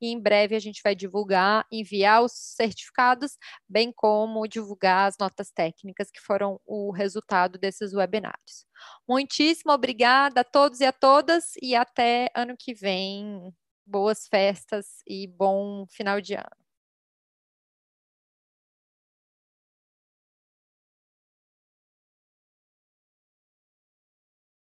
e 0.00 0.08
em 0.08 0.20
breve 0.20 0.54
a 0.54 0.58
gente 0.58 0.80
vai 0.82 0.94
divulgar, 0.94 1.66
enviar 1.70 2.22
os 2.22 2.32
certificados, 2.32 3.36
bem 3.68 3.92
como 3.92 4.46
divulgar 4.46 5.08
as 5.08 5.16
notas 5.18 5.50
técnicas 5.50 6.10
que 6.10 6.20
foram 6.20 6.60
o 6.66 6.90
resultado 6.92 7.58
desses 7.58 7.94
webinários. 7.94 8.66
Muitíssimo 9.08 9.72
obrigada 9.72 10.40
a 10.42 10.44
todos 10.44 10.80
e 10.80 10.84
a 10.84 10.92
todas 10.92 11.52
e 11.62 11.74
até 11.74 12.28
ano 12.34 12.56
que 12.58 12.74
vem. 12.74 13.52
Boas 13.86 14.26
festas 14.26 14.86
e 15.06 15.26
bom 15.28 15.86
final 15.88 16.20
de 16.20 16.34
ano. 16.34 16.65